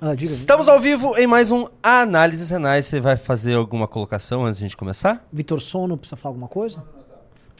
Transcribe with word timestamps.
Ah. 0.00 0.14
Estamos 0.14 0.68
ao 0.68 0.78
vivo 0.78 1.18
em 1.18 1.26
mais 1.26 1.50
um 1.50 1.66
Análises 1.82 2.50
Renais. 2.50 2.86
Você 2.86 3.00
vai 3.00 3.16
fazer 3.16 3.54
alguma 3.54 3.88
colocação 3.88 4.46
antes 4.46 4.58
de 4.58 4.64
a 4.64 4.68
gente 4.68 4.76
começar? 4.76 5.26
Vitor 5.32 5.60
Sono, 5.60 5.96
precisa 5.98 6.14
falar 6.16 6.30
alguma 6.30 6.46
coisa? 6.46 6.84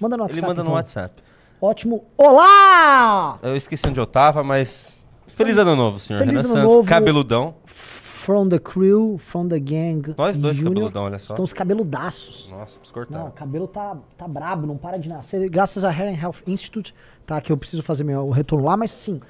Manda 0.01 0.17
no 0.17 0.23
WhatsApp. 0.23 0.39
Ele 0.39 0.47
manda 0.47 0.63
no 0.63 0.69
então. 0.69 0.75
WhatsApp. 0.77 1.15
Ótimo. 1.61 2.05
Olá! 2.17 3.41
Eu 3.43 3.57
esqueci 3.57 3.89
onde 3.89 3.99
eu 3.99 4.07
tava, 4.07 4.45
mas. 4.45 5.01
Feliz 5.27 5.59
ano 5.59 5.75
novo, 5.75 5.99
senhor 5.99 6.21
Feliz 6.21 6.37
Renan 6.37 6.49
ano 6.49 6.59
Santos. 6.61 6.77
novo. 6.77 6.89
Cabeludão. 6.89 7.57
From 7.67 8.49
the 8.49 8.59
crew, 8.61 9.19
from 9.19 9.49
the 9.49 9.59
gang. 9.59 10.15
Nós 10.17 10.39
dois 10.39 10.59
Junior. 10.59 10.75
cabeludão, 10.75 11.05
olha 11.05 11.19
só. 11.19 11.33
Estamos 11.33 11.53
cabeludaços. 11.53 12.49
Nossa, 12.51 12.79
preciso 12.79 12.95
cortar. 12.95 13.19
Não, 13.19 13.27
o 13.29 13.33
cabelo 13.33 13.67
tá, 13.67 13.97
tá 14.17 14.29
brabo, 14.29 14.65
não 14.65 14.77
para 14.77 14.97
de 14.97 15.09
nascer. 15.09 15.49
Graças 15.49 15.85
a 15.85 15.91
Hair 15.91 16.15
and 16.15 16.23
Health 16.23 16.37
Institute, 16.47 16.95
tá? 17.27 17.41
Que 17.41 17.51
eu 17.51 17.57
preciso 17.57 17.83
fazer 17.83 18.05
meu 18.05 18.31
retorno 18.31 18.65
lá, 18.65 18.77
mas 18.77 18.95
assim, 18.95 19.21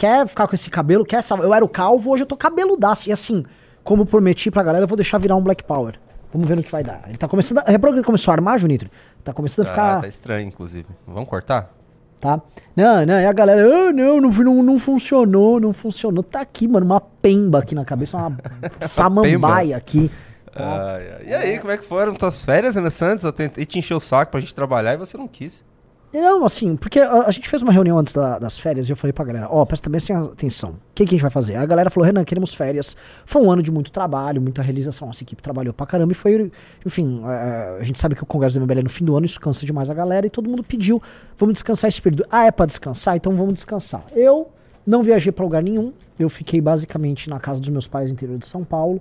quer 0.00 0.26
ficar 0.26 0.48
com 0.48 0.54
esse 0.54 0.70
cabelo, 0.70 1.04
quer 1.04 1.22
salvar. 1.22 1.46
Eu 1.46 1.52
era 1.52 1.62
o 1.64 1.68
calvo, 1.68 2.10
hoje 2.10 2.22
eu 2.22 2.26
tô 2.26 2.34
cabeludaço. 2.34 3.10
E 3.10 3.12
assim, 3.12 3.44
como 3.84 4.06
prometi 4.06 4.50
pra 4.50 4.62
galera, 4.62 4.84
eu 4.84 4.88
vou 4.88 4.96
deixar 4.96 5.18
virar 5.18 5.36
um 5.36 5.42
Black 5.42 5.62
Power. 5.62 6.00
Vamos 6.32 6.48
ver 6.48 6.56
no 6.56 6.62
que 6.62 6.72
vai 6.72 6.82
dar. 6.82 7.02
Ele 7.06 7.18
tá 7.18 7.28
começando. 7.28 7.58
A... 7.58 7.70
Reparou 7.70 7.92
que 7.92 7.98
ele 7.98 8.06
começou 8.06 8.32
a 8.32 8.34
armar, 8.34 8.58
Junitro? 8.58 8.88
Tá 9.22 9.34
começando 9.34 9.66
a 9.66 9.68
Ah, 9.68 9.72
ficar. 9.72 10.00
tá 10.00 10.08
estranho, 10.08 10.48
inclusive. 10.48 10.86
Vamos 11.06 11.28
cortar? 11.28 11.74
Tá? 12.18 12.40
Não, 12.74 13.04
não, 13.04 13.20
e 13.20 13.26
a 13.26 13.32
galera, 13.32 13.62
ah, 13.62 13.92
não, 13.92 14.20
não, 14.20 14.30
não, 14.30 14.62
não 14.62 14.78
funcionou, 14.78 15.60
não 15.60 15.72
funcionou. 15.72 16.22
Tá 16.22 16.40
aqui, 16.40 16.66
mano, 16.68 16.86
uma 16.86 17.00
pemba 17.00 17.58
aqui 17.58 17.74
na 17.74 17.84
cabeça, 17.84 18.16
uma 18.16 18.36
samambaia 18.82 19.76
aqui. 19.76 20.10
Ai. 20.54 21.26
E 21.26 21.34
aí, 21.34 21.58
como 21.58 21.72
é 21.72 21.78
que 21.78 21.84
foram 21.84 22.14
tuas 22.14 22.44
férias, 22.44 22.74
Renan 22.74 22.90
Santos? 22.90 23.24
Eu 23.24 23.32
tentei 23.32 23.64
te 23.66 23.78
encher 23.78 23.94
o 23.94 24.00
saco 24.00 24.30
pra 24.30 24.40
gente 24.40 24.54
trabalhar 24.54 24.94
e 24.94 24.96
você 24.96 25.16
não 25.16 25.28
quis. 25.28 25.64
Não, 26.12 26.44
assim, 26.44 26.74
porque 26.74 26.98
a, 26.98 27.26
a 27.26 27.30
gente 27.30 27.48
fez 27.48 27.62
uma 27.62 27.70
reunião 27.70 27.96
antes 27.96 28.12
da- 28.12 28.36
das 28.38 28.58
férias 28.58 28.88
e 28.88 28.92
eu 28.92 28.96
falei 28.96 29.12
pra 29.12 29.24
galera, 29.24 29.46
ó, 29.48 29.64
presta 29.64 29.88
bem 29.88 30.00
atenção, 30.16 30.70
o 30.70 30.76
que, 30.92 31.04
que 31.04 31.10
a 31.14 31.16
gente 31.16 31.22
vai 31.22 31.30
fazer? 31.30 31.54
A 31.54 31.64
galera 31.64 31.88
falou, 31.88 32.04
Renan, 32.04 32.24
queremos 32.24 32.52
férias. 32.52 32.96
Foi 33.24 33.40
um 33.40 33.48
ano 33.50 33.62
de 33.62 33.70
muito 33.70 33.92
trabalho, 33.92 34.42
muita 34.42 34.60
realização, 34.60 35.06
nossa 35.06 35.22
equipe 35.22 35.40
trabalhou 35.40 35.72
pra 35.72 35.86
caramba 35.86 36.10
e 36.10 36.14
foi, 36.16 36.50
enfim, 36.84 37.22
é, 37.26 37.78
a 37.80 37.84
gente 37.84 37.98
sabe 37.98 38.16
que 38.16 38.22
o 38.24 38.26
Congresso 38.26 38.58
do 38.58 38.64
MBL 38.64 38.80
é 38.80 38.82
no 38.82 38.90
fim 38.90 39.04
do 39.04 39.16
ano, 39.16 39.24
isso 39.24 39.40
cansa 39.40 39.64
demais 39.64 39.88
a 39.88 39.94
galera 39.94 40.26
e 40.26 40.30
todo 40.30 40.50
mundo 40.50 40.64
pediu, 40.64 41.00
vamos 41.38 41.52
descansar 41.54 41.86
esse 41.86 42.02
período. 42.02 42.24
Ah, 42.28 42.44
é 42.46 42.50
pra 42.50 42.66
descansar? 42.66 43.14
Então 43.16 43.36
vamos 43.36 43.54
descansar. 43.54 44.02
Eu 44.12 44.48
não 44.84 45.04
viajei 45.04 45.30
pra 45.30 45.44
lugar 45.44 45.62
nenhum, 45.62 45.92
eu 46.18 46.28
fiquei 46.28 46.60
basicamente 46.60 47.30
na 47.30 47.38
casa 47.38 47.60
dos 47.60 47.68
meus 47.68 47.86
pais 47.86 48.08
no 48.08 48.14
interior 48.14 48.36
de 48.36 48.46
São 48.46 48.64
Paulo, 48.64 49.00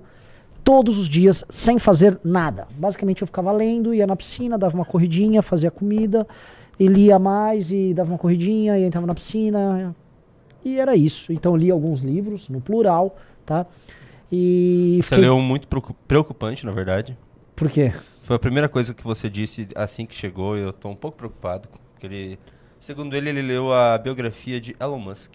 todos 0.64 1.00
os 1.00 1.08
dias 1.10 1.44
sem 1.50 1.80
fazer 1.80 2.20
nada. 2.24 2.68
Basicamente 2.78 3.24
eu 3.24 3.26
ficava 3.26 3.52
lendo, 3.52 3.96
ia 3.96 4.06
na 4.06 4.16
piscina, 4.16 4.60
dava 4.60 4.76
uma 4.76 4.86
corridinha, 4.86 5.42
fazia 5.42 5.72
comida, 5.72 6.28
e 6.80 6.88
lia 6.88 7.20
mais 7.20 7.72
e 7.72 7.94
dava 7.94 8.12
uma 8.12 8.18
corridinha 8.18 8.78
e 8.80 8.84
entrava 8.86 9.06
na 9.06 9.14
piscina. 9.14 9.96
E 10.64 10.80
era 10.80 10.96
isso. 10.96 11.32
Então 11.34 11.54
eu 11.54 11.58
li 11.58 11.70
alguns 11.72 12.02
livros, 12.02 12.48
no 12.50 12.62
plural, 12.62 13.18
tá? 13.46 13.66
E 14.32 15.00
Você 15.02 15.16
leu 15.18 15.36
um 15.36 15.42
muito 15.42 15.68
preocu- 15.68 15.96
preocupante, 16.08 16.66
na 16.66 16.72
verdade. 16.72 17.18
Por 17.56 17.70
quê? 17.70 17.92
Foi 18.24 18.36
a 18.36 18.40
primeira 18.40 18.70
coisa 18.70 18.94
que 18.94 19.04
você 19.04 19.30
disse 19.30 19.68
assim 19.76 20.06
que 20.06 20.14
chegou 20.14 20.58
e 20.58 20.62
eu 20.62 20.72
tô 20.72 20.88
um 20.90 20.96
pouco 20.96 21.18
preocupado. 21.18 21.68
Porque 21.94 22.06
ele, 22.06 22.40
segundo 22.78 23.16
ele, 23.16 23.30
ele 23.30 23.42
leu 23.42 23.74
a 23.74 23.98
biografia 23.98 24.62
de 24.62 24.76
Elon 24.80 25.00
Musk. 25.00 25.34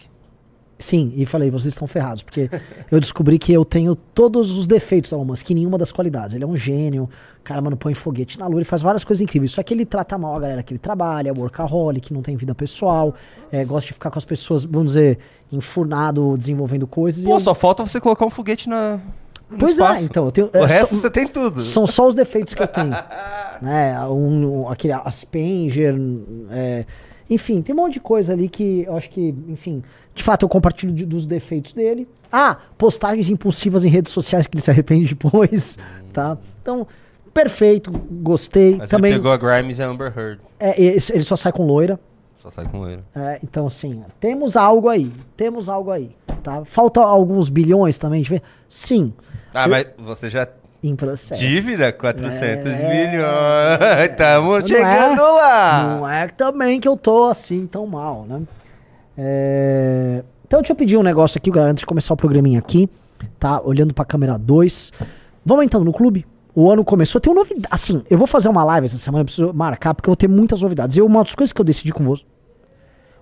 Sim, 0.85 1.15
e 1.17 1.25
falei, 1.25 1.51
vocês 1.51 1.73
estão 1.73 1.89
ferrados, 1.89 2.23
porque 2.23 2.51
eu 2.93 3.01
descobri 3.01 3.39
que 3.39 3.51
eu 3.51 3.65
tenho 3.65 3.95
todos 3.97 4.51
os 4.51 4.67
defeitos 4.67 5.11
do 5.11 5.17
Elon 5.17 5.25
Musk, 5.25 5.49
e 5.49 5.55
nenhuma 5.55 5.79
das 5.79 5.91
qualidades. 5.91 6.35
Ele 6.35 6.45
é 6.45 6.47
um 6.47 6.55
gênio, 6.57 7.09
cara, 7.43 7.63
mano, 7.63 7.75
põe 7.75 7.95
foguete 7.95 8.39
na 8.39 8.47
lua, 8.47 8.59
ele 8.59 8.67
faz 8.67 8.83
várias 8.83 9.03
coisas 9.03 9.23
incríveis. 9.23 9.51
Só 9.53 9.63
que 9.63 9.73
ele 9.73 9.87
trata 9.87 10.19
mal 10.19 10.37
a 10.37 10.41
galera 10.41 10.63
que 10.63 10.73
ele 10.75 10.79
trabalha, 10.79 11.31
é 11.31 11.33
workaholic, 11.33 12.13
não 12.13 12.21
tem 12.21 12.37
vida 12.37 12.55
pessoal, 12.55 13.15
é, 13.51 13.65
gosta 13.65 13.87
de 13.87 13.95
ficar 13.95 14.11
com 14.11 14.19
as 14.19 14.27
pessoas, 14.27 14.65
vamos 14.65 14.89
dizer, 14.89 15.19
enfurnado, 15.51 16.37
desenvolvendo 16.37 16.87
coisas. 16.87 17.25
Pô, 17.25 17.31
eu- 17.31 17.41
só 17.41 17.55
falta 17.55 17.87
você 17.87 17.99
colocar 17.99 18.27
um 18.27 18.31
foguete 18.31 18.69
na, 18.69 19.01
no 19.51 19.57
Pois 19.59 19.73
espaço. 19.73 20.03
é, 20.03 20.05
então, 20.05 20.27
eu 20.27 20.33
tenho. 20.33 20.51
O 20.53 20.57
é, 20.59 20.67
resto 20.67 20.95
só- 20.97 21.01
você 21.01 21.11
tem 21.11 21.27
tudo. 21.27 21.63
São 21.63 21.87
só 21.87 22.07
os 22.09 22.15
defeitos 22.15 22.53
que 22.53 22.63
eu 22.63 22.69
tenho. 22.69 22.91
né? 23.63 23.99
Um, 24.07 24.65
um- 24.65 24.69
aquele 24.69 24.93
Aspenger. 24.93 25.95
é, 26.51 26.85
enfim, 27.35 27.61
tem 27.63 27.75
um 27.75 27.79
monte 27.79 27.95
de 27.95 28.01
coisa 28.01 28.33
ali 28.33 28.49
que 28.49 28.85
eu 28.87 28.97
acho 28.97 29.11
que, 29.11 29.35
enfim, 29.49 29.83
de 30.15 30.23
fato 30.23 30.45
eu 30.45 30.49
compartilho 30.49 30.93
de- 30.93 31.05
dos 31.07 31.27
defeitos 31.27 31.73
dele. 31.73 32.09
Ah, 32.33 32.57
postagens 32.79 33.29
impulsivas 33.31 33.85
em 33.85 33.89
redes 33.89 34.13
sociais 34.13 34.47
que 34.47 34.57
ele 34.57 34.63
se 34.63 34.71
arrepende 34.71 35.09
depois, 35.15 35.79
tá? 36.13 36.39
Então, 36.63 36.87
perfeito, 37.33 37.91
gostei. 38.23 38.77
Mas 38.77 38.91
Também, 38.91 39.11
ele 39.13 39.19
pegou 39.21 39.33
a 39.33 39.37
Grimes 39.37 39.79
e 39.79 39.83
a 39.83 39.87
Amber 39.87 40.13
Heard. 40.17 40.41
é, 40.59 40.81
ele 40.81 40.99
ele 41.13 41.23
só 41.23 41.37
sai 41.37 41.53
com 41.53 41.67
loira. 41.67 41.99
Só 42.39 42.51
sai 42.51 42.67
com 42.69 42.87
ele. 42.89 43.03
É, 43.15 43.39
então, 43.43 43.67
assim, 43.67 44.03
temos 44.21 44.57
algo 44.57 44.89
aí. 44.89 45.11
Temos 45.37 45.69
algo 45.69 45.91
aí, 45.91 46.11
tá? 46.43 46.63
Falta 46.65 47.01
alguns 47.01 47.49
bilhões 47.49 47.97
também 47.99 48.23
de 48.23 48.29
ver? 48.31 48.43
Sim, 48.69 49.13
Ah, 49.55 49.65
Eu- 49.67 49.71
mas 49.71 49.87
você 49.99 50.29
já... 50.29 50.47
em 50.89 50.97
processo. 50.97 51.41
Dívida? 51.41 51.93
400 51.93 52.73
É. 52.73 53.07
milhões. 53.07 54.17
Tamo 54.17 54.51
Não 54.51 54.57
é- 54.59 54.67
chegando 54.67 55.23
lá. 55.23 55.97
Não 55.99 56.09
é 56.11 56.29
também 56.29 56.81
que 56.81 56.87
eu 56.89 56.97
tô 56.97 57.25
assim 57.25 57.67
tão 57.67 57.87
mal, 57.87 58.25
né? 58.29 58.43
É, 59.17 60.23
Então 60.47 60.61
deixa 60.61 60.73
eu 60.73 60.77
pedir 60.77 60.97
um 60.97 61.03
negócio 61.03 61.39
aqui, 61.39 61.51
galera, 61.51 61.71
antes 61.73 61.81
de 61.81 61.87
começar 61.87 62.13
o 62.15 62.17
programinha 62.17 62.59
aqui, 62.59 62.89
tá? 63.39 63.61
Olhando 63.63 63.95
pra 63.95 64.05
câmera 64.05 64.37
2. 64.39 64.93
Vamos 65.45 65.65
entrando 65.65 65.85
no 65.85 65.93
clube? 65.93 66.27
O 66.55 66.71
ano 66.71 66.85
começou, 66.85 67.21
tem 67.21 67.33
uma 67.33 67.41
novidade. 67.41 67.67
Assim, 67.71 68.03
eu 68.09 68.17
vou 68.19 68.27
fazer 68.27 68.49
uma 68.49 68.63
live 68.63 68.85
essa 68.87 68.99
semana, 68.99 69.23
eu 69.23 69.25
preciso 69.25 69.53
marcar, 69.53 69.95
porque 69.95 70.09
eu 70.09 70.13
vou 70.13 70.17
ter 70.17 70.29
muitas 70.29 70.63
novidades. 70.63 70.97
E 70.97 71.03
uma 71.03 71.23
das 71.25 71.35
coisas 71.35 71.53
que 71.53 71.61
eu 71.61 71.65
decidi 71.65 71.93
com 71.93 72.05
você. 72.05 72.23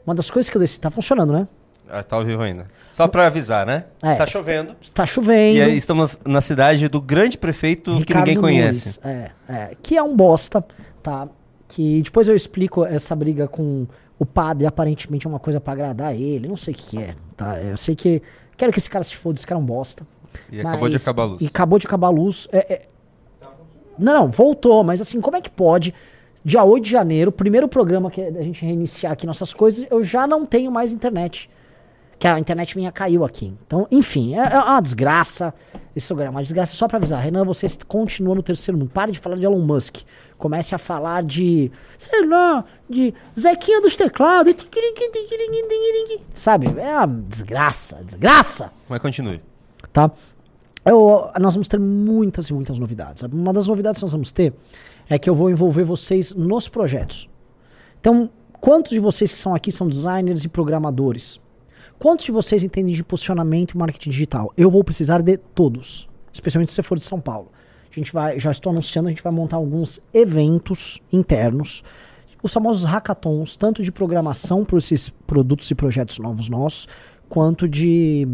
Uma 0.06 0.14
das 0.14 0.30
coisas 0.30 0.50
que 0.50 0.56
eu 0.56 0.60
decidi. 0.60 0.80
Tá 0.80 0.90
funcionando, 0.90 1.32
né? 1.32 1.46
Ah, 1.94 2.02
tá 2.02 2.16
ao 2.16 2.24
vivo 2.24 2.40
ainda. 2.42 2.66
Só 2.90 3.06
pra 3.06 3.26
avisar, 3.26 3.66
né? 3.66 3.84
É. 4.02 4.14
Tá 4.14 4.26
chovendo. 4.26 4.74
Tá 4.94 5.04
chovendo. 5.04 5.58
E 5.58 5.60
aí 5.60 5.76
estamos 5.76 6.18
na 6.26 6.40
cidade 6.40 6.88
do 6.88 7.02
grande 7.02 7.36
prefeito 7.36 7.92
que 7.92 7.98
Ricardo 7.98 8.26
ninguém 8.26 8.40
conhece. 8.40 8.98
Nunes, 9.04 9.30
é, 9.48 9.52
é, 9.52 9.76
que 9.82 9.96
é 9.96 10.02
um 10.02 10.16
bosta, 10.16 10.64
tá? 11.02 11.28
Que 11.68 12.00
depois 12.00 12.28
eu 12.28 12.34
explico 12.34 12.82
essa 12.84 13.14
briga 13.14 13.46
com 13.46 13.86
o 14.18 14.24
padre, 14.24 14.66
aparentemente 14.66 15.26
é 15.26 15.28
uma 15.30 15.38
coisa 15.38 15.60
pra 15.60 15.74
agradar 15.74 16.14
ele, 16.14 16.48
não 16.48 16.56
sei 16.56 16.72
o 16.72 16.76
que, 16.78 16.82
que 16.96 16.98
é, 17.02 17.14
tá? 17.36 17.60
Eu 17.60 17.76
sei 17.76 17.94
que 17.94 18.22
quero 18.56 18.72
que 18.72 18.78
esse 18.78 18.88
cara 18.88 19.04
se 19.04 19.14
foda, 19.14 19.36
esse 19.38 19.46
cara 19.46 19.60
é 19.60 19.62
um 19.62 19.66
bosta. 19.66 20.06
E 20.50 20.60
acabou 20.60 20.88
de 20.88 20.94
mas- 20.94 21.02
acabar 21.02 21.22
a 21.22 21.26
luz. 21.26 21.42
E 21.42 21.46
acabou 21.46 21.78
de 21.78 21.86
acabar 21.86 22.06
a 22.06 22.10
luz. 22.10 22.48
é- 22.52 22.72
é- 22.74 22.82
Não, 23.98 24.14
não, 24.14 24.30
voltou, 24.30 24.82
mas 24.82 25.00
assim, 25.02 25.20
como 25.20 25.36
é 25.36 25.40
que 25.42 25.50
pode? 25.50 25.92
Dia 26.42 26.64
8 26.64 26.84
de 26.84 26.90
janeiro, 26.90 27.30
primeiro 27.30 27.68
programa 27.68 28.10
que 28.10 28.20
a 28.22 28.42
gente 28.42 28.64
reiniciar 28.64 29.12
aqui 29.12 29.26
nossas 29.26 29.52
coisas, 29.52 29.86
eu 29.90 30.02
já 30.02 30.26
não 30.26 30.46
tenho 30.46 30.70
mais 30.72 30.92
internet. 30.92 31.50
Que 32.22 32.28
a 32.28 32.38
internet 32.38 32.76
minha 32.76 32.92
caiu 32.92 33.24
aqui. 33.24 33.52
Então, 33.66 33.84
enfim, 33.90 34.36
é, 34.36 34.52
é 34.54 34.56
uma 34.60 34.80
desgraça. 34.80 35.52
Esse 35.94 36.06
programa 36.06 36.34
é 36.34 36.36
uma 36.36 36.42
desgraça. 36.44 36.72
Só 36.72 36.86
pra 36.86 36.98
avisar, 36.98 37.20
Renan, 37.20 37.44
você 37.44 37.66
continua 37.88 38.32
no 38.36 38.44
terceiro 38.44 38.78
mundo. 38.78 38.92
Pare 38.94 39.10
de 39.10 39.18
falar 39.18 39.34
de 39.34 39.44
Elon 39.44 39.58
Musk. 39.58 39.96
Comece 40.38 40.72
a 40.72 40.78
falar 40.78 41.24
de, 41.24 41.72
sei 41.98 42.24
lá, 42.28 42.64
de 42.88 43.12
Zequinha 43.36 43.80
dos 43.80 43.96
teclados. 43.96 44.54
Sabe? 46.32 46.68
É 46.78 46.96
uma 46.96 47.08
desgraça, 47.08 47.98
desgraça 48.04 48.70
Mas 48.88 49.00
continue. 49.00 49.40
tá? 49.92 50.08
Eu- 50.84 51.28
nós 51.40 51.54
vamos 51.54 51.66
ter 51.66 51.80
muitas 51.80 52.48
e 52.48 52.54
muitas 52.54 52.78
novidades. 52.78 53.24
Uma 53.24 53.52
das 53.52 53.66
novidades 53.66 53.98
que 53.98 54.04
nós 54.04 54.12
vamos 54.12 54.30
ter 54.30 54.54
é 55.10 55.18
que 55.18 55.28
eu 55.28 55.34
vou 55.34 55.50
envolver 55.50 55.82
vocês 55.82 56.32
nos 56.32 56.68
projetos. 56.68 57.28
Então, 58.00 58.30
quantos 58.60 58.92
de 58.92 59.00
vocês 59.00 59.32
que 59.32 59.38
são 59.40 59.52
aqui 59.56 59.72
são 59.72 59.88
designers 59.88 60.44
e 60.44 60.48
programadores? 60.48 61.41
Quantos 62.02 62.26
de 62.26 62.32
vocês 62.32 62.64
entendem 62.64 62.92
de 62.92 63.04
posicionamento 63.04 63.74
e 63.74 63.78
marketing 63.78 64.10
digital? 64.10 64.52
Eu 64.56 64.68
vou 64.68 64.82
precisar 64.82 65.22
de 65.22 65.36
todos, 65.36 66.08
especialmente 66.32 66.72
se 66.72 66.74
você 66.74 66.82
for 66.82 66.98
de 66.98 67.04
São 67.04 67.20
Paulo. 67.20 67.52
A 67.88 67.94
gente 67.94 68.12
vai, 68.12 68.40
já 68.40 68.50
estou 68.50 68.70
anunciando, 68.72 69.06
a 69.06 69.10
gente 69.12 69.22
vai 69.22 69.32
montar 69.32 69.58
alguns 69.58 70.00
eventos 70.12 71.00
internos, 71.12 71.84
os 72.42 72.52
famosos 72.52 72.82
hackathons, 72.82 73.56
tanto 73.56 73.84
de 73.84 73.92
programação 73.92 74.64
para 74.64 74.78
esses 74.78 75.10
produtos 75.10 75.70
e 75.70 75.76
projetos 75.76 76.18
novos 76.18 76.48
nossos, 76.48 76.88
quanto 77.28 77.68
de, 77.68 78.26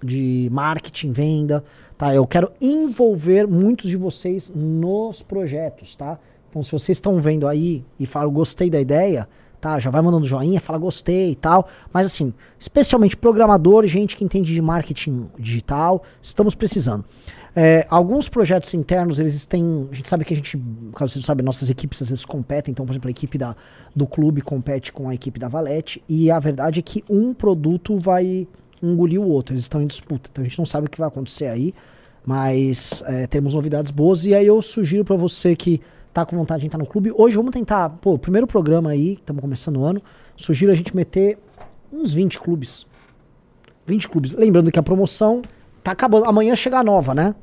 de 0.00 0.48
marketing, 0.52 1.10
venda, 1.10 1.64
tá? 1.98 2.14
Eu 2.14 2.24
quero 2.28 2.52
envolver 2.60 3.44
muitos 3.44 3.90
de 3.90 3.96
vocês 3.96 4.52
nos 4.54 5.20
projetos, 5.20 5.96
tá? 5.96 6.16
Então, 6.48 6.62
se 6.62 6.70
vocês 6.70 6.98
estão 6.98 7.20
vendo 7.20 7.48
aí 7.48 7.84
e 7.98 8.06
falam 8.06 8.32
gostei 8.32 8.70
da 8.70 8.80
ideia, 8.80 9.28
tá? 9.60 9.78
Já 9.78 9.90
vai 9.90 10.00
mandando 10.00 10.26
joinha, 10.26 10.60
fala 10.60 10.78
gostei 10.78 11.32
e 11.32 11.36
tal. 11.36 11.68
Mas 11.92 12.06
assim, 12.06 12.32
especialmente 12.58 13.16
programador, 13.16 13.86
gente 13.86 14.16
que 14.16 14.24
entende 14.24 14.52
de 14.52 14.62
marketing 14.62 15.28
digital, 15.38 16.02
estamos 16.20 16.54
precisando. 16.54 17.04
É, 17.54 17.84
alguns 17.90 18.28
projetos 18.28 18.72
internos, 18.74 19.18
eles 19.18 19.44
têm. 19.44 19.88
A 19.90 19.94
gente 19.94 20.08
sabe 20.08 20.24
que 20.24 20.32
a 20.32 20.36
gente, 20.36 20.60
caso 20.94 21.14
você 21.14 21.20
sabe, 21.20 21.42
nossas 21.42 21.68
equipes 21.68 22.00
às 22.00 22.08
vezes 22.08 22.24
competem. 22.24 22.72
Então, 22.72 22.86
por 22.86 22.92
exemplo, 22.92 23.08
a 23.08 23.10
equipe 23.10 23.36
da, 23.36 23.56
do 23.94 24.06
clube 24.06 24.40
compete 24.40 24.92
com 24.92 25.08
a 25.08 25.14
equipe 25.14 25.38
da 25.38 25.48
Valete. 25.48 26.02
E 26.08 26.30
a 26.30 26.38
verdade 26.38 26.80
é 26.80 26.82
que 26.82 27.04
um 27.10 27.34
produto 27.34 27.96
vai 27.96 28.46
engolir 28.82 29.20
o 29.20 29.28
outro. 29.28 29.54
Eles 29.54 29.64
estão 29.64 29.82
em 29.82 29.86
disputa. 29.86 30.30
Então 30.30 30.42
a 30.42 30.44
gente 30.46 30.58
não 30.58 30.66
sabe 30.66 30.86
o 30.86 30.90
que 30.90 30.98
vai 30.98 31.08
acontecer 31.08 31.46
aí. 31.46 31.74
Mas 32.24 33.02
é, 33.06 33.26
temos 33.26 33.54
novidades 33.54 33.90
boas. 33.90 34.24
E 34.24 34.34
aí 34.34 34.46
eu 34.46 34.60
sugiro 34.62 35.04
para 35.04 35.16
você 35.16 35.56
que 35.56 35.80
tá 36.12 36.26
com 36.26 36.36
vontade 36.36 36.60
de 36.60 36.66
entrar 36.66 36.78
no 36.78 36.86
clube. 36.86 37.12
Hoje 37.16 37.36
vamos 37.36 37.52
tentar, 37.52 37.88
pô, 37.88 38.18
primeiro 38.18 38.46
programa 38.46 38.90
aí, 38.90 39.14
estamos 39.14 39.40
começando 39.40 39.76
o 39.78 39.84
ano. 39.84 40.02
Sugiro 40.36 40.72
a 40.72 40.74
gente 40.74 40.94
meter 40.94 41.38
uns 41.92 42.12
20 42.12 42.40
clubes. 42.40 42.86
20 43.86 44.08
clubes. 44.08 44.32
Lembrando 44.32 44.70
que 44.70 44.78
a 44.78 44.82
promoção 44.82 45.42
tá 45.82 45.92
acabando. 45.92 46.26
Amanhã 46.26 46.54
chega 46.54 46.78
a 46.78 46.84
nova, 46.84 47.14
né? 47.14 47.34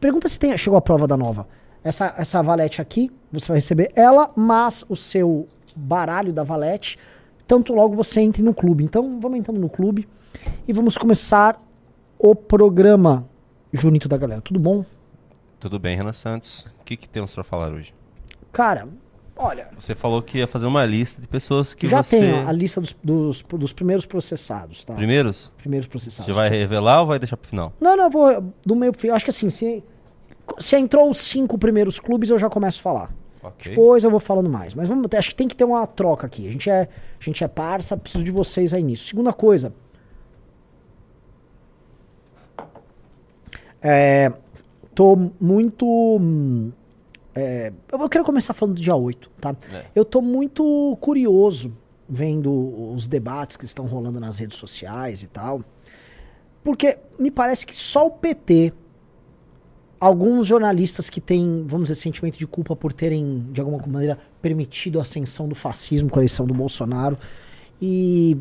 Pergunta 0.00 0.28
se 0.28 0.38
tem, 0.38 0.56
chegou 0.56 0.76
a 0.76 0.82
prova 0.82 1.06
da 1.06 1.16
nova. 1.16 1.48
Essa, 1.82 2.14
essa 2.18 2.42
valete 2.42 2.82
aqui, 2.82 3.10
você 3.32 3.48
vai 3.48 3.56
receber 3.56 3.90
ela, 3.94 4.30
mas 4.36 4.84
o 4.88 4.96
seu 4.96 5.48
baralho 5.74 6.32
da 6.32 6.42
valete, 6.42 6.98
tanto 7.46 7.72
logo 7.72 7.94
você 7.94 8.20
entre 8.20 8.42
no 8.42 8.52
clube. 8.52 8.84
Então, 8.84 9.18
vamos 9.20 9.38
entrando 9.38 9.60
no 9.60 9.68
clube 9.68 10.06
e 10.66 10.72
vamos 10.72 10.98
começar 10.98 11.62
o 12.18 12.34
programa 12.34 13.26
Junito 13.72 14.08
da 14.08 14.16
galera. 14.16 14.40
Tudo 14.40 14.58
bom? 14.58 14.84
Tudo 15.60 15.78
bem, 15.78 15.96
Renan 15.96 16.12
Santos. 16.12 16.66
O 16.88 16.90
que, 16.90 16.96
que 16.96 17.06
temos 17.06 17.34
para 17.34 17.44
falar 17.44 17.70
hoje? 17.70 17.92
Cara, 18.50 18.88
olha. 19.36 19.68
Você 19.78 19.94
falou 19.94 20.22
que 20.22 20.38
ia 20.38 20.46
fazer 20.46 20.64
uma 20.64 20.86
lista 20.86 21.20
de 21.20 21.28
pessoas 21.28 21.74
que 21.74 21.86
já 21.86 22.02
você. 22.02 22.16
Já 22.16 22.22
tem 22.22 22.46
a 22.46 22.50
lista 22.50 22.80
dos, 22.80 22.96
dos, 23.04 23.42
dos, 23.42 23.74
primeiros 23.74 24.06
processados, 24.06 24.84
tá? 24.84 24.94
Primeiros? 24.94 25.52
Primeiros 25.58 25.86
processados. 25.86 26.24
Você 26.24 26.32
vai 26.32 26.48
revelar 26.48 27.02
ou 27.02 27.08
vai 27.08 27.18
deixar 27.18 27.36
pro 27.36 27.46
final? 27.46 27.74
Não, 27.78 27.94
não, 27.94 28.04
eu 28.04 28.10
vou 28.10 28.54
do 28.64 28.74
meio 28.74 28.90
pro 28.92 29.02
final. 29.02 29.16
Acho 29.16 29.26
que 29.26 29.30
assim, 29.30 29.50
se, 29.50 29.84
se 30.58 30.76
entrou 30.76 31.10
os 31.10 31.18
cinco 31.18 31.58
primeiros 31.58 32.00
clubes, 32.00 32.30
eu 32.30 32.38
já 32.38 32.48
começo 32.48 32.80
a 32.80 32.82
falar. 32.82 33.14
Okay. 33.42 33.68
Depois 33.68 34.02
eu 34.02 34.10
vou 34.10 34.18
falando 34.18 34.48
mais. 34.48 34.72
Mas 34.72 34.88
vamos, 34.88 35.10
acho 35.12 35.28
que 35.28 35.34
tem 35.34 35.46
que 35.46 35.54
ter 35.54 35.64
uma 35.64 35.86
troca 35.86 36.26
aqui. 36.26 36.48
A 36.48 36.50
gente 36.50 36.70
é, 36.70 36.88
a 37.20 37.22
gente 37.22 37.44
é 37.44 37.48
parça, 37.48 37.98
preciso 37.98 38.24
de 38.24 38.30
vocês 38.30 38.72
aí 38.72 38.82
nisso. 38.82 39.08
Segunda 39.08 39.34
coisa. 39.34 39.74
É, 43.82 44.32
tô 44.98 45.16
muito. 45.40 46.20
É, 47.32 47.72
eu 47.92 48.08
quero 48.08 48.24
começar 48.24 48.52
falando 48.52 48.74
do 48.74 48.82
dia 48.82 48.96
8, 48.96 49.30
tá? 49.40 49.54
É. 49.72 49.84
Eu 49.94 50.04
tô 50.04 50.20
muito 50.20 50.98
curioso 51.00 51.72
vendo 52.08 52.50
os 52.92 53.06
debates 53.06 53.56
que 53.56 53.64
estão 53.64 53.86
rolando 53.86 54.18
nas 54.18 54.38
redes 54.38 54.56
sociais 54.56 55.22
e 55.22 55.28
tal. 55.28 55.62
Porque 56.64 56.98
me 57.16 57.30
parece 57.30 57.64
que 57.64 57.76
só 57.76 58.08
o 58.08 58.10
PT, 58.10 58.72
alguns 60.00 60.48
jornalistas 60.48 61.08
que 61.08 61.20
têm, 61.20 61.64
vamos 61.64 61.90
dizer, 61.90 62.00
sentimento 62.00 62.36
de 62.36 62.46
culpa 62.48 62.74
por 62.74 62.92
terem, 62.92 63.46
de 63.52 63.60
alguma 63.60 63.78
maneira, 63.86 64.18
permitido 64.42 64.98
a 64.98 65.02
ascensão 65.02 65.46
do 65.46 65.54
fascismo 65.54 66.10
com 66.10 66.18
a 66.18 66.22
eleição 66.22 66.44
do 66.44 66.52
Bolsonaro, 66.52 67.16
e 67.80 68.36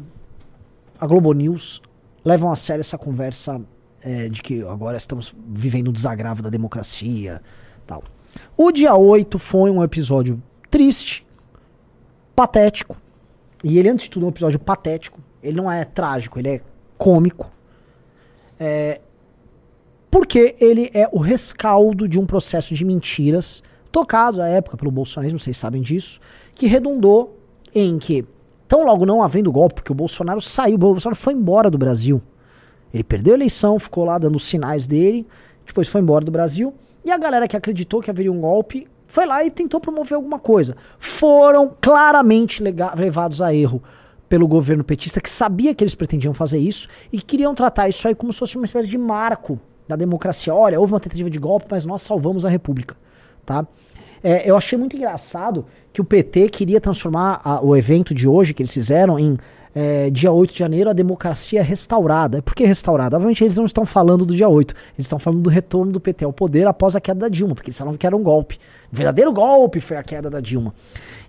a 0.99 1.05
Globo 1.05 1.31
News 1.33 1.83
levam 2.25 2.51
a 2.51 2.55
sério 2.55 2.79
essa 2.81 2.97
conversa 2.97 3.61
é, 4.07 4.29
de 4.29 4.41
que 4.41 4.61
agora 4.61 4.95
estamos 4.95 5.35
vivendo 5.49 5.89
o 5.89 5.91
desagravo 5.91 6.41
da 6.41 6.49
democracia 6.49 7.41
tal. 7.85 8.01
O 8.55 8.71
dia 8.71 8.95
8 8.95 9.37
foi 9.37 9.69
um 9.69 9.83
episódio 9.83 10.41
triste, 10.71 11.27
patético. 12.33 12.95
E 13.61 13.77
ele, 13.77 13.89
antes 13.89 14.05
de 14.05 14.11
tudo, 14.11 14.23
é 14.23 14.27
um 14.27 14.29
episódio 14.29 14.59
patético. 14.59 15.19
Ele 15.43 15.57
não 15.57 15.69
é 15.69 15.83
trágico, 15.83 16.39
ele 16.39 16.49
é 16.49 16.61
cômico. 16.97 17.51
É, 18.57 19.01
porque 20.09 20.55
ele 20.59 20.89
é 20.93 21.09
o 21.11 21.19
rescaldo 21.19 22.07
de 22.07 22.17
um 22.17 22.25
processo 22.25 22.73
de 22.73 22.85
mentiras, 22.85 23.61
tocado 23.91 24.41
à 24.41 24.47
época 24.47 24.77
pelo 24.77 24.89
bolsonarismo, 24.89 25.37
vocês 25.37 25.57
sabem 25.57 25.81
disso, 25.81 26.21
que 26.55 26.65
redundou 26.65 27.37
em 27.75 27.97
que, 27.97 28.25
tão 28.69 28.85
logo 28.85 29.05
não 29.05 29.21
havendo 29.21 29.51
golpe, 29.51 29.75
porque 29.75 29.91
o 29.91 29.95
Bolsonaro 29.95 30.39
saiu, 30.39 30.75
o 30.75 30.77
Bolsonaro 30.77 31.15
foi 31.15 31.33
embora 31.33 31.69
do 31.69 31.77
Brasil. 31.77 32.21
Ele 32.97 33.03
perdeu 33.03 33.35
a 33.35 33.37
eleição, 33.37 33.77
ficou 33.77 34.03
lá 34.03 34.17
dando 34.17 34.35
os 34.35 34.45
sinais 34.45 34.87
dele, 34.87 35.27
depois 35.65 35.87
foi 35.87 36.01
embora 36.01 36.25
do 36.25 36.31
Brasil. 36.31 36.73
E 37.05 37.11
a 37.11 37.17
galera 37.17 37.47
que 37.47 37.55
acreditou 37.55 38.01
que 38.01 38.09
haveria 38.09 38.31
um 38.31 38.41
golpe 38.41 38.87
foi 39.05 39.25
lá 39.25 39.43
e 39.43 39.51
tentou 39.51 39.79
promover 39.79 40.15
alguma 40.15 40.39
coisa. 40.39 40.75
Foram 40.99 41.71
claramente 41.79 42.63
levados 42.63 43.41
a 43.41 43.53
erro 43.53 43.81
pelo 44.27 44.47
governo 44.47 44.83
petista, 44.83 45.21
que 45.21 45.29
sabia 45.29 45.75
que 45.75 45.83
eles 45.83 45.95
pretendiam 45.95 46.33
fazer 46.33 46.57
isso 46.57 46.87
e 47.13 47.21
queriam 47.21 47.53
tratar 47.53 47.87
isso 47.87 48.07
aí 48.07 48.15
como 48.15 48.33
se 48.33 48.39
fosse 48.39 48.57
uma 48.57 48.65
espécie 48.65 48.89
de 48.89 48.97
marco 48.97 49.59
da 49.87 49.95
democracia. 49.95 50.53
Olha, 50.53 50.79
houve 50.79 50.91
uma 50.91 50.99
tentativa 50.99 51.29
de 51.29 51.39
golpe, 51.39 51.67
mas 51.69 51.85
nós 51.85 52.01
salvamos 52.01 52.43
a 52.45 52.49
República. 52.49 52.97
Tá? 53.45 53.65
É, 54.23 54.49
eu 54.49 54.57
achei 54.57 54.77
muito 54.77 54.95
engraçado 54.95 55.65
que 55.93 56.01
o 56.01 56.03
PT 56.03 56.49
queria 56.49 56.81
transformar 56.81 57.39
a, 57.43 57.63
o 57.63 57.75
evento 57.75 58.13
de 58.13 58.27
hoje 58.27 58.53
que 58.53 58.61
eles 58.61 58.73
fizeram 58.73 59.17
em 59.17 59.37
é, 59.79 60.09
dia 60.09 60.31
8 60.31 60.53
de 60.53 60.59
janeiro, 60.59 60.89
a 60.89 60.93
democracia 60.93 61.61
restaurada. 61.61 62.41
Por 62.41 62.55
que 62.55 62.65
restaurada? 62.65 63.15
Obviamente 63.15 63.43
eles 63.43 63.57
não 63.57 63.65
estão 63.65 63.85
falando 63.85 64.25
do 64.25 64.35
dia 64.35 64.49
8, 64.49 64.73
eles 64.95 65.05
estão 65.05 65.19
falando 65.19 65.43
do 65.43 65.51
retorno 65.51 65.91
do 65.91 65.99
PT 65.99 66.25
ao 66.25 66.33
poder 66.33 66.65
após 66.65 66.95
a 66.95 66.99
queda 66.99 67.19
da 67.19 67.29
Dilma, 67.29 67.53
porque 67.53 67.69
eles 67.69 67.77
falavam 67.77 67.95
que 67.95 68.07
era 68.07 68.17
um 68.17 68.23
golpe. 68.23 68.57
O 68.91 68.95
verdadeiro 68.95 69.31
golpe 69.31 69.79
foi 69.79 69.95
a 69.95 70.01
queda 70.01 70.31
da 70.31 70.39
Dilma. 70.39 70.73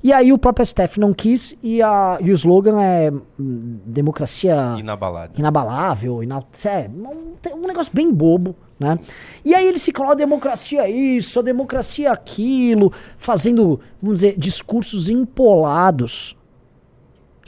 E 0.02 0.14
aí 0.14 0.32
o 0.32 0.38
próprio 0.38 0.64
STF 0.64 0.98
não 0.98 1.12
quis 1.12 1.54
e, 1.62 1.82
a, 1.82 2.16
e 2.22 2.30
o 2.30 2.34
slogan 2.34 2.80
é 2.80 3.10
hum, 3.10 3.80
democracia 3.84 4.76
inabalável. 4.78 5.34
Inabalável, 5.36 6.22
ina, 6.22 6.42
é, 6.64 6.88
um, 6.88 7.54
um, 7.54 7.66
negócio 7.66 7.92
bem 7.94 8.10
bobo, 8.10 8.56
né? 8.80 8.98
E 9.44 9.54
aí 9.54 9.66
eles 9.66 9.84
ficam, 9.84 10.10
a 10.10 10.14
democracia 10.14 10.88
isso, 10.88 11.38
a 11.38 11.42
democracia 11.42 12.10
aquilo, 12.10 12.90
fazendo, 13.18 13.78
vamos 14.00 14.20
dizer, 14.20 14.38
discursos 14.38 15.10
empolados 15.10 16.37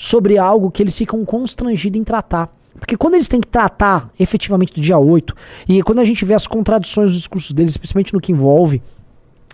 sobre 0.01 0.39
algo 0.39 0.71
que 0.71 0.83
eles 0.83 0.97
ficam 0.97 1.23
constrangidos 1.27 2.01
em 2.01 2.03
tratar. 2.03 2.51
Porque 2.79 2.97
quando 2.97 3.17
eles 3.17 3.29
têm 3.29 3.39
que 3.39 3.47
tratar 3.47 4.11
efetivamente 4.19 4.73
do 4.73 4.81
dia 4.81 4.99
8, 4.99 5.35
e 5.69 5.83
quando 5.83 5.99
a 5.99 6.05
gente 6.07 6.25
vê 6.25 6.33
as 6.33 6.47
contradições 6.47 7.11
dos 7.11 7.19
discursos 7.19 7.53
deles, 7.53 7.73
especialmente 7.73 8.15
no 8.15 8.21
que 8.21 8.33
envolve 8.33 8.83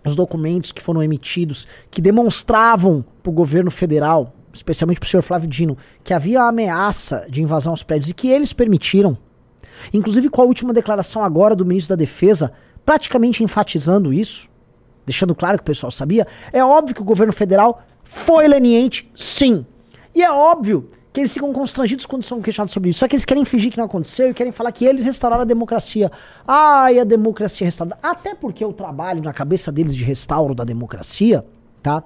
os 0.05 0.15
documentos 0.15 0.71
que 0.71 0.81
foram 0.81 1.03
emitidos, 1.03 1.67
que 1.91 2.01
demonstravam 2.01 3.05
para 3.25 3.31
o 3.31 3.33
governo 3.33 3.73
federal, 3.73 4.37
especialmente 4.53 5.01
para 5.01 5.09
o 5.09 5.11
senhor 5.11 5.23
Flávio 5.23 5.49
Dino, 5.49 5.77
que 6.05 6.15
havia 6.15 6.43
ameaça 6.43 7.27
de 7.29 7.43
invasão 7.43 7.73
aos 7.73 7.83
prédios 7.83 8.11
e 8.11 8.15
que 8.15 8.29
eles 8.29 8.53
permitiram, 8.53 9.19
inclusive 9.93 10.29
com 10.29 10.43
a 10.43 10.45
última 10.45 10.73
declaração 10.73 11.25
agora 11.25 11.57
do 11.57 11.67
ministro 11.67 11.97
da 11.97 11.99
Defesa, 11.99 12.53
praticamente 12.85 13.43
enfatizando 13.43 14.15
isso, 14.15 14.49
deixando 15.05 15.35
claro 15.35 15.59
que 15.59 15.63
o 15.63 15.67
pessoal 15.67 15.91
sabia, 15.91 16.25
é 16.53 16.65
óbvio 16.65 16.95
que 16.95 17.03
o 17.03 17.05
governo 17.05 17.33
federal 17.33 17.83
foi 18.05 18.47
leniente, 18.47 19.11
sim, 19.13 19.67
e 20.17 20.23
é 20.23 20.33
óbvio 20.33 20.89
que 21.13 21.21
eles 21.21 21.35
ficam 21.35 21.53
constrangidos 21.53 22.07
quando 22.07 22.23
são 22.23 22.41
questionados 22.41 22.73
sobre 22.73 22.89
isso. 22.89 23.01
Só 23.01 23.07
que 23.07 23.15
eles 23.15 23.27
querem 23.27 23.45
fingir 23.45 23.71
que 23.71 23.77
não 23.77 23.85
aconteceu 23.85 24.31
e 24.31 24.35
querem 24.35 24.51
falar 24.51 24.73
que 24.73 24.83
eles 24.83 25.05
restauraram 25.05 25.43
a 25.43 25.45
democracia. 25.45 26.11
Ai, 26.49 26.99
a 26.99 27.05
democracia 27.05 27.67
restaurada. 27.67 27.99
Até 28.03 28.35
porque 28.35 28.65
o 28.65 28.73
trabalho 28.73 29.23
na 29.23 29.35
cabeça 29.35 29.71
deles 29.71 29.95
de 29.95 30.03
restauro 30.03 30.55
da 30.55 30.65
democracia, 30.65 31.45
tá? 31.83 32.03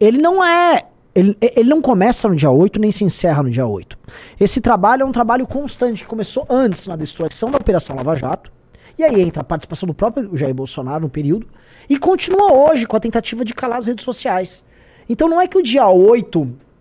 Ele 0.00 0.16
não 0.16 0.42
é. 0.42 0.86
Ele, 1.14 1.36
ele 1.42 1.68
não 1.68 1.82
começa 1.82 2.26
no 2.26 2.34
dia 2.34 2.50
8 2.50 2.80
nem 2.80 2.90
se 2.90 3.04
encerra 3.04 3.42
no 3.42 3.50
dia 3.50 3.66
8. 3.66 3.98
Esse 4.40 4.58
trabalho 4.62 5.02
é 5.02 5.04
um 5.04 5.12
trabalho 5.12 5.46
constante 5.46 6.04
que 6.04 6.08
começou 6.08 6.46
antes 6.48 6.86
na 6.86 6.96
destruição 6.96 7.50
da 7.50 7.58
Operação 7.58 7.94
Lava 7.94 8.16
Jato. 8.16 8.50
E 8.98 9.04
aí 9.04 9.20
entra 9.20 9.42
a 9.42 9.44
participação 9.44 9.86
do 9.86 9.92
próprio 9.92 10.34
Jair 10.34 10.54
Bolsonaro 10.54 11.02
no 11.02 11.10
período. 11.10 11.46
E 11.86 11.98
continua 11.98 12.50
hoje 12.50 12.86
com 12.86 12.96
a 12.96 13.00
tentativa 13.00 13.44
de 13.44 13.52
calar 13.52 13.76
as 13.76 13.88
redes 13.88 14.06
sociais. 14.06 14.64
Então 15.06 15.28
não 15.28 15.38
é 15.38 15.46
que 15.46 15.58
o 15.58 15.62
dia 15.62 15.86
8 15.86 16.71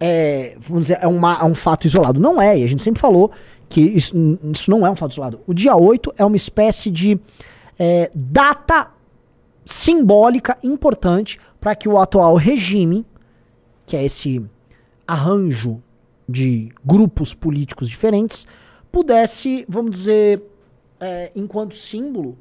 é, 0.00 0.56
vamos 0.58 0.86
dizer, 0.86 0.98
é, 1.02 1.06
uma, 1.06 1.38
é 1.38 1.44
um 1.44 1.54
fato 1.54 1.86
isolado. 1.86 2.18
Não 2.18 2.40
é, 2.40 2.58
e 2.58 2.64
a 2.64 2.66
gente 2.66 2.82
sempre 2.82 3.00
falou 3.00 3.30
que 3.68 3.82
isso, 3.82 4.14
isso 4.50 4.70
não 4.70 4.86
é 4.86 4.90
um 4.90 4.96
fato 4.96 5.12
isolado. 5.12 5.40
O 5.46 5.52
dia 5.52 5.76
8 5.76 6.14
é 6.16 6.24
uma 6.24 6.36
espécie 6.36 6.90
de 6.90 7.20
é, 7.78 8.10
data 8.14 8.90
simbólica 9.64 10.58
importante 10.64 11.38
para 11.60 11.74
que 11.76 11.88
o 11.88 11.98
atual 11.98 12.34
regime, 12.36 13.04
que 13.86 13.94
é 13.96 14.04
esse 14.04 14.42
arranjo 15.06 15.82
de 16.26 16.72
grupos 16.84 17.34
políticos 17.34 17.88
diferentes, 17.88 18.46
pudesse, 18.90 19.66
vamos 19.68 19.92
dizer, 19.92 20.42
é, 20.98 21.30
enquanto 21.36 21.74
símbolo, 21.76 22.38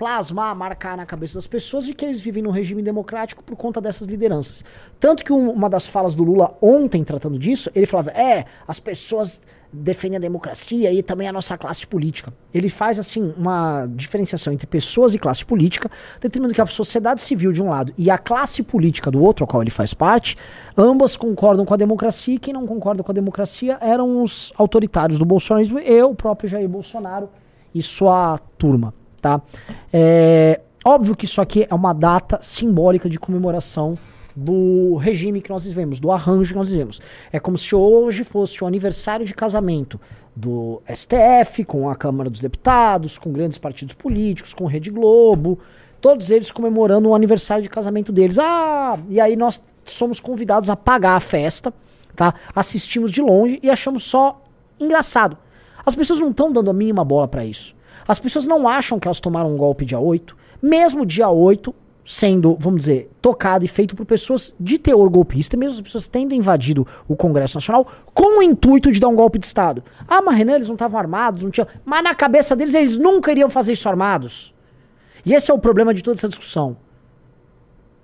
plasmar, 0.00 0.56
marcar 0.56 0.96
na 0.96 1.04
cabeça 1.04 1.34
das 1.34 1.46
pessoas 1.46 1.84
de 1.84 1.92
que 1.92 2.06
eles 2.06 2.22
vivem 2.22 2.42
num 2.42 2.50
regime 2.50 2.82
democrático 2.82 3.44
por 3.44 3.54
conta 3.54 3.82
dessas 3.82 4.08
lideranças. 4.08 4.64
Tanto 4.98 5.22
que 5.22 5.30
um, 5.30 5.50
uma 5.50 5.68
das 5.68 5.86
falas 5.86 6.14
do 6.14 6.24
Lula 6.24 6.56
ontem 6.62 7.04
tratando 7.04 7.38
disso, 7.38 7.70
ele 7.74 7.84
falava: 7.84 8.10
"É, 8.12 8.46
as 8.66 8.80
pessoas 8.80 9.42
defendem 9.70 10.16
a 10.16 10.20
democracia 10.20 10.90
e 10.90 11.02
também 11.02 11.28
a 11.28 11.32
nossa 11.32 11.58
classe 11.58 11.86
política". 11.86 12.32
Ele 12.52 12.70
faz 12.70 12.98
assim 12.98 13.34
uma 13.36 13.86
diferenciação 13.86 14.54
entre 14.54 14.66
pessoas 14.66 15.14
e 15.14 15.18
classe 15.18 15.44
política, 15.44 15.90
determinando 16.18 16.54
que 16.54 16.62
a 16.62 16.66
sociedade 16.66 17.20
civil 17.20 17.52
de 17.52 17.62
um 17.62 17.68
lado 17.68 17.92
e 17.98 18.10
a 18.10 18.16
classe 18.16 18.62
política 18.62 19.10
do 19.10 19.22
outro, 19.22 19.44
ao 19.44 19.48
qual 19.48 19.62
ele 19.62 19.70
faz 19.70 19.92
parte, 19.92 20.34
ambas 20.78 21.14
concordam 21.14 21.66
com 21.66 21.74
a 21.74 21.76
democracia 21.76 22.36
e 22.36 22.38
quem 22.38 22.54
não 22.54 22.66
concorda 22.66 23.02
com 23.02 23.12
a 23.12 23.14
democracia 23.14 23.76
eram 23.82 24.22
os 24.22 24.50
autoritários 24.56 25.18
do 25.18 25.26
bolsonarismo 25.26 25.78
e 25.78 26.02
o 26.02 26.14
próprio 26.14 26.48
Jair 26.48 26.68
Bolsonaro 26.68 27.28
e 27.74 27.82
sua 27.82 28.38
turma 28.56 28.94
tá? 29.20 29.40
É, 29.92 30.60
óbvio 30.84 31.14
que 31.14 31.24
isso 31.24 31.40
aqui 31.40 31.66
é 31.68 31.74
uma 31.74 31.92
data 31.92 32.38
simbólica 32.42 33.08
de 33.08 33.18
comemoração 33.18 33.96
do 34.34 34.96
regime 34.96 35.40
que 35.40 35.50
nós 35.50 35.64
vivemos, 35.64 36.00
do 36.00 36.10
arranjo 36.10 36.52
que 36.52 36.58
nós 36.58 36.70
vivemos. 36.70 37.00
É 37.32 37.38
como 37.38 37.58
se 37.58 37.74
hoje 37.74 38.24
fosse 38.24 38.62
o 38.62 38.66
aniversário 38.66 39.26
de 39.26 39.34
casamento 39.34 40.00
do 40.34 40.80
STF, 40.92 41.64
com 41.64 41.90
a 41.90 41.96
Câmara 41.96 42.30
dos 42.30 42.40
Deputados, 42.40 43.18
com 43.18 43.32
grandes 43.32 43.58
partidos 43.58 43.94
políticos, 43.94 44.54
com 44.54 44.66
Rede 44.66 44.90
Globo, 44.90 45.58
todos 46.00 46.30
eles 46.30 46.50
comemorando 46.50 47.08
o 47.08 47.14
aniversário 47.14 47.62
de 47.62 47.68
casamento 47.68 48.12
deles. 48.12 48.38
Ah, 48.38 48.98
e 49.08 49.20
aí 49.20 49.36
nós 49.36 49.60
somos 49.84 50.20
convidados 50.20 50.70
a 50.70 50.76
pagar 50.76 51.16
a 51.16 51.20
festa, 51.20 51.72
tá? 52.16 52.34
Assistimos 52.54 53.10
de 53.10 53.20
longe 53.20 53.58
e 53.62 53.70
achamos 53.70 54.04
só 54.04 54.42
engraçado. 54.78 55.36
As 55.84 55.94
pessoas 55.94 56.20
não 56.20 56.30
estão 56.30 56.52
dando 56.52 56.70
a 56.70 56.74
mínima 56.74 57.04
bola 57.04 57.28
para 57.28 57.44
isso. 57.44 57.74
As 58.06 58.18
pessoas 58.18 58.46
não 58.46 58.68
acham 58.68 58.98
que 58.98 59.06
elas 59.06 59.20
tomaram 59.20 59.52
um 59.52 59.56
golpe 59.56 59.84
dia 59.84 59.98
8, 59.98 60.36
mesmo 60.62 61.06
dia 61.06 61.28
8 61.28 61.74
sendo, 62.04 62.56
vamos 62.58 62.80
dizer, 62.80 63.10
tocado 63.20 63.64
e 63.64 63.68
feito 63.68 63.94
por 63.94 64.04
pessoas 64.04 64.54
de 64.58 64.78
teor 64.78 65.08
golpista, 65.08 65.56
mesmo 65.56 65.74
as 65.74 65.80
pessoas 65.80 66.08
tendo 66.08 66.34
invadido 66.34 66.86
o 67.06 67.14
Congresso 67.14 67.56
Nacional 67.56 67.86
com 68.12 68.40
o 68.40 68.42
intuito 68.42 68.90
de 68.90 68.98
dar 68.98 69.08
um 69.08 69.14
golpe 69.14 69.38
de 69.38 69.46
Estado. 69.46 69.84
Ah, 70.08 70.20
mas 70.20 70.36
Renan, 70.36 70.54
eles 70.56 70.66
não 70.66 70.74
estavam 70.74 70.98
armados, 70.98 71.44
não 71.44 71.50
tinham. 71.50 71.68
Mas 71.84 72.02
na 72.02 72.14
cabeça 72.14 72.56
deles, 72.56 72.74
eles 72.74 72.96
nunca 72.96 73.30
iriam 73.30 73.48
fazer 73.48 73.72
isso 73.72 73.88
armados. 73.88 74.52
E 75.24 75.34
esse 75.34 75.50
é 75.50 75.54
o 75.54 75.58
problema 75.58 75.94
de 75.94 76.02
toda 76.02 76.16
essa 76.16 76.28
discussão. 76.28 76.76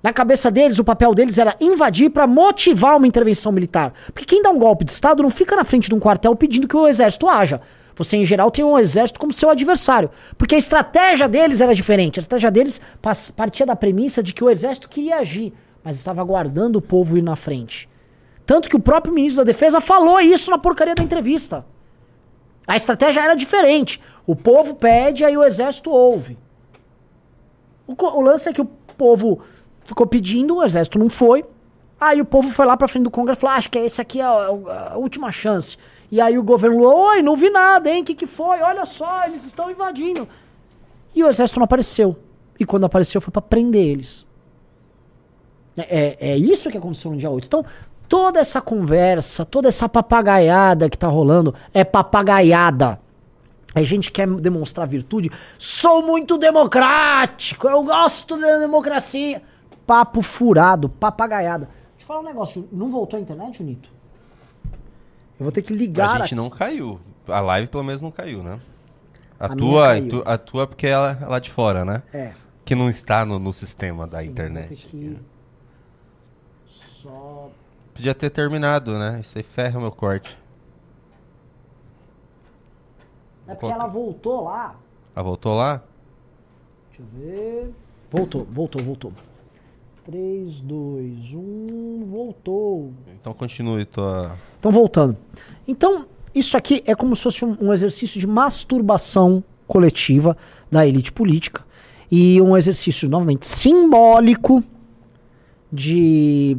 Na 0.03 0.13
cabeça 0.13 0.53
deles, 0.53 0.79
o 0.79 0.85
papel 0.85 1.15
deles 1.15 1.37
era 1.37 1.57
invadir 1.61 2.11
para 2.11 2.29
motivar 2.29 2.97
uma 2.97 3.09
intervenção 3.09 3.51
militar. 3.51 3.93
Porque 4.13 4.25
quem 4.25 4.43
dá 4.43 4.51
um 4.51 4.59
golpe 4.59 4.85
de 4.85 4.93
Estado 4.93 5.23
não 5.23 5.31
fica 5.31 5.57
na 5.57 5.65
frente 5.65 5.89
de 5.89 5.95
um 5.95 5.99
quartel 5.99 6.37
pedindo 6.37 6.69
que 6.69 6.77
o 6.77 6.87
exército 6.87 7.27
haja. 7.27 7.61
Você, 7.97 8.19
em 8.19 8.25
geral, 8.27 8.51
tem 8.51 8.65
um 8.65 8.79
exército 8.79 9.19
como 9.19 9.33
seu 9.33 9.49
adversário. 9.49 10.11
Porque 10.37 10.55
a 10.55 10.59
estratégia 10.59 11.27
deles 11.27 11.61
era 11.63 11.75
diferente. 11.75 12.21
A 12.21 12.23
estratégia 12.23 12.51
deles 12.51 12.81
partia 13.35 13.65
da 13.65 13.75
premissa 13.75 14.23
de 14.23 14.35
que 14.35 14.45
o 14.45 14.51
exército 14.51 14.89
queria 14.89 15.17
agir, 15.17 15.53
mas 15.83 15.97
estava 15.97 16.21
aguardando 16.21 16.79
o 16.79 16.83
povo 16.83 17.17
ir 17.17 17.23
na 17.23 17.35
frente. 17.35 17.89
Tanto 18.45 18.69
que 18.69 18.77
o 18.77 18.81
próprio 18.81 19.15
ministro 19.15 19.43
da 19.43 19.51
Defesa 19.51 19.81
falou 19.81 20.21
isso 20.21 20.51
na 20.51 20.59
porcaria 20.59 20.95
da 20.95 21.03
entrevista. 21.03 21.65
A 22.67 22.77
estratégia 22.77 23.21
era 23.21 23.35
diferente. 23.35 24.01
O 24.27 24.37
povo 24.37 24.75
pede, 24.75 25.25
aí 25.25 25.37
o 25.37 25.43
exército 25.43 25.91
ouve. 25.91 26.39
O, 27.87 27.95
o 27.95 28.21
lance 28.21 28.49
é 28.49 28.53
que 28.53 28.61
o 28.61 28.67
povo 28.97 29.41
ficou 29.85 30.07
pedindo, 30.07 30.57
o 30.57 30.65
exército 30.65 30.99
não 30.99 31.09
foi. 31.09 31.45
Aí 31.99 32.21
o 32.21 32.25
povo 32.27 32.51
foi 32.51 32.67
lá 32.67 32.77
pra 32.77 32.89
frente 32.89 33.05
do 33.05 33.11
Congresso 33.11 33.39
e 33.39 33.43
falou: 33.43 33.55
ah, 33.55 33.59
acho 33.59 33.71
que 33.71 33.79
esse 33.79 34.01
aqui 34.01 34.21
é 34.21 34.25
a, 34.25 34.93
a 34.93 34.97
última 34.97 35.33
chance. 35.33 35.79
E 36.11 36.21
aí 36.21 36.39
o 36.39 36.43
governo 36.43 36.85
oi, 36.85 37.23
não 37.23 37.37
vi 37.37 37.51
nada, 37.51 37.91
hein? 37.91 38.03
O 38.03 38.05
que, 38.05 38.15
que 38.15 38.27
foi? 38.27 38.61
Olha 38.61 38.87
só, 38.87 39.25
eles 39.25 39.45
estão 39.45 39.71
invadindo. 39.71 40.29
E 41.15 41.23
o 41.25 41.29
exército 41.29 41.59
não 41.59 41.65
apareceu. 41.65 42.17
E 42.59 42.65
quando 42.65 42.85
apareceu 42.85 43.21
foi 43.21 43.33
para 43.33 43.43
prender 43.43 43.85
eles. 43.85 44.27
É, 45.77 45.83
é, 45.83 46.31
é 46.33 46.37
isso 46.37 46.71
que 46.71 46.79
aconteceu 46.79 47.11
no 47.11 47.17
dia 47.17 47.31
8. 47.31 47.47
Então, 47.47 47.65
toda 48.09 48.41
essa 48.41 48.61
conversa, 48.61 49.45
toda 49.45 49.69
essa 49.69 49.89
papagaiada 49.89 50.89
que 50.89 50.97
tá 50.97 51.09
rolando 51.09 51.55
é 51.75 51.85
papagaiada. 51.85 53.01
A 53.75 53.83
gente 53.83 54.11
quer 54.11 54.27
demonstrar 54.27 54.87
virtude. 54.89 55.31
Sou 55.59 56.03
muito 56.03 56.39
democrático, 56.39 57.69
eu 57.69 57.83
gosto 57.83 58.37
da 58.39 58.59
democracia. 58.59 59.43
Papo 59.87 60.23
furado, 60.23 60.89
papagaiada. 60.89 61.69
Deixa 61.91 62.03
eu 62.03 62.07
falar 62.07 62.21
um 62.21 62.25
negócio. 62.25 62.69
Não 62.73 62.91
voltou 62.91 63.19
a 63.19 63.21
internet, 63.21 63.63
Nito? 63.63 63.96
Eu 65.39 65.45
vou 65.45 65.53
ter 65.53 65.63
que 65.63 65.73
ligar. 65.73 66.09
A 66.09 66.13
gente 66.19 66.25
aqui. 66.25 66.35
não 66.35 66.49
caiu. 66.49 67.01
A 67.27 67.41
live 67.41 67.69
pelo 67.69 67.85
menos 67.85 68.01
não 68.01 68.11
caiu, 68.11 68.43
né? 68.43 68.59
A, 69.39 69.47
a 69.47 69.49
tua, 69.57 70.01
tu, 70.03 70.23
a 70.25 70.39
tua 70.39 70.67
porque 70.67 70.87
ela 70.87 71.19
é 71.21 71.27
lá 71.27 71.39
de 71.39 71.51
fora, 71.51 71.85
né? 71.85 72.03
É. 72.13 72.33
Que 72.65 72.75
não 72.75 72.89
está 72.89 73.25
no, 73.25 73.39
no 73.39 73.53
sistema 73.53 74.07
da 74.07 74.21
Sim, 74.21 74.29
internet. 74.29 74.87
Que... 74.89 75.19
Só... 76.69 77.51
Podia 77.95 78.15
ter 78.15 78.31
terminado, 78.31 78.99
né? 78.99 79.21
Isso 79.21 79.37
aí 79.37 79.45
ferra 79.45 79.79
o 79.79 79.83
meu 79.83 79.93
corte. 79.93 80.39
É 83.47 83.55
porque 83.55 83.73
ela 83.73 83.87
voltou 83.87 84.45
lá. 84.45 84.77
Ela 85.15 85.23
voltou 85.23 85.55
lá? 85.55 85.83
Deixa 86.91 87.03
eu 87.03 87.07
ver. 87.21 87.75
Voltou, 88.11 88.45
voltou, 88.45 88.83
voltou. 88.83 89.13
3, 90.05 90.61
2, 90.61 91.35
1, 91.35 92.07
voltou. 92.07 92.93
Então 93.21 93.35
continue 93.35 93.85
tua. 93.85 94.37
Então 94.67 94.73
voltando. 94.73 95.17
Então, 95.69 96.07
isso 96.35 96.57
aqui 96.57 96.83
é 96.87 96.95
como 96.95 97.15
se 97.15 97.23
fosse 97.23 97.45
um, 97.45 97.57
um 97.61 97.73
exercício 97.73 98.19
de 98.19 98.27
masturbação 98.27 99.45
coletiva 99.65 100.37
da 100.69 100.85
elite 100.85 101.13
política. 101.13 101.65
E 102.11 102.41
um 102.43 102.57
exercício, 102.57 103.09
novamente, 103.09 103.47
simbólico 103.47 104.65
de 105.73 106.57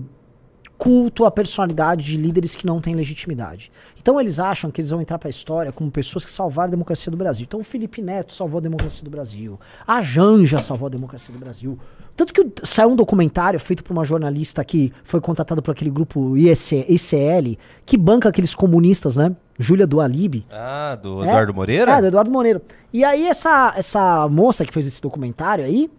culto 0.77 1.25
à 1.25 1.31
personalidade 1.31 2.03
de 2.03 2.17
líderes 2.17 2.55
que 2.55 2.65
não 2.65 2.79
têm 2.79 2.95
legitimidade. 2.95 3.71
Então 3.99 4.19
eles 4.21 4.39
acham 4.39 4.69
que 4.69 4.79
eles 4.79 4.89
vão 4.89 5.01
entrar 5.01 5.17
para 5.17 5.27
a 5.27 5.29
história 5.29 5.71
como 5.71 5.91
pessoas 5.91 6.23
que 6.23 6.31
salvaram 6.31 6.67
a 6.67 6.71
democracia 6.71 7.11
do 7.11 7.17
Brasil. 7.17 7.45
Então 7.47 7.59
o 7.59 7.63
Felipe 7.63 8.01
Neto 8.01 8.33
salvou 8.33 8.59
a 8.59 8.61
democracia 8.61 9.03
do 9.03 9.09
Brasil, 9.09 9.59
a 9.85 10.01
Janja 10.01 10.59
salvou 10.61 10.87
a 10.87 10.89
democracia 10.89 11.33
do 11.33 11.39
Brasil. 11.39 11.77
Tanto 12.15 12.33
que 12.33 12.45
saiu 12.63 12.89
um 12.89 12.95
documentário 12.95 13.59
feito 13.59 13.83
por 13.83 13.93
uma 13.93 14.03
jornalista 14.03 14.63
que 14.63 14.91
foi 15.03 15.21
contratada 15.21 15.61
por 15.61 15.71
aquele 15.71 15.91
grupo 15.91 16.35
IC, 16.37 16.85
ICL, 16.89 17.57
que 17.85 17.97
banca 17.97 18.29
aqueles 18.29 18.55
comunistas, 18.55 19.17
né? 19.17 19.35
Júlia 19.59 19.85
do 19.85 19.99
Alibi. 19.99 20.45
Ah, 20.51 20.97
do 21.01 21.23
é? 21.23 21.27
Eduardo 21.27 21.53
Moreira? 21.53 21.91
É, 21.91 22.01
do 22.01 22.07
Eduardo 22.07 22.31
Moreira. 22.31 22.61
E 22.93 23.03
aí 23.03 23.25
essa, 23.27 23.73
essa 23.75 24.27
moça 24.29 24.65
que 24.65 24.73
fez 24.73 24.87
esse 24.87 25.01
documentário 25.01 25.65
aí, 25.65 25.89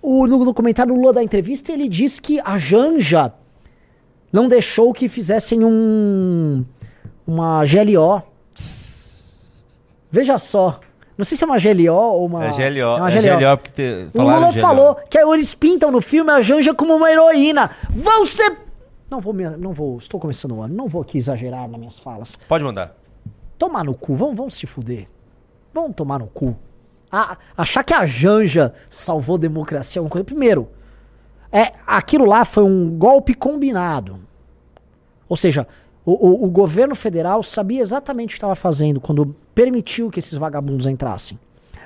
o, 0.00 0.26
no 0.26 0.44
documentário 0.44 0.94
no 0.94 1.00
Lula 1.00 1.14
da 1.14 1.22
entrevista, 1.22 1.72
ele 1.72 1.88
diz 1.88 2.18
que 2.20 2.40
a 2.40 2.58
Janja 2.58 3.32
não 4.32 4.48
deixou 4.48 4.92
que 4.92 5.08
fizessem 5.08 5.64
um 5.64 6.64
uma 7.26 7.64
GLO. 7.64 8.22
Veja 10.10 10.38
só. 10.38 10.80
Não 11.18 11.24
sei 11.24 11.36
se 11.36 11.44
é 11.44 11.46
uma 11.46 11.58
GLO 11.58 11.94
ou 11.94 12.26
uma. 12.26 12.44
É 12.44 12.50
GLO. 12.50 12.80
É, 12.80 12.96
uma 12.96 13.10
GLO. 13.10 13.26
É 13.26 13.36
GLO 13.36 13.56
porque 13.56 13.72
te, 13.72 14.18
o 14.18 14.22
Lula 14.22 14.52
falou 14.52 14.94
que 15.08 15.18
eles 15.18 15.54
pintam 15.54 15.90
no 15.90 16.00
filme 16.00 16.30
a 16.30 16.40
Janja 16.40 16.74
como 16.74 16.94
uma 16.94 17.10
heroína. 17.10 17.70
Vão 17.90 18.26
ser. 18.26 18.58
Não 19.10 19.20
vou, 19.20 19.32
não 19.32 19.72
vou. 19.72 19.98
Estou 19.98 20.20
começando 20.20 20.52
o 20.52 20.62
ano. 20.62 20.74
Não 20.74 20.88
vou 20.88 21.02
aqui 21.02 21.16
exagerar 21.16 21.68
nas 21.68 21.78
minhas 21.78 21.98
falas. 21.98 22.38
Pode 22.48 22.62
mandar. 22.62 22.94
Tomar 23.58 23.84
no 23.84 23.94
cu. 23.94 24.14
Vão, 24.14 24.34
vão 24.34 24.50
se 24.50 24.66
fuder. 24.66 25.08
Vão 25.72 25.90
tomar 25.90 26.18
no 26.18 26.26
cu. 26.26 26.56
A, 27.10 27.38
achar 27.56 27.82
que 27.82 27.94
a 27.94 28.04
Janja 28.04 28.74
salvou 28.90 29.36
a 29.36 29.38
democracia 29.38 30.00
é 30.00 30.02
uma 30.02 30.10
coisa. 30.10 30.24
Primeiro, 30.24 30.68
é, 31.52 31.72
aquilo 31.86 32.24
lá 32.24 32.44
foi 32.44 32.64
um 32.64 32.90
golpe 32.90 33.34
combinado. 33.34 34.18
Ou 35.28 35.36
seja, 35.36 35.66
o, 36.04 36.12
o, 36.12 36.44
o 36.46 36.50
governo 36.50 36.94
federal 36.94 37.42
sabia 37.42 37.80
exatamente 37.80 38.30
o 38.30 38.32
que 38.32 38.36
estava 38.36 38.54
fazendo 38.54 39.00
quando 39.00 39.34
permitiu 39.54 40.10
que 40.10 40.18
esses 40.18 40.34
vagabundos 40.34 40.86
entrassem. 40.86 41.38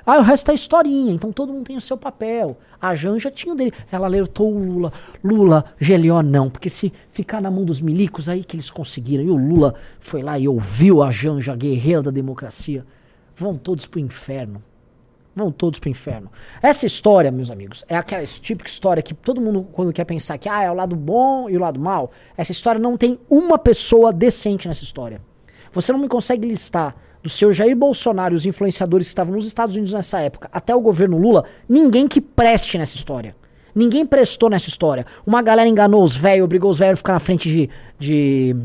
Ah, 0.05 0.17
o 0.17 0.21
resto 0.21 0.49
é 0.49 0.53
historinha, 0.53 1.13
então 1.13 1.31
todo 1.31 1.53
mundo 1.53 1.65
tem 1.65 1.77
o 1.77 1.81
seu 1.81 1.95
papel. 1.95 2.57
A 2.79 2.95
Janja 2.95 3.29
tinha 3.29 3.53
o 3.53 3.57
dele. 3.57 3.71
Ela 3.91 4.07
alertou 4.07 4.51
o 4.51 4.57
Lula. 4.57 4.93
Lula, 5.23 5.65
Gelió 5.79 6.23
não, 6.23 6.49
porque 6.49 6.69
se 6.69 6.91
ficar 7.11 7.39
na 7.39 7.51
mão 7.51 7.63
dos 7.63 7.79
milicos, 7.79 8.27
aí 8.27 8.43
que 8.43 8.55
eles 8.55 8.71
conseguiram. 8.71 9.23
E 9.23 9.29
o 9.29 9.37
Lula 9.37 9.75
foi 9.99 10.23
lá 10.23 10.39
e 10.39 10.47
ouviu 10.47 11.03
a 11.03 11.11
Janja, 11.11 11.53
a 11.53 11.55
guerreira 11.55 12.01
da 12.01 12.11
democracia. 12.11 12.85
Vão 13.35 13.53
todos 13.55 13.85
pro 13.85 13.99
inferno. 13.99 14.63
Vão 15.33 15.51
todos 15.51 15.79
pro 15.79 15.89
inferno. 15.89 16.29
Essa 16.61 16.85
história, 16.85 17.31
meus 17.31 17.49
amigos, 17.49 17.85
é 17.87 17.95
aquela 17.95 18.25
típica 18.25 18.69
história 18.69 19.01
que 19.01 19.13
todo 19.13 19.39
mundo, 19.39 19.65
quando 19.71 19.93
quer 19.93 20.03
pensar 20.03 20.37
que 20.37 20.49
ah, 20.49 20.63
é 20.63 20.69
o 20.69 20.73
lado 20.73 20.95
bom 20.95 21.49
e 21.49 21.55
o 21.55 21.59
lado 21.59 21.79
mal, 21.79 22.11
essa 22.35 22.51
história 22.51 22.79
não 22.79 22.97
tem 22.97 23.17
uma 23.29 23.57
pessoa 23.57 24.11
decente 24.11 24.67
nessa 24.67 24.83
história. 24.83 25.21
Você 25.71 25.93
não 25.93 25.99
me 25.99 26.09
consegue 26.09 26.45
listar 26.45 26.95
do 27.23 27.29
seu 27.29 27.53
Jair 27.53 27.75
Bolsonaro 27.75 28.33
e 28.33 28.35
os 28.35 28.45
influenciadores 28.45 29.07
que 29.07 29.11
estavam 29.11 29.33
nos 29.33 29.45
Estados 29.45 29.75
Unidos 29.75 29.93
nessa 29.93 30.19
época 30.19 30.49
até 30.51 30.75
o 30.75 30.81
governo 30.81 31.17
Lula, 31.17 31.45
ninguém 31.69 32.07
que 32.07 32.19
preste 32.19 32.77
nessa 32.77 32.95
história. 32.95 33.35
Ninguém 33.73 34.05
prestou 34.05 34.49
nessa 34.49 34.67
história. 34.67 35.05
Uma 35.25 35.41
galera 35.41 35.69
enganou 35.69 36.03
os 36.03 36.15
velhos, 36.15 36.43
obrigou 36.43 36.69
os 36.69 36.79
velhos 36.79 36.95
a 36.95 36.97
ficar 36.97 37.13
na 37.13 37.21
frente 37.21 37.49
de, 37.49 37.69
de, 37.97 38.55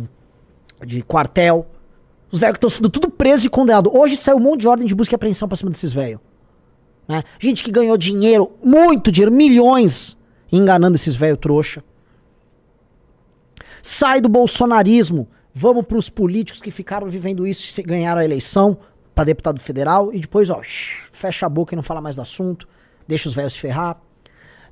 de 0.84 1.02
quartel. 1.02 1.64
Os 2.28 2.40
velhos 2.40 2.54
que 2.54 2.58
estão 2.58 2.70
sendo 2.70 2.90
tudo 2.90 3.08
presos 3.08 3.46
e 3.46 3.48
condenados. 3.48 3.92
Hoje 3.94 4.16
saiu 4.16 4.38
um 4.38 4.40
monte 4.40 4.62
de 4.62 4.68
ordem 4.68 4.84
de 4.84 4.96
busca 4.96 5.14
e 5.14 5.16
apreensão 5.16 5.46
pra 5.46 5.56
cima 5.56 5.70
desses 5.70 5.92
velhos. 5.92 6.18
Né? 7.08 7.22
Gente 7.38 7.62
que 7.62 7.70
ganhou 7.70 7.96
dinheiro, 7.96 8.52
muito 8.62 9.12
dinheiro, 9.12 9.32
milhões, 9.32 10.16
enganando 10.50 10.96
esses 10.96 11.16
velho 11.16 11.36
trouxa. 11.36 11.84
Sai 13.82 14.20
do 14.20 14.28
bolsonarismo, 14.28 15.28
vamos 15.54 15.84
para 15.84 15.96
os 15.96 16.10
políticos 16.10 16.60
que 16.60 16.70
ficaram 16.70 17.08
vivendo 17.08 17.46
isso 17.46 17.80
e 17.80 17.82
ganharam 17.82 18.20
a 18.20 18.24
eleição 18.24 18.78
para 19.14 19.24
deputado 19.24 19.60
federal 19.60 20.12
e 20.12 20.20
depois, 20.20 20.50
ó, 20.50 20.60
fecha 21.12 21.46
a 21.46 21.48
boca 21.48 21.74
e 21.74 21.76
não 21.76 21.82
fala 21.82 22.00
mais 22.00 22.16
do 22.16 22.22
assunto, 22.22 22.68
deixa 23.06 23.28
os 23.28 23.34
velhos 23.34 23.54
se 23.54 23.60
ferrar. 23.60 24.00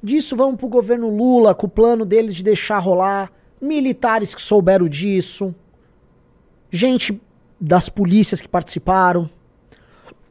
Disso 0.03 0.37
vamos 0.37 0.57
pro 0.57 0.69
governo 0.69 1.09
Lula 1.09 1.55
com 1.55 1.67
o 1.67 1.71
plano 1.71 2.05
deles 2.05 2.35
de 2.35 2.43
deixar 2.43 2.79
rolar, 2.79 3.33
militares 3.61 4.35
que 4.35 4.43
souberam 4.43 4.87
disso, 4.87 5.55
gente 6.71 7.19
das 7.59 7.89
polícias 7.89 8.43
que 8.43 8.49
participaram, 8.49 9.31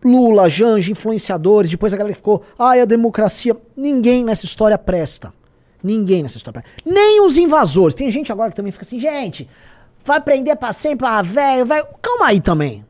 Lula, 0.03 0.49
Janja, 0.49 0.91
influenciadores, 0.91 1.71
depois 1.71 1.93
a 1.93 1.97
galera 1.97 2.15
ficou, 2.15 2.43
ai, 2.57 2.81
a 2.81 2.85
democracia. 2.85 3.55
Ninguém 3.75 4.23
nessa 4.23 4.45
história 4.45 4.77
presta. 4.77 5.33
Ninguém 5.81 6.23
nessa 6.23 6.37
história 6.37 6.61
presta. 6.61 6.81
Nem 6.85 7.25
os 7.25 7.37
invasores. 7.37 7.95
Tem 7.95 8.09
gente 8.11 8.31
agora 8.31 8.49
que 8.49 8.55
também 8.55 8.71
fica 8.71 8.85
assim, 8.85 8.99
gente, 8.99 9.49
vai 10.03 10.19
prender 10.19 10.55
pra 10.57 10.73
sempre, 10.73 11.07
ah, 11.07 11.21
velho, 11.21 11.65
velho. 11.65 11.87
Calma 12.01 12.27
aí 12.27 12.39
também. 12.39 12.85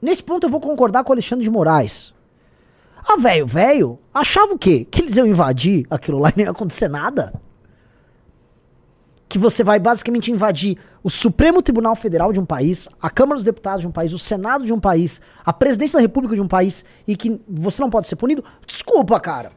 Nesse 0.00 0.22
ponto 0.22 0.46
eu 0.46 0.50
vou 0.50 0.60
concordar 0.60 1.04
com 1.04 1.10
o 1.10 1.14
Alexandre 1.14 1.44
de 1.44 1.50
Moraes. 1.50 2.12
Ah, 3.06 3.16
velho, 3.16 3.46
velho, 3.46 3.98
achava 4.12 4.52
o 4.52 4.58
quê? 4.58 4.86
Que 4.90 5.02
eles 5.02 5.16
iam 5.16 5.26
invadir 5.26 5.86
aquilo 5.90 6.18
lá 6.18 6.30
e 6.30 6.38
não 6.38 6.44
ia 6.44 6.50
acontecer 6.50 6.88
nada? 6.88 7.32
Que 9.30 9.38
você 9.38 9.62
vai 9.62 9.78
basicamente 9.78 10.32
invadir 10.32 10.76
o 11.04 11.08
Supremo 11.08 11.62
Tribunal 11.62 11.94
Federal 11.94 12.32
de 12.32 12.40
um 12.40 12.44
país, 12.44 12.88
a 13.00 13.08
Câmara 13.08 13.36
dos 13.36 13.44
Deputados 13.44 13.82
de 13.82 13.86
um 13.86 13.92
país, 13.92 14.12
o 14.12 14.18
Senado 14.18 14.66
de 14.66 14.72
um 14.72 14.80
país, 14.80 15.20
a 15.46 15.52
Presidência 15.52 15.98
da 15.98 16.02
República 16.02 16.34
de 16.34 16.42
um 16.42 16.48
país 16.48 16.84
e 17.06 17.16
que 17.16 17.40
você 17.48 17.80
não 17.80 17.88
pode 17.88 18.08
ser 18.08 18.16
punido, 18.16 18.44
desculpa, 18.66 19.20
cara. 19.20 19.52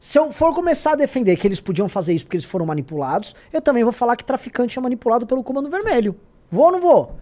Se 0.00 0.18
eu 0.18 0.32
for 0.32 0.54
começar 0.54 0.92
a 0.92 0.96
defender 0.96 1.36
que 1.36 1.46
eles 1.46 1.60
podiam 1.60 1.90
fazer 1.90 2.14
isso 2.14 2.24
porque 2.24 2.38
eles 2.38 2.46
foram 2.46 2.64
manipulados, 2.64 3.36
eu 3.52 3.60
também 3.60 3.84
vou 3.84 3.92
falar 3.92 4.16
que 4.16 4.24
traficante 4.24 4.78
é 4.78 4.82
manipulado 4.82 5.26
pelo 5.26 5.44
Comando 5.44 5.68
Vermelho. 5.68 6.16
Vou 6.50 6.64
ou 6.64 6.72
não 6.72 6.80
vou? 6.80 7.18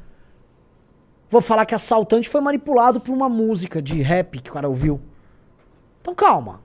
Vou 1.28 1.40
falar 1.40 1.66
que 1.66 1.74
assaltante 1.74 2.28
foi 2.28 2.40
manipulado 2.40 3.00
por 3.00 3.12
uma 3.12 3.28
música 3.28 3.82
de 3.82 4.00
rap 4.00 4.40
que 4.40 4.50
o 4.50 4.52
cara 4.52 4.68
ouviu. 4.68 5.00
Então 6.00 6.14
calma. 6.14 6.60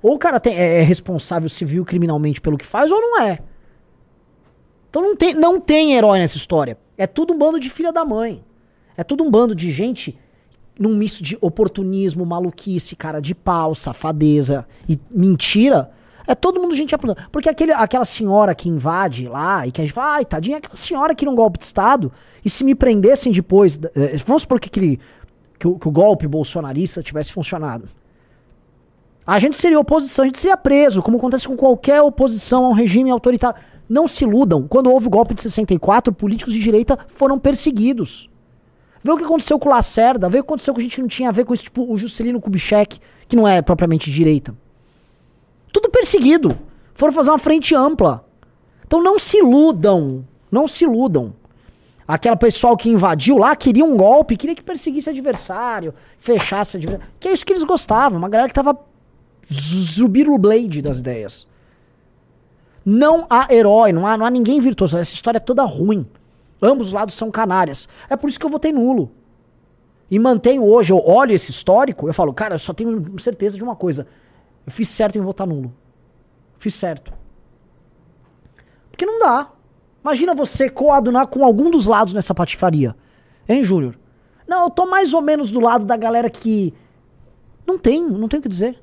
Ou 0.00 0.14
o 0.14 0.18
cara 0.18 0.38
tem, 0.38 0.54
é, 0.56 0.78
é 0.78 0.82
responsável 0.82 1.48
civil 1.48 1.84
criminalmente 1.84 2.40
pelo 2.40 2.56
que 2.56 2.64
faz, 2.64 2.92
ou 2.92 3.00
não 3.00 3.20
é. 3.20 3.40
Então 4.94 5.02
não 5.02 5.16
tem, 5.16 5.34
não 5.34 5.60
tem 5.60 5.94
herói 5.94 6.20
nessa 6.20 6.36
história. 6.36 6.78
É 6.96 7.04
tudo 7.04 7.34
um 7.34 7.38
bando 7.38 7.58
de 7.58 7.68
filha 7.68 7.92
da 7.92 8.04
mãe. 8.04 8.44
É 8.96 9.02
tudo 9.02 9.24
um 9.24 9.30
bando 9.30 9.52
de 9.52 9.72
gente 9.72 10.16
num 10.78 10.94
misto 10.94 11.20
de 11.20 11.36
oportunismo, 11.40 12.24
maluquice, 12.24 12.94
cara 12.94 13.20
de 13.20 13.34
pau, 13.34 13.74
safadeza 13.74 14.64
e 14.88 14.96
mentira. 15.10 15.90
É 16.28 16.34
todo 16.36 16.60
mundo 16.60 16.76
gente 16.76 16.94
apontando. 16.94 17.28
Porque 17.32 17.48
aquele, 17.48 17.72
aquela 17.72 18.04
senhora 18.04 18.54
que 18.54 18.68
invade 18.68 19.26
lá 19.26 19.66
e 19.66 19.72
que 19.72 19.80
a 19.80 19.84
gente 19.84 19.92
fala, 19.92 20.12
ai, 20.12 20.24
tadinha, 20.24 20.58
aquela 20.58 20.76
senhora 20.76 21.12
que 21.12 21.24
num 21.24 21.34
golpe 21.34 21.58
de 21.58 21.64
Estado. 21.64 22.12
E 22.44 22.48
se 22.48 22.62
me 22.62 22.72
prendessem 22.72 23.32
depois. 23.32 23.80
Eh, 23.96 24.16
vamos 24.24 24.42
supor 24.42 24.60
que, 24.60 24.68
aquele, 24.68 25.00
que, 25.58 25.66
o, 25.66 25.76
que 25.76 25.88
o 25.88 25.90
golpe 25.90 26.28
bolsonarista 26.28 27.02
tivesse 27.02 27.32
funcionado. 27.32 27.88
A 29.26 29.40
gente 29.40 29.56
seria 29.56 29.80
oposição, 29.80 30.22
a 30.22 30.26
gente 30.26 30.38
seria 30.38 30.56
preso, 30.56 31.02
como 31.02 31.16
acontece 31.16 31.48
com 31.48 31.56
qualquer 31.56 32.00
oposição 32.00 32.66
a 32.66 32.68
um 32.68 32.72
regime 32.72 33.10
autoritário. 33.10 33.58
Não 33.88 34.08
se 34.08 34.24
iludam. 34.24 34.66
Quando 34.66 34.90
houve 34.90 35.06
o 35.06 35.10
golpe 35.10 35.34
de 35.34 35.42
64, 35.42 36.12
políticos 36.12 36.52
de 36.52 36.60
direita 36.60 36.98
foram 37.08 37.38
perseguidos. 37.38 38.30
Vê 39.02 39.12
o 39.12 39.16
que 39.16 39.24
aconteceu 39.24 39.58
com 39.58 39.68
o 39.68 39.72
Lacerda, 39.72 40.28
vê 40.30 40.38
o 40.38 40.42
que 40.42 40.46
aconteceu 40.46 40.72
com 40.72 40.80
gente 40.80 40.96
que 40.96 41.02
não 41.02 41.08
tinha 41.08 41.28
a 41.28 41.32
ver 41.32 41.44
com 41.44 41.52
isso, 41.52 41.64
tipo 41.64 41.92
o 41.92 41.98
Juscelino 41.98 42.40
Kubitschek, 42.40 42.98
que 43.28 43.36
não 43.36 43.46
é 43.46 43.60
propriamente 43.60 44.10
direita. 44.10 44.54
Tudo 45.72 45.90
perseguido. 45.90 46.58
Foram 46.94 47.12
fazer 47.12 47.30
uma 47.30 47.38
frente 47.38 47.74
ampla. 47.74 48.24
Então 48.86 49.02
não 49.02 49.18
se 49.18 49.38
iludam. 49.38 50.24
Não 50.50 50.66
se 50.66 50.84
iludam. 50.84 51.34
Aquela 52.06 52.36
pessoal 52.36 52.76
que 52.76 52.88
invadiu 52.88 53.36
lá 53.36 53.56
queria 53.56 53.84
um 53.84 53.96
golpe, 53.96 54.36
queria 54.36 54.54
que 54.54 54.62
perseguisse 54.62 55.10
adversário, 55.10 55.94
fechasse 56.16 56.76
adversário. 56.76 57.12
Que 57.18 57.28
é 57.28 57.32
isso 57.32 57.44
que 57.44 57.52
eles 57.52 57.64
gostavam. 57.64 58.18
Uma 58.18 58.28
galera 58.28 58.48
que 58.48 58.54
tava 58.54 58.78
Zubiru 59.52 60.38
Blade 60.38 60.80
das 60.80 61.00
ideias. 61.00 61.46
Não 62.84 63.26
há 63.30 63.52
herói, 63.52 63.92
não 63.92 64.06
há, 64.06 64.16
não 64.16 64.26
há 64.26 64.30
ninguém 64.30 64.60
virtuoso. 64.60 64.98
Essa 64.98 65.14
história 65.14 65.38
é 65.38 65.40
toda 65.40 65.62
ruim. 65.64 66.06
Ambos 66.60 66.88
os 66.88 66.92
lados 66.92 67.14
são 67.14 67.30
canárias. 67.30 67.88
É 68.08 68.16
por 68.16 68.28
isso 68.28 68.38
que 68.38 68.44
eu 68.44 68.50
votei 68.50 68.72
nulo. 68.72 69.10
E 70.10 70.18
mantenho 70.18 70.62
hoje, 70.64 70.92
eu 70.92 70.98
olho 71.04 71.32
esse 71.32 71.50
histórico, 71.50 72.06
eu 72.06 72.14
falo, 72.14 72.32
cara, 72.32 72.54
eu 72.54 72.58
só 72.58 72.72
tenho 72.72 73.18
certeza 73.18 73.56
de 73.56 73.64
uma 73.64 73.74
coisa. 73.74 74.06
Eu 74.66 74.72
fiz 74.72 74.88
certo 74.88 75.16
em 75.16 75.20
votar 75.20 75.46
nulo. 75.46 75.74
Fiz 76.58 76.74
certo. 76.74 77.12
Porque 78.90 79.06
não 79.06 79.18
dá. 79.18 79.50
Imagina 80.02 80.34
você 80.34 80.68
coadunar 80.68 81.26
com 81.26 81.44
algum 81.44 81.70
dos 81.70 81.86
lados 81.86 82.12
nessa 82.12 82.34
patifaria. 82.34 82.94
Hein, 83.48 83.64
Júnior? 83.64 83.98
Não, 84.46 84.64
eu 84.64 84.70
tô 84.70 84.86
mais 84.86 85.14
ou 85.14 85.22
menos 85.22 85.50
do 85.50 85.60
lado 85.60 85.84
da 85.84 85.96
galera 85.96 86.28
que. 86.28 86.72
Não 87.66 87.78
tem, 87.78 88.02
não 88.02 88.28
tem 88.28 88.38
o 88.38 88.42
que 88.42 88.48
dizer. 88.48 88.82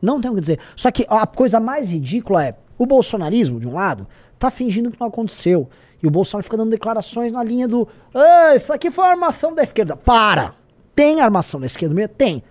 Não 0.00 0.20
tem 0.20 0.30
o 0.30 0.34
que 0.34 0.40
dizer. 0.40 0.58
Só 0.74 0.90
que 0.90 1.06
a 1.08 1.26
coisa 1.26 1.60
mais 1.60 1.88
ridícula 1.88 2.44
é 2.44 2.56
o 2.80 2.86
bolsonarismo, 2.86 3.60
de 3.60 3.68
um 3.68 3.74
lado, 3.74 4.06
tá 4.38 4.50
fingindo 4.50 4.90
que 4.90 4.98
não 4.98 5.08
aconteceu. 5.08 5.68
E 6.02 6.06
o 6.06 6.10
Bolsonaro 6.10 6.42
fica 6.42 6.56
dando 6.56 6.70
declarações 6.70 7.30
na 7.30 7.44
linha 7.44 7.68
do. 7.68 7.86
Ah, 8.14 8.56
isso 8.56 8.72
aqui 8.72 8.90
foi 8.90 9.04
armação 9.04 9.54
da 9.54 9.62
esquerda. 9.62 9.98
Para! 9.98 10.54
Tem 10.94 11.20
armação 11.20 11.60
da 11.60 11.66
esquerda? 11.66 12.08
Tem. 12.08 12.42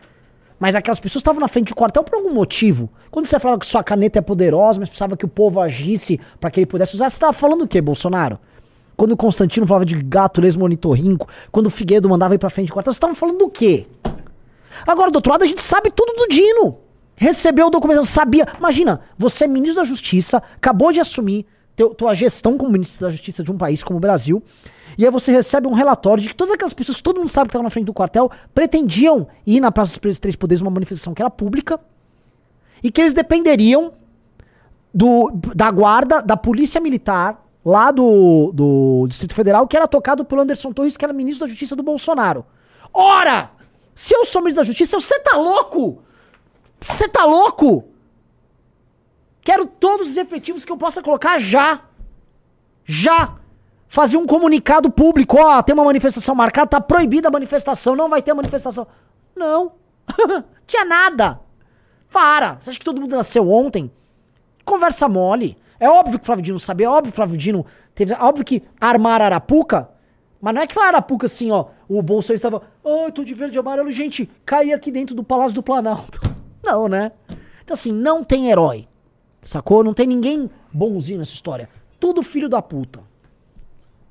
Mas 0.59 0.75
aquelas 0.75 0.99
pessoas 0.99 1.21
estavam 1.21 1.41
na 1.41 1.47
frente 1.47 1.69
do 1.69 1.75
quartel 1.75 2.03
por 2.03 2.13
algum 2.13 2.31
motivo. 2.31 2.91
Quando 3.09 3.25
você 3.25 3.39
falava 3.39 3.59
que 3.59 3.65
sua 3.65 3.83
caneta 3.83 4.19
é 4.19 4.21
poderosa, 4.21 4.79
mas 4.79 4.87
precisava 4.87 5.17
que 5.17 5.25
o 5.25 5.27
povo 5.27 5.59
agisse 5.59 6.19
para 6.39 6.51
que 6.51 6.59
ele 6.59 6.67
pudesse 6.67 6.93
usar, 6.93 7.09
você 7.09 7.15
estava 7.15 7.33
falando 7.33 7.63
o 7.63 7.67
quê, 7.67 7.81
Bolsonaro? 7.81 8.37
Quando 8.95 9.13
o 9.13 9.17
Constantino 9.17 9.65
falava 9.65 9.85
de 9.85 9.95
gato 9.95 10.39
lesmo 10.39 10.61
monitorrinco, 10.61 11.27
quando 11.51 11.67
o 11.67 11.69
Figueiredo 11.71 12.07
mandava 12.07 12.35
ir 12.35 12.37
pra 12.37 12.51
frente 12.51 12.67
do 12.67 12.73
quartel, 12.73 12.93
você 12.93 12.97
estava 12.97 13.15
falando 13.15 13.39
do 13.39 13.49
quê? 13.49 13.87
Agora, 14.85 15.09
do 15.09 15.15
outro 15.15 15.31
lado, 15.31 15.43
a 15.43 15.47
gente 15.47 15.61
sabe 15.61 15.89
tudo 15.89 16.13
do 16.13 16.27
Dino 16.27 16.88
recebeu 17.19 17.67
o 17.67 17.69
documento, 17.69 18.05
sabia. 18.05 18.47
Imagina, 18.57 19.01
você 19.17 19.43
é 19.43 19.47
ministro 19.47 19.81
da 19.81 19.83
Justiça, 19.83 20.41
acabou 20.55 20.91
de 20.93 21.01
assumir 21.01 21.45
teu, 21.75 21.93
tua 21.93 22.15
gestão 22.15 22.57
como 22.57 22.71
ministro 22.71 23.05
da 23.05 23.09
Justiça 23.09 23.43
de 23.43 23.51
um 23.51 23.57
país 23.57 23.83
como 23.83 23.97
o 23.97 23.99
Brasil, 23.99 24.41
e 24.97 25.05
aí 25.05 25.11
você 25.11 25.31
recebe 25.31 25.67
um 25.67 25.73
relatório 25.73 26.23
de 26.23 26.29
que 26.29 26.35
todas 26.35 26.53
aquelas 26.53 26.73
pessoas 26.73 26.95
que 26.95 27.03
todo 27.03 27.17
mundo 27.17 27.29
sabe 27.29 27.47
que 27.47 27.51
estavam 27.51 27.65
na 27.65 27.69
frente 27.69 27.85
do 27.85 27.93
quartel 27.93 28.31
pretendiam 28.55 29.27
ir 29.45 29.59
na 29.59 29.69
Praça 29.69 29.99
dos 29.99 30.17
Três 30.17 30.35
Poderes, 30.35 30.61
uma 30.61 30.71
manifestação 30.71 31.13
que 31.13 31.21
era 31.21 31.29
pública, 31.29 31.79
e 32.81 32.89
que 32.89 33.01
eles 33.01 33.13
dependeriam 33.13 33.91
do, 34.93 35.29
da 35.53 35.69
guarda, 35.69 36.21
da 36.21 36.37
polícia 36.37 36.79
militar, 36.79 37.45
lá 37.65 37.91
do, 37.91 38.51
do 38.53 39.05
Distrito 39.09 39.33
Federal, 39.33 39.67
que 39.67 39.75
era 39.75 39.87
tocado 39.87 40.23
pelo 40.23 40.41
Anderson 40.41 40.71
Torres, 40.71 40.95
que 40.95 41.03
era 41.03 41.13
ministro 41.13 41.45
da 41.45 41.49
Justiça 41.49 41.75
do 41.75 41.83
Bolsonaro. 41.83 42.45
Ora! 42.93 43.51
Se 43.93 44.15
eu 44.15 44.23
sou 44.23 44.41
ministro 44.41 44.63
da 44.63 44.67
Justiça, 44.67 44.97
você 44.97 45.19
tá 45.19 45.37
louco? 45.37 46.01
Você 46.79 47.07
tá 47.07 47.25
louco? 47.25 47.85
Quero 49.41 49.65
todos 49.65 50.09
os 50.09 50.17
efetivos 50.17 50.63
que 50.63 50.71
eu 50.71 50.77
possa 50.77 51.01
colocar 51.01 51.39
já. 51.39 51.81
Já. 52.85 53.35
Fazer 53.87 54.17
um 54.17 54.25
comunicado 54.25 54.91
público, 54.91 55.37
ó, 55.39 55.63
tem 55.63 55.73
uma 55.73 55.83
manifestação 55.83 56.35
marcada, 56.35 56.67
tá 56.67 56.81
proibida 56.81 57.27
a 57.27 57.31
manifestação, 57.31 57.95
não 57.95 58.07
vai 58.07 58.21
ter 58.21 58.33
manifestação. 58.33 58.85
Não. 59.35 59.71
Tinha 60.67 60.85
nada. 60.85 61.39
Para. 62.11 62.57
Você 62.59 62.69
acha 62.69 62.79
que 62.79 62.85
todo 62.85 63.01
mundo 63.01 63.15
nasceu 63.15 63.49
ontem? 63.49 63.91
Conversa 64.63 65.09
mole. 65.09 65.57
É 65.79 65.89
óbvio 65.89 66.19
que 66.19 66.23
o 66.23 66.25
Flávio 66.25 66.43
Dino 66.43 66.59
sabia, 66.59 66.87
é 66.87 66.89
óbvio 66.89 67.11
que 67.11 67.13
o 67.13 67.15
Flávio 67.15 67.37
Dino 67.37 67.65
teve. 67.95 68.13
É 68.13 68.17
óbvio 68.19 68.45
que 68.45 68.61
armar 68.79 69.21
Arapuca. 69.21 69.89
Mas 70.41 70.53
não 70.53 70.61
é 70.61 70.67
que 70.67 70.73
foi 70.73 70.83
Arapuca 70.83 71.25
assim, 71.25 71.49
ó. 71.49 71.65
O 71.87 72.01
Bolsonaro 72.03 72.35
estava. 72.35 72.61
Ai, 72.85 73.07
oh, 73.07 73.11
tô 73.11 73.23
de 73.23 73.33
verde 73.33 73.57
e 73.57 73.59
amarelo, 73.59 73.91
gente. 73.91 74.29
Caí 74.45 74.73
aqui 74.73 74.91
dentro 74.91 75.15
do 75.15 75.23
Palácio 75.23 75.55
do 75.55 75.63
Planalto. 75.63 76.19
Não, 76.69 76.87
né? 76.87 77.11
Então, 77.63 77.73
assim, 77.73 77.91
não 77.91 78.23
tem 78.23 78.49
herói. 78.49 78.87
Sacou? 79.41 79.83
Não 79.83 79.93
tem 79.93 80.05
ninguém 80.05 80.49
bonzinho 80.71 81.19
nessa 81.19 81.33
história. 81.33 81.69
Tudo 81.99 82.21
filho 82.21 82.47
da 82.47 82.61
puta. 82.61 83.01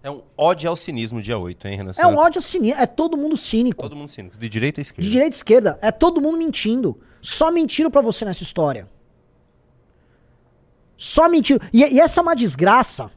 É 0.03 0.11
um 0.11 0.23
ódio 0.37 0.69
ao 0.71 0.77
cinismo 0.77 1.21
dia 1.21 1.39
8, 1.39 1.69
hein, 1.69 1.77
Renan 1.77 1.93
É 1.99 2.07
um 2.07 2.17
ódio 2.17 2.39
ao 2.39 2.43
cinismo. 2.43 2.81
É 2.81 2.87
todo 2.87 3.17
mundo 3.17 3.37
cínico. 3.37 3.83
Todo 3.83 3.97
mundo 3.97 4.09
cínico. 4.09 4.37
De 4.39 4.49
direita 4.49 4.81
a 4.81 4.83
esquerda. 4.83 5.03
De 5.03 5.11
direita 5.11 5.35
a 5.35 5.39
esquerda. 5.39 5.79
É 5.83 5.93
todo 5.93 6.21
mundo 6.21 6.39
mentindo. 6.39 6.99
Só 7.21 7.51
mentiram 7.51 7.91
para 7.91 8.01
você 8.01 8.25
nessa 8.25 8.43
história. 8.43 8.89
Só 10.97 11.29
mentiram. 11.29 11.61
E, 11.73 11.85
e, 11.85 12.01
essa 12.01 12.21
é 12.21 12.23
uma 12.23 12.35
desgraça. 12.35 13.11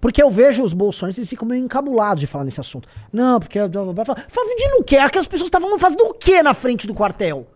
Porque 0.00 0.22
eu 0.22 0.30
vejo 0.30 0.62
os 0.62 0.74
bolsonaristas, 0.74 1.20
eles 1.20 1.30
ficam 1.30 1.48
meio 1.48 1.64
encabulados 1.64 2.20
de 2.20 2.26
falar 2.26 2.44
nesse 2.44 2.60
assunto. 2.60 2.86
Não, 3.10 3.40
porque... 3.40 3.58
Fala, 3.58 4.56
de 4.56 4.68
no 4.68 4.84
quê? 4.84 4.96
Aquelas 4.96 5.26
pessoas 5.26 5.46
estavam 5.46 5.78
fazendo 5.78 6.02
o 6.02 6.14
quê 6.14 6.42
na 6.42 6.52
frente 6.52 6.86
do 6.86 6.94
quartel? 6.94 7.46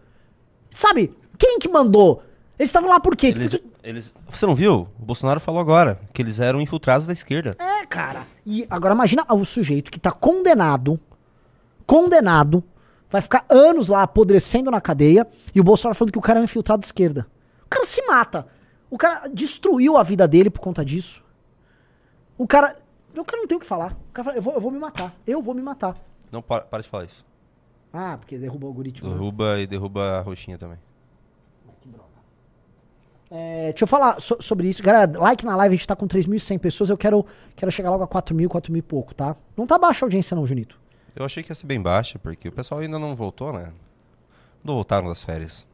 Sabe? 0.71 1.15
Quem 1.39 1.59
que 1.59 1.69
mandou? 1.69 2.23
Eles 2.59 2.69
estavam 2.69 2.91
lá 2.91 3.01
por 3.01 3.17
quê? 3.17 3.29
Eles, 3.29 3.53
Porque... 3.53 3.69
eles, 3.83 4.15
você 4.29 4.47
não 4.47 4.55
viu? 4.55 4.87
O 4.99 5.05
Bolsonaro 5.05 5.41
falou 5.41 5.61
agora 5.61 5.99
que 6.13 6.21
eles 6.21 6.41
eram 6.41 6.61
infiltrados 6.61 7.07
da 7.07 7.13
esquerda. 7.13 7.57
É, 7.59 7.87
cara. 7.87 8.27
E 8.45 8.67
agora 8.69 8.95
imagina 8.95 9.25
o 9.31 9.45
sujeito 9.45 9.91
que 9.91 9.99
tá 9.99 10.13
condenado, 10.13 11.01
condenado, 11.87 12.63
vai 13.09 13.23
ficar 13.23 13.47
anos 13.49 13.89
lá 13.89 14.03
apodrecendo 14.03 14.71
na 14.71 14.81
cadeia, 14.81 15.27
e 15.55 15.61
o 15.61 15.65
Bolsonaro 15.65 15.97
falando 15.97 16.13
que 16.13 16.19
o 16.19 16.23
cara 16.23 16.39
é 16.39 16.43
um 16.43 16.45
infiltrado 16.45 16.83
da 16.83 16.87
esquerda. 16.87 17.27
O 17.65 17.69
cara 17.71 17.87
se 17.87 18.03
mata. 18.07 18.47
O 18.91 18.99
cara 18.99 19.29
destruiu 19.29 19.97
a 19.97 20.03
vida 20.03 20.29
dele 20.29 20.51
por 20.51 20.61
conta 20.61 20.85
disso. 20.85 21.25
O 22.37 22.47
cara. 22.47 22.77
O 23.17 23.25
cara 23.25 23.41
não 23.41 23.47
tem 23.47 23.57
o 23.57 23.61
que 23.61 23.67
falar. 23.67 23.97
O 24.11 24.13
cara 24.13 24.25
fala, 24.25 24.37
eu 24.37 24.43
vou, 24.43 24.55
eu 24.55 24.61
vou 24.61 24.71
me 24.71 24.79
matar. 24.79 25.15
Eu 25.27 25.41
vou 25.41 25.55
me 25.55 25.63
matar. 25.63 25.97
Não, 26.31 26.43
para, 26.43 26.63
para 26.63 26.83
de 26.83 26.89
falar 26.89 27.05
isso. 27.05 27.25
Ah, 27.93 28.17
porque 28.19 28.39
derruba 28.39 28.67
o 28.67 28.69
algoritmo. 28.69 29.09
Né? 29.09 29.15
Derruba 29.15 29.57
né? 29.57 29.63
e 29.63 29.67
derruba 29.67 30.19
a 30.19 30.21
roxinha 30.21 30.57
também. 30.57 30.79
Que 31.81 31.89
droga. 31.89 32.05
É, 33.31 33.71
deixa 33.71 33.85
eu 33.85 33.89
falar 33.89 34.21
so, 34.21 34.37
sobre 34.41 34.69
isso. 34.69 34.83
Galera, 34.83 35.19
like 35.19 35.45
na 35.45 35.57
live, 35.57 35.75
a 35.75 35.77
gente 35.77 35.87
tá 35.87 35.97
com 35.97 36.07
3.100 36.07 36.59
pessoas. 36.59 36.91
Eu 36.91 36.97
quero, 36.97 37.27
quero 37.57 37.71
chegar 37.71 37.91
logo 37.91 38.05
a 38.05 38.09
4.000, 38.09 38.47
4.000 38.47 38.77
e 38.77 38.83
pouco, 38.83 39.15
tá? 39.15 39.37
Não 39.57 39.67
tá 39.67 39.79
baixa 39.79 40.05
a 40.05 40.07
audiência 40.07 40.35
não, 40.35 40.47
Junito. 40.47 40.79
Eu 41.15 41.25
achei 41.25 41.43
que 41.43 41.51
ia 41.51 41.55
ser 41.55 41.67
bem 41.67 41.81
baixa, 41.81 42.19
porque 42.19 42.49
o 42.49 42.53
pessoal 42.53 42.81
ainda 42.81 42.99
não 42.99 43.17
voltou, 43.17 43.53
né? 43.53 43.73
Não 44.63 44.75
voltaram 44.75 45.09
das 45.09 45.25
férias. 45.25 45.67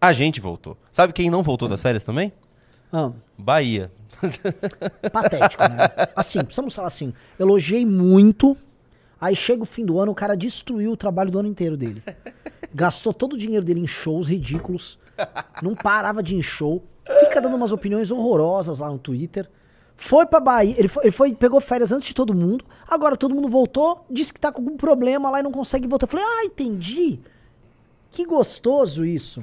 A 0.00 0.12
gente 0.12 0.40
voltou. 0.40 0.76
Sabe 0.90 1.12
quem 1.12 1.28
não 1.28 1.42
voltou 1.42 1.68
das 1.68 1.82
férias 1.82 2.04
também? 2.04 2.32
Ah. 2.92 3.12
Bahia. 3.36 3.92
Patético, 5.12 5.62
né? 5.64 6.08
Assim, 6.16 6.42
precisamos 6.42 6.74
falar 6.74 6.88
assim. 6.88 7.12
Elogiei 7.38 7.84
muito 7.84 8.56
Aí 9.20 9.34
chega 9.34 9.62
o 9.62 9.66
fim 9.66 9.84
do 9.84 9.98
ano, 9.98 10.12
o 10.12 10.14
cara 10.14 10.36
destruiu 10.36 10.92
o 10.92 10.96
trabalho 10.96 11.30
do 11.30 11.38
ano 11.38 11.48
inteiro 11.48 11.76
dele. 11.76 12.02
Gastou 12.74 13.12
todo 13.12 13.32
o 13.32 13.38
dinheiro 13.38 13.64
dele 13.64 13.80
em 13.80 13.86
shows 13.86 14.28
ridículos. 14.28 14.98
Não 15.62 15.74
parava 15.74 16.22
de 16.22 16.34
ir 16.34 16.38
em 16.38 16.42
show. 16.42 16.84
Fica 17.20 17.40
dando 17.40 17.56
umas 17.56 17.72
opiniões 17.72 18.10
horrorosas 18.10 18.78
lá 18.78 18.88
no 18.88 18.98
Twitter. 18.98 19.48
Foi 19.96 20.26
pra 20.26 20.38
Bahia, 20.38 20.76
ele 20.78 20.86
foi, 20.86 21.02
ele 21.02 21.10
foi, 21.10 21.34
pegou 21.34 21.60
férias 21.60 21.90
antes 21.90 22.06
de 22.06 22.14
todo 22.14 22.32
mundo, 22.32 22.64
agora 22.86 23.16
todo 23.16 23.34
mundo 23.34 23.48
voltou, 23.48 24.06
disse 24.08 24.32
que 24.32 24.38
tá 24.38 24.52
com 24.52 24.62
algum 24.62 24.76
problema 24.76 25.28
lá 25.28 25.40
e 25.40 25.42
não 25.42 25.50
consegue 25.50 25.88
voltar. 25.88 26.06
Eu 26.06 26.10
falei, 26.10 26.24
ah, 26.24 26.44
entendi. 26.44 27.18
Que 28.08 28.24
gostoso 28.24 29.04
isso. 29.04 29.42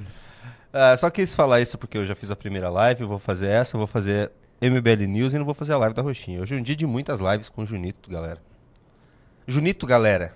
Ah, 0.71 0.95
só 0.95 1.09
quis 1.09 1.35
falar 1.35 1.59
isso 1.59 1.77
porque 1.77 1.97
eu 1.97 2.05
já 2.05 2.15
fiz 2.15 2.31
a 2.31 2.37
primeira 2.37 2.69
live, 2.69 3.01
eu 3.01 3.07
vou 3.07 3.19
fazer 3.19 3.47
essa, 3.47 3.77
vou 3.77 3.85
fazer 3.85 4.31
MBL 4.61 5.05
News 5.07 5.33
e 5.33 5.37
não 5.37 5.45
vou 5.45 5.53
fazer 5.53 5.73
a 5.73 5.77
live 5.77 5.93
da 5.93 6.01
Roxinha. 6.01 6.41
Hoje 6.41 6.55
é 6.55 6.57
um 6.57 6.63
dia 6.63 6.75
de 6.75 6.87
muitas 6.87 7.19
lives 7.19 7.49
com 7.49 7.63
o 7.63 7.65
Junito, 7.65 8.09
galera. 8.09 8.39
Junito, 9.47 9.85
galera. 9.85 10.33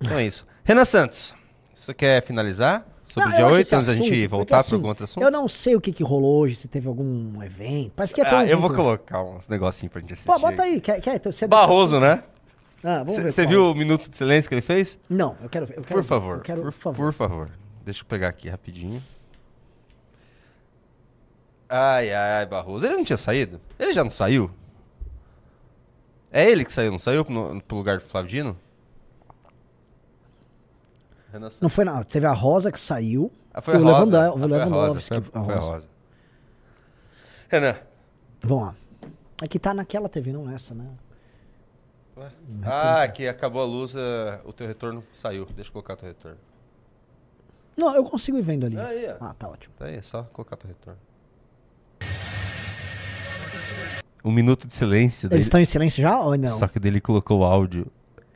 Então 0.00 0.18
é 0.18 0.24
isso. 0.26 0.46
Renan 0.64 0.84
Santos, 0.84 1.34
você 1.74 1.94
quer 1.94 2.22
finalizar 2.22 2.86
sobre 3.04 3.28
Não, 3.28 3.32
o 3.32 3.36
dia 3.36 3.42
eu 3.42 3.46
acho 3.46 3.56
8, 3.56 3.66
esse 3.66 3.74
antes 3.74 3.86
da 3.86 3.94
gente 3.94 4.26
voltar 4.26 4.58
assim, 4.58 4.70
para 4.70 4.76
algum 4.76 4.88
outro 4.88 5.04
assunto? 5.04 5.22
Eu 5.22 5.30
não 5.30 5.46
sei 5.46 5.76
o 5.76 5.80
que, 5.80 5.92
que 5.92 6.02
rolou 6.02 6.38
hoje, 6.38 6.56
se 6.56 6.68
teve 6.68 6.88
algum 6.88 7.42
evento. 7.42 7.92
Parece 7.94 8.14
que 8.14 8.22
ter 8.22 8.34
um 8.34 8.38
Ah, 8.38 8.46
eu 8.46 8.58
vou 8.58 8.72
colocar 8.72 9.22
uns 9.22 9.48
negocinhos 9.48 9.92
pra 9.92 10.00
gente 10.00 10.12
assistir. 10.12 10.30
Pô, 10.30 10.38
bota 10.38 10.62
aí. 10.62 10.80
Quer, 10.80 11.00
quer, 11.00 11.20
você 11.22 11.44
é 11.44 11.48
Barroso, 11.48 12.00
né? 12.00 12.22
Ah, 12.82 12.98
vamos 12.98 13.16
ver 13.16 13.30
Você 13.30 13.46
viu 13.46 13.70
o 13.70 13.74
minuto 13.74 14.08
de 14.10 14.16
silêncio 14.16 14.48
que 14.48 14.54
ele 14.54 14.62
fez? 14.62 14.98
Não, 15.08 15.36
eu 15.42 15.48
quero 15.48 15.66
ver. 15.66 15.80
Por 15.80 16.04
favor, 16.04 16.40
quero, 16.40 16.62
por, 16.62 16.72
por 16.72 16.78
favor. 16.78 17.06
por 17.06 17.12
favor. 17.12 17.50
Deixa 17.84 18.02
eu 18.02 18.06
pegar 18.06 18.28
aqui 18.28 18.48
rapidinho. 18.48 19.02
Ai, 21.68 22.12
ai, 22.12 22.32
ai, 22.32 22.46
Barroso. 22.46 22.86
Ele 22.86 22.96
não 22.96 23.04
tinha 23.04 23.16
saído? 23.16 23.60
Ele 23.78 23.92
já 23.92 24.02
não 24.02 24.10
saiu? 24.10 24.50
É 26.30 26.50
ele 26.50 26.64
que 26.64 26.72
saiu, 26.72 26.90
não 26.90 26.98
saiu 26.98 27.24
pro, 27.24 27.60
pro 27.62 27.76
lugar 27.76 27.98
do 27.98 28.04
Flávio 28.04 28.30
Dino? 28.30 28.56
Não 31.60 31.68
foi 31.68 31.84
não. 31.84 32.02
Teve 32.02 32.26
a 32.26 32.32
Rosa 32.32 32.72
que 32.72 32.80
saiu. 32.80 33.30
Ah, 33.52 33.60
foi 33.60 33.74
a 33.74 33.78
o 33.78 33.82
Rosa. 33.84 34.26
Ah, 34.26 34.32
o 34.32 34.38
foi 34.38 34.42
a 34.60 34.64
Rosa. 34.64 34.66
Lewandowski, 34.66 35.08
Foi, 35.08 35.16
a 35.16 35.22
foi 35.22 35.54
a 35.54 35.58
Rosa. 35.58 35.72
Rosa. 35.72 35.88
Renan. 37.48 37.76
Vamos 38.40 38.66
lá. 38.66 38.74
Aqui 39.42 39.58
tá 39.58 39.74
naquela 39.74 40.08
TV, 40.08 40.32
não 40.32 40.44
nessa, 40.44 40.74
né? 40.74 40.86
Ué? 42.16 42.30
Ah, 42.64 43.02
aqui 43.02 43.28
acabou 43.28 43.60
a 43.60 43.66
luz, 43.66 43.94
eh, 43.94 44.40
o 44.44 44.52
teu 44.52 44.66
retorno 44.66 45.04
saiu. 45.12 45.44
Deixa 45.54 45.68
eu 45.68 45.72
colocar 45.72 45.94
o 45.94 45.96
teu 45.96 46.08
retorno. 46.08 46.38
Não, 47.76 47.94
eu 47.94 48.04
consigo 48.04 48.38
ir 48.38 48.42
vendo 48.42 48.64
ali. 48.64 48.78
Aí. 48.78 49.06
Ah, 49.20 49.34
tá 49.38 49.48
ótimo. 49.48 49.74
Tá 49.78 49.84
aí, 49.84 49.96
é 49.96 50.02
só 50.02 50.22
colocar 50.32 50.56
teu 50.56 50.68
retorno. 50.68 50.98
Um 54.26 54.32
minuto 54.32 54.66
de 54.66 54.74
silêncio. 54.74 55.28
Eles 55.30 55.46
estão 55.46 55.60
em 55.60 55.64
silêncio 55.64 56.02
já 56.02 56.18
ou 56.18 56.36
não? 56.36 56.48
Só 56.48 56.66
que 56.66 56.80
dele 56.80 57.00
colocou 57.00 57.42
o 57.42 57.44
áudio. 57.44 57.86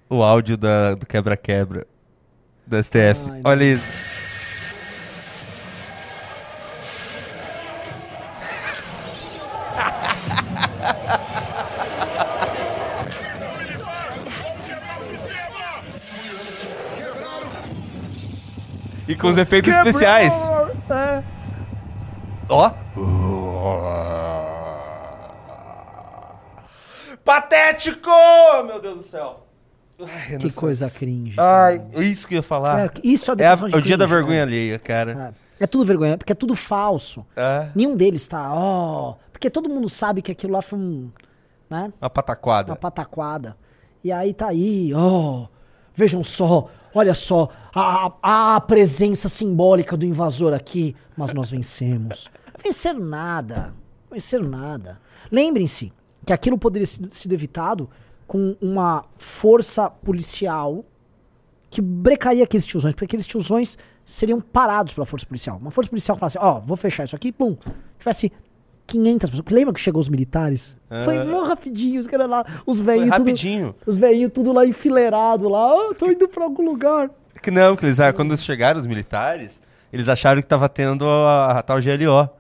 O 0.08 0.22
áudio 0.22 0.56
da, 0.56 0.94
do 0.94 1.04
quebra-quebra. 1.04 1.84
Do 2.64 2.80
STF. 2.80 3.18
Ai, 3.28 3.40
Olha 3.42 3.64
isso. 3.64 3.90
E 19.08 19.16
com 19.16 19.26
os 19.26 19.36
efeitos 19.36 19.74
especiais. 19.74 20.48
É. 20.88 21.22
Ó. 22.48 22.79
Patético! 27.30 28.10
Meu 28.66 28.80
Deus 28.80 28.96
do 28.96 29.02
céu. 29.04 29.46
Ai, 30.00 30.36
Que 30.36 30.52
coisa 30.52 30.90
cringe. 30.90 31.36
Ai, 31.38 31.80
isso 31.98 32.26
que 32.26 32.34
eu 32.34 32.38
ia 32.38 32.42
falar. 32.42 32.86
É, 32.86 32.90
isso 33.04 33.30
é 33.30 33.34
a 33.34 33.44
É, 33.44 33.46
a- 33.46 33.54
de 33.54 33.64
o 33.76 33.80
dia 33.80 33.96
da 33.96 34.04
cringe, 34.04 34.16
vergonha 34.16 34.36
né? 34.38 34.42
alheia, 34.42 34.78
cara. 34.80 35.34
É. 35.60 35.64
É 35.64 35.66
tudo 35.68 35.84
vergonha, 35.84 36.18
porque 36.18 36.32
é 36.32 36.34
tudo 36.34 36.56
falso. 36.56 37.24
É. 37.36 37.68
Nenhum 37.72 37.94
deles 37.94 38.26
tá, 38.26 38.52
ó. 38.52 39.14
porque 39.30 39.48
todo 39.48 39.68
mundo 39.68 39.88
sabe 39.88 40.22
que 40.22 40.32
aquilo 40.32 40.54
lá 40.54 40.60
foi 40.60 40.76
um. 40.76 41.08
Né? 41.68 41.92
Uma 42.00 42.10
pataquada. 42.10 42.72
Uma 42.72 42.76
pataquada. 42.76 43.56
E 44.02 44.10
aí 44.10 44.34
tá 44.34 44.48
aí, 44.48 44.92
ó. 44.92 45.46
Vejam 45.94 46.24
só, 46.24 46.68
olha 46.92 47.14
só, 47.14 47.48
a, 47.72 48.12
a, 48.20 48.56
a 48.56 48.60
presença 48.60 49.28
simbólica 49.28 49.96
do 49.96 50.04
invasor 50.04 50.52
aqui, 50.52 50.96
mas 51.16 51.32
nós 51.32 51.48
vencemos. 51.52 52.28
Venceram 52.60 52.98
nada. 53.00 53.72
Venceram 54.10 54.48
nada. 54.48 55.00
Lembrem-se 55.30 55.92
que 56.30 56.34
aquilo 56.34 56.56
poderia 56.56 56.86
ter 56.86 57.08
sido- 57.12 57.32
evitado 57.32 57.90
com 58.24 58.54
uma 58.62 59.04
força 59.16 59.90
policial 59.90 60.84
que 61.68 61.82
brecaria 61.82 62.44
aqueles 62.44 62.64
tiozões, 62.64 62.94
porque 62.94 63.04
aqueles 63.06 63.26
tiozões 63.26 63.76
seriam 64.04 64.40
parados 64.40 64.92
pela 64.92 65.04
força 65.04 65.26
policial. 65.26 65.56
Uma 65.58 65.72
força 65.72 65.90
policial 65.90 66.14
que 66.16 66.20
falasse, 66.20 66.38
ó, 66.38 66.60
vou 66.60 66.76
fechar 66.76 67.02
isso 67.02 67.16
aqui, 67.16 67.32
pum. 67.32 67.56
Tivesse 67.98 68.30
500 68.86 69.30
pessoas. 69.30 69.48
Lembra 69.50 69.74
que 69.74 69.80
chegou 69.80 69.98
os 69.98 70.08
militares? 70.08 70.76
Foi 71.04 71.24
mó 71.24 71.42
rapidinho, 71.42 71.98
os 71.98 72.06
caras 72.06 72.30
lá, 72.30 72.44
os 72.64 72.80
velhinhos 72.80 73.10
tudo... 73.10 73.18
rapidinho. 73.26 73.74
Os 73.84 73.96
velhinhos 73.96 74.32
tudo 74.32 74.52
lá 74.52 74.64
enfileirado 74.64 75.48
lá, 75.48 75.74
ó, 75.74 75.94
tô 75.94 76.06
indo 76.12 76.28
pra 76.28 76.44
algum 76.44 76.64
lugar. 76.64 77.10
Que 77.42 77.50
não, 77.50 77.74
que 77.74 77.84
eles, 77.84 77.98
ah, 77.98 78.12
quando 78.12 78.36
chegaram 78.36 78.78
os 78.78 78.86
militares, 78.86 79.60
eles 79.92 80.08
acharam 80.08 80.40
que 80.40 80.46
tava 80.46 80.68
tendo 80.68 81.04
a, 81.08 81.58
a 81.58 81.62
tal 81.62 81.78
GLO. 81.80 82.30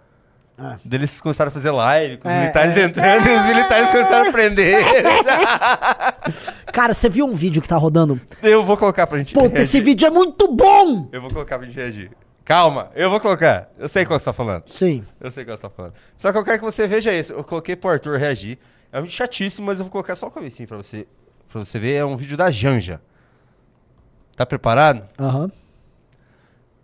Ah. 0.62 0.76
Daí 0.84 0.98
Eles 1.00 1.20
começaram 1.20 1.48
a 1.48 1.52
fazer 1.52 1.70
live 1.70 2.18
com 2.18 2.28
os 2.28 2.34
É, 2.34 2.40
militares 2.40 2.76
é. 2.76 2.82
entrando 2.84 3.26
e 3.26 3.34
os 3.36 3.46
militares 3.46 3.88
começaram 3.90 4.28
a 4.28 4.32
prender. 4.32 4.76
Cara, 6.72 6.92
você 6.92 7.08
viu 7.08 7.24
um 7.26 7.34
vídeo 7.34 7.62
que 7.62 7.68
tá 7.68 7.76
rodando? 7.76 8.20
eu 8.42 8.62
vou 8.62 8.76
colocar 8.76 9.06
pra 9.06 9.18
gente 9.18 9.32
Puta, 9.32 9.46
reagir. 9.48 9.60
esse 9.62 9.80
vídeo 9.80 10.06
é 10.06 10.10
muito 10.10 10.52
bom! 10.54 11.08
Eu 11.12 11.20
vou 11.22 11.30
colocar 11.30 11.58
pra 11.58 11.66
gente 11.66 11.76
reagir. 11.76 12.10
Calma, 12.44 12.90
eu 12.94 13.08
vou 13.08 13.20
colocar. 13.20 13.70
Eu 13.78 13.88
sei 13.88 14.04
qual 14.04 14.18
você 14.18 14.24
tá 14.24 14.32
falando. 14.32 14.64
Sim. 14.66 15.02
Eu 15.20 15.30
sei 15.30 15.44
qual 15.44 15.56
você 15.56 15.62
tá 15.62 15.70
falando. 15.70 15.94
Só 16.16 16.32
que 16.32 16.38
eu 16.38 16.44
quero 16.44 16.58
que 16.58 16.64
você 16.64 16.86
veja 16.86 17.12
isso. 17.12 17.32
Eu 17.32 17.44
coloquei 17.44 17.76
pro 17.76 17.90
Arthur 17.90 18.18
reagir. 18.18 18.58
É 18.92 18.98
um 18.98 19.02
vídeo 19.02 19.14
chatíssimo, 19.14 19.66
mas 19.66 19.78
eu 19.78 19.84
vou 19.84 19.92
colocar 19.92 20.14
só 20.16 20.26
o 20.26 20.30
comecinho 20.30 20.66
pra 20.68 20.76
você, 20.76 21.06
pra 21.48 21.62
você 21.64 21.78
ver. 21.78 21.94
É 21.94 22.04
um 22.04 22.16
vídeo 22.16 22.36
da 22.36 22.50
Janja. 22.50 23.00
Tá 24.36 24.44
preparado? 24.44 25.04
Aham. 25.18 25.50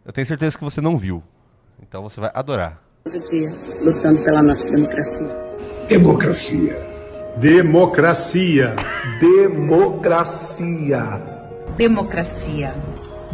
Eu 0.04 0.12
tenho 0.12 0.26
certeza 0.26 0.56
que 0.56 0.62
você 0.62 0.80
não 0.80 0.96
viu. 0.96 1.22
Então 1.82 2.00
você 2.02 2.20
vai 2.20 2.30
adorar. 2.32 2.80
Todo 3.10 3.24
dia, 3.24 3.52
lutando 3.82 4.22
pela 4.22 4.42
nossa 4.42 4.64
democracia. 4.68 5.28
Democracia. 5.88 6.86
Democracia. 7.38 8.74
Democracia. 9.20 11.22
Democracia. 11.76 12.74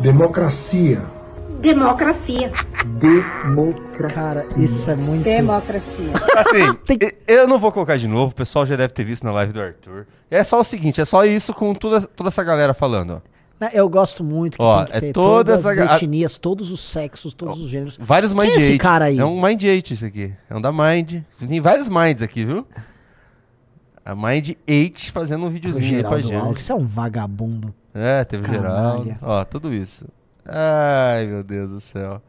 Democracia. 0.02 1.02
Democracia. 1.60 2.52
Democracia. 2.98 4.08
Cara, 4.14 4.44
isso 4.62 4.90
é 4.90 4.96
muito... 4.96 5.22
Democracia. 5.22 6.10
Assim, 6.36 6.74
Tem- 6.84 7.12
eu 7.26 7.46
não 7.46 7.58
vou 7.58 7.70
colocar 7.72 7.96
de 7.96 8.08
novo, 8.08 8.32
o 8.32 8.34
pessoal 8.34 8.66
já 8.66 8.74
deve 8.76 8.92
ter 8.92 9.04
visto 9.04 9.22
na 9.24 9.32
live 9.32 9.52
do 9.52 9.60
Arthur. 9.62 10.06
É 10.30 10.42
só 10.44 10.60
o 10.60 10.64
seguinte, 10.64 11.00
é 11.00 11.04
só 11.04 11.24
isso 11.24 11.54
com 11.54 11.72
toda, 11.72 12.02
toda 12.02 12.28
essa 12.28 12.42
galera 12.42 12.74
falando. 12.74 13.22
ó. 13.24 13.31
Eu 13.72 13.88
gosto 13.88 14.24
muito 14.24 14.56
que 14.58 14.62
Ó, 14.62 14.78
tem 14.84 14.86
que 14.86 14.96
é 14.96 15.00
ter 15.00 15.12
toda 15.12 15.52
todas 15.56 15.66
as 15.66 15.78
etnias, 15.96 16.36
todos 16.38 16.70
os 16.70 16.80
sexos, 16.80 17.34
todos 17.34 17.60
os 17.60 17.68
gêneros. 17.68 17.98
Vários 18.00 18.32
Quem 18.32 18.42
Mind 18.42 18.52
é 18.52 18.56
esse 18.56 18.72
8. 18.72 18.80
cara 18.80 19.04
aí? 19.06 19.18
É 19.18 19.24
um 19.24 19.40
Mind 19.40 19.62
8 19.62 19.92
isso 19.92 20.06
aqui. 20.06 20.32
É 20.48 20.56
um 20.56 20.60
da 20.60 20.72
Mind. 20.72 21.22
Tem 21.38 21.60
vários 21.60 21.88
Minds 21.88 22.22
aqui, 22.22 22.44
viu? 22.44 22.66
A 24.04 24.14
Mind 24.14 24.52
8 24.68 25.12
fazendo 25.12 25.46
um 25.46 25.50
videozinho 25.50 26.02
com 26.02 26.14
a 26.14 26.20
Geraldo 26.20 26.36
Alckmin, 26.36 26.54
gente. 26.54 26.62
você 26.64 26.72
é 26.72 26.74
um 26.74 26.86
vagabundo. 26.86 27.74
É, 27.94 28.24
teve 28.24 28.42
Canalha. 28.42 29.04
geral. 29.04 29.18
Ó, 29.22 29.44
tudo 29.44 29.72
isso. 29.72 30.06
Ai, 30.44 31.26
meu 31.26 31.42
Deus 31.44 31.70
do 31.70 31.80
céu. 31.80 32.20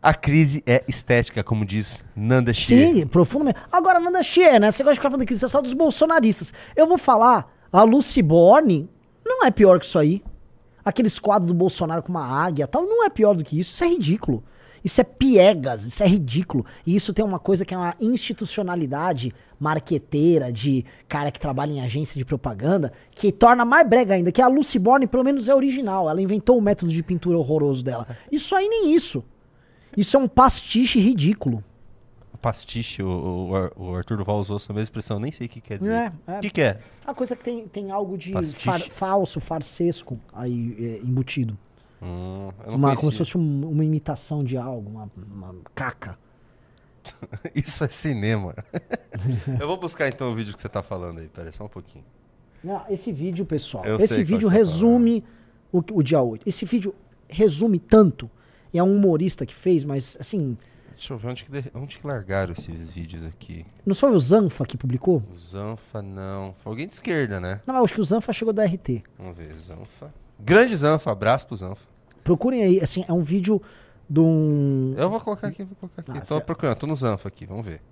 A 0.00 0.14
crise 0.14 0.62
é 0.64 0.84
estética, 0.86 1.42
como 1.42 1.64
diz 1.64 2.04
Nanda 2.14 2.52
Shea. 2.52 2.92
Sim, 2.92 3.06
profundamente. 3.08 3.58
Agora, 3.72 3.98
Nanda 3.98 4.22
Xie, 4.22 4.60
né? 4.60 4.70
Você 4.70 4.84
gosta 4.84 4.92
de 4.94 5.00
ficar 5.00 5.10
falando 5.10 5.22
aqui, 5.22 5.36
você 5.36 5.46
é 5.46 5.48
só 5.48 5.60
dos 5.60 5.72
bolsonaristas. 5.72 6.52
Eu 6.76 6.86
vou 6.86 6.96
falar, 6.96 7.52
a 7.72 7.82
Lucy 7.82 8.22
Borne 8.22 8.88
não 9.24 9.44
é 9.44 9.50
pior 9.50 9.80
que 9.80 9.86
isso 9.86 9.98
aí. 9.98 10.22
Aqueles 10.86 11.18
quadros 11.18 11.48
do 11.48 11.54
Bolsonaro 11.54 12.00
com 12.02 12.10
uma 12.10 12.24
águia 12.24 12.66
tal, 12.66 12.84
não 12.84 13.04
é 13.04 13.10
pior 13.10 13.34
do 13.34 13.42
que 13.42 13.58
isso. 13.58 13.72
Isso 13.72 13.82
é 13.82 13.88
ridículo. 13.88 14.42
Isso 14.84 15.00
é 15.00 15.04
piegas, 15.04 15.84
isso 15.84 16.00
é 16.00 16.06
ridículo. 16.06 16.64
E 16.86 16.94
isso 16.94 17.12
tem 17.12 17.24
uma 17.24 17.40
coisa 17.40 17.64
que 17.64 17.74
é 17.74 17.76
uma 17.76 17.96
institucionalidade 18.00 19.34
marqueteira 19.58 20.52
de 20.52 20.84
cara 21.08 21.32
que 21.32 21.40
trabalha 21.40 21.72
em 21.72 21.80
agência 21.80 22.16
de 22.16 22.24
propaganda, 22.24 22.92
que 23.10 23.32
torna 23.32 23.64
mais 23.64 23.88
brega 23.88 24.14
ainda, 24.14 24.30
que 24.30 24.40
a 24.40 24.46
Lucy 24.46 24.78
Borne 24.78 25.08
pelo 25.08 25.24
menos 25.24 25.48
é 25.48 25.54
original. 25.56 26.08
Ela 26.08 26.22
inventou 26.22 26.56
o 26.56 26.62
método 26.62 26.92
de 26.92 27.02
pintura 27.02 27.36
horroroso 27.36 27.84
dela. 27.84 28.06
Isso 28.30 28.54
aí 28.54 28.68
nem 28.68 28.94
isso. 28.94 29.24
Isso 29.96 30.16
é 30.16 30.20
um 30.20 30.28
pastiche 30.28 31.00
ridículo. 31.00 31.64
Pastiche, 32.46 33.02
o, 33.02 33.08
o, 33.76 33.86
o 33.90 33.96
Arthur 33.96 34.18
Duval 34.18 34.38
usou 34.38 34.56
essa 34.56 34.72
mesma 34.72 34.84
expressão, 34.84 35.18
nem 35.18 35.32
sei 35.32 35.48
o 35.48 35.50
que 35.50 35.60
quer 35.60 35.80
dizer. 35.80 35.92
É, 35.92 36.12
é. 36.28 36.38
O 36.38 36.40
que, 36.40 36.50
que 36.50 36.60
é? 36.60 36.78
A 37.04 37.12
coisa 37.12 37.34
que 37.34 37.42
tem, 37.42 37.66
tem 37.66 37.90
algo 37.90 38.16
de 38.16 38.32
far- 38.54 38.88
falso, 38.88 39.40
farsesco 39.40 40.16
aí 40.32 40.76
é, 40.78 41.04
embutido. 41.04 41.58
Hum, 42.00 42.50
Uma, 42.68 42.94
como 42.94 43.10
se 43.10 43.18
fosse 43.18 43.36
um- 43.36 43.68
uma 43.68 43.84
imitação 43.84 44.44
de 44.44 44.56
algo, 44.56 44.88
uma, 44.88 45.10
uma 45.16 45.56
caca. 45.74 46.16
Isso 47.52 47.82
é 47.82 47.88
cinema. 47.88 48.54
eu 49.60 49.66
vou 49.66 49.76
buscar 49.76 50.06
então 50.08 50.30
o 50.30 50.34
vídeo 50.36 50.54
que 50.54 50.60
você 50.62 50.68
tá 50.68 50.84
falando 50.84 51.18
aí. 51.18 51.26
Pera 51.26 51.48
aí, 51.48 51.52
só 51.52 51.64
um 51.64 51.68
pouquinho. 51.68 52.04
Não, 52.62 52.80
esse 52.88 53.10
vídeo, 53.10 53.44
pessoal, 53.44 53.84
Eu 53.84 53.96
esse 53.96 54.22
vídeo 54.22 54.46
tá 54.46 54.54
resume 54.54 55.24
o, 55.72 55.82
que- 55.82 55.92
o 55.92 56.00
dia 56.00 56.22
8. 56.22 56.48
Esse 56.48 56.64
vídeo 56.64 56.94
resume 57.28 57.80
tanto. 57.80 58.30
E 58.72 58.78
é 58.78 58.82
um 58.84 58.94
humorista 58.94 59.44
que 59.44 59.54
fez, 59.54 59.82
mas 59.84 60.16
assim, 60.20 60.56
Deixa 60.96 61.12
eu 61.12 61.18
ver 61.18 61.28
onde 61.28 61.44
que, 61.44 61.50
de- 61.52 61.70
onde 61.74 61.98
que 61.98 62.06
largaram 62.06 62.52
esses 62.52 62.90
vídeos 62.90 63.22
aqui. 63.24 63.66
Não 63.84 63.94
foi 63.94 64.10
o 64.12 64.18
Zanfa 64.18 64.64
que 64.64 64.76
publicou? 64.78 65.22
Zanfa, 65.32 66.00
não. 66.00 66.54
Foi 66.62 66.72
alguém 66.72 66.86
de 66.88 66.94
esquerda, 66.94 67.38
né? 67.38 67.60
Não, 67.66 67.84
acho 67.84 67.92
que 67.92 68.00
o 68.00 68.04
Zanfa 68.04 68.32
chegou 68.32 68.52
da 68.54 68.64
RT. 68.64 69.02
Vamos 69.18 69.36
ver, 69.36 69.52
Zanfa. 69.58 70.12
Grande 70.40 70.74
Zanfa, 70.74 71.12
abraço 71.12 71.46
pro 71.46 71.54
Zanfa. 71.56 71.86
Procurem 72.24 72.62
aí, 72.62 72.80
assim, 72.80 73.04
é 73.06 73.12
um 73.12 73.20
vídeo 73.20 73.60
de 74.08 74.20
um. 74.20 74.94
Eu 74.96 75.10
vou 75.10 75.20
colocar 75.20 75.48
aqui, 75.48 75.64
vou 75.64 75.76
colocar 75.76 76.00
aqui. 76.00 76.10
Ah, 76.12 76.20
tô 76.20 76.26
certo. 76.34 76.44
procurando, 76.44 76.76
tô 76.78 76.86
no 76.86 76.96
Zanfa 76.96 77.28
aqui, 77.28 77.44
vamos 77.44 77.64
ver. 77.66 77.82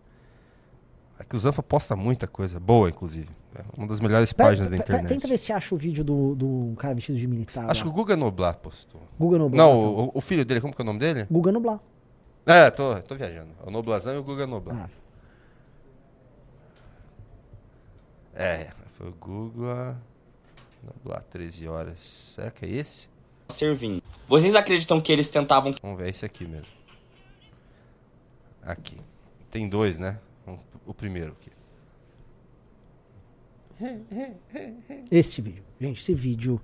É 1.18 1.24
que 1.24 1.36
o 1.36 1.38
Zanfa 1.38 1.62
posta 1.62 1.94
muita 1.94 2.26
coisa, 2.26 2.58
boa, 2.58 2.88
inclusive. 2.88 3.28
É 3.54 3.62
uma 3.76 3.86
das 3.86 4.00
melhores 4.00 4.32
Pera- 4.32 4.48
páginas 4.48 4.68
da 4.70 4.76
pera- 4.78 4.84
pera- 4.86 4.98
internet. 4.98 5.20
Tenta 5.20 5.28
ver 5.28 5.38
se 5.38 5.52
acha 5.52 5.74
o 5.74 5.78
vídeo 5.78 6.02
do, 6.02 6.34
do 6.34 6.74
cara 6.76 6.92
vestido 6.94 7.18
de 7.18 7.28
militar. 7.28 7.70
Acho 7.70 7.82
que 7.84 7.88
o 7.88 7.92
lá. 7.92 7.96
Guga 7.96 8.16
Noblar 8.16 8.56
postou. 8.56 9.00
Guga 9.20 9.38
Noblar. 9.38 9.64
Não, 9.66 9.80
tá. 9.80 9.86
o, 9.86 10.10
o 10.14 10.20
filho 10.20 10.44
dele, 10.44 10.60
como 10.60 10.74
que 10.74 10.80
é 10.80 10.84
o 10.84 10.86
nome 10.86 10.98
dele? 10.98 11.26
Guga 11.30 11.52
Noblar. 11.52 11.78
É, 12.46 12.70
tô, 12.70 13.00
tô 13.02 13.14
viajando. 13.14 13.50
É 13.64 13.68
o 13.68 13.70
Noblazão 13.70 14.14
e 14.14 14.18
o 14.18 14.22
Guga 14.22 14.46
Noblar. 14.46 14.90
Ah. 14.90 14.90
É, 18.34 18.70
foi 18.94 19.08
o 19.08 19.12
Guga 19.12 19.96
Noblar, 20.82 21.22
13 21.24 21.68
horas. 21.68 22.00
Será 22.00 22.50
que 22.50 22.64
é 22.64 22.68
esse? 22.70 23.08
servindo. 23.48 24.02
Vocês 24.26 24.54
acreditam 24.56 25.00
que 25.00 25.12
eles 25.12 25.28
tentavam 25.28 25.74
Vamos 25.82 25.98
ver, 25.98 26.06
é 26.06 26.10
esse 26.10 26.24
aqui 26.24 26.46
mesmo. 26.46 26.66
Aqui. 28.62 28.98
Tem 29.50 29.68
dois, 29.68 29.98
né? 29.98 30.18
Vamos- 30.46 30.62
O 30.86 30.92
primeiro 30.94 31.32
aqui. 31.32 31.50
Esse 35.10 35.40
vídeo. 35.42 35.62
Gente, 35.80 36.00
esse 36.00 36.14
vídeo. 36.14 36.60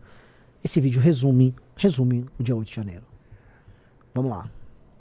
Esse 0.65 0.81
vídeo 0.81 1.01
resume. 1.01 1.55
Resume 1.77 2.27
o 2.39 2.43
dia 2.43 2.57
8 2.57 2.69
de 2.69 2.75
janeiro. 2.75 3.05
Vamos 4.15 4.31
lá. 4.31 4.51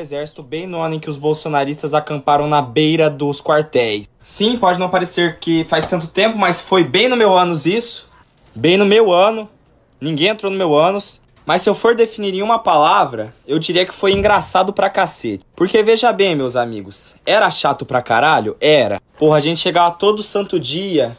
Exército 0.01 0.41
bem 0.41 0.65
no 0.65 0.81
ano 0.81 0.95
em 0.95 0.99
que 0.99 1.09
os 1.09 1.17
bolsonaristas 1.17 1.93
acamparam 1.93 2.47
na 2.47 2.61
beira 2.61 3.09
dos 3.09 3.41
quartéis. 3.41 4.09
Sim, 4.21 4.57
pode 4.57 4.79
não 4.79 4.89
parecer 4.89 5.37
que 5.39 5.63
faz 5.65 5.87
tanto 5.87 6.07
tempo, 6.07 6.37
mas 6.37 6.61
foi 6.61 6.83
bem 6.83 7.09
no 7.09 7.17
meu 7.17 7.35
anos 7.35 7.65
isso. 7.65 8.09
Bem 8.55 8.77
no 8.77 8.85
meu 8.85 9.11
ano. 9.11 9.49
Ninguém 9.99 10.29
entrou 10.29 10.51
no 10.51 10.57
meu 10.57 10.77
anos. 10.77 11.21
Mas 11.45 11.63
se 11.63 11.69
eu 11.69 11.75
for 11.75 11.95
definir 11.95 12.33
em 12.33 12.41
uma 12.41 12.59
palavra, 12.59 13.33
eu 13.47 13.59
diria 13.59 13.85
que 13.85 13.93
foi 13.93 14.13
engraçado 14.13 14.71
pra 14.71 14.89
cacete. 14.89 15.43
Porque 15.55 15.81
veja 15.81 16.13
bem, 16.13 16.35
meus 16.35 16.55
amigos, 16.55 17.15
era 17.25 17.49
chato 17.49 17.85
pra 17.85 18.01
caralho? 18.01 18.55
Era. 18.61 19.01
Porra, 19.17 19.37
a 19.37 19.41
gente 19.41 19.59
chegava 19.59 19.91
todo 19.95 20.23
santo 20.23 20.59
dia 20.59 21.17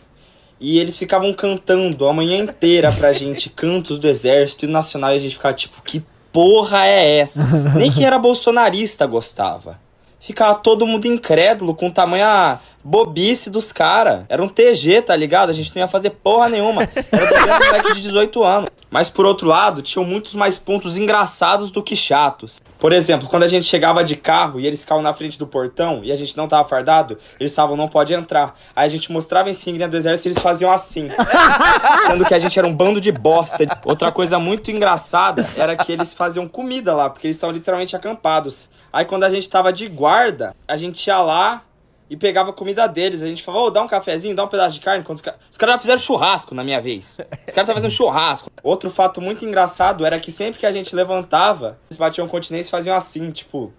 e 0.60 0.78
eles 0.78 0.98
ficavam 0.98 1.32
cantando 1.32 2.06
a 2.06 2.12
manhã 2.12 2.38
inteira 2.38 2.92
pra 2.92 3.12
gente 3.12 3.50
cantos 3.50 3.98
do 3.98 4.06
exército 4.06 4.66
e 4.66 4.68
nacional 4.68 5.12
e 5.12 5.16
a 5.16 5.18
gente 5.18 5.34
ficava 5.34 5.54
tipo, 5.54 5.82
que 5.82 6.02
porra 6.32 6.86
é 6.86 7.18
essa? 7.18 7.44
Nem 7.76 7.90
quem 7.90 8.04
era 8.04 8.18
bolsonarista 8.18 9.06
gostava. 9.06 9.78
Ficava 10.18 10.54
todo 10.54 10.86
mundo 10.86 11.06
incrédulo 11.06 11.74
com 11.74 11.90
tamanha 11.90 12.60
bobice 12.82 13.50
dos 13.50 13.72
caras. 13.72 14.24
Era 14.28 14.42
um 14.42 14.48
TG, 14.48 15.02
tá 15.02 15.14
ligado? 15.14 15.50
A 15.50 15.52
gente 15.52 15.74
não 15.74 15.82
ia 15.82 15.88
fazer 15.88 16.10
porra 16.10 16.48
nenhuma. 16.48 16.82
Era 16.82 17.26
grande 17.26 17.64
moleque 17.64 17.94
de 17.94 18.00
18 18.00 18.44
anos. 18.44 18.70
Mas 18.90 19.08
por 19.08 19.24
outro 19.24 19.46
lado, 19.46 19.82
tinham 19.82 20.04
muitos 20.04 20.34
mais 20.34 20.58
pontos 20.58 20.98
engraçados 20.98 21.70
do 21.70 21.82
que 21.82 21.94
chatos. 21.94 22.60
Por 22.78 22.92
exemplo, 22.92 23.28
quando 23.28 23.44
a 23.44 23.46
gente 23.46 23.64
chegava 23.64 24.02
de 24.02 24.16
carro 24.16 24.58
e 24.58 24.66
eles 24.66 24.82
ficavam 24.82 25.02
na 25.02 25.14
frente 25.14 25.38
do 25.38 25.46
portão 25.46 26.00
e 26.02 26.10
a 26.10 26.16
gente 26.16 26.36
não 26.36 26.48
tava 26.48 26.68
fardado, 26.68 27.16
eles 27.38 27.54
falavam, 27.54 27.76
não 27.76 27.86
pode 27.86 28.12
entrar. 28.12 28.54
Aí 28.74 28.86
a 28.86 28.90
gente 28.90 29.12
mostrava 29.12 29.48
a 29.48 29.50
insígnia 29.50 29.88
do 29.88 29.96
exército 29.96 30.28
e 30.28 30.30
eles 30.32 30.42
faziam 30.42 30.72
assim. 30.72 31.08
Sendo 32.04 32.24
que 32.24 32.34
a 32.34 32.38
gente 32.38 32.58
era 32.58 32.66
um 32.66 32.74
bando 32.74 33.00
de 33.00 33.12
bosta. 33.12 33.64
Outra 33.84 34.10
coisa 34.10 34.40
muito 34.40 34.72
engraçada 34.72 35.48
era 35.56 35.76
que 35.76 35.92
eles 35.92 36.12
faziam 36.12 36.48
comida 36.48 36.94
lá, 36.94 37.08
porque 37.08 37.28
eles 37.28 37.36
estavam 37.36 37.54
literalmente 37.54 37.94
acampados. 37.94 38.70
Aí 38.92 39.04
quando 39.04 39.22
a 39.22 39.30
gente 39.30 39.48
tava 39.48 39.72
de 39.72 39.86
guarda, 39.86 40.54
a 40.66 40.76
gente 40.76 41.06
ia 41.06 41.20
lá 41.20 41.62
e 42.10 42.16
pegava 42.16 42.52
comida 42.52 42.86
deles. 42.86 43.22
A 43.22 43.26
gente 43.26 43.42
falava, 43.42 43.64
ô, 43.64 43.70
dá 43.70 43.80
um 43.80 43.86
cafezinho, 43.86 44.34
dá 44.34 44.44
um 44.44 44.48
pedaço 44.48 44.74
de 44.74 44.80
carne. 44.80 45.04
Quando 45.04 45.16
os, 45.16 45.22
ca- 45.22 45.36
os 45.50 45.56
caras 45.56 45.80
fizeram 45.80 46.00
churrasco 46.00 46.54
na 46.54 46.64
minha 46.64 46.80
vez. 46.80 47.20
Os 47.20 47.54
caras 47.54 47.68
estavam 47.70 47.74
fazendo 47.76 47.90
churrasco. 47.92 48.50
Outro 48.62 48.90
fato 48.90 49.20
muito 49.20 49.44
engraçado 49.44 50.04
era 50.04 50.18
que 50.18 50.30
sempre 50.30 50.58
que 50.58 50.66
a 50.66 50.72
gente 50.72 50.94
levantava, 50.94 51.78
eles 51.88 51.96
batiam 51.96 52.26
continência 52.28 52.68
e 52.68 52.72
faziam 52.72 52.96
assim, 52.96 53.30
tipo... 53.30 53.72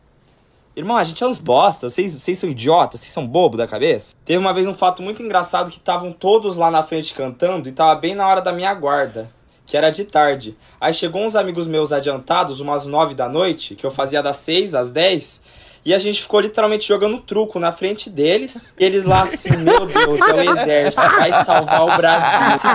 Irmão, 0.73 0.95
a 0.95 1.03
gente 1.03 1.21
é 1.21 1.27
uns 1.27 1.37
bosta, 1.37 1.89
vocês, 1.89 2.13
vocês 2.13 2.37
são 2.37 2.49
idiotas, 2.49 3.01
vocês 3.01 3.11
são 3.11 3.27
bobo 3.27 3.57
da 3.57 3.67
cabeça. 3.67 4.15
Teve 4.23 4.39
uma 4.39 4.53
vez 4.53 4.67
um 4.67 4.73
fato 4.73 5.01
muito 5.03 5.21
engraçado 5.21 5.69
que 5.69 5.77
estavam 5.77 6.13
todos 6.13 6.55
lá 6.55 6.71
na 6.71 6.81
frente 6.81 7.13
cantando 7.13 7.67
e 7.67 7.73
tava 7.73 7.93
bem 7.99 8.15
na 8.15 8.25
hora 8.25 8.39
da 8.39 8.53
minha 8.53 8.73
guarda, 8.73 9.29
que 9.65 9.75
era 9.75 9.89
de 9.89 10.05
tarde. 10.05 10.57
Aí 10.79 10.93
chegou 10.93 11.25
uns 11.25 11.35
amigos 11.35 11.67
meus 11.67 11.91
adiantados, 11.91 12.61
umas 12.61 12.85
nove 12.85 13.13
da 13.13 13.27
noite, 13.27 13.75
que 13.75 13.85
eu 13.85 13.91
fazia 13.91 14.23
das 14.23 14.37
seis 14.37 14.73
às 14.73 14.91
dez, 14.91 15.41
e 15.85 15.93
a 15.93 15.99
gente 15.99 16.21
ficou 16.21 16.39
literalmente 16.39 16.87
jogando 16.87 17.19
truco 17.19 17.59
na 17.59 17.71
frente 17.71 18.09
deles. 18.09 18.73
E 18.79 18.83
eles 18.85 19.03
lá 19.03 19.23
assim, 19.23 19.55
meu 19.57 19.85
Deus, 19.87 20.21
é 20.21 20.33
o 20.33 20.41
exército, 20.51 21.03
vai 21.17 21.33
salvar 21.33 21.81
o 21.83 21.97
Brasil. 21.97 22.69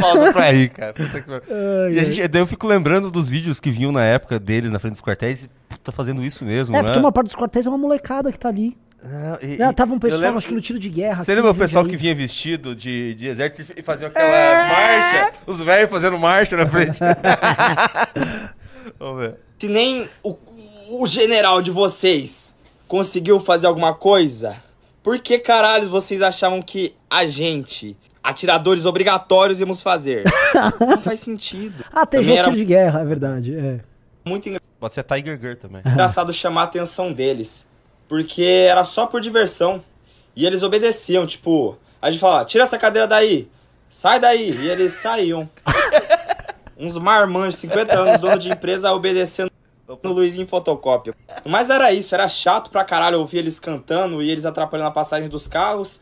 Pausa 0.00 0.32
pra 0.32 0.50
rir, 0.50 0.68
cara. 0.70 0.92
Puta 0.92 1.20
que 1.20 1.26
pariu. 1.28 1.90
e 1.92 1.98
a 1.98 2.04
gente, 2.04 2.28
daí 2.28 2.42
eu 2.42 2.46
fico 2.46 2.66
lembrando 2.66 3.10
dos 3.10 3.26
vídeos 3.28 3.58
que 3.58 3.70
vinham 3.70 3.90
na 3.92 4.04
época 4.04 4.38
deles 4.38 4.70
na 4.70 4.78
frente 4.78 4.92
dos 4.92 5.00
quartéis 5.00 5.44
e 5.44 5.50
puta, 5.68 5.92
fazendo 5.92 6.22
isso 6.22 6.44
mesmo, 6.44 6.76
É, 6.76 6.80
né? 6.82 6.88
porque 6.88 6.98
uma 6.98 7.12
parte 7.12 7.28
dos 7.28 7.36
quartéis 7.36 7.66
é 7.66 7.68
uma 7.68 7.78
molecada 7.78 8.30
que 8.30 8.38
tá 8.38 8.48
ali. 8.48 8.76
Não, 9.02 9.38
e- 9.40 9.62
É, 9.62 9.72
tava 9.72 9.94
um 9.94 9.98
pessoal, 9.98 10.20
lembro- 10.22 10.38
acho 10.38 10.48
que 10.48 10.54
no 10.54 10.60
tiro 10.60 10.78
de 10.78 10.88
guerra. 10.90 11.22
Você 11.22 11.34
lembra 11.34 11.52
o 11.52 11.54
pessoal 11.54 11.84
aí. 11.84 11.90
que 11.90 11.96
vinha 11.96 12.14
vestido 12.14 12.74
de, 12.74 13.14
de 13.14 13.28
exército 13.28 13.72
e 13.76 13.82
fazia 13.82 14.08
aquelas 14.08 14.68
marchas? 14.68 15.34
Os 15.46 15.60
velhos 15.62 15.88
fazendo 15.88 16.18
marcha 16.18 16.56
na 16.56 16.66
frente. 16.66 16.98
Vamos 18.98 19.20
ver. 19.20 19.34
Se 19.58 19.68
nem 19.68 20.08
o, 20.22 20.36
o 20.88 21.06
general 21.06 21.60
de 21.62 21.70
vocês 21.70 22.56
conseguiu 22.86 23.38
fazer 23.40 23.66
alguma 23.66 23.94
coisa, 23.94 24.56
por 25.02 25.18
que 25.18 25.38
caralho 25.38 25.88
vocês 25.88 26.22
achavam 26.22 26.62
que 26.62 26.94
a 27.10 27.26
gente, 27.26 27.96
atiradores 28.22 28.86
obrigatórios, 28.86 29.60
íamos 29.60 29.82
fazer? 29.82 30.24
Não 30.80 31.00
faz 31.00 31.20
sentido. 31.20 31.84
Ah, 31.92 32.06
Também 32.06 32.36
é 32.36 32.38
era 32.38 32.50
de 32.50 32.64
guerra, 32.64 33.00
é 33.00 33.04
verdade. 33.04 33.54
É. 33.56 33.80
muito 34.24 34.48
engra- 34.48 34.60
Pode 34.80 34.94
ser 34.94 35.02
Tiger 35.04 35.38
Girl 35.40 35.54
também. 35.56 35.82
engraçado 35.84 36.32
chamar 36.32 36.62
a 36.62 36.64
atenção 36.64 37.12
deles, 37.12 37.70
porque 38.08 38.42
era 38.42 38.84
só 38.84 39.06
por 39.06 39.20
diversão. 39.20 39.82
E 40.36 40.46
eles 40.46 40.62
obedeciam, 40.62 41.26
tipo, 41.26 41.76
a 42.00 42.10
gente 42.10 42.20
falava, 42.20 42.44
tira 42.44 42.62
essa 42.62 42.78
cadeira 42.78 43.08
daí, 43.08 43.50
sai 43.90 44.20
daí, 44.20 44.50
e 44.56 44.68
eles 44.70 44.92
saíam. 44.92 45.50
Uns 46.78 46.96
marmanjos, 46.96 47.56
50 47.56 47.92
anos, 47.92 48.20
dono 48.20 48.38
de 48.38 48.48
empresa, 48.50 48.92
obedecendo 48.92 49.50
no 50.02 50.12
Luizinho 50.12 50.46
Fotocópia. 50.46 51.14
Mas 51.46 51.70
era 51.70 51.92
isso, 51.92 52.14
era 52.14 52.28
chato 52.28 52.70
pra 52.70 52.84
caralho 52.84 53.18
ouvir 53.18 53.38
eles 53.38 53.58
cantando 53.58 54.22
e 54.22 54.30
eles 54.30 54.44
atrapalhando 54.44 54.88
a 54.88 54.92
passagem 54.92 55.28
dos 55.28 55.46
carros. 55.48 56.00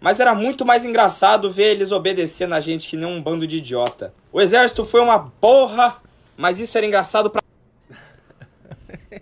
Mas 0.00 0.18
era 0.20 0.34
muito 0.34 0.64
mais 0.64 0.84
engraçado 0.84 1.50
ver 1.50 1.70
eles 1.72 1.92
obedecendo 1.92 2.54
a 2.54 2.60
gente 2.60 2.88
que 2.88 2.96
nem 2.96 3.06
um 3.06 3.22
bando 3.22 3.46
de 3.46 3.58
idiota. 3.58 4.12
O 4.32 4.40
exército 4.40 4.84
foi 4.84 5.00
uma 5.00 5.30
porra, 5.40 5.96
mas 6.36 6.58
isso 6.58 6.76
era 6.76 6.86
engraçado 6.86 7.30
pra 7.30 7.40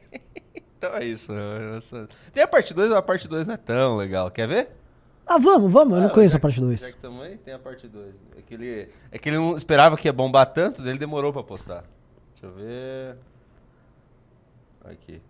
Então 0.78 0.94
é 0.94 1.04
isso. 1.04 1.32
Nossa. 1.32 2.08
Tem 2.32 2.42
a 2.42 2.48
parte 2.48 2.72
2, 2.72 2.88
mas 2.88 2.98
a 2.98 3.02
parte 3.02 3.28
2 3.28 3.46
não 3.46 3.54
é 3.54 3.58
tão 3.58 3.96
legal. 3.96 4.30
Quer 4.30 4.48
ver? 4.48 4.68
Ah, 5.26 5.38
vamos, 5.38 5.70
vamos. 5.70 5.94
Eu 5.94 6.00
não 6.00 6.08
Ah, 6.08 6.12
conheço 6.12 6.32
já 6.32 6.38
a 6.38 6.40
parte 6.40 6.54
que- 6.54 6.60
2. 6.62 6.80
Já 6.80 6.92
que 6.92 6.98
também 6.98 7.36
tem 7.36 7.52
a 7.54 7.58
parte 7.58 7.86
2. 7.86 8.14
É 8.38 8.42
que 8.42 8.54
ele, 8.54 8.88
é 9.12 9.18
que 9.18 9.28
ele 9.28 9.36
não 9.36 9.56
esperava 9.56 9.96
que 9.96 10.08
ia 10.08 10.12
bombar 10.12 10.46
tanto, 10.46 10.80
ele 10.86 10.98
demorou 10.98 11.32
pra 11.32 11.42
postar. 11.42 11.84
Deixa 12.32 12.46
eu 12.46 12.52
ver. 12.52 13.16
Aqui. 14.84 15.20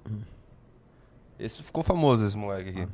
Esse 1.38 1.62
ficou 1.62 1.82
famoso, 1.82 2.26
esse 2.26 2.36
moleque 2.36 2.70
aqui. 2.70 2.88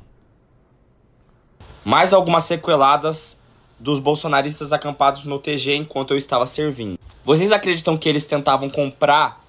mais 1.83 2.13
algumas 2.13 2.45
sequeladas 2.45 3.41
dos 3.79 3.99
bolsonaristas 3.99 4.73
acampados 4.73 5.23
no 5.23 5.37
TG 5.37 5.75
enquanto 5.75 6.11
eu 6.11 6.17
estava 6.17 6.45
servindo. 6.47 6.97
Vocês 7.23 7.51
acreditam 7.51 7.97
que 7.97 8.07
eles 8.09 8.25
tentavam 8.25 8.69
comprar 8.69 9.43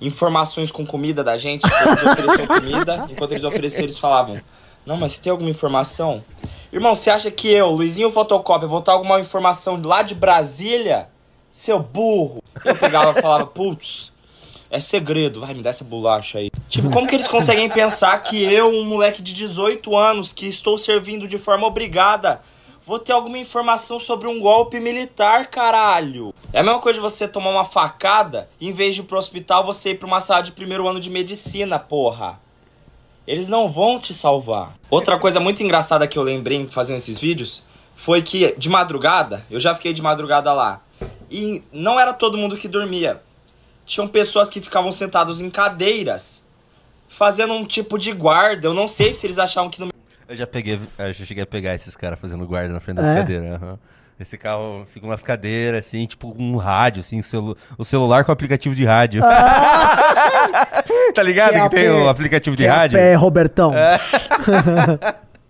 informações 0.00 0.70
com 0.70 0.86
comida 0.86 1.22
da 1.22 1.36
gente? 1.36 1.64
Eles 1.64 2.02
ofereciam 2.04 2.46
comida, 2.48 3.06
enquanto 3.10 3.32
eles 3.32 3.44
ofereciam, 3.44 3.84
eles 3.84 3.98
falavam: 3.98 4.40
Não, 4.86 4.96
mas 4.96 5.12
você 5.12 5.22
tem 5.22 5.30
alguma 5.30 5.50
informação? 5.50 6.24
Irmão, 6.72 6.94
você 6.94 7.10
acha 7.10 7.30
que 7.30 7.48
eu, 7.48 7.70
Luizinho 7.70 8.10
Fotocópia, 8.10 8.68
vou 8.68 8.80
ter 8.80 8.90
alguma 8.90 9.20
informação 9.20 9.80
lá 9.82 10.02
de 10.02 10.14
Brasília? 10.14 11.08
Seu 11.50 11.78
burro! 11.80 12.42
Eu 12.64 12.76
pegava 12.76 13.18
e 13.18 13.22
falava: 13.22 13.46
Putz, 13.46 14.12
é 14.70 14.80
segredo, 14.80 15.40
vai 15.40 15.54
me 15.54 15.62
dar 15.62 15.70
essa 15.70 15.84
bolacha 15.84 16.38
aí. 16.38 16.50
Tipo, 16.68 16.90
como 16.90 17.06
que 17.06 17.14
eles 17.14 17.28
conseguem 17.28 17.68
pensar 17.70 18.18
que 18.22 18.42
eu, 18.42 18.68
um 18.68 18.84
moleque 18.84 19.22
de 19.22 19.32
18 19.32 19.96
anos, 19.96 20.32
que 20.32 20.46
estou 20.46 20.76
servindo 20.76 21.26
de 21.26 21.38
forma 21.38 21.66
obrigada, 21.66 22.42
vou 22.86 22.98
ter 22.98 23.12
alguma 23.12 23.38
informação 23.38 23.98
sobre 23.98 24.28
um 24.28 24.40
golpe 24.40 24.78
militar, 24.78 25.46
caralho? 25.46 26.34
É 26.52 26.60
a 26.60 26.62
mesma 26.62 26.80
coisa 26.80 26.98
de 26.98 27.02
você 27.02 27.26
tomar 27.26 27.50
uma 27.50 27.64
facada 27.64 28.48
e 28.60 28.68
em 28.68 28.72
vez 28.72 28.94
de 28.94 29.00
ir 29.00 29.04
pro 29.04 29.18
hospital, 29.18 29.64
você 29.64 29.90
ir 29.90 29.98
pra 29.98 30.06
uma 30.06 30.20
sala 30.20 30.42
de 30.42 30.52
primeiro 30.52 30.86
ano 30.86 31.00
de 31.00 31.08
medicina, 31.08 31.78
porra. 31.78 32.38
Eles 33.26 33.48
não 33.48 33.68
vão 33.68 33.98
te 33.98 34.14
salvar. 34.14 34.74
Outra 34.90 35.18
coisa 35.18 35.38
muito 35.38 35.62
engraçada 35.62 36.06
que 36.06 36.18
eu 36.18 36.22
lembrei 36.22 36.66
fazendo 36.70 36.96
esses 36.96 37.18
vídeos 37.18 37.62
foi 37.94 38.22
que 38.22 38.54
de 38.56 38.68
madrugada, 38.68 39.44
eu 39.50 39.58
já 39.58 39.74
fiquei 39.74 39.92
de 39.92 40.00
madrugada 40.00 40.52
lá, 40.52 40.80
e 41.30 41.62
não 41.72 41.98
era 41.98 42.12
todo 42.12 42.38
mundo 42.38 42.56
que 42.56 42.68
dormia 42.68 43.20
tinham 43.88 44.06
pessoas 44.06 44.48
que 44.50 44.60
ficavam 44.60 44.92
sentados 44.92 45.40
em 45.40 45.48
cadeiras 45.50 46.44
fazendo 47.08 47.54
um 47.54 47.64
tipo 47.64 47.98
de 47.98 48.12
guarda. 48.12 48.68
Eu 48.68 48.74
não 48.74 48.86
sei 48.86 49.12
se 49.14 49.26
eles 49.26 49.38
achavam 49.38 49.70
que 49.70 49.80
no 49.80 49.88
Eu 50.28 50.36
já 50.36 50.46
peguei, 50.46 50.78
eu 50.98 51.12
já 51.14 51.24
cheguei 51.24 51.42
a 51.42 51.46
pegar 51.46 51.74
esses 51.74 51.96
caras 51.96 52.20
fazendo 52.20 52.46
guarda 52.46 52.72
na 52.72 52.80
frente 52.80 52.98
das 52.98 53.08
É? 53.08 53.14
cadeiras. 53.16 53.54
aham. 53.62 53.78
Esse 54.20 54.36
carro 54.36 54.84
fica 54.92 55.06
umas 55.06 55.22
cadeiras, 55.22 55.86
assim, 55.86 56.04
tipo 56.04 56.34
um 56.36 56.56
rádio, 56.56 57.00
assim, 57.00 57.22
celu- 57.22 57.56
o 57.78 57.84
celular 57.84 58.24
com 58.24 58.32
aplicativo 58.32 58.74
de 58.74 58.84
rádio. 58.84 59.22
tá 61.14 61.22
ligado 61.22 61.50
Que 61.52 61.56
é 61.56 61.62
que, 61.62 61.76
tem 61.76 61.88
o 61.88 62.08
aplicativo 62.08 62.56
de 62.56 62.64
é 62.66 62.68
rádio? 62.68 62.98
pé, 62.98 63.14
Robertão. 63.14 63.72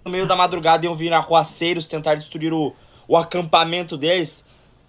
no 0.05 0.11
meio 0.11 0.27
da 0.27 0.37
madrugada 0.37 0.85
iam 0.85 0.95
vir 0.95 1.13
arruaceiros 1.13 1.89
tentar 1.89 2.15
destruir 2.17 2.53
o, 2.53 2.75
o 3.07 3.17
acampamento 3.17 3.97
deles, 3.97 4.45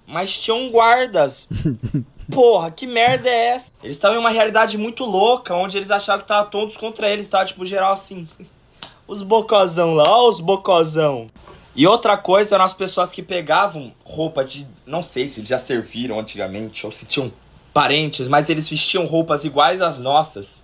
mas 0.10 0.39
tinham 0.39 0.69
guardas. 0.69 1.48
Porra, 2.32 2.72
que 2.72 2.86
merda 2.86 3.30
é 3.30 3.48
essa? 3.50 3.72
Eles 3.84 3.95
estavam 3.95 4.17
em 4.17 4.19
uma 4.19 4.30
realidade 4.30 4.78
muito 4.78 5.06
louca, 5.06 5.56
onde 5.56 5.78
eles 5.78 5.91
achavam 5.91 6.22
que 6.22 6.28
tava 6.28 6.50
todos 6.50 6.78
contra 6.78 7.10
eles, 7.10 7.28
tava 7.28 7.45
tipo 7.45 7.65
geral 7.65 7.93
assim. 7.93 8.28
Os 9.08 9.22
bocozão 9.24 9.95
lá, 9.95 10.04
ó, 10.04 10.30
os 10.30 10.39
bocozão. 10.39 11.32
E 11.76 11.88
outra 11.88 12.15
coisa 12.15 12.54
eram 12.54 12.65
as 12.65 12.76
pessoas 12.76 13.12
que 13.12 13.24
pegavam 13.24 13.91
roupa 14.04 14.45
de. 14.45 14.67
Não 14.86 15.02
sei 15.02 15.28
se 15.28 15.39
eles 15.39 15.50
já 15.50 15.58
serviram 15.58 16.19
antigamente 16.19 16.86
ou 16.86 16.91
se 16.91 17.08
tinham 17.08 17.34
parentes, 17.74 18.28
mas 18.28 18.52
eles 18.52 18.69
vestiam 18.69 19.08
roupas 19.08 19.45
iguais 19.45 19.82
às 19.82 20.00
nossas, 20.00 20.63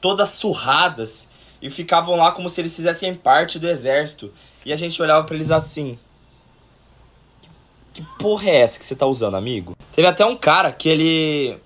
todas 0.00 0.28
surradas, 0.28 1.28
e 1.60 1.68
ficavam 1.70 2.14
lá 2.14 2.30
como 2.30 2.48
se 2.48 2.60
eles 2.60 2.76
fizessem 2.76 3.16
parte 3.16 3.58
do 3.58 3.68
exército. 3.68 4.32
E 4.64 4.72
a 4.72 4.76
gente 4.76 5.02
olhava 5.02 5.24
pra 5.26 5.34
eles 5.34 5.50
assim. 5.50 5.98
Que 7.92 8.02
porra 8.18 8.48
é 8.48 8.56
essa 8.56 8.78
que 8.78 8.84
você 8.84 8.96
tá 8.96 9.06
usando, 9.06 9.36
amigo? 9.36 9.76
Teve 9.92 10.08
até 10.08 10.24
um 10.24 10.36
cara 10.36 10.72
que 10.72 10.88
ele 10.88 11.58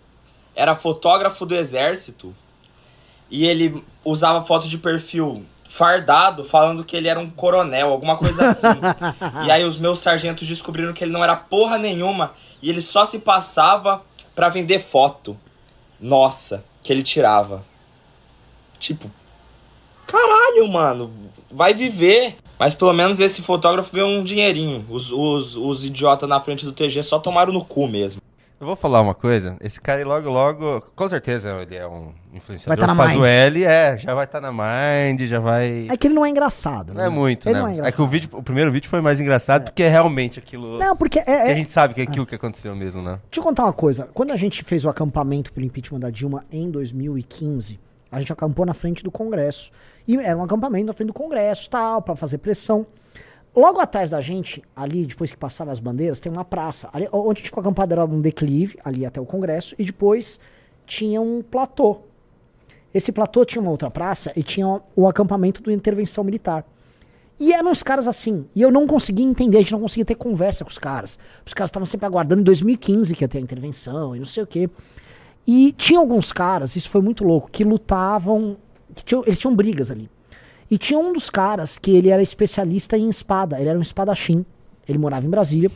era 0.54 0.74
fotógrafo 0.74 1.46
do 1.46 1.54
exército 1.54 2.34
e 3.30 3.44
ele 3.44 3.84
usava 4.04 4.42
foto 4.42 4.68
de 4.68 4.78
perfil 4.78 5.44
fardado, 5.68 6.42
falando 6.42 6.84
que 6.84 6.96
ele 6.96 7.08
era 7.08 7.20
um 7.20 7.28
coronel, 7.28 7.90
alguma 7.90 8.16
coisa 8.16 8.46
assim. 8.46 8.66
e 9.46 9.50
aí 9.50 9.64
os 9.64 9.76
meus 9.76 9.98
sargentos 9.98 10.48
descobriram 10.48 10.92
que 10.92 11.04
ele 11.04 11.12
não 11.12 11.22
era 11.22 11.36
porra 11.36 11.76
nenhuma 11.76 12.34
e 12.62 12.70
ele 12.70 12.80
só 12.80 13.04
se 13.04 13.18
passava 13.18 14.02
pra 14.34 14.48
vender 14.48 14.78
foto. 14.78 15.38
Nossa, 16.00 16.64
que 16.82 16.92
ele 16.92 17.02
tirava. 17.02 17.64
Tipo, 18.78 19.10
caralho, 20.06 20.68
mano, 20.68 21.10
vai 21.50 21.74
viver. 21.74 22.36
Mas 22.58 22.74
pelo 22.74 22.92
menos 22.92 23.20
esse 23.20 23.42
fotógrafo 23.42 23.94
ganhou 23.94 24.08
um 24.08 24.24
dinheirinho. 24.24 24.84
Os, 24.88 25.12
os, 25.12 25.56
os 25.56 25.84
idiotas 25.84 26.28
na 26.28 26.40
frente 26.40 26.64
do 26.64 26.72
TG 26.72 27.02
só 27.02 27.18
tomaram 27.18 27.52
no 27.52 27.62
cu 27.62 27.86
mesmo. 27.86 28.22
Eu 28.58 28.66
vou 28.66 28.74
falar 28.74 29.02
uma 29.02 29.14
coisa. 29.14 29.54
Esse 29.60 29.78
cara 29.78 29.98
aí 29.98 30.04
logo, 30.04 30.30
logo, 30.30 30.82
com 30.96 31.06
certeza 31.06 31.50
ele 31.60 31.76
é 31.76 31.86
um 31.86 32.12
influenciador. 32.32 32.74
Vai 32.74 32.76
tá 32.78 32.86
na 32.86 32.96
faz 32.96 33.12
Mind. 33.12 33.20
o 33.22 33.26
L, 33.26 33.64
é, 33.64 33.98
já 33.98 34.14
vai 34.14 34.24
estar 34.24 34.40
na 34.40 34.50
Mind, 34.50 35.28
já 35.28 35.38
vai. 35.38 35.86
É 35.90 35.96
que 35.98 36.06
ele 36.06 36.14
não 36.14 36.24
é 36.24 36.30
engraçado. 36.30 36.94
Não 36.94 37.02
né? 37.02 37.06
é 37.06 37.10
muito, 37.10 37.46
ele 37.46 37.54
né? 37.54 37.60
Não 37.60 37.68
é, 37.68 37.72
é, 37.72 37.74
que 37.74 37.80
engraçado. 37.80 38.02
o 38.02 38.06
vídeo, 38.06 38.30
o 38.32 38.42
primeiro 38.42 38.72
vídeo 38.72 38.88
foi 38.88 39.02
mais 39.02 39.20
engraçado 39.20 39.64
porque 39.64 39.82
é 39.82 39.90
realmente 39.90 40.38
aquilo. 40.38 40.78
Não, 40.78 40.96
porque 40.96 41.18
é, 41.18 41.22
que 41.22 41.30
é- 41.30 41.52
a 41.52 41.54
gente 41.54 41.70
sabe 41.70 41.92
que 41.92 42.00
é 42.00 42.04
aquilo 42.04 42.24
que 42.24 42.34
aconteceu 42.34 42.74
mesmo, 42.74 43.02
né? 43.02 43.20
Deixa 43.30 43.40
eu 43.40 43.42
contar 43.42 43.64
uma 43.64 43.74
coisa. 43.74 44.08
Quando 44.14 44.30
a 44.30 44.36
gente 44.36 44.64
fez 44.64 44.86
o 44.86 44.88
acampamento 44.88 45.52
pelo 45.52 45.66
impeachment 45.66 46.00
da 46.00 46.08
Dilma 46.08 46.42
em 46.50 46.70
2015, 46.70 47.78
a 48.10 48.20
gente 48.20 48.32
acampou 48.32 48.64
na 48.64 48.72
frente 48.72 49.04
do 49.04 49.10
Congresso. 49.10 49.70
E 50.06 50.16
era 50.16 50.36
um 50.36 50.42
acampamento 50.42 50.86
na 50.86 50.92
frente 50.92 51.08
do 51.08 51.14
Congresso, 51.14 51.68
tal, 51.68 52.02
pra 52.02 52.14
fazer 52.14 52.38
pressão. 52.38 52.86
Logo 53.54 53.80
atrás 53.80 54.10
da 54.10 54.20
gente, 54.20 54.62
ali, 54.74 55.06
depois 55.06 55.32
que 55.32 55.38
passava 55.38 55.72
as 55.72 55.80
bandeiras, 55.80 56.20
tem 56.20 56.30
uma 56.30 56.44
praça. 56.44 56.88
Ali, 56.92 57.08
onde 57.10 57.38
a 57.38 57.40
gente 57.40 57.48
ficou 57.48 57.60
acampado 57.62 57.92
era 57.92 58.04
um 58.04 58.20
declive, 58.20 58.78
ali 58.84 59.06
até 59.06 59.20
o 59.20 59.24
Congresso, 59.24 59.74
e 59.78 59.84
depois 59.84 60.38
tinha 60.86 61.20
um 61.20 61.42
platô. 61.42 62.00
Esse 62.92 63.10
platô 63.12 63.44
tinha 63.44 63.60
uma 63.60 63.70
outra 63.70 63.90
praça 63.90 64.32
e 64.36 64.42
tinha 64.42 64.80
o 64.94 65.08
acampamento 65.08 65.62
do 65.62 65.70
intervenção 65.70 66.22
militar. 66.22 66.64
E 67.38 67.52
eram 67.52 67.70
uns 67.70 67.82
caras 67.82 68.08
assim. 68.08 68.46
E 68.54 68.62
eu 68.62 68.70
não 68.70 68.86
conseguia 68.86 69.24
entender, 69.24 69.58
a 69.58 69.60
gente 69.60 69.72
não 69.72 69.80
conseguia 69.80 70.04
ter 70.04 70.14
conversa 70.14 70.64
com 70.64 70.70
os 70.70 70.78
caras. 70.78 71.18
Os 71.44 71.52
caras 71.52 71.68
estavam 71.68 71.86
sempre 71.86 72.06
aguardando 72.06 72.40
em 72.40 72.44
2015 72.44 73.14
que 73.14 73.24
ia 73.24 73.28
ter 73.28 73.38
a 73.38 73.40
intervenção 73.40 74.16
e 74.16 74.18
não 74.18 74.26
sei 74.26 74.42
o 74.42 74.46
quê. 74.46 74.70
E 75.46 75.72
tinha 75.72 75.98
alguns 75.98 76.32
caras, 76.32 76.74
isso 76.74 76.88
foi 76.88 77.02
muito 77.02 77.24
louco, 77.24 77.50
que 77.50 77.64
lutavam. 77.64 78.56
Tinham- 79.04 79.22
eles 79.26 79.38
tinham 79.38 79.54
brigas 79.54 79.90
ali. 79.90 80.08
E 80.70 80.76
tinha 80.76 80.98
um 80.98 81.12
dos 81.12 81.30
caras 81.30 81.78
que 81.78 81.90
ele 81.90 82.08
era 82.08 82.22
especialista 82.22 82.96
em 82.96 83.08
espada. 83.08 83.60
Ele 83.60 83.68
era 83.68 83.78
um 83.78 83.82
espadachim. 83.82 84.44
Ele 84.88 84.98
morava 84.98 85.26
em 85.26 85.30
Brasília. 85.30 85.70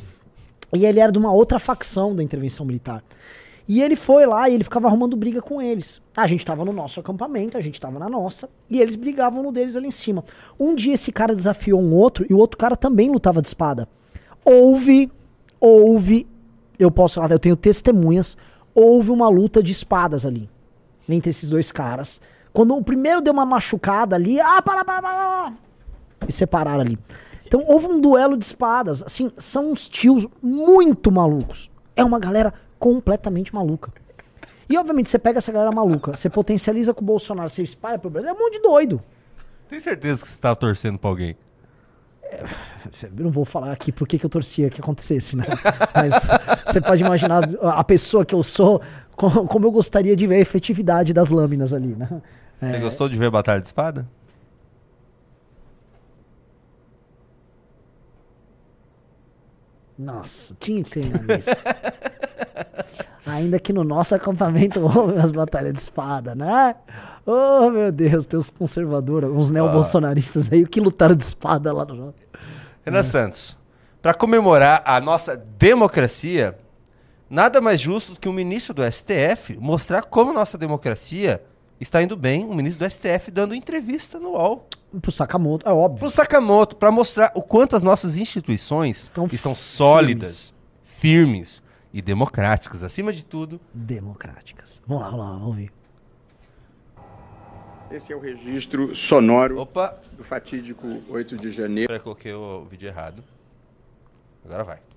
E 0.73 0.87
ele 0.87 1.01
era 1.01 1.11
de 1.13 1.19
uma 1.19 1.33
outra 1.33 1.59
facção 1.59 2.15
da 2.15 2.23
intervenção 2.23 2.65
militar. 2.67 3.03
E 3.69 3.81
ele 3.83 3.95
foi 3.95 4.27
lá 4.27 4.49
e 4.49 4.55
ele 4.55 4.65
ficava 4.65 4.89
arrumando 4.89 5.17
briga 5.17 5.41
com 5.41 5.63
eles. 5.63 6.01
A 6.17 6.27
gente 6.27 6.45
tava 6.45 6.65
no 6.65 6.73
nosso 6.73 6.99
acampamento, 6.99 7.57
a 7.57 7.61
gente 7.61 7.81
tava 7.81 8.01
na 8.01 8.09
nossa, 8.09 8.49
e 8.69 8.81
eles 8.81 8.97
brigavam 8.97 9.45
no 9.45 9.53
deles 9.53 9.77
ali 9.77 9.87
em 9.87 9.93
cima. 9.93 10.25
Um 10.59 10.75
dia 10.75 10.95
esse 10.95 11.13
cara 11.13 11.37
desafiou 11.37 11.81
um 11.81 11.95
outro 11.95 12.27
e 12.29 12.35
o 12.35 12.39
outro 12.39 12.59
cara 12.59 12.75
também 12.75 13.09
lutava 13.11 13.41
de 13.41 13.47
espada. 13.47 13.89
Houve, 14.45 15.09
houve, 15.61 16.27
eu 16.81 16.91
posso 16.91 17.17
falar, 17.17 17.31
eu 17.31 17.39
tenho 17.39 17.55
testemunhas, 17.55 18.37
houve 18.75 19.11
uma 19.13 19.29
luta 19.29 19.63
de 19.63 19.71
espadas 19.71 20.27
ali 20.27 20.49
entre 21.09 21.31
esses 21.31 21.51
dois 21.51 21.71
caras. 21.71 22.21
Quando 22.53 22.77
o 22.77 22.83
primeiro 22.83 23.21
deu 23.21 23.33
uma 23.33 23.47
machucada 23.47 24.17
ali, 24.17 24.41
ah, 24.41 24.61
para, 24.61 24.85
para, 24.85 25.03
para, 25.03 25.13
para, 25.13 25.53
e 26.29 26.33
separaram 26.33 26.81
ali. 26.81 26.99
Então 27.47 27.65
houve 27.67 27.87
um 27.87 28.01
duelo 28.01 28.37
de 28.37 28.45
espadas. 28.45 29.03
Assim, 29.03 29.31
são 29.39 29.71
uns 29.71 29.89
tios 29.89 30.27
muito 30.43 31.11
malucos. 31.11 31.71
É 31.97 32.05
uma 32.05 32.19
galera 32.19 32.55
completamente 32.79 33.55
maluca. 33.55 33.93
E 34.69 34.79
obviamente 34.79 35.09
você 35.09 35.19
pega 35.19 35.39
essa 35.39 35.51
galera 35.51 35.73
maluca, 35.73 36.15
você 36.15 36.31
potencializa 36.31 36.95
com 36.95 37.03
o 37.03 37.05
Bolsonaro, 37.05 37.49
você 37.49 37.61
espalha 37.61 37.99
pro 37.99 38.09
Brasil, 38.09 38.31
é 38.31 38.33
um 38.33 38.39
monte 38.39 38.53
de 38.53 38.63
doido. 38.63 39.03
Tem 39.69 39.81
certeza 39.81 40.23
que 40.23 40.31
você 40.31 40.41
tava 40.41 40.55
torcendo 40.55 40.97
pra 40.97 41.11
alguém? 41.11 41.37
Eu 43.03 43.25
não 43.25 43.31
vou 43.33 43.45
falar 43.45 43.73
aqui 43.73 43.91
por 43.91 44.07
que 44.07 44.17
que 44.17 44.25
eu 44.25 44.31
torcia 44.31 44.71
que 44.71 44.81
acontecesse, 44.81 45.37
né? 45.37 45.45
Mas 45.93 46.29
você 46.65 46.81
pode 46.81 47.03
imaginar 47.03 47.43
a 47.61 47.83
pessoa 47.83 48.25
que 48.25 48.35
eu 48.35 48.45
sou, 48.45 48.81
co- 49.21 49.47
como 49.47 49.67
eu 49.67 49.71
gostaria 49.71 50.17
de 50.17 50.27
ver 50.27 50.37
a 50.37 50.41
efetividade 50.41 51.13
das 51.13 51.31
lâminas 51.31 51.73
ali, 51.75 51.95
né? 51.95 52.09
Você 52.61 52.79
gostou 52.79 53.09
de 53.09 53.17
ver 53.19 53.31
Batalha 53.31 53.61
de 53.61 53.67
Espada? 53.67 54.07
Nossa, 59.99 60.57
tinha 60.59 60.83
que 60.83 60.91
ter 60.91 61.05
nome 61.07 61.39
isso. 61.39 61.51
Ainda 63.27 63.59
que 63.61 63.73
no 63.73 63.85
nosso 63.85 64.15
acampamento 64.15 64.81
houve 64.83 65.13
umas 65.15 65.31
batalhas 65.31 65.73
de 65.75 65.79
espada, 65.81 66.35
né? 66.35 66.75
Oh, 67.27 67.69
meu 67.71 67.93
Deus, 67.93 68.25
tem 68.25 68.39
uns 68.41 68.49
conservadores, 68.51 69.29
uns 69.31 69.51
neobolsonaristas 69.51 70.51
aí 70.51 70.67
que 70.67 70.81
lutaram 70.81 71.15
de 71.15 71.23
espada 71.23 71.73
lá 71.73 71.85
no. 71.85 72.15
Renan 72.85 73.03
Santos, 73.03 73.59
para 74.01 74.15
comemorar 74.15 74.83
a 74.87 74.99
nossa 75.01 75.37
democracia, 75.37 76.59
nada 77.31 77.61
mais 77.61 77.81
justo 77.81 78.15
do 78.15 78.21
que 78.21 78.29
um 78.29 78.33
ministro 78.33 78.75
do 78.75 78.83
STF 78.83 79.57
mostrar 79.59 80.03
como 80.03 80.33
nossa 80.33 80.59
democracia 80.59 81.41
está 81.81 82.03
indo 82.03 82.17
bem. 82.17 82.45
Um 82.45 82.55
ministro 82.55 82.85
do 82.85 82.91
STF 82.91 83.31
dando 83.31 83.55
entrevista 83.55 84.19
no 84.19 84.31
UOL. 84.31 84.67
Pro 85.01 85.13
Sakamoto, 85.13 85.69
é 85.69 85.73
óbvio. 85.73 86.01
Pro 86.01 86.11
Sakamoto, 86.11 86.75
para 86.75 86.91
mostrar 86.91 87.31
o 87.35 87.41
quanto 87.41 87.77
as 87.77 87.83
nossas 87.83 88.17
instituições 88.17 89.05
Estão 89.05 89.27
estão, 89.27 89.55
sólidas, 89.55 90.53
firmes 90.83 91.63
e 91.93 92.03
democráticas, 92.03 92.83
acima 92.83 93.13
de 93.13 93.25
tudo. 93.25 93.61
Democráticas. 93.73 94.83
Vamos 94.87 95.05
lá, 95.05 95.11
vamos 95.11 95.25
lá, 95.25 95.33
vamos 95.33 95.47
ouvir. 95.47 95.73
Esse 97.91 98.13
é 98.13 98.17
o 98.17 98.21
registro 98.21 98.95
sonoro 98.95 99.61
Opa, 99.61 99.99
do 100.17 100.23
fatídico 100.23 100.87
8 101.09 101.37
de 101.37 101.51
janeiro. 101.51 101.89
peraí, 101.89 102.03
coloquei 102.03 102.33
o 102.33 102.65
vídeo 102.65 102.89
errado. 102.89 103.23
Agora 104.45 104.63
vai. 104.63 104.90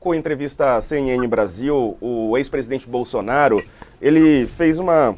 Com 0.00 0.12
a 0.12 0.16
entrevista 0.16 0.76
à 0.76 0.80
CNN 0.80 1.26
Brasil, 1.28 1.94
o 2.00 2.34
ex-presidente 2.38 2.88
Bolsonaro, 2.88 3.62
ele 4.00 4.46
fez 4.46 4.78
uma 4.78 5.14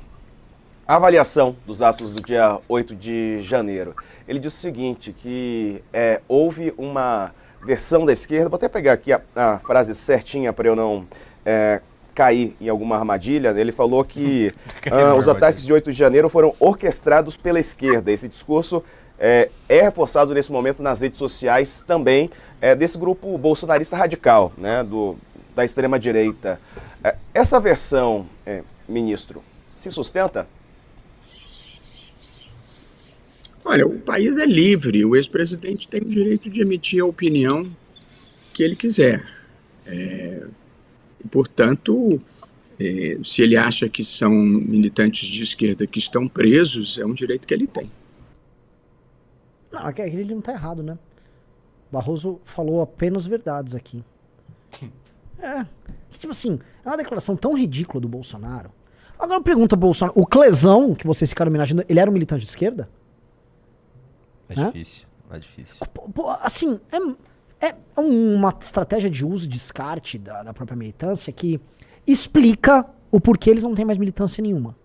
avaliação 0.85 1.55
dos 1.65 1.81
atos 1.81 2.13
do 2.13 2.21
dia 2.21 2.59
8 2.69 2.97
de 2.97 3.41
janeiro. 3.45 3.95
Ele 4.27 4.41
disse 4.41 4.57
o 4.57 4.61
seguinte, 4.61 5.13
que 5.13 5.81
é, 5.93 6.21
houve 6.27 6.75
uma 6.77 7.33
versão 7.65 8.05
da 8.05 8.13
esquerda, 8.13 8.49
vou 8.49 8.57
até 8.57 8.69
pegar 8.69 8.95
aqui 8.95 9.13
a, 9.13 9.21
a 9.37 9.61
frase 9.61 9.95
certinha 9.95 10.53
para 10.53 10.67
eu 10.67 10.75
não 10.75 11.07
é, 11.47 11.81
cair 12.13 12.57
em 12.61 12.69
alguma 12.69 12.97
armadilha, 12.97 13.51
ele 13.51 13.71
falou 13.71 14.05
que 14.05 14.53
ah, 14.91 15.15
os 15.15 15.29
ataques 15.29 15.65
de 15.65 15.73
8 15.73 15.93
de 15.93 15.97
janeiro 15.97 16.29
foram 16.29 16.57
orquestrados 16.59 17.37
pela 17.37 17.61
esquerda. 17.61 18.11
Esse 18.11 18.27
discurso 18.27 18.83
é, 19.19 19.51
é 19.69 19.83
reforçado 19.83 20.35
nesse 20.35 20.51
momento 20.51 20.83
nas 20.83 21.01
redes 21.01 21.19
sociais 21.19 21.85
também 21.87 22.31
é, 22.61 22.75
desse 22.75 22.99
grupo 22.99 23.37
bolsonarista 23.39 23.97
radical, 23.97 24.53
né, 24.59 24.83
do, 24.83 25.17
da 25.55 25.65
extrema-direita. 25.65 26.61
É, 27.03 27.17
essa 27.33 27.61
versão, 27.61 28.27
é, 28.45 28.63
ministro, 28.89 29.43
se 29.77 29.91
sustenta? 29.91 30.47
Olha, 33.65 33.87
o 33.87 33.99
país 34.01 34.39
é 34.39 34.47
livre, 34.47 35.05
o 35.05 35.15
ex-presidente 35.15 35.87
tem 35.87 36.01
o 36.03 36.09
direito 36.09 36.51
de 36.51 36.61
emitir 36.61 37.03
a 37.03 37.07
opinião 37.07 37.71
que 38.53 38.63
ele 38.63 38.77
quiser. 38.77 39.25
É, 39.87 40.47
portanto, 41.31 42.19
É, 42.81 43.19
se 43.23 43.43
ele 43.43 43.57
acha 43.57 43.89
que 43.89 44.03
são 44.03 44.33
militantes 44.33 45.29
de 45.29 45.43
esquerda 45.43 45.87
que 45.87 46.01
estão 46.01 46.27
presos, 46.27 46.99
é 46.99 47.05
um 47.05 47.15
direito 47.15 47.47
que 47.47 47.55
ele 47.55 47.67
tem. 47.67 47.89
Não, 49.73 49.89
é 49.89 49.93
que 49.93 50.03
ele 50.03 50.35
não 50.35 50.43
tá 50.43 50.53
errado, 50.53 50.83
né? 50.83 50.99
Barroso 51.91 52.41
falou 52.45 52.83
apenas 52.83 53.27
verdades 53.27 53.75
aqui. 53.75 54.05
É. 55.43 55.67
Tipo 56.11 56.31
assim, 56.31 56.61
é 56.85 56.89
uma 56.89 56.97
declaração 56.97 57.35
tão 57.35 57.57
ridícula 57.57 58.01
do 58.01 58.09
Bolsonaro. 58.09 58.71
Agora 59.19 59.41
pergunta 59.41 59.75
Bolsonaro, 59.75 60.17
o 60.17 60.25
Clesão, 60.25 60.95
que 60.95 61.05
vocês 61.05 61.31
ficaram 61.31 61.49
homenageando, 61.49 61.85
ele 61.89 61.99
era 61.99 62.09
um 62.09 62.13
militante 62.13 62.45
de 62.45 62.49
esquerda? 62.49 62.89
É 64.49 64.61
Hã? 64.61 64.67
difícil, 64.67 65.09
é 65.31 65.39
difícil. 65.41 65.87
Assim, 66.41 66.81
é, 67.61 67.67
é 67.69 67.77
uma 67.97 68.57
estratégia 68.61 69.11
de 69.11 69.27
uso 69.27 69.47
e 69.47 69.49
descarte 69.49 70.17
da, 70.17 70.45
da 70.45 70.55
própria 70.55 70.77
militância 70.77 71.33
que 71.33 71.61
explica 72.07 72.87
o 73.11 73.21
porquê 73.21 73.51
eles 73.51 73.65
não 73.65 73.75
têm 73.75 73.85
mais 73.85 73.99
militância 73.99 74.41
nenhuma. 74.41 74.77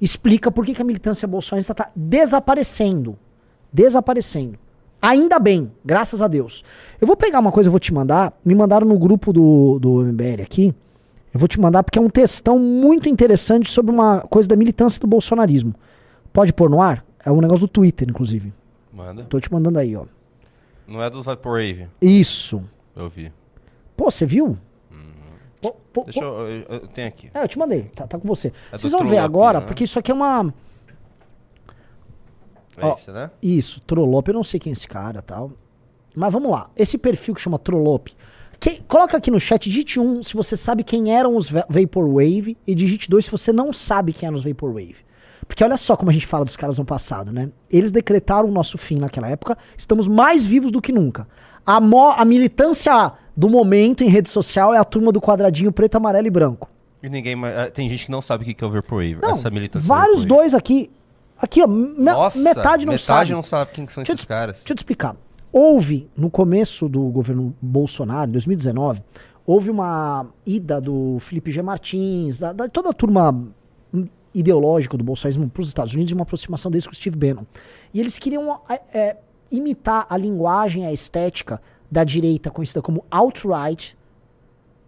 Explica 0.00 0.50
por 0.50 0.64
que, 0.64 0.74
que 0.74 0.82
a 0.82 0.84
militância 0.84 1.26
bolsonarista 1.26 1.72
está 1.72 1.90
desaparecendo. 1.94 3.18
Desaparecendo. 3.72 4.58
Ainda 5.00 5.38
bem, 5.38 5.70
graças 5.84 6.22
a 6.22 6.28
Deus. 6.28 6.64
Eu 7.00 7.06
vou 7.06 7.16
pegar 7.16 7.38
uma 7.38 7.52
coisa 7.52 7.68
e 7.68 7.70
vou 7.70 7.78
te 7.78 7.92
mandar. 7.92 8.32
Me 8.44 8.54
mandaram 8.54 8.86
no 8.86 8.98
grupo 8.98 9.32
do, 9.32 9.78
do 9.78 10.02
MBL 10.04 10.42
aqui. 10.42 10.74
Eu 11.32 11.38
vou 11.38 11.46
te 11.48 11.60
mandar 11.60 11.82
porque 11.82 11.98
é 11.98 12.02
um 12.02 12.08
textão 12.08 12.58
muito 12.58 13.08
interessante 13.08 13.70
sobre 13.70 13.92
uma 13.92 14.20
coisa 14.22 14.48
da 14.48 14.56
militância 14.56 14.98
do 15.00 15.06
bolsonarismo. 15.06 15.74
Pode 16.32 16.52
pôr 16.52 16.70
no 16.70 16.80
ar? 16.80 17.04
É 17.24 17.30
um 17.30 17.40
negócio 17.40 17.66
do 17.66 17.68
Twitter, 17.68 18.08
inclusive. 18.08 18.52
Manda. 18.92 19.24
Tô 19.24 19.38
te 19.38 19.52
mandando 19.52 19.78
aí, 19.78 19.94
ó. 19.94 20.04
Não 20.86 21.02
é 21.02 21.10
do 21.10 21.22
Vaporwave, 21.22 21.88
Isso. 22.00 22.62
eu 22.94 23.08
vi. 23.08 23.32
Pô, 23.96 24.10
você 24.10 24.24
viu? 24.24 24.56
Pô, 25.60 25.72
pô, 25.92 26.04
Deixa 26.04 26.20
pô. 26.20 26.26
eu, 26.26 26.48
eu, 26.48 26.64
eu 26.68 26.80
tenho 26.88 27.08
aqui. 27.08 27.30
É, 27.34 27.42
eu 27.42 27.48
te 27.48 27.58
mandei. 27.58 27.90
Tá, 27.94 28.06
tá 28.06 28.18
com 28.18 28.28
você. 28.28 28.52
É 28.70 28.78
Vocês 28.78 28.92
vão 28.92 29.04
ver 29.04 29.18
agora, 29.18 29.60
né? 29.60 29.66
porque 29.66 29.84
isso 29.84 29.98
aqui 29.98 30.10
é 30.10 30.14
uma. 30.14 30.52
É 32.76 32.84
Ó. 32.86 32.94
isso, 32.94 33.12
né? 33.12 33.30
Isso, 33.42 33.80
Trollope, 33.80 34.30
eu 34.30 34.34
não 34.34 34.44
sei 34.44 34.60
quem 34.60 34.70
é 34.70 34.72
esse 34.74 34.86
cara 34.88 35.22
tal. 35.22 35.52
Mas 36.14 36.32
vamos 36.32 36.50
lá. 36.50 36.70
Esse 36.76 36.96
perfil 36.98 37.34
que 37.34 37.40
chama 37.40 37.58
Trollope. 37.58 38.14
que- 38.58 38.80
coloca 38.88 39.16
aqui 39.18 39.30
no 39.30 39.38
chat, 39.38 39.68
digite 39.68 40.00
um 40.00 40.22
se 40.22 40.32
você 40.34 40.56
sabe 40.56 40.82
quem 40.82 41.14
eram 41.14 41.36
os 41.36 41.50
Va- 41.50 41.66
Vaporwave 41.68 42.56
e 42.66 42.74
digite 42.74 43.08
dois 43.10 43.26
se 43.26 43.30
você 43.30 43.52
não 43.52 43.70
sabe 43.72 44.12
quem 44.14 44.26
eram 44.26 44.36
os 44.38 44.44
Vaporwave. 44.44 44.96
Porque 45.46 45.62
olha 45.62 45.76
só 45.76 45.94
como 45.94 46.10
a 46.10 46.12
gente 46.14 46.26
fala 46.26 46.44
dos 46.44 46.56
caras 46.56 46.78
no 46.78 46.84
passado, 46.84 47.30
né? 47.32 47.50
Eles 47.70 47.92
decretaram 47.92 48.48
o 48.48 48.50
nosso 48.52 48.78
fim 48.78 48.96
naquela 48.96 49.28
época, 49.28 49.56
estamos 49.76 50.08
mais 50.08 50.44
vivos 50.46 50.72
do 50.72 50.80
que 50.80 50.90
nunca. 50.90 51.28
A, 51.66 51.78
mo- 51.80 52.10
a 52.16 52.24
militância 52.24 53.12
do 53.36 53.50
momento 53.50 54.02
em 54.02 54.08
rede 54.08 54.30
social 54.30 54.72
é 54.72 54.78
a 54.78 54.84
turma 54.84 55.12
do 55.12 55.20
quadradinho 55.20 55.70
preto, 55.70 55.96
amarelo 55.96 56.26
e 56.26 56.30
branco. 56.30 56.68
E 57.02 57.08
ninguém 57.10 57.36
mais. 57.36 57.56
ah, 57.58 57.70
Tem 57.70 57.86
gente 57.88 58.06
que 58.06 58.10
não 58.10 58.22
sabe 58.22 58.42
o 58.42 58.46
que 58.46 58.54
que 58.54 58.64
é 58.64 58.66
o 58.66 58.70
Vaporwave. 58.70 59.18
Não, 59.20 59.30
essa 59.32 59.50
militância. 59.50 59.86
vários 59.86 60.22
Vaporwave. 60.22 60.50
dois 60.50 60.54
aqui. 60.54 60.90
Aqui, 61.38 61.62
ó. 61.62 61.66
me- 61.66 61.88
Nossa, 61.98 62.38
metade 62.40 62.86
não 62.86 62.92
metade 62.92 62.98
sabe. 63.00 63.32
não 63.32 63.42
sabe 63.42 63.70
quem 63.72 63.84
que 63.86 63.92
são 63.92 64.02
Deixa 64.02 64.12
esses 64.12 64.24
te- 64.24 64.28
caras. 64.28 64.56
Deixa 64.58 64.72
eu 64.72 64.76
te 64.76 64.78
explicar. 64.78 65.16
Houve, 65.52 66.08
no 66.16 66.30
começo 66.30 66.88
do 66.88 67.02
governo 67.08 67.54
Bolsonaro, 67.60 68.28
em 68.28 68.32
2019, 68.32 69.02
houve 69.46 69.70
uma 69.70 70.26
ida 70.44 70.80
do 70.80 71.18
Felipe 71.20 71.50
G. 71.50 71.62
Martins, 71.62 72.38
da, 72.40 72.52
da- 72.52 72.68
toda 72.68 72.90
a 72.90 72.92
turma 72.92 73.48
ideológica 74.34 74.96
do 74.98 75.04
bolsonarismo 75.04 75.48
para 75.48 75.62
os 75.62 75.68
Estados 75.68 75.94
Unidos, 75.94 76.10
e 76.10 76.14
uma 76.14 76.22
aproximação 76.24 76.70
deles 76.70 76.86
com 76.86 76.92
o 76.92 76.96
Steve 76.96 77.16
Bannon. 77.16 77.44
E 77.94 78.00
eles 78.00 78.18
queriam 78.18 78.60
é, 78.68 78.80
é, 78.92 79.16
imitar 79.50 80.06
a 80.10 80.16
linguagem, 80.16 80.84
a 80.86 80.92
estética 80.92 81.60
da 81.90 82.04
direita 82.04 82.50
conhecida 82.50 82.82
como 82.82 83.04
alt-right, 83.10 83.96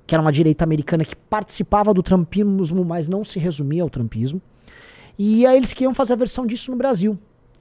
que 0.06 0.14
era 0.14 0.20
uma 0.20 0.32
direita 0.32 0.64
americana 0.64 1.04
que 1.04 1.14
participava 1.16 1.94
do 1.94 2.02
trumpismo, 2.02 2.84
mas 2.84 3.08
não 3.08 3.22
se 3.24 3.38
resumia 3.38 3.82
ao 3.82 3.88
trumpismo. 3.90 4.40
E 5.18 5.44
aí 5.44 5.56
eles 5.56 5.72
queriam 5.72 5.92
fazer 5.92 6.12
a 6.12 6.16
versão 6.16 6.46
disso 6.46 6.70
no 6.70 6.76
Brasil. 6.76 7.18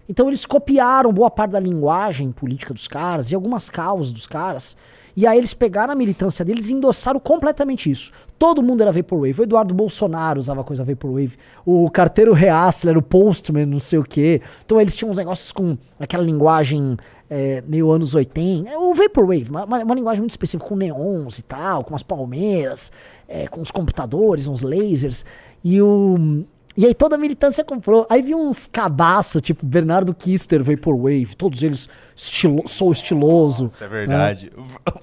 Então 0.08 0.28
eles 0.28 0.45
copiaram 0.45 1.12
boa 1.12 1.30
parte 1.30 1.51
da 1.51 1.60
linguagem 1.60 2.32
política 2.32 2.74
dos 2.74 2.88
caras 2.88 3.32
e 3.32 3.36
algumas 3.36 3.70
causas 3.70 4.14
dos 4.14 4.28
caras. 4.28 4.78
E 5.16 5.26
aí 5.26 5.36
eles 5.36 5.51
pegaram 5.53 5.91
a 5.91 5.95
militância 5.95 6.45
deles 6.45 6.70
e 6.70 6.76
endossaram 6.76 7.20
completamente 7.20 7.89
isso. 7.89 8.12
Todo 8.38 8.62
mundo 8.62 8.82
era 8.82 8.91
Vaporwave. 8.91 9.41
O 9.41 9.43
Eduardo 9.43 9.74
Bolsonaro 9.74 10.39
usava 10.39 10.64
coisa 10.64 10.84
Vaporwave. 10.84 11.36
O 11.66 11.89
carteiro 11.89 12.34
Reassler, 12.34 12.95
o 12.95 13.01
Postman, 13.01 13.66
não 13.66 13.80
sei 13.80 13.97
o 13.97 14.03
quê. 14.03 14.41
Então 14.64 14.80
eles 14.80 14.93
tinham 14.93 15.10
uns 15.12 15.18
negócios 15.18 15.51
com 15.51 15.76
aquela 15.99 16.24
linguagem 16.24 16.95
é, 17.28 17.64
meio 17.68 17.89
anos 17.89 18.14
80. 18.14 18.78
O 18.78 18.93
Vaporwave, 18.93 19.49
uma, 19.49 19.66
uma, 19.66 19.95
linguagem 19.95 20.22
muito 20.22 20.32
específica, 20.32 20.70
com 20.70 20.76
neons 20.76 21.39
e 21.39 21.41
tal, 21.41 21.84
com 21.84 21.89
umas 21.89 22.03
palmeiras, 22.03 22.91
é, 23.28 23.47
com 23.47 23.60
os 23.60 23.72
computadores, 23.72 24.47
uns 24.47 24.62
lasers. 24.62 25.26
E 25.64 25.82
o... 25.82 26.45
E 26.78 26.86
aí 26.86 26.93
toda 26.93 27.15
a 27.15 27.17
militância 27.17 27.63
comprou. 27.63 28.05
Aí 28.07 28.21
vi 28.21 28.36
uns 28.36 28.67
cabaço, 28.67 29.41
tipo 29.41 29.65
Bernardo 29.65 30.13
Kister, 30.13 30.63
Vaporwave, 30.63 31.36
todos 31.36 31.63
eles 31.63 31.89
estilo, 32.15 32.67
sou 32.67 32.91
estiloso. 32.91 33.65
Isso 33.65 33.84
é 33.84 33.88
verdade. 33.88 34.51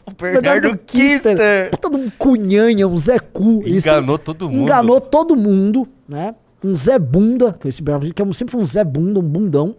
O 0.06 0.12
Bernardo 0.12 0.42
Bernardo 0.42 0.78
Kister 0.86 1.70
Puta 1.72 1.90
de 1.90 1.96
um 1.96 2.10
cunhanha, 2.10 2.86
um 2.86 2.96
Zé 2.96 3.18
Cu. 3.18 3.64
Enganou 3.66 4.16
tão- 4.18 4.32
todo 4.34 4.48
mundo. 4.48 4.62
Enganou 4.62 5.00
todo 5.00 5.34
mundo, 5.36 5.88
né? 6.08 6.36
Um 6.62 6.76
Zé 6.76 6.96
Bunda, 6.96 7.52
que 7.60 7.66
esse 7.66 7.82
que 7.82 8.22
é 8.22 8.32
sempre 8.32 8.52
foi 8.52 8.60
um 8.60 8.64
Zé 8.64 8.84
Bunda, 8.84 9.18
um 9.18 9.22
bundão. 9.22 9.74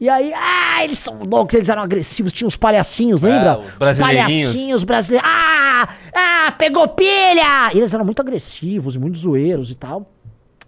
E 0.00 0.08
aí, 0.08 0.32
ah, 0.34 0.82
eles 0.82 0.98
são 0.98 1.22
loucos, 1.22 1.54
eles 1.54 1.68
eram 1.68 1.82
agressivos, 1.82 2.32
tinha 2.32 2.48
os 2.48 2.56
palhacinhos, 2.56 3.22
lembra? 3.22 3.50
É, 3.50 3.58
os 3.58 3.74
brasileirinhos. 3.76 4.44
palhacinhos 4.46 4.84
brasileiros. 4.84 5.28
Ah, 5.30 5.88
ah, 6.14 6.52
pegou 6.52 6.88
pilha! 6.88 7.70
E 7.74 7.78
eles 7.78 7.92
eram 7.92 8.06
muito 8.06 8.20
agressivos, 8.20 8.96
muito 8.96 9.18
zoeiros 9.18 9.70
e 9.70 9.74
tal. 9.74 10.10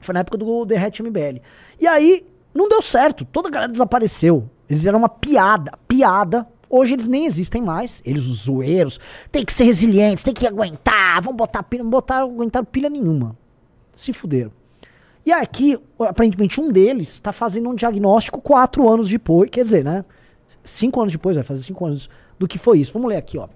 Foi 0.02 0.12
na 0.12 0.20
época 0.20 0.38
do 0.38 0.64
Derrete 0.64 1.02
MBL. 1.02 1.40
E 1.80 1.86
aí, 1.86 2.26
não 2.54 2.68
deu 2.68 2.82
certo. 2.82 3.24
Toda 3.24 3.48
a 3.48 3.50
galera 3.50 3.72
desapareceu. 3.72 4.48
Eles 4.68 4.84
eram 4.86 4.98
uma 4.98 5.08
piada. 5.08 5.72
Piada. 5.88 6.46
Hoje 6.68 6.94
eles 6.94 7.08
nem 7.08 7.26
existem 7.26 7.60
mais. 7.60 8.02
Eles, 8.04 8.24
os 8.26 8.44
zoeiros. 8.44 8.98
Tem 9.30 9.44
que 9.44 9.52
ser 9.52 9.64
resilientes, 9.64 10.24
tem 10.24 10.34
que 10.34 10.46
aguentar. 10.46 11.22
Vão 11.22 11.34
botar 11.34 11.62
pilha. 11.62 11.82
Não 11.82 11.90
botaram, 11.90 12.30
aguentaram 12.30 12.64
pilha 12.64 12.88
nenhuma. 12.88 13.36
Se 13.94 14.12
fuderam. 14.12 14.50
E 15.24 15.30
aqui, 15.30 15.78
aparentemente, 15.98 16.60
um 16.60 16.72
deles 16.72 17.20
tá 17.20 17.32
fazendo 17.32 17.68
um 17.68 17.74
diagnóstico 17.74 18.40
quatro 18.40 18.88
anos 18.88 19.08
depois. 19.08 19.48
Quer 19.50 19.62
dizer, 19.62 19.84
né? 19.84 20.04
Cinco 20.64 21.00
anos 21.00 21.12
depois, 21.12 21.36
vai 21.36 21.44
fazer 21.44 21.62
cinco 21.62 21.84
anos 21.86 22.08
do 22.38 22.48
que 22.48 22.58
foi 22.58 22.78
isso. 22.80 22.92
Vamos 22.92 23.08
ler 23.08 23.16
aqui, 23.16 23.38
ó. 23.38 23.48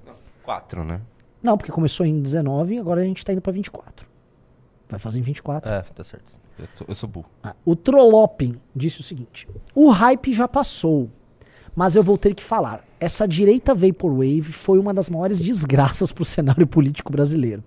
Quatro, 0.43 0.85
né? 0.85 1.01
Não, 1.43 1.57
porque 1.57 1.73
começou 1.73 2.07
em 2.07 2.21
19 2.21 2.75
e 2.75 2.79
agora 2.79 3.01
a 3.01 3.05
gente 3.05 3.25
tá 3.25 3.33
indo 3.33 3.41
pra 3.41 3.53
24. 3.53 4.07
Vai 4.89 4.99
fazer 5.01 5.19
em 5.19 5.23
24. 5.23 5.69
É, 5.71 5.83
tá 5.83 6.05
certo. 6.05 6.41
Eu, 6.59 6.69
tô- 6.77 6.85
eu 6.89 6.95
sou 6.95 7.09
burro. 7.09 7.27
Ah, 7.43 7.55
O 7.65 7.75
Trollope 7.75 8.57
disse 8.75 9.01
o 9.01 9.03
seguinte: 9.03 9.49
o 9.75 9.91
hype 9.91 10.33
já 10.33 10.47
passou, 10.47 11.11
mas 11.75 11.97
eu 11.97 12.03
vou 12.03 12.17
ter 12.17 12.35
que 12.35 12.43
falar. 12.43 12.85
Essa 13.01 13.27
direita 13.27 13.75
Vaporwave 13.75 14.43
foi 14.43 14.79
uma 14.79 14.95
das 14.95 15.11
maiores 15.11 15.41
desgraças 15.41 16.13
pro 16.13 16.25
cenário 16.25 16.67
político 16.67 17.11
brasileiro. 17.13 17.63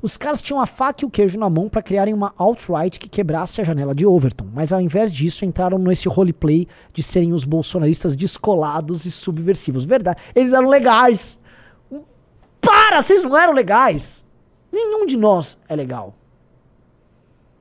Os 0.00 0.16
caras 0.16 0.42
tinham 0.42 0.60
a 0.60 0.66
faca 0.66 1.04
e 1.04 1.06
o 1.06 1.10
queijo 1.10 1.38
na 1.38 1.48
mão 1.48 1.68
para 1.68 1.80
criarem 1.82 2.12
uma 2.12 2.32
alt-right 2.36 2.98
que 2.98 3.08
quebrasse 3.08 3.60
a 3.60 3.64
janela 3.64 3.94
de 3.94 4.04
Overton, 4.04 4.48
mas 4.52 4.72
ao 4.72 4.80
invés 4.80 5.12
disso 5.12 5.44
entraram 5.44 5.78
nesse 5.78 6.08
roleplay 6.08 6.66
de 6.92 7.02
serem 7.04 7.32
os 7.32 7.44
bolsonaristas 7.44 8.16
descolados 8.16 9.04
e 9.04 9.12
subversivos. 9.12 9.84
Verdade, 9.84 10.20
eles 10.34 10.52
eram 10.52 10.68
legais. 10.68 11.38
Para, 12.60 13.00
vocês 13.00 13.22
não 13.22 13.36
eram 13.36 13.52
legais. 13.52 14.24
Nenhum 14.72 15.06
de 15.06 15.16
nós 15.16 15.58
é 15.68 15.76
legal. 15.76 16.14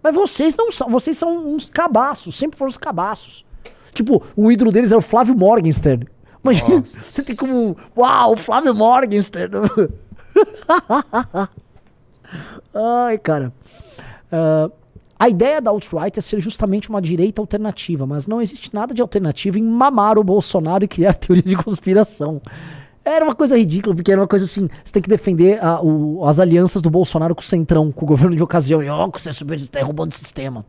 Mas 0.04 0.16
vocês 0.16 0.56
não 0.58 0.72
são, 0.72 0.90
vocês 0.90 1.18
são 1.18 1.54
uns 1.54 1.70
cabaços, 1.70 2.38
sempre 2.38 2.58
foram 2.58 2.70
os 2.70 2.78
cabaços. 2.78 3.46
Tipo, 3.94 4.24
o 4.36 4.52
ídolo 4.52 4.72
deles 4.72 4.92
era 4.92 5.00
o 5.00 5.02
Flávio 5.02 5.36
Morgenstern. 5.36 6.08
Imagina, 6.44 6.78
Nossa. 6.78 7.00
você 7.00 7.24
tem 7.24 7.36
como, 7.36 7.78
uau, 7.96 8.36
Flávio 8.36 8.74
Morgenstern. 8.74 9.52
Ai, 12.74 13.18
cara. 13.18 13.54
Ah, 14.32 14.70
a 15.20 15.30
ideia 15.30 15.62
da 15.62 15.70
alt-right 15.70 16.18
é 16.18 16.22
ser 16.22 16.40
justamente 16.40 16.90
uma 16.90 17.00
direita 17.00 17.40
alternativa, 17.42 18.08
mas 18.08 18.26
não 18.26 18.42
existe 18.42 18.74
nada 18.74 18.92
de 18.92 19.04
alternativo 19.04 19.60
em 19.60 19.64
mamar 19.64 20.18
o 20.18 20.24
Bolsonaro 20.24 20.84
e 20.84 20.88
criar 20.88 21.14
teoria 21.14 21.44
de 21.44 21.56
conspiração. 21.56 22.42
Era 23.04 23.26
uma 23.26 23.34
coisa 23.34 23.58
ridícula, 23.58 23.96
porque 23.96 24.12
era 24.12 24.22
uma 24.22 24.28
coisa 24.28 24.46
assim: 24.46 24.68
você 24.84 24.94
tem 24.94 25.02
que 25.02 25.10
defender 25.10 25.64
a- 25.64 25.82
o- 25.82 26.24
as 26.26 26.40
alianças 26.40 26.82
do 26.82 26.90
Bolsonaro 26.90 27.34
com 27.34 27.42
o 27.42 27.44
Centrão, 27.46 27.92
com 27.92 28.06
o 28.06 28.08
governo 28.08 28.36
de 28.36 28.44
ocasião. 28.44 28.82
E 28.84 28.90
ó, 28.90 29.10
que 29.10 29.22
você 29.22 29.30
é 29.30 29.34
super 29.34 29.60
tá 29.68 29.84
roubando 29.84 30.12
o 30.12 30.16
sistema. 30.16 30.66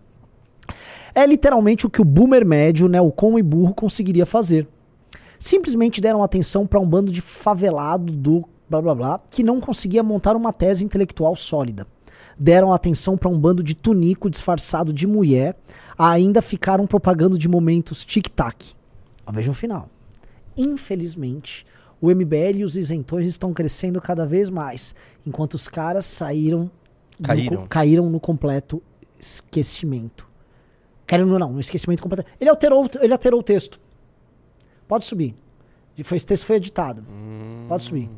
É 1.14 1.26
literalmente 1.26 1.87
o 1.87 1.91
que 1.91 2.01
o 2.01 2.05
boomer 2.05 2.47
médio, 2.47 2.89
né, 2.89 3.01
o 3.01 3.11
com 3.11 3.39
e 3.39 3.43
burro, 3.43 3.74
conseguiria 3.74 4.24
fazer. 4.24 4.66
Simplesmente 5.39 6.01
deram 6.01 6.22
atenção 6.22 6.66
para 6.66 6.80
um 6.80 6.87
bando 6.89 7.12
de 7.12 7.20
favelado 7.20 8.11
do 8.12 8.45
blá 8.70 8.80
blá 8.80 8.95
blá 8.95 9.20
que 9.30 9.43
não 9.43 9.61
conseguia 9.61 10.03
montar 10.03 10.35
uma 10.37 10.53
tese 10.55 10.83
intelectual 10.85 11.37
sólida. 11.37 11.87
Deram 12.39 12.72
atenção 12.72 13.18
para 13.18 13.28
um 13.28 13.39
bando 13.39 13.62
de 13.62 13.74
tunico 13.74 14.30
disfarçado 14.30 14.91
de 14.91 15.07
mulher, 15.07 15.55
ainda 15.99 16.41
ficaram 16.41 16.87
propagando 16.87 17.37
de 17.37 17.47
momentos 17.47 18.07
tic-tac. 18.07 18.72
Ó, 19.26 19.33
Veja 19.33 19.51
o 19.51 19.55
final. 19.55 19.91
Infelizmente, 20.57 21.66
o 22.03 22.11
MBL 22.11 22.57
e 22.59 22.64
os 22.64 22.76
isentões 22.76 23.26
estão 23.26 23.55
crescendo 23.55 24.00
cada 24.03 24.26
vez 24.26 24.50
mais, 24.50 24.94
enquanto 25.26 25.55
os 25.55 25.66
caras 25.68 26.05
saíram 26.05 26.70
no 27.18 27.26
Caíram. 27.26 27.57
co- 27.62 27.68
caíram 27.68 28.11
no 28.11 28.18
completo 28.20 28.82
esquecimento. 29.18 30.28
Caíram 31.07 31.26
no, 31.28 31.38
não, 31.38 31.53
no 31.53 31.61
esquecimento 31.61 32.03
completo. 32.03 32.28
Ele 32.40 32.50
alterou, 32.50 32.88
ele 33.00 33.12
alterou 33.12 33.38
o 33.40 33.42
texto. 33.42 33.80
Pode 34.88 35.05
subir. 35.05 35.34
Foi, 36.03 36.16
esse 36.16 36.26
texto 36.26 36.44
foi 36.44 36.57
editado. 36.57 37.05
Pode 37.68 37.84
subir. 37.84 38.11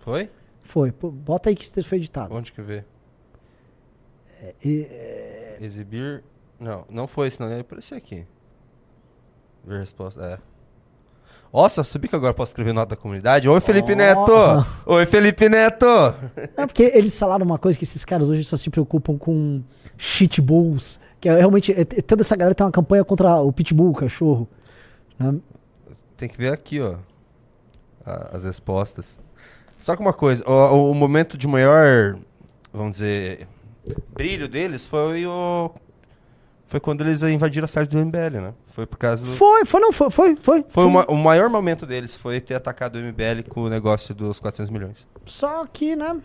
Foi? 0.00 0.30
Foi. 0.62 0.92
Pô, 0.92 1.10
Bota 1.10 1.48
aí 1.48 1.56
que 1.56 1.62
esse 1.62 1.72
texto 1.72 1.88
foi 1.88 1.98
editado. 1.98 2.34
Onde 2.34 2.52
que 2.52 2.60
vê? 2.60 2.84
E- 4.62 5.56
Exibir. 5.60 6.22
Não, 6.60 6.84
não 6.90 7.06
foi, 7.06 7.30
senão 7.30 7.50
ia 7.50 7.60
aparecer 7.60 7.94
aqui. 7.94 8.26
Ver 9.64 9.78
resposta. 9.80 10.20
É. 10.24 10.38
Nossa, 11.52 11.84
subi 11.84 12.08
que 12.08 12.16
agora 12.16 12.32
posso 12.32 12.50
escrever 12.50 12.72
nota 12.72 12.90
da 12.90 12.96
comunidade. 12.96 13.48
Oi, 13.48 13.60
Felipe 13.60 13.92
Ó. 13.92 13.96
Neto! 13.96 14.32
Oi, 14.86 15.04
Felipe 15.06 15.48
Neto! 15.48 15.86
Não, 16.56 16.66
porque 16.66 16.84
eles 16.94 17.18
falaram 17.18 17.44
uma 17.44 17.58
coisa 17.58 17.78
que 17.78 17.84
esses 17.84 18.04
caras 18.04 18.28
hoje 18.30 18.42
só 18.44 18.56
se 18.56 18.70
preocupam 18.70 19.18
com 19.18 19.62
shitbulls. 19.98 20.98
Que 21.20 21.28
é 21.28 21.36
realmente. 21.38 21.70
é- 21.72 21.82
é- 21.82 21.84
toda 22.02 22.22
essa 22.22 22.34
galera 22.36 22.54
tem 22.54 22.64
uma 22.64 22.72
campanha 22.72 23.04
contra 23.04 23.36
o 23.40 23.52
pitbull, 23.52 23.90
o 23.90 23.94
cachorro. 23.94 24.48
né? 25.18 25.34
Tem 26.16 26.28
que 26.28 26.36
ver 26.38 26.52
aqui, 26.52 26.80
ó. 26.80 26.94
a- 28.04 28.30
as 28.36 28.44
respostas. 28.44 29.20
Só 29.78 29.94
que 29.94 30.00
uma 30.02 30.12
coisa, 30.12 30.42
o, 30.48 30.90
o 30.90 30.94
momento 30.94 31.36
de 31.38 31.46
maior, 31.46 32.16
vamos 32.72 32.92
dizer, 32.96 33.46
brilho 34.14 34.48
deles 34.48 34.86
foi 34.86 35.26
o. 35.26 35.70
Foi 36.72 36.80
quando 36.80 37.02
eles 37.02 37.22
invadiram 37.22 37.66
a 37.66 37.68
site 37.68 37.90
do 37.90 37.98
MBL, 37.98 38.40
né? 38.40 38.54
Foi 38.68 38.86
por 38.86 38.96
causa 38.96 39.26
do. 39.26 39.32
Foi, 39.32 39.66
foi, 39.66 39.78
não, 39.78 39.92
foi, 39.92 40.10
foi. 40.10 40.36
Foi, 40.42 40.64
Foi 40.70 40.86
uma- 40.86 41.04
o 41.06 41.14
maior 41.14 41.50
momento 41.50 41.84
deles 41.84 42.16
foi 42.16 42.40
ter 42.40 42.54
atacado 42.54 42.96
o 42.96 42.98
MBL 42.98 43.42
com 43.46 43.60
o 43.64 43.68
negócio 43.68 44.14
dos 44.14 44.40
400 44.40 44.70
milhões. 44.70 45.06
Só 45.26 45.66
que, 45.70 45.94
né? 45.94 46.16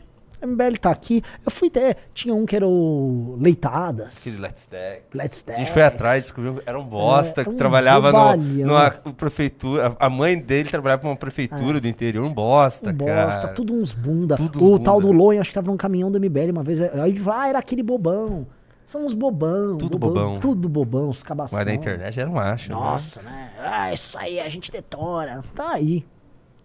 A 0.41 0.45
MBL 0.48 0.78
tá 0.80 0.89
aqui. 0.89 1.22
Eu 1.45 1.52
fui 1.52 1.70
ter. 1.70 1.98
Tinha 2.14 2.34
um 2.34 2.45
que 2.45 2.56
era 2.56 2.66
o 2.66 3.36
Leitadas. 3.41 4.20
Aquele 4.22 4.38
Let's 4.39 4.68
Dex. 4.68 5.02
Let's 5.14 5.43
A 5.50 5.52
gente 5.58 5.72
foi 5.74 5.82
Dex. 5.82 5.93
atrás, 5.95 6.24
descobriu 6.24 6.54
que 6.54 6.64
era 6.66 6.80
um 6.80 6.86
bosta, 6.86 7.41
É, 7.41 7.43
que 7.43 7.50
um 7.50 7.56
trabalhava 7.58 8.14
no, 8.14 8.38
numa 8.66 8.91
prefeitura. 9.18 9.98
A 10.00 10.10
mãe 10.10 10.39
dele 10.39 10.70
trabalhava 10.70 11.02
pra 11.02 11.10
uma 11.10 11.18
prefeitura 11.18 11.82
do 11.82 11.88
interior, 11.89 12.24
um 12.26 12.32
bosta, 12.34 12.91
Um 12.91 12.95
cara. 12.98 13.26
bosta, 13.26 13.48
tudo 13.50 13.74
uns 13.74 13.91
bunda. 13.91 14.38
Tudo 14.38 14.64
o 14.64 14.76
uns 14.76 14.80
tal 14.80 15.02
do 15.02 15.08
bunda. 15.08 15.20
Loen, 15.24 15.39
acho 15.41 15.50
que 15.50 15.56
tava 15.56 15.70
num 15.70 15.76
caminhão 15.76 16.10
do 16.10 16.18
MBL 16.20 16.52
uma 16.52 16.64
vez. 16.64 16.80
Aí 16.82 17.10
ele 17.12 17.20
falou, 17.20 17.39
ah, 17.41 17.48
era 17.50 17.60
aquele 17.60 17.84
bobão. 17.84 18.48
São 18.88 19.06
uns 19.06 19.14
bobão. 19.14 19.78
Tudo 19.78 20.00
bobão. 20.00 20.40
Tudo 20.40 20.70
bobão, 20.70 21.10
os 21.10 21.22
cabação. 21.22 21.60
Mas 21.60 21.68
na 21.68 21.74
internet 21.74 22.18
era 22.18 22.30
um 22.30 22.36
macho. 22.36 22.70
né? 22.70 22.76
Nossa, 22.76 23.22
né? 23.22 23.52
Ah, 23.60 23.94
isso 23.94 24.18
aí 24.18 24.40
a 24.40 24.48
gente 24.48 24.72
detona. 24.72 25.44
Tá 25.54 25.74
aí. 25.74 26.06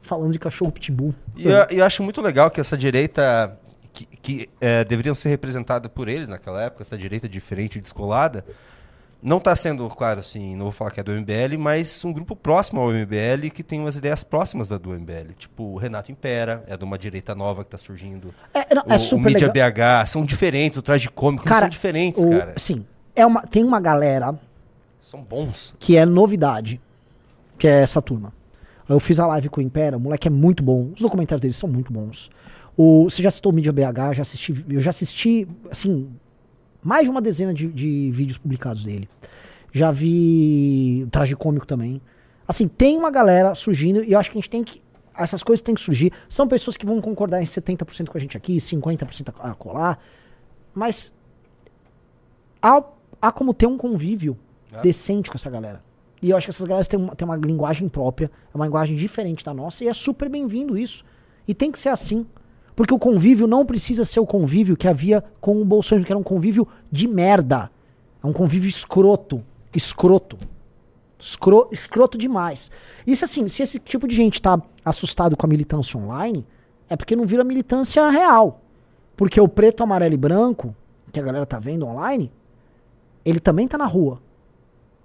Falando 0.02 0.32
de 0.32 0.38
cachorro 0.38 0.70
pitbull. 0.70 1.12
E 1.36 1.44
eu, 1.48 1.66
eu 1.68 1.84
acho 1.84 2.00
muito 2.00 2.22
legal 2.22 2.48
que 2.48 2.60
essa 2.60 2.78
direita, 2.78 3.58
que, 3.92 4.06
que 4.06 4.48
eh, 4.60 4.84
deveriam 4.84 5.16
ser 5.16 5.30
representada 5.30 5.88
por 5.88 6.06
eles 6.06 6.28
naquela 6.28 6.62
época, 6.62 6.84
essa 6.84 6.96
direita 6.96 7.28
diferente 7.28 7.78
e 7.78 7.80
descolada, 7.80 8.44
não 9.22 9.38
está 9.38 9.54
sendo, 9.54 9.86
claro, 9.88 10.18
assim, 10.20 10.56
não 10.56 10.64
vou 10.64 10.72
falar 10.72 10.90
que 10.90 10.98
é 10.98 11.02
do 11.02 11.12
MBL, 11.12 11.56
mas 11.58 12.04
um 12.04 12.12
grupo 12.12 12.34
próximo 12.34 12.80
ao 12.80 12.90
MBL 12.90 13.50
que 13.54 13.62
tem 13.62 13.78
umas 13.80 13.96
ideias 13.96 14.24
próximas 14.24 14.66
da 14.66 14.76
do 14.78 14.90
MBL. 14.90 15.32
Tipo, 15.38 15.62
o 15.62 15.76
Renato 15.76 16.10
Impera, 16.10 16.64
é 16.66 16.76
de 16.76 16.82
uma 16.84 16.98
direita 16.98 17.34
nova 17.34 17.62
que 17.62 17.68
está 17.68 17.78
surgindo. 17.78 18.34
É, 18.52 18.74
não, 18.74 18.82
o, 18.84 18.92
é 18.92 18.96
o 18.96 18.98
super 18.98 19.30
Mídia 19.32 19.50
legal. 19.52 20.02
BH, 20.04 20.08
são 20.08 20.24
diferentes, 20.24 20.76
o 20.78 20.82
Traje 20.82 21.08
Cômico, 21.08 21.46
eles 21.46 21.58
são 21.58 21.68
diferentes, 21.68 22.24
o- 22.24 22.28
cara. 22.30 22.54
Sim. 22.56 22.84
É 23.14 23.24
uma, 23.24 23.42
tem 23.46 23.62
uma 23.62 23.78
galera 23.78 24.38
São 25.00 25.22
bons. 25.22 25.74
que 25.78 25.96
é 25.96 26.04
novidade, 26.06 26.80
que 27.58 27.68
é 27.68 27.82
essa 27.82 28.00
turma. 28.02 28.32
Eu 28.88 28.98
fiz 28.98 29.20
a 29.20 29.26
live 29.26 29.48
com 29.48 29.60
o 29.60 29.64
Impera, 29.64 29.96
o 29.96 30.00
moleque 30.00 30.26
é 30.26 30.30
muito 30.30 30.62
bom. 30.62 30.90
Os 30.94 31.00
documentários 31.00 31.40
dele 31.40 31.54
são 31.54 31.68
muito 31.68 31.92
bons. 31.92 32.30
O, 32.76 33.04
você 33.04 33.22
já 33.22 33.30
citou 33.30 33.52
o 33.52 33.54
Mídia 33.54 33.70
BH, 33.72 34.14
já 34.14 34.22
assisti, 34.22 34.64
eu 34.68 34.80
já 34.80 34.90
assisti, 34.90 35.46
assim, 35.70 36.08
mais 36.82 37.04
de 37.04 37.10
uma 37.10 37.20
dezena 37.20 37.54
de, 37.54 37.68
de 37.68 38.10
vídeos 38.10 38.38
publicados 38.38 38.84
dele. 38.84 39.08
Já 39.72 39.90
vi 39.90 41.02
o 41.06 41.10
Traje 41.10 41.34
Cômico 41.34 41.66
também. 41.66 42.00
Assim, 42.46 42.68
tem 42.68 42.98
uma 42.98 43.10
galera 43.10 43.54
surgindo 43.54 44.04
e 44.04 44.12
eu 44.12 44.18
acho 44.18 44.30
que 44.30 44.36
a 44.36 44.40
gente 44.40 44.50
tem 44.50 44.62
que. 44.62 44.82
Essas 45.16 45.42
coisas 45.42 45.60
têm 45.60 45.74
que 45.74 45.80
surgir. 45.80 46.12
São 46.28 46.48
pessoas 46.48 46.76
que 46.76 46.84
vão 46.84 47.00
concordar 47.00 47.40
em 47.40 47.44
70% 47.44 48.08
com 48.08 48.18
a 48.18 48.20
gente 48.20 48.36
aqui, 48.36 48.56
50% 48.56 49.32
a 49.38 49.54
colar. 49.54 49.98
Mas 50.74 51.12
há, 52.60 52.82
há 53.20 53.32
como 53.32 53.52
ter 53.54 53.66
um 53.66 53.76
convívio 53.76 54.38
decente 54.82 55.30
com 55.30 55.36
essa 55.36 55.50
galera. 55.50 55.82
E 56.22 56.30
eu 56.30 56.36
acho 56.36 56.46
que 56.46 56.50
essas 56.50 56.66
galera 56.66 56.86
têm 56.86 57.00
uma, 57.00 57.16
têm 57.16 57.26
uma 57.26 57.36
linguagem 57.36 57.88
própria, 57.88 58.30
é 58.52 58.56
uma 58.56 58.64
linguagem 58.64 58.96
diferente 58.96 59.44
da 59.44 59.52
nossa, 59.52 59.84
e 59.84 59.88
é 59.88 59.92
super 59.92 60.28
bem-vindo 60.28 60.78
isso. 60.78 61.04
E 61.46 61.54
tem 61.54 61.70
que 61.70 61.78
ser 61.78 61.88
assim. 61.88 62.24
Porque 62.82 62.92
o 62.92 62.98
convívio 62.98 63.46
não 63.46 63.64
precisa 63.64 64.04
ser 64.04 64.18
o 64.18 64.26
convívio 64.26 64.76
que 64.76 64.88
havia 64.88 65.22
com 65.40 65.62
o 65.62 65.64
Bolsonaro, 65.64 66.04
que 66.04 66.10
era 66.10 66.18
um 66.18 66.22
convívio 66.24 66.66
de 66.90 67.06
merda. 67.06 67.70
É 68.20 68.26
um 68.26 68.32
convívio 68.32 68.68
escroto. 68.68 69.40
Escroto. 69.72 70.36
Escro, 71.16 71.68
escroto 71.70 72.18
demais. 72.18 72.72
Isso 73.06 73.24
assim, 73.24 73.46
se 73.46 73.62
esse 73.62 73.78
tipo 73.78 74.08
de 74.08 74.16
gente 74.16 74.42
tá 74.42 74.60
assustado 74.84 75.36
com 75.36 75.46
a 75.46 75.48
militância 75.48 75.96
online, 75.96 76.44
é 76.88 76.96
porque 76.96 77.14
não 77.14 77.24
vira 77.24 77.44
militância 77.44 78.10
real. 78.10 78.60
Porque 79.16 79.40
o 79.40 79.46
preto, 79.46 79.84
amarelo 79.84 80.14
e 80.14 80.18
branco, 80.18 80.74
que 81.12 81.20
a 81.20 81.22
galera 81.22 81.46
tá 81.46 81.60
vendo 81.60 81.86
online, 81.86 82.32
ele 83.24 83.38
também 83.38 83.68
tá 83.68 83.78
na 83.78 83.86
rua. 83.86 84.20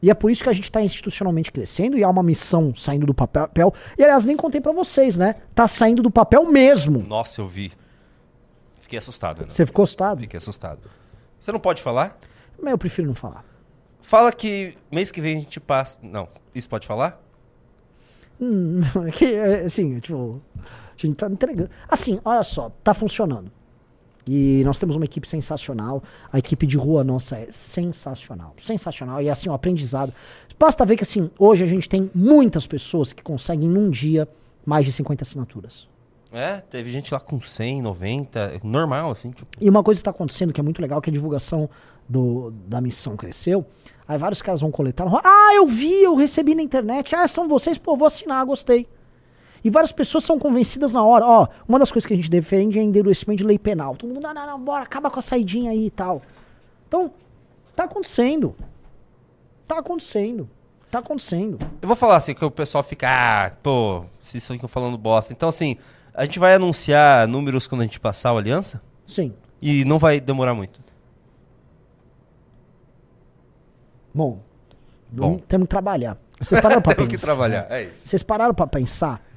E 0.01 0.11
é 0.11 0.13
por 0.13 0.29
isso 0.29 0.43
que 0.43 0.49
a 0.49 0.53
gente 0.53 0.71
tá 0.71 0.81
institucionalmente 0.81 1.51
crescendo 1.51 1.97
e 1.97 2.03
há 2.03 2.09
uma 2.09 2.21
missão 2.21 2.73
saindo 2.75 3.05
do 3.05 3.13
papel. 3.13 3.73
E 3.97 4.03
aliás, 4.03 4.25
nem 4.25 4.37
contei 4.37 4.61
pra 4.61 4.71
vocês, 4.71 5.17
né? 5.17 5.35
Tá 5.55 5.67
saindo 5.67 6.03
do 6.03 6.11
papel 6.11 6.45
mesmo. 6.45 6.99
Nossa, 6.99 7.41
eu 7.41 7.47
vi. 7.47 7.71
Fiquei 8.81 8.99
assustado, 8.99 9.41
né? 9.41 9.47
Você 9.49 9.65
ficou 9.65 9.83
assustado? 9.83 10.19
Fiquei 10.21 10.37
assustado. 10.37 10.79
Você 11.39 11.51
não 11.51 11.59
pode 11.59 11.81
falar? 11.81 12.17
Mas 12.61 12.71
eu 12.71 12.77
prefiro 12.77 13.07
não 13.07 13.15
falar. 13.15 13.43
Fala 14.01 14.31
que 14.31 14.77
mês 14.91 15.11
que 15.11 15.19
vem 15.19 15.37
a 15.37 15.39
gente 15.41 15.59
passa. 15.59 15.99
Não, 16.01 16.29
isso 16.53 16.69
pode 16.69 16.87
falar? 16.87 17.21
Hum, 18.39 18.81
é 19.07 19.11
que, 19.11 19.25
é, 19.25 19.65
assim, 19.65 19.99
tipo, 19.99 20.41
a 20.57 20.95
gente 20.95 21.15
tá 21.15 21.27
entregando. 21.27 21.69
Assim, 21.89 22.19
olha 22.23 22.43
só, 22.43 22.71
tá 22.83 22.93
funcionando. 22.93 23.51
E 24.27 24.63
nós 24.63 24.77
temos 24.77 24.95
uma 24.95 25.05
equipe 25.05 25.27
sensacional. 25.27 26.03
A 26.31 26.39
equipe 26.39 26.65
de 26.67 26.77
rua 26.77 27.03
nossa 27.03 27.37
é 27.37 27.47
sensacional. 27.49 28.53
Sensacional. 28.61 29.21
E 29.21 29.29
assim, 29.29 29.49
o 29.49 29.53
aprendizado. 29.53 30.13
Basta 30.59 30.85
ver 30.85 30.97
que 30.97 31.03
assim, 31.03 31.29
hoje 31.37 31.63
a 31.63 31.67
gente 31.67 31.87
tem 31.87 32.09
muitas 32.13 32.65
pessoas 32.65 33.13
que 33.13 33.23
conseguem 33.23 33.69
num 33.69 33.89
dia 33.89 34.27
mais 34.65 34.85
de 34.85 34.91
50 34.91 35.23
assinaturas. 35.23 35.87
É, 36.31 36.57
teve 36.57 36.89
gente 36.89 37.13
lá 37.13 37.19
com 37.19 37.39
100, 37.39 37.81
90, 37.81 38.59
normal, 38.63 39.11
assim. 39.11 39.31
Tipo, 39.31 39.47
E 39.61 39.69
uma 39.69 39.81
coisa 39.81 39.97
que 39.97 40.01
está 40.01 40.11
acontecendo 40.11 40.51
que 40.51 40.59
é 40.59 40.63
muito 40.63 40.81
legal, 40.81 41.01
que 41.01 41.09
a 41.09 41.13
divulgação 41.13 41.69
do, 42.07 42.51
da 42.67 42.81
missão 42.81 43.15
cresceu. 43.15 43.65
Aí 44.07 44.17
vários 44.17 44.41
caras 44.41 44.61
vão 44.61 44.71
coletar. 44.71 45.05
Ah, 45.23 45.51
eu 45.55 45.65
vi, 45.65 46.03
eu 46.03 46.15
recebi 46.15 46.53
na 46.53 46.61
internet. 46.61 47.15
Ah, 47.15 47.27
são 47.27 47.47
vocês, 47.47 47.77
pô, 47.77 47.95
vou 47.95 48.05
assinar, 48.05 48.45
gostei. 48.45 48.87
E 49.67 49.69
várias 49.69 49.91
pessoas 49.91 50.23
são 50.23 50.39
convencidas 50.39 50.93
na 50.93 51.03
hora. 51.03 51.25
Ó, 51.25 51.47
uma 51.67 51.77
das 51.77 51.91
coisas 51.91 52.07
que 52.07 52.13
a 52.13 52.15
gente 52.15 52.29
defende 52.29 52.79
é 52.79 52.81
endurecimento 52.81 53.39
de 53.39 53.43
lei 53.43 53.59
penal. 53.59 53.97
Todo 53.97 54.07
mundo, 54.13 54.21
não, 54.21 54.33
não, 54.33 54.47
não, 54.47 54.61
bora, 54.61 54.83
acaba 54.83 55.11
com 55.11 55.19
a 55.19 55.21
saidinha 55.21 55.71
aí 55.71 55.87
e 55.87 55.91
tal. 55.91 56.21
Então, 56.87 57.11
tá 57.75 57.83
acontecendo. 57.83 58.55
Tá 59.67 59.79
acontecendo. 59.79 60.49
Tá 60.89 60.99
acontecendo. 60.99 61.59
eu 61.81 61.87
vou 61.89 61.97
falar 61.97 62.15
assim, 62.15 62.33
que 62.33 62.45
o 62.45 62.49
pessoal 62.49 62.81
fica, 62.81 63.09
ah, 63.09 63.51
pô, 63.61 64.05
vocês 64.17 64.47
ficam 64.47 64.69
falando 64.69 64.97
bosta. 64.97 65.33
Então, 65.33 65.49
assim, 65.49 65.75
a 66.13 66.23
gente 66.23 66.39
vai 66.39 66.53
anunciar 66.53 67.27
números 67.27 67.67
quando 67.67 67.81
a 67.81 67.83
gente 67.83 67.99
passar 67.99 68.29
a 68.29 68.37
aliança? 68.37 68.81
Sim. 69.05 69.33
E 69.61 69.83
não 69.83 69.99
vai 69.99 70.21
demorar 70.21 70.53
muito. 70.53 70.79
Bom. 74.13 74.39
Bom. 75.11 75.39
Temos 75.39 75.65
que 75.65 75.71
trabalhar. 75.71 76.17
Vocês 76.39 76.61
pararam 76.61 76.81
pra 76.81 76.95
Temos 76.95 77.11
que 77.11 77.17
trabalhar, 77.17 77.67
é 77.69 77.83
isso. 77.83 78.07
Vocês 78.07 78.23
pararam 78.23 78.53
pra 78.53 78.65
pensar 78.65 79.27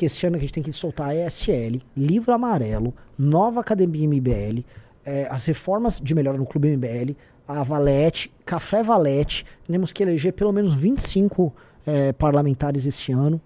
que 0.00 0.06
esse 0.06 0.26
ano 0.26 0.36
a 0.36 0.38
gente 0.38 0.54
tem 0.54 0.62
que 0.62 0.72
soltar 0.72 1.10
a 1.10 1.14
ESL, 1.14 1.82
Livro 1.94 2.32
Amarelo, 2.32 2.94
Nova 3.18 3.60
Academia 3.60 4.08
MBL, 4.08 4.64
eh, 5.04 5.28
as 5.30 5.44
reformas 5.44 6.00
de 6.00 6.14
melhora 6.14 6.38
no 6.38 6.46
Clube 6.46 6.74
MBL, 6.74 7.14
a 7.46 7.62
Valete, 7.62 8.32
Café 8.46 8.82
Valete. 8.82 9.44
Temos 9.70 9.92
que 9.92 10.02
eleger 10.02 10.32
pelo 10.32 10.52
menos 10.52 10.72
25 10.72 11.52
eh, 11.86 12.14
parlamentares 12.14 12.86
esse 12.86 13.12
ano. 13.12 13.38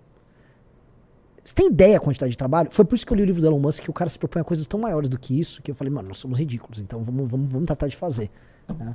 Você 1.44 1.57
tem 1.57 1.66
ideia 1.66 1.96
a 1.96 2.00
quantidade 2.00 2.30
de 2.30 2.38
trabalho? 2.38 2.68
Foi 2.70 2.84
por 2.84 2.94
isso 2.94 3.05
que 3.05 3.12
eu 3.12 3.16
li 3.16 3.24
o 3.24 3.26
livro 3.26 3.42
do 3.42 3.48
Elon 3.48 3.59
Musk, 3.59 3.82
que 3.82 3.90
o 3.90 3.92
cara 3.92 4.09
se 4.09 4.16
propõe 4.16 4.42
a 4.42 4.44
coisas 4.44 4.64
tão 4.68 4.78
maiores 4.78 5.09
do 5.09 5.18
que 5.18 5.38
isso, 5.38 5.61
que 5.61 5.72
eu 5.72 5.74
falei, 5.74 5.92
mano, 5.92 6.07
nós 6.07 6.18
somos 6.18 6.38
ridículos, 6.38 6.78
então 6.78 7.02
vamos, 7.02 7.28
vamos, 7.28 7.50
vamos 7.50 7.66
tratar 7.66 7.88
de 7.88 7.96
fazer. 7.96 8.30
né? 8.78 8.94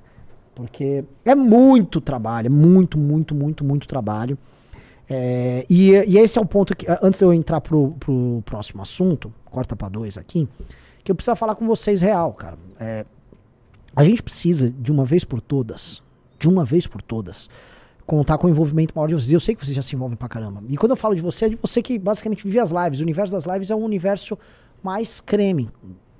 Porque 0.55 1.03
é 1.25 1.35
muito 1.35 1.99
trabalho, 1.99 2.47
é 2.47 2.49
muito, 2.49 2.97
muito, 2.97 3.35
muito, 3.35 3.65
muito 3.65 3.85
trabalho. 3.85 4.37
É, 5.09 5.65
e, 5.69 5.91
e 5.91 6.17
esse 6.17 6.37
é 6.37 6.41
o 6.41 6.45
ponto 6.45 6.75
que, 6.75 6.85
antes 7.01 7.19
de 7.19 7.25
eu 7.25 7.33
entrar 7.33 7.59
pro, 7.61 7.95
pro 7.99 8.43
próximo 8.45 8.81
assunto, 8.81 9.33
corta 9.45 9.75
pra 9.75 9.89
dois 9.89 10.17
aqui, 10.17 10.47
que 11.03 11.11
eu 11.11 11.15
preciso 11.15 11.35
falar 11.35 11.55
com 11.55 11.65
vocês 11.65 12.01
real, 12.01 12.33
cara. 12.33 12.57
É, 12.79 13.05
a 13.95 14.03
gente 14.03 14.21
precisa, 14.21 14.69
de 14.69 14.91
uma 14.91 15.05
vez 15.05 15.23
por 15.23 15.41
todas, 15.41 16.03
de 16.37 16.47
uma 16.47 16.63
vez 16.63 16.85
por 16.85 17.01
todas, 17.01 17.49
contar 18.05 18.37
com 18.37 18.47
o 18.47 18.49
envolvimento 18.49 18.93
maior 18.95 19.07
de 19.07 19.15
vocês. 19.15 19.31
Eu 19.31 19.39
sei 19.39 19.55
que 19.55 19.65
vocês 19.65 19.75
já 19.75 19.81
se 19.81 19.95
envolvem 19.95 20.15
pra 20.15 20.27
caramba. 20.27 20.63
E 20.67 20.77
quando 20.77 20.91
eu 20.91 20.95
falo 20.95 21.15
de 21.15 21.21
você, 21.21 21.45
é 21.45 21.49
de 21.49 21.55
você 21.55 21.81
que 21.81 21.97
basicamente 21.97 22.43
vive 22.43 22.59
as 22.59 22.71
lives. 22.71 22.99
O 22.99 23.03
universo 23.03 23.33
das 23.33 23.45
lives 23.45 23.71
é 23.71 23.75
um 23.75 23.83
universo 23.83 24.37
mais 24.83 25.19
creme. 25.19 25.69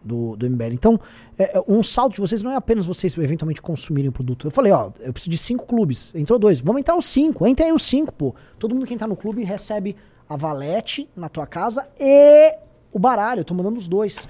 Do, 0.03 0.35
do 0.35 0.49
MBL. 0.49 0.73
Então, 0.73 0.99
é, 1.37 1.57
é, 1.57 1.63
um 1.67 1.83
salto 1.83 2.13
de 2.13 2.21
vocês 2.21 2.41
não 2.41 2.51
é 2.51 2.55
apenas 2.55 2.85
vocês 2.85 3.17
eventualmente 3.17 3.61
consumirem 3.61 4.09
o 4.09 4.11
produto. 4.11 4.47
Eu 4.47 4.51
falei, 4.51 4.71
ó, 4.71 4.91
eu 4.99 5.13
preciso 5.13 5.31
de 5.31 5.37
cinco 5.37 5.65
clubes. 5.65 6.13
Entrou 6.15 6.39
dois. 6.39 6.59
Vamos 6.59 6.79
entrar 6.79 6.95
os 6.95 7.05
cinco. 7.05 7.45
Entrem 7.45 7.69
aí 7.69 7.73
os 7.73 7.83
cinco, 7.83 8.13
pô. 8.13 8.35
Todo 8.57 8.73
mundo 8.73 8.85
que 8.85 8.93
entrar 8.93 9.07
no 9.07 9.15
clube 9.15 9.43
recebe 9.43 9.95
a 10.27 10.35
valete 10.35 11.09
na 11.15 11.29
tua 11.29 11.45
casa 11.45 11.87
e 11.99 12.55
o 12.91 12.99
baralho. 12.99 13.41
Eu 13.41 13.45
tô 13.45 13.53
mandando 13.53 13.77
os 13.77 13.87
dois. 13.87 14.27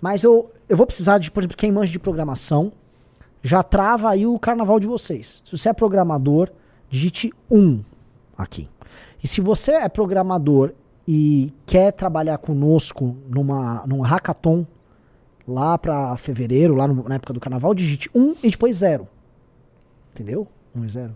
Mas 0.00 0.22
eu, 0.22 0.50
eu 0.68 0.76
vou 0.76 0.86
precisar 0.86 1.18
de, 1.18 1.30
por 1.30 1.40
exemplo, 1.42 1.56
quem 1.56 1.70
manja 1.70 1.92
de 1.92 1.98
programação, 1.98 2.72
já 3.42 3.62
trava 3.62 4.10
aí 4.10 4.26
o 4.26 4.38
carnaval 4.38 4.80
de 4.80 4.86
vocês. 4.86 5.42
Se 5.44 5.56
você 5.56 5.68
é 5.68 5.72
programador, 5.72 6.50
digite 6.88 7.32
um 7.50 7.82
aqui. 8.36 8.68
E 9.22 9.28
se 9.28 9.40
você 9.40 9.72
é 9.72 9.88
programador 9.88 10.72
e 11.06 11.52
quer 11.66 11.92
trabalhar 11.92 12.38
conosco 12.38 13.16
numa, 13.28 13.84
num 13.86 14.00
hackathon 14.00 14.66
lá 15.46 15.76
para 15.78 16.16
fevereiro, 16.16 16.74
lá 16.74 16.86
no- 16.88 17.08
na 17.08 17.14
época 17.16 17.32
do 17.32 17.40
carnaval, 17.40 17.74
digite 17.74 18.10
1 18.14 18.34
e 18.42 18.50
depois 18.50 18.76
0. 18.76 19.08
Entendeu? 20.12 20.46
1 20.74 20.84
e 20.84 20.88
0. 20.88 21.14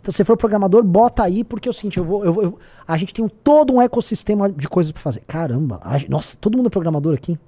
Então, 0.00 0.12
se 0.12 0.16
você 0.18 0.24
for 0.24 0.36
programador, 0.36 0.82
bota 0.84 1.22
aí, 1.22 1.42
porque 1.42 1.68
é 1.68 1.70
o 1.70 1.72
seguinte, 1.72 1.96
eu 1.98 2.04
vou, 2.04 2.24
eu 2.24 2.42
eu- 2.42 2.58
a 2.86 2.96
gente 2.96 3.14
tem 3.14 3.24
um- 3.24 3.28
todo 3.28 3.72
um 3.72 3.80
ecossistema 3.80 4.50
de 4.50 4.68
coisas 4.68 4.92
para 4.92 5.00
fazer. 5.00 5.20
Caramba, 5.26 5.80
a 5.82 5.96
nossa, 6.08 6.36
todo 6.36 6.56
mundo 6.56 6.66
é 6.66 6.70
programador 6.70 7.14
aqui. 7.14 7.38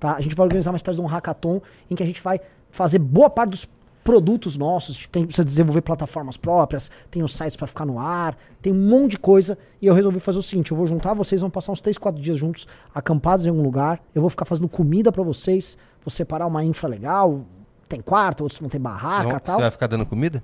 Tá? 0.00 0.14
A 0.16 0.20
gente 0.20 0.34
vai 0.34 0.44
organizar 0.46 0.70
uma 0.70 0.76
espécie 0.76 0.96
de 0.96 1.02
um 1.02 1.06
hackathon 1.06 1.60
em 1.90 1.94
que 1.94 2.02
a 2.02 2.06
gente 2.06 2.22
vai 2.22 2.40
fazer 2.70 2.98
boa 2.98 3.28
parte 3.30 3.50
dos 3.50 3.68
produtos 4.02 4.56
nossos. 4.56 5.06
Tem, 5.06 5.24
precisa 5.24 5.44
desenvolver 5.44 5.80
plataformas 5.82 6.36
próprias, 6.36 6.90
tem 7.10 7.22
os 7.22 7.34
sites 7.36 7.56
para 7.56 7.66
ficar 7.66 7.84
no 7.86 7.98
ar, 7.98 8.36
tem 8.60 8.72
um 8.72 8.76
monte 8.88 9.12
de 9.12 9.18
coisa. 9.18 9.56
E 9.80 9.86
eu 9.86 9.94
resolvi 9.94 10.20
fazer 10.20 10.38
o 10.38 10.42
seguinte: 10.42 10.70
eu 10.70 10.76
vou 10.76 10.86
juntar 10.86 11.14
vocês, 11.14 11.40
vão 11.40 11.50
passar 11.50 11.72
uns 11.72 11.80
3, 11.80 11.98
4 11.98 12.20
dias 12.20 12.36
juntos, 12.36 12.66
acampados 12.94 13.46
em 13.46 13.48
algum 13.48 13.62
lugar. 13.62 14.00
Eu 14.14 14.20
vou 14.20 14.30
ficar 14.30 14.44
fazendo 14.44 14.68
comida 14.68 15.10
para 15.12 15.22
vocês, 15.22 15.76
vou 16.04 16.10
separar 16.10 16.46
uma 16.46 16.64
infra 16.64 16.88
legal. 16.88 17.44
Tem 17.88 18.00
quarto, 18.00 18.40
outros 18.42 18.58
vão 18.60 18.70
ter 18.70 18.78
barraca 18.78 19.36
e 19.36 19.40
tal. 19.40 19.56
Você 19.56 19.62
vai 19.62 19.70
ficar 19.70 19.86
dando 19.86 20.06
comida? 20.06 20.42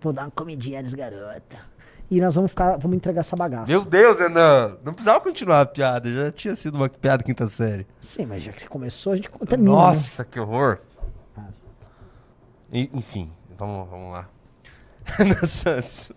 Vou 0.00 0.12
dar 0.12 0.22
uma 0.24 0.30
comidinha 0.30 0.82
nos 0.82 0.92
garota. 0.94 1.56
E 2.10 2.20
nós 2.20 2.34
vamos 2.34 2.50
ficar, 2.50 2.76
vamos 2.78 2.96
entregar 2.96 3.20
essa 3.20 3.36
bagaça. 3.36 3.70
Meu 3.70 3.84
Deus, 3.84 4.18
Renan. 4.18 4.76
Não 4.82 4.94
precisava 4.94 5.20
continuar 5.20 5.60
a 5.60 5.66
piada. 5.66 6.10
Já 6.10 6.30
tinha 6.32 6.54
sido 6.54 6.74
uma 6.74 6.88
piada 6.88 7.22
quinta 7.22 7.46
série. 7.48 7.86
Sim, 8.00 8.24
mas 8.26 8.42
já 8.42 8.52
que 8.52 8.62
você 8.62 8.68
começou, 8.68 9.12
a 9.12 9.16
gente 9.16 9.28
termina. 9.46 9.70
né? 9.70 9.76
Nossa, 9.76 10.24
que 10.24 10.40
horror. 10.40 10.78
Enfim, 12.72 13.30
vamos, 13.58 13.88
vamos 13.88 14.12
lá. 14.12 14.28
Renan 15.04 15.44
Santos. 15.44 16.12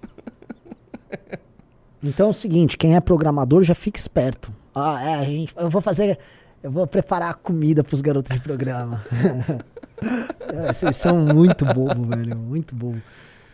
Então 2.03 2.27
é 2.27 2.29
o 2.29 2.33
seguinte, 2.33 2.77
quem 2.77 2.95
é 2.95 2.99
programador 2.99 3.63
já 3.63 3.75
fica 3.75 3.99
esperto. 3.99 4.51
Ah, 4.73 5.01
é, 5.03 5.13
a 5.15 5.23
gente, 5.23 5.53
eu 5.55 5.69
vou 5.69 5.81
fazer, 5.81 6.17
eu 6.63 6.71
vou 6.71 6.87
preparar 6.87 7.31
a 7.31 7.33
comida 7.33 7.83
pros 7.83 8.01
garotos 8.01 8.35
de 8.35 8.41
programa. 8.41 9.03
É, 10.51 10.73
Vocês 10.73 10.95
são 10.95 11.19
muito 11.19 11.63
bobo, 11.63 12.05
velho, 12.05 12.35
muito 12.35 12.73
bobo. 12.73 12.99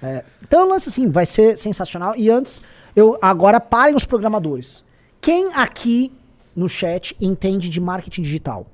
É, 0.01 0.23
então 0.41 0.65
o 0.65 0.69
lance 0.69 0.87
assim, 0.87 1.09
vai 1.09 1.25
ser 1.25 1.57
sensacional. 1.57 2.15
E 2.15 2.29
antes, 2.29 2.63
eu 2.95 3.17
agora 3.21 3.59
parem 3.59 3.93
os 3.93 4.05
programadores. 4.05 4.81
Quem 5.19 5.53
aqui 5.53 6.09
no 6.55 6.69
chat 6.69 7.13
entende 7.19 7.67
de 7.67 7.81
marketing 7.81 8.21
digital? 8.21 8.65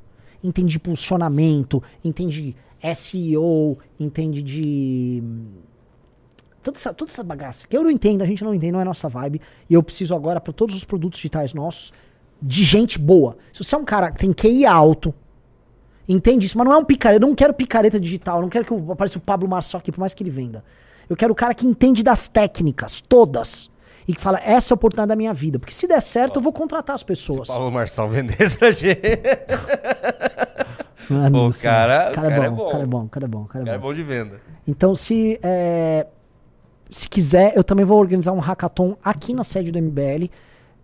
Entende 0.44 0.72
de 0.72 0.80
posicionamento, 0.80 1.82
entende 2.04 2.42
de 2.44 2.56
SEO, 2.96 3.78
entende 4.00 4.42
de 4.42 5.24
toda 6.62 6.78
essa, 6.78 6.94
toda 6.94 7.12
essa 7.12 7.24
bagaça. 7.24 7.68
Que 7.68 7.76
eu 7.78 7.84
não 7.84 7.90
entendo, 7.92 8.22
a 8.22 8.26
gente 8.26 8.44
não 8.44 8.54
entende, 8.54 8.72
não 8.74 8.82
é 8.82 8.84
nossa 8.84 9.08
vibe. 9.10 9.42
E 9.70 9.74
eu 9.74 9.84
preciso 9.84 10.16
agora, 10.16 10.40
para 10.42 10.52
todos 10.54 10.76
os 10.76 10.84
produtos 10.84 11.18
digitais 11.20 11.54
nossos, 11.54 11.94
de 12.42 12.64
gente 12.64 13.00
boa. 13.00 13.38
Se 13.52 13.64
você 13.64 13.76
é 13.76 13.78
um 13.78 13.86
cara 13.86 14.12
que 14.12 14.18
tem 14.18 14.34
QI 14.34 14.66
alto, 14.66 15.14
entende 16.08 16.46
isso, 16.46 16.58
mas 16.58 16.66
não 16.66 16.74
é 16.74 16.78
um 16.78 16.84
picareta. 16.86 17.24
Eu 17.24 17.28
não 17.30 17.36
quero 17.36 17.54
picareta 17.54 18.00
digital, 18.00 18.38
eu 18.38 18.42
não 18.42 18.50
quero 18.50 18.66
que 18.66 18.72
eu- 18.72 18.92
apareça 18.92 19.18
o 19.18 19.22
Pablo 19.22 19.48
Marçal 19.48 19.80
aqui, 19.80 19.92
por 19.92 20.00
mais 20.00 20.14
que 20.14 20.24
ele 20.24 20.30
venda. 20.30 20.64
Eu 21.10 21.16
quero 21.16 21.32
o 21.32 21.36
cara 21.36 21.54
que 21.54 21.66
entende 21.66 22.02
das 22.04 22.28
técnicas, 22.28 23.00
todas. 23.02 23.70
E 24.06 24.14
que 24.14 24.20
fala, 24.20 24.38
essa 24.44 24.74
é 24.74 24.74
a 24.74 24.76
oportunidade 24.76 25.08
da 25.10 25.16
minha 25.16 25.34
vida. 25.34 25.58
Porque 25.58 25.74
se 25.74 25.88
der 25.88 26.02
certo, 26.02 26.36
eu 26.38 26.42
vou 26.42 26.52
contratar 26.52 26.94
as 26.94 27.04
pessoas. 27.04 27.48
Paulo 27.48 27.72
Marçal 27.72 28.10
vendesse 28.10 28.58
pra 28.58 28.72
gente. 28.72 29.00
Mano 31.10 31.52
céu. 31.54 31.72
cara- 31.72 32.12
cara, 32.12 32.12
o 32.12 32.14
cara 32.14 32.28
é 32.28 32.46
é 32.46 32.50
bom, 32.50 32.56
bom. 32.56 32.70
cara 32.70 32.84
é 32.84 32.88
bom, 32.88 33.08
cara 33.08 33.26
é 33.26 33.28
bom, 33.30 33.44
cara 33.46 33.64
é 33.64 33.66
Cara, 33.66 33.78
é 33.78 33.80
bom. 33.80 33.88
bom 33.88 33.94
de 33.94 34.04
venda. 34.04 34.42
Então, 34.68 34.96
se, 34.96 35.40
é, 35.44 36.08
se 36.90 37.08
quiser, 37.10 37.54
eu 37.56 37.64
também 37.64 37.86
vou 37.86 38.00
organizar 38.00 38.32
um 38.32 38.40
hackathon 38.40 38.96
aqui 39.04 39.34
na 39.34 39.44
sede 39.44 39.72
do 39.72 39.78
MBL 39.80 40.30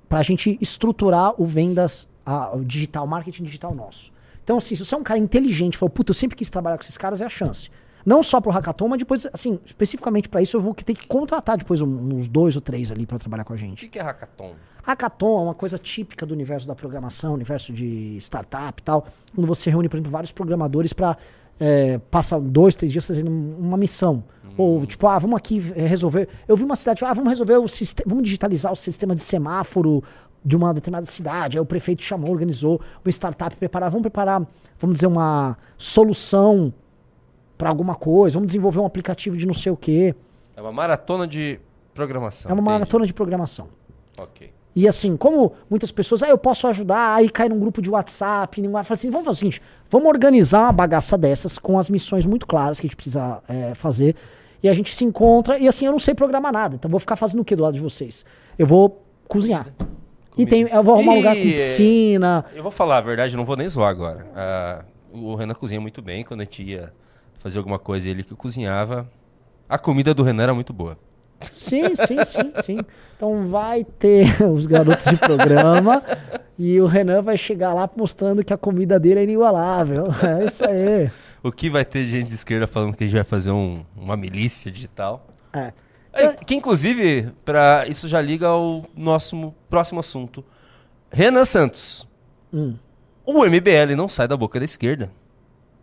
pra 0.07 0.21
gente 0.23 0.57
estruturar 0.61 1.33
o 1.41 1.45
vendas 1.45 2.07
a- 2.25 2.55
o 2.55 2.63
digital, 2.65 3.05
marketing 3.07 3.43
digital 3.43 3.73
nosso. 3.73 4.11
Então, 4.43 4.57
assim, 4.57 4.75
se 4.75 4.83
você 4.83 4.95
é 4.95 4.97
um 4.97 5.03
cara 5.03 5.19
inteligente, 5.19 5.77
falou, 5.77 5.91
puta, 5.91 6.09
eu 6.11 6.15
sempre 6.15 6.35
quis 6.35 6.49
trabalhar 6.49 6.77
com 6.77 6.83
esses 6.83 6.97
caras, 6.97 7.21
é 7.21 7.25
a 7.25 7.29
chance. 7.29 7.69
Não 8.05 8.23
só 8.23 8.39
pro 8.41 8.51
hackathon, 8.51 8.87
mas 8.87 8.99
depois, 8.99 9.27
assim, 9.33 9.59
especificamente 9.65 10.29
pra 10.29 10.41
isso, 10.41 10.55
eu 10.57 10.61
vou 10.61 10.73
ter 10.73 10.93
que 10.93 11.05
contratar 11.07 11.57
depois 11.57 11.81
uns 11.81 12.27
dois 12.27 12.55
ou 12.55 12.61
três 12.61 12.91
ali 12.91 13.05
pra 13.05 13.17
trabalhar 13.19 13.43
com 13.43 13.53
a 13.53 13.55
O 13.55 13.57
gente. 13.59 13.85
que 13.85 13.89
que 13.89 13.99
é 13.99 14.01
hackathon? 14.01 14.53
Hackathon 14.83 15.39
é 15.39 15.43
uma 15.43 15.53
coisa 15.53 15.77
típica 15.77 16.25
do 16.25 16.33
universo 16.33 16.67
da 16.67 16.73
programação, 16.73 17.33
universo 17.33 17.71
de 17.73 18.17
startup 18.19 18.81
e 18.81 18.83
tal. 18.83 19.05
Quando 19.35 19.45
você 19.47 19.69
reúne, 19.69 19.87
por 19.89 19.97
exemplo, 19.97 20.11
vários 20.11 20.31
programadores 20.31 20.93
para 20.93 21.17
passar 22.09 22.39
dois, 22.39 22.75
três 22.75 22.91
dias 22.91 23.05
fazendo 23.05 23.29
um- 23.29 23.57
uma 23.59 23.77
missão. 23.77 24.23
Ou 24.57 24.85
tipo, 24.85 25.07
ah, 25.07 25.17
vamos 25.19 25.37
aqui 25.37 25.61
eh, 25.75 25.85
resolver. 25.85 26.27
Eu 26.47 26.55
vi 26.57 26.63
uma 26.63 26.75
cidade, 26.75 27.03
ah, 27.05 27.13
vamos 27.13 27.29
resolver 27.29 27.57
o 27.57 27.67
sistema, 27.67 28.05
vamos 28.09 28.23
digitalizar 28.25 28.71
o 28.71 28.75
sistema 28.75 29.13
de 29.15 29.21
semáforo 29.21 30.03
de 30.43 30.55
uma 30.55 30.73
determinada 30.73 31.05
cidade. 31.05 31.57
Aí 31.57 31.61
o 31.61 31.65
prefeito 31.65 32.01
chamou, 32.01 32.31
organizou 32.31 32.81
uma 33.05 33.09
startup 33.11 33.55
preparar, 33.55 33.89
vamos 33.89 34.01
preparar, 34.03 34.45
vamos 34.77 34.95
dizer, 34.95 35.07
uma 35.07 35.57
solução 35.77 36.73
para 37.59 37.67
alguma 37.67 37.93
coisa, 37.93 38.35
vamos 38.35 38.47
desenvolver 38.47 38.79
um 38.79 38.85
aplicativo 38.85 39.35
de 39.35 39.45
não 39.45 39.53
sei 39.53 39.69
o 39.69 39.75
quê. 39.75 40.15
É 40.55 40.61
uma 40.61 40.71
maratona 40.71 41.27
de 41.27 41.59
programação. 41.93 42.49
É 42.49 42.53
uma 42.53 42.61
entendi. 42.61 42.73
maratona 42.73 43.05
de 43.05 43.13
programação. 43.13 43.67
Ok. 44.17 44.49
E 44.73 44.87
assim, 44.87 45.17
como 45.17 45.51
muitas 45.69 45.91
pessoas, 45.91 46.23
ah, 46.23 46.29
eu 46.29 46.37
posso 46.37 46.65
ajudar, 46.67 47.15
aí 47.15 47.29
cai 47.29 47.49
num 47.49 47.59
grupo 47.59 47.81
de 47.81 47.89
WhatsApp, 47.89 48.61
ninguém 48.61 48.81
fala 48.81 48.93
assim, 48.93 49.09
vamos 49.09 49.25
fazer 49.25 49.35
o 49.35 49.39
seguinte, 49.39 49.61
vamos 49.89 50.07
organizar 50.07 50.61
uma 50.61 50.71
bagaça 50.71 51.17
dessas 51.17 51.57
com 51.57 51.77
as 51.77 51.89
missões 51.89 52.25
muito 52.25 52.47
claras 52.47 52.79
que 52.79 52.85
a 52.85 52.87
gente 52.87 52.95
precisa 52.95 53.43
é, 53.49 53.75
fazer. 53.75 54.15
E 54.63 54.69
a 54.69 54.73
gente 54.73 54.95
se 54.95 55.03
encontra, 55.03 55.59
e 55.59 55.67
assim, 55.67 55.85
eu 55.85 55.91
não 55.91 55.99
sei 55.99 56.15
programar 56.15 56.53
nada, 56.53 56.75
então 56.75 56.89
vou 56.89 56.99
ficar 56.99 57.17
fazendo 57.17 57.41
o 57.41 57.45
que 57.45 57.57
do 57.57 57.63
lado 57.63 57.73
de 57.73 57.81
vocês? 57.81 58.25
Eu 58.57 58.65
vou 58.65 59.03
cozinhar. 59.27 59.67
E 60.37 60.45
tem, 60.45 60.61
eu 60.61 60.81
vou 60.81 60.93
arrumar 60.93 61.11
um 61.11 61.17
lugar 61.17 61.35
com 61.35 61.41
piscina. 61.41 62.45
Eu 62.55 62.63
vou 62.63 62.71
falar 62.71 62.99
a 62.99 63.01
verdade, 63.01 63.35
não 63.35 63.43
vou 63.43 63.57
nem 63.57 63.67
zoar 63.67 63.89
agora. 63.89 64.25
Ah, 64.33 64.85
o 65.11 65.35
Renan 65.35 65.53
cozinha 65.53 65.81
muito 65.81 66.01
bem. 66.01 66.23
Quando 66.23 66.39
a 66.39 66.43
gente 66.45 66.63
ia 66.63 66.93
fazer 67.39 67.57
alguma 67.57 67.79
coisa 67.79 68.07
ele 68.09 68.23
que 68.23 68.35
cozinhava, 68.35 69.09
a 69.67 69.77
comida 69.77 70.13
do 70.13 70.23
Renan 70.23 70.43
era 70.43 70.53
muito 70.53 70.71
boa. 70.71 70.97
Sim, 71.53 71.95
sim, 71.95 72.23
sim, 72.25 72.51
sim. 72.63 72.79
Então 73.15 73.47
vai 73.47 73.83
ter 73.83 74.41
os 74.43 74.65
garotos 74.65 75.05
de 75.05 75.15
programa 75.17 76.03
e 76.57 76.79
o 76.81 76.85
Renan 76.85 77.21
vai 77.21 77.37
chegar 77.37 77.73
lá 77.73 77.89
mostrando 77.95 78.43
que 78.43 78.53
a 78.53 78.57
comida 78.57 78.99
dele 78.99 79.21
é 79.21 79.23
inigualável. 79.23 80.07
É 80.21 80.45
isso 80.45 80.65
aí. 80.65 81.09
O 81.41 81.51
que 81.51 81.69
vai 81.69 81.85
ter 81.85 82.03
de 82.03 82.11
gente 82.11 82.27
de 82.27 82.35
esquerda 82.35 82.67
falando 82.67 82.93
que 82.95 83.03
a 83.05 83.07
gente 83.07 83.15
vai 83.15 83.23
fazer 83.23 83.51
um- 83.51 83.85
uma 83.95 84.17
milícia 84.17 84.69
digital? 84.69 85.27
É. 85.53 85.71
É, 86.11 86.33
que 86.33 86.55
inclusive, 86.55 87.31
para 87.45 87.85
isso 87.87 88.07
já 88.09 88.19
liga 88.19 88.47
ao 88.47 88.83
nosso 88.97 89.53
próximo 89.69 89.99
assunto. 90.01 90.43
Renan 91.11 91.45
Santos. 91.45 92.05
Hum. 92.53 92.75
O 93.25 93.45
MBL 93.45 93.95
não 93.95 94.09
sai 94.09 94.27
da 94.27 94.35
boca 94.35 94.59
da 94.59 94.65
esquerda. 94.65 95.09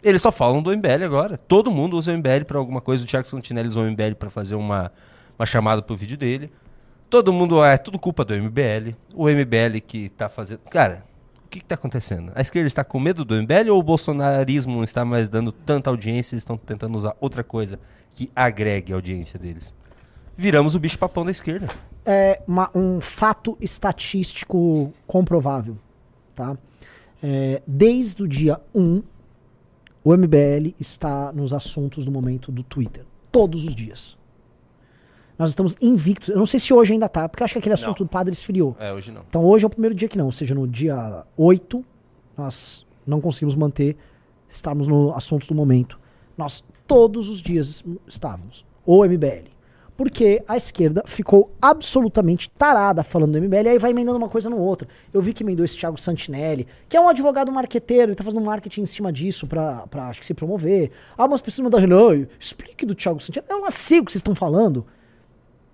Eles 0.07 0.23
só 0.23 0.31
falam 0.31 0.63
do 0.63 0.71
MBL 0.71 1.05
agora. 1.05 1.37
Todo 1.37 1.69
mundo 1.71 1.97
usa 1.97 2.13
o 2.13 2.17
MBL 2.17 2.45
para 2.47 2.59
alguma 2.59 2.81
coisa. 2.81 3.03
O 3.03 3.07
Thiago 3.07 3.27
Santinelli 3.27 3.67
usou 3.67 3.83
o 3.85 3.91
MBL 3.91 4.15
para 4.17 4.31
fazer 4.31 4.55
uma, 4.55 4.93
uma 5.37 5.45
chamada 5.45 5.83
pro 5.83 5.97
vídeo 5.97 6.17
dele. 6.17 6.49
Todo 7.11 7.33
mundo 7.33 7.65
é 7.65 7.77
tudo 7.77 7.99
culpa 7.99 8.25
do 8.25 8.33
MBL. 8.33 8.95
O 9.15 9.29
MBL 9.29 9.81
que 9.85 10.09
tá 10.11 10.29
fazendo. 10.29 10.61
Cara, 10.71 11.05
o 11.45 11.49
que, 11.49 11.59
que 11.59 11.65
tá 11.65 11.75
acontecendo? 11.75 12.31
A 12.37 12.41
esquerda 12.41 12.69
está 12.69 12.85
com 12.85 13.01
medo 13.01 13.25
do 13.25 13.35
MBL 13.35 13.71
ou 13.73 13.81
o 13.81 13.83
bolsonarismo 13.83 14.77
não 14.77 14.85
está 14.85 15.05
mais 15.05 15.29
dando 15.29 15.51
tanta 15.51 15.91
audiência? 15.91 16.35
Eles 16.35 16.43
estão 16.43 16.57
tentando 16.57 16.97
usar 16.97 17.17
outra 17.21 17.43
coisa 17.43 17.81
que 18.13 18.31
agregue 18.37 18.93
a 18.93 18.97
audiência 18.97 19.39
deles. 19.41 19.75
Viramos 20.37 20.77
o 20.77 20.79
bicho 20.79 20.99
papão 20.99 21.25
da 21.25 21.33
esquerda. 21.33 21.69
é 22.09 22.41
uma- 22.47 22.71
um 22.73 23.01
fato 23.01 23.59
estatístico 23.61 24.93
comprovável, 25.05 25.77
tá? 26.33 26.57
É, 27.21 27.61
desde 27.67 28.23
o 28.23 28.29
dia 28.29 28.61
1, 28.73 29.03
o 30.07 30.17
MBL 30.17 30.73
está 30.79 31.33
nos 31.33 31.53
assuntos 31.53 32.05
do 32.05 32.13
momento 32.13 32.53
do 32.53 32.63
Twitter. 32.63 33.05
Todos 33.33 33.65
os 33.65 33.75
dias. 33.75 34.17
Nós 35.37 35.49
estamos 35.49 35.75
invictos. 35.83 36.29
Eu 36.29 36.37
não 36.37 36.47
sei 36.47 36.61
se 36.61 36.73
hoje 36.73 36.93
ainda 36.93 37.09
tá, 37.09 37.29
porque 37.29 37.43
acho 37.43 37.55
que 37.55 37.59
aquele 37.59 37.75
assunto 37.75 38.05
do 38.05 38.09
padre 38.09 38.33
esfriou. 38.33 38.77
É, 38.79 38.93
hoje 38.93 39.11
não. 39.11 39.23
Então 39.29 39.45
hoje 39.45 39.65
é 39.65 39.67
o 39.67 39.71
primeiro 39.71 39.97
dia 39.97 40.07
que 40.07 40.17
não, 40.17 40.27
ou 40.27 40.31
seja, 40.31 40.55
no 40.55 40.65
dia 40.69 41.25
8, 41.37 41.85
nós 42.39 42.87
não 43.05 43.21
conseguimos 43.21 43.57
manter, 43.57 43.97
estarmos 44.49 44.87
no 44.87 45.13
assuntos 45.13 45.49
do 45.49 45.57
momento. 45.57 45.99
Nós 46.39 46.63
todos 46.87 47.29
os 47.29 47.43
dias 47.43 47.85
estávamos. 48.07 48.65
O 48.85 49.05
MBL. 49.05 49.56
Porque 49.97 50.43
a 50.47 50.57
esquerda 50.57 51.03
ficou 51.07 51.51
absolutamente 51.61 52.51
tarada 52.51 53.03
falando 53.03 53.33
do 53.33 53.41
MBL, 53.41 53.71
aí 53.71 53.79
vai 53.79 53.93
emendando 53.93 54.19
uma 54.19 54.29
coisa 54.29 54.51
no 54.51 54.59
outra. 54.59 54.87
Eu 55.13 55.23
vi 55.23 55.33
que 55.33 55.43
emendou 55.43 55.65
esse 55.65 55.77
Thiago 55.77 55.99
Santinelli, 55.99 56.67
que 56.87 56.97
é 56.97 57.01
um 57.01 57.09
advogado 57.09 57.51
marqueteiro, 57.51 58.11
ele 58.11 58.15
tá 58.15 58.23
fazendo 58.23 58.45
marketing 58.45 58.83
em 58.83 58.87
cima 58.87 59.11
disso 59.11 59.47
pra, 59.47 59.87
pra 59.87 60.09
acho 60.09 60.21
que 60.21 60.27
se 60.27 60.35
promover. 60.35 60.91
Ah, 61.17 61.27
mas 61.27 61.41
precisa 61.41 61.63
mandar 61.63 61.79
Renan, 61.79 62.27
explique 62.39 62.85
do 62.85 62.95
Thiago 62.95 63.21
Santinelli. 63.21 63.51
Eu 63.51 63.61
não 63.61 63.71
sei 63.71 64.01
o 64.01 64.05
que 64.05 64.13
vocês 64.13 64.21
estão 64.21 64.35
falando. 64.35 64.85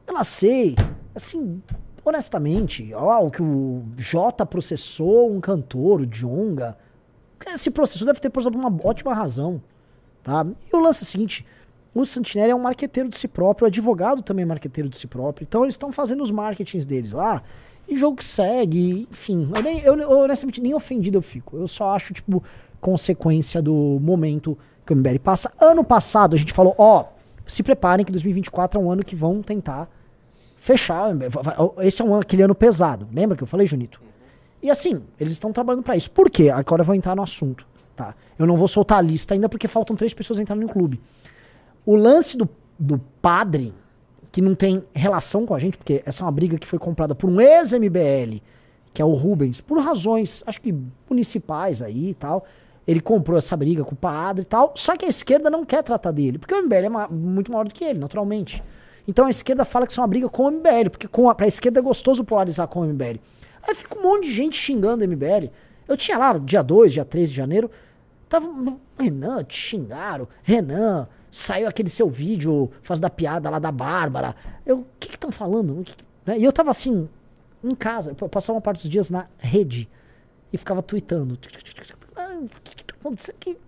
Eu 0.06 0.14
não 0.14 0.22
sei. 0.22 0.76
Assim, 1.14 1.60
honestamente, 2.04 2.92
ó, 2.94 3.26
o 3.26 3.30
que 3.30 3.42
o 3.42 3.82
Jota 3.96 4.46
processou 4.46 5.32
um 5.32 5.40
cantor, 5.40 6.02
o 6.02 6.06
Jonga. 6.06 6.76
Esse 7.52 7.72
processo 7.72 8.04
deve 8.04 8.20
ter, 8.20 8.30
por 8.30 8.40
exemplo, 8.40 8.60
uma 8.60 8.72
ótima 8.84 9.12
razão. 9.12 9.60
Tá? 10.22 10.46
E 10.72 10.76
o 10.76 10.80
lance 10.80 11.02
é 11.02 11.04
o 11.04 11.06
seguinte: 11.06 11.44
o 11.94 12.06
Santinelli 12.06 12.50
é 12.50 12.54
um 12.54 12.60
marqueteiro 12.60 13.08
de 13.08 13.16
si 13.16 13.28
próprio, 13.28 13.66
o 13.66 13.68
advogado 13.68 14.22
também 14.22 14.44
é 14.44 14.46
marqueteiro 14.46 14.88
de 14.88 14.96
si 14.96 15.06
próprio. 15.06 15.44
Então 15.48 15.62
eles 15.64 15.74
estão 15.74 15.92
fazendo 15.92 16.22
os 16.22 16.30
marketings 16.30 16.86
deles 16.86 17.12
lá. 17.12 17.42
E 17.88 17.96
jogo 17.96 18.16
que 18.16 18.24
segue, 18.24 19.06
enfim. 19.10 19.50
Eu, 19.54 19.62
nem, 19.62 19.80
eu, 19.80 19.98
eu 19.98 20.18
honestamente 20.20 20.60
nem 20.60 20.74
ofendido 20.74 21.18
eu 21.18 21.22
fico. 21.22 21.56
Eu 21.56 21.68
só 21.68 21.94
acho, 21.94 22.14
tipo, 22.14 22.42
consequência 22.80 23.60
do 23.60 23.98
momento 24.00 24.56
que 24.86 24.92
o 24.92 24.96
MBL 24.96 25.18
passa. 25.22 25.52
Ano 25.60 25.84
passado 25.84 26.34
a 26.34 26.38
gente 26.38 26.52
falou, 26.52 26.74
ó, 26.78 27.04
se 27.46 27.62
preparem 27.62 28.04
que 28.04 28.12
2024 28.12 28.80
é 28.80 28.82
um 28.82 28.90
ano 28.90 29.04
que 29.04 29.14
vão 29.14 29.42
tentar 29.42 29.88
fechar. 30.56 31.10
Esse 31.80 32.00
é 32.00 32.04
um 32.04 32.14
aquele 32.14 32.42
ano 32.42 32.54
pesado. 32.54 33.06
Lembra 33.12 33.36
que 33.36 33.42
eu 33.42 33.46
falei, 33.46 33.66
Junito? 33.66 34.00
E 34.62 34.70
assim, 34.70 35.02
eles 35.18 35.32
estão 35.32 35.52
trabalhando 35.52 35.82
pra 35.82 35.96
isso. 35.96 36.10
Por 36.10 36.30
quê? 36.30 36.48
Agora 36.48 36.82
eu 36.82 36.86
vou 36.86 36.94
entrar 36.94 37.16
no 37.16 37.22
assunto, 37.22 37.66
tá? 37.96 38.14
Eu 38.38 38.46
não 38.46 38.56
vou 38.56 38.68
soltar 38.68 38.98
a 38.98 39.00
lista 39.02 39.34
ainda 39.34 39.48
porque 39.48 39.66
faltam 39.66 39.96
três 39.96 40.14
pessoas 40.14 40.38
entrando 40.38 40.60
no 40.60 40.68
clube. 40.68 41.00
O 41.84 41.96
lance 41.96 42.36
do, 42.36 42.48
do 42.78 42.98
padre, 43.20 43.74
que 44.30 44.40
não 44.40 44.54
tem 44.54 44.82
relação 44.94 45.44
com 45.44 45.54
a 45.54 45.58
gente, 45.58 45.76
porque 45.76 46.02
essa 46.06 46.22
é 46.22 46.24
uma 46.24 46.32
briga 46.32 46.56
que 46.58 46.66
foi 46.66 46.78
comprada 46.78 47.14
por 47.14 47.28
um 47.28 47.40
ex-MBL, 47.40 48.40
que 48.94 49.00
é 49.02 49.04
o 49.04 49.12
Rubens, 49.12 49.60
por 49.60 49.78
razões, 49.80 50.42
acho 50.46 50.60
que 50.60 50.74
municipais 51.08 51.82
aí 51.82 52.10
e 52.10 52.14
tal. 52.14 52.44
Ele 52.86 53.00
comprou 53.00 53.38
essa 53.38 53.56
briga 53.56 53.84
com 53.84 53.92
o 53.94 53.96
padre 53.96 54.42
e 54.42 54.44
tal. 54.44 54.72
Só 54.74 54.96
que 54.96 55.04
a 55.04 55.08
esquerda 55.08 55.48
não 55.48 55.64
quer 55.64 55.82
tratar 55.82 56.10
dele, 56.10 56.38
porque 56.38 56.54
o 56.54 56.62
MBL 56.62 56.74
é 56.74 56.88
ma- 56.88 57.08
muito 57.08 57.50
maior 57.52 57.64
do 57.66 57.72
que 57.72 57.84
ele, 57.84 57.98
naturalmente. 57.98 58.62
Então 59.06 59.26
a 59.26 59.30
esquerda 59.30 59.64
fala 59.64 59.86
que 59.86 59.92
isso 59.92 60.00
é 60.00 60.02
uma 60.02 60.08
briga 60.08 60.28
com 60.28 60.44
o 60.44 60.50
MBL, 60.50 60.90
porque 60.90 61.06
com 61.08 61.28
a, 61.30 61.34
pra 61.34 61.46
esquerda 61.46 61.78
é 61.78 61.82
gostoso 61.82 62.24
polarizar 62.24 62.66
com 62.68 62.80
o 62.80 62.84
MBL. 62.84 63.18
Aí 63.66 63.74
fica 63.74 63.96
um 63.98 64.02
monte 64.02 64.24
de 64.26 64.32
gente 64.34 64.56
xingando 64.56 65.04
o 65.04 65.08
MBL. 65.08 65.48
Eu 65.86 65.96
tinha 65.96 66.18
lá, 66.18 66.36
dia 66.38 66.62
2, 66.62 66.92
dia 66.92 67.04
3 67.04 67.30
de 67.30 67.36
janeiro, 67.36 67.70
tava. 68.28 68.48
Renan, 68.98 69.44
te 69.44 69.56
xingaram. 69.56 70.26
Renan, 70.42 71.08
saiu 71.32 71.66
aquele 71.66 71.88
seu 71.88 72.08
vídeo 72.10 72.70
fazendo 72.82 73.06
a 73.06 73.10
piada 73.10 73.48
lá 73.50 73.58
da 73.58 73.72
Bárbara. 73.72 74.36
Eu, 74.66 74.80
o 74.80 74.86
que 75.00 75.08
que 75.08 75.14
estão 75.16 75.32
falando? 75.32 75.82
Que 75.82 75.96
que- 75.96 76.04
né? 76.26 76.38
E 76.38 76.44
eu 76.44 76.52
tava 76.52 76.70
assim, 76.70 77.08
em 77.64 77.74
casa, 77.74 78.14
eu 78.20 78.28
passava 78.28 78.56
uma 78.56 78.60
parte 78.62 78.82
dos 78.82 78.88
dias 78.90 79.08
na 79.10 79.26
rede 79.38 79.88
e 80.52 80.58
ficava 80.58 80.82
tweetando. 80.82 81.38
Ah, 82.14 82.38
O 82.40 82.48
que 82.62 82.76
que 82.76 82.84
tá 82.84 82.94
acontecendo 83.00 83.34
aqui? 83.40 83.58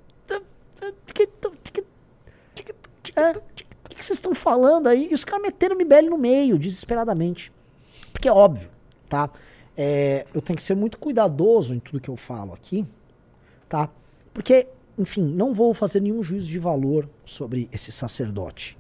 É, 3.17 3.31
O 3.31 3.43
que 3.89 3.97
que 3.97 4.05
vocês 4.05 4.19
estão 4.19 4.35
falando 4.35 4.89
aí? 4.89 5.09
E 5.11 5.15
os 5.15 5.25
caras 5.25 5.43
meteram 5.43 5.77
o 5.77 5.79
MBL 5.79 6.11
no 6.11 6.19
meio, 6.19 6.59
desesperadamente. 6.59 7.53
Porque 8.13 8.29
é 8.29 8.33
óbvio, 8.33 8.69
tá? 9.09 9.31
É, 9.77 10.27
eu 10.35 10.41
tenho 10.43 10.57
que 10.57 10.63
ser 10.63 10.75
muito 10.75 10.99
cuidadoso 10.99 11.75
em 11.75 11.79
tudo 11.81 12.01
que 12.01 12.09
eu 12.09 12.17
falo 12.17 12.53
aqui, 12.53 12.87
tá? 13.69 13.89
Porque, 14.33 14.67
enfim, 14.99 15.23
não 15.23 15.53
vou 15.53 15.75
fazer 15.75 16.01
nenhum 16.01 16.23
juízo 16.23 16.49
de 16.49 16.59
valor 16.59 17.09
sobre 17.25 17.69
esse 17.73 17.91
sacerdote. 17.91 18.79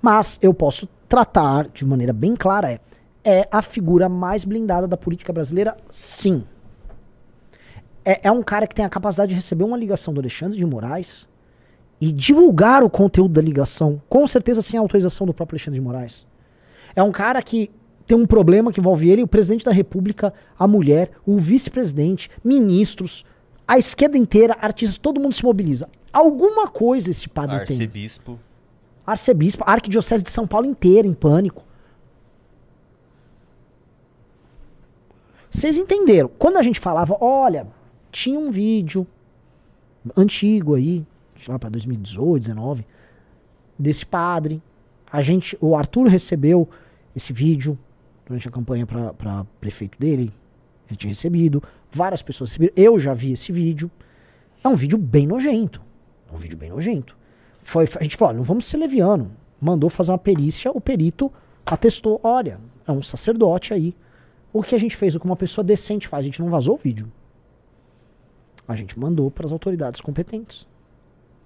Mas 0.00 0.38
eu 0.42 0.52
posso 0.52 0.88
tratar 1.08 1.68
de 1.68 1.84
maneira 1.84 2.12
bem 2.12 2.36
clara, 2.36 2.70
é, 2.72 2.80
é 3.24 3.48
a 3.50 3.62
figura 3.62 4.08
mais 4.08 4.44
blindada 4.44 4.86
da 4.86 4.96
política 4.96 5.32
brasileira, 5.32 5.76
sim. 5.90 6.44
É, 8.04 8.28
é 8.28 8.32
um 8.32 8.42
cara 8.42 8.66
que 8.66 8.74
tem 8.74 8.84
a 8.84 8.88
capacidade 8.88 9.30
de 9.30 9.36
receber 9.36 9.64
uma 9.64 9.76
ligação 9.76 10.14
do 10.14 10.20
Alexandre 10.20 10.56
de 10.56 10.66
Moraes 10.66 11.28
e 12.00 12.12
divulgar 12.12 12.82
o 12.82 12.90
conteúdo 12.90 13.34
da 13.34 13.42
ligação, 13.42 14.00
com 14.08 14.26
certeza 14.26 14.62
sem 14.62 14.78
a 14.78 14.82
autorização 14.82 15.26
do 15.26 15.34
próprio 15.34 15.56
Alexandre 15.56 15.80
de 15.80 15.84
Moraes. 15.84 16.26
É 16.94 17.02
um 17.02 17.12
cara 17.12 17.42
que 17.42 17.70
tem 18.06 18.16
um 18.16 18.26
problema 18.26 18.72
que 18.72 18.80
envolve 18.80 19.10
ele, 19.10 19.22
o 19.22 19.28
presidente 19.28 19.64
da 19.64 19.72
república, 19.72 20.32
a 20.58 20.66
mulher, 20.66 21.10
o 21.26 21.38
vice-presidente, 21.38 22.30
ministros, 22.42 23.24
a 23.68 23.76
esquerda 23.76 24.16
inteira, 24.16 24.56
artistas, 24.58 24.96
todo 24.96 25.20
mundo 25.20 25.34
se 25.34 25.44
mobiliza. 25.44 25.90
Alguma 26.10 26.68
coisa 26.68 27.10
esse 27.10 27.28
padre 27.28 27.66
tem. 27.66 27.76
Arcebispo. 27.76 28.38
Arcebispo, 29.06 29.64
a 29.66 29.72
arquidiocese 29.72 30.24
de 30.24 30.30
São 30.30 30.46
Paulo 30.46 30.66
inteira 30.66 31.06
em 31.06 31.12
pânico. 31.12 31.62
Vocês 35.50 35.76
entenderam? 35.76 36.30
Quando 36.38 36.56
a 36.56 36.62
gente 36.62 36.80
falava, 36.80 37.16
olha, 37.20 37.66
tinha 38.10 38.38
um 38.38 38.50
vídeo 38.50 39.06
antigo 40.16 40.74
aí, 40.74 41.04
lá 41.46 41.58
para 41.58 41.68
2018, 41.68 42.40
19, 42.40 42.86
desse 43.78 44.06
padre. 44.06 44.62
A 45.10 45.20
gente, 45.20 45.56
o 45.60 45.76
Arthur 45.76 46.06
recebeu 46.06 46.68
esse 47.14 47.32
vídeo 47.32 47.78
durante 48.26 48.48
a 48.48 48.50
campanha 48.50 48.86
para 48.86 49.44
prefeito 49.60 49.98
dele. 49.98 50.32
Ele 50.88 50.96
tinha 50.96 51.10
recebido, 51.10 51.62
várias 51.92 52.22
pessoas 52.22 52.50
receberam. 52.50 52.72
Eu 52.76 52.98
já 52.98 53.14
vi 53.14 53.32
esse 53.32 53.52
vídeo. 53.52 53.90
É 54.62 54.68
um 54.68 54.74
vídeo 54.74 54.98
bem 54.98 55.26
nojento. 55.26 55.82
É 56.30 56.34
um 56.34 56.38
vídeo 56.38 56.56
bem 56.56 56.70
nojento. 56.70 57.16
Foi, 57.62 57.88
a 57.98 58.02
gente 58.02 58.16
falou, 58.16 58.34
não 58.34 58.42
vamos 58.42 58.64
ser 58.64 58.78
leviano. 58.78 59.30
Mandou 59.60 59.90
fazer 59.90 60.12
uma 60.12 60.18
perícia, 60.18 60.70
o 60.72 60.80
perito 60.80 61.32
atestou, 61.66 62.20
olha, 62.22 62.58
é 62.86 62.92
um 62.92 63.02
sacerdote 63.02 63.74
aí. 63.74 63.94
O 64.52 64.62
que 64.62 64.74
a 64.74 64.78
gente 64.78 64.96
fez, 64.96 65.14
o 65.14 65.20
que 65.20 65.26
uma 65.26 65.36
pessoa 65.36 65.64
decente 65.64 66.08
faz, 66.08 66.22
a 66.22 66.24
gente 66.24 66.40
não 66.40 66.48
vazou 66.48 66.74
o 66.74 66.78
vídeo. 66.78 67.12
A 68.66 68.74
gente 68.74 68.98
mandou 68.98 69.30
para 69.30 69.46
as 69.46 69.52
autoridades 69.52 70.00
competentes, 70.00 70.66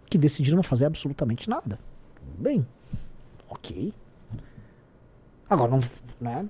que 0.07 0.19
decidiram 0.19 0.57
não 0.57 0.63
fazer 0.63 0.87
absolutamente 0.87 1.49
nada. 1.49 1.79
Bem. 2.39 2.67
Ok. 3.49 3.93
Agora, 5.49 5.71
não, 5.71 5.81
né? 6.21 6.49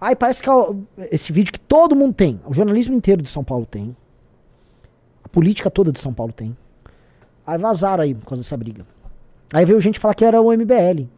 Aí 0.00 0.14
parece 0.14 0.42
que 0.42 0.50
é 0.50 1.08
esse 1.10 1.32
vídeo 1.32 1.52
que 1.52 1.60
todo 1.60 1.96
mundo 1.96 2.12
tem, 2.12 2.40
o 2.46 2.52
jornalismo 2.52 2.94
inteiro 2.94 3.22
de 3.22 3.30
São 3.30 3.42
Paulo 3.42 3.64
tem, 3.64 3.96
a 5.24 5.28
política 5.28 5.70
toda 5.70 5.90
de 5.90 5.98
São 5.98 6.12
Paulo 6.12 6.32
tem. 6.32 6.56
Aí 7.46 7.58
vazaram 7.58 8.02
aí 8.02 8.14
por 8.14 8.26
causa 8.26 8.42
dessa 8.42 8.56
briga. 8.56 8.84
Aí 9.52 9.64
veio 9.64 9.80
gente 9.80 9.98
falar 9.98 10.14
que 10.14 10.24
era 10.24 10.40
o 10.40 10.52
MBL. 10.52 11.08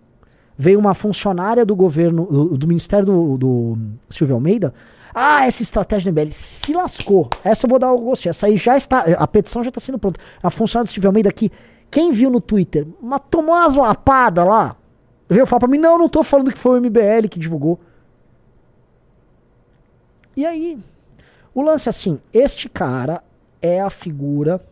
Veio 0.57 0.79
uma 0.79 0.95
funcionária 0.95 1.65
do 1.65 1.75
governo, 1.75 2.27
do, 2.27 2.59
do 2.59 2.69
Ministério 2.69 3.07
do, 3.07 3.39
do 3.39 3.79
Silvio 4.11 4.35
Almeida. 4.35 4.75
Ah, 5.15 5.47
essa 5.47 5.63
estratégia 5.63 6.13
do 6.13 6.15
MBL 6.15 6.31
se 6.33 6.73
lascou. 6.73 7.29
Essa 7.43 7.67
eu 7.67 7.71
vou 7.71 7.79
dar 7.79 7.93
o 7.93 7.99
gosto. 7.99 8.29
Essa 8.29 8.47
aí 8.47 8.57
já 8.57 8.77
está. 8.77 9.01
A 9.01 9.27
petição 9.27 9.63
já 9.63 9.69
está 9.71 9.81
sendo 9.81 9.99
pronta. 9.99 10.21
A 10.43 10.51
funcionária 10.51 10.85
do 10.85 10.93
Silvio 10.93 11.09
Almeida 11.09 11.29
aqui. 11.29 11.51
Quem 11.91 12.11
viu 12.13 12.29
no 12.29 12.41
Twitter, 12.41 12.87
tomou 13.31 13.55
umas 13.55 13.75
lapadas 13.75 14.47
lá. 14.47 14.77
Veio 15.29 15.47
falar 15.47 15.61
pra 15.61 15.69
mim: 15.69 15.79
não, 15.79 15.97
não 15.97 16.09
tô 16.09 16.23
falando 16.23 16.53
que 16.53 16.59
foi 16.59 16.79
o 16.79 16.83
MBL 16.83 17.29
que 17.31 17.39
divulgou. 17.39 17.81
E 20.39 20.47
aí? 20.47 20.79
O 21.53 21.61
lance 21.63 21.89
é 21.89 21.91
assim: 21.91 22.21
este 22.33 22.69
cara 22.69 23.25
é 23.61 23.81
a 23.81 23.91
figura 23.91 24.65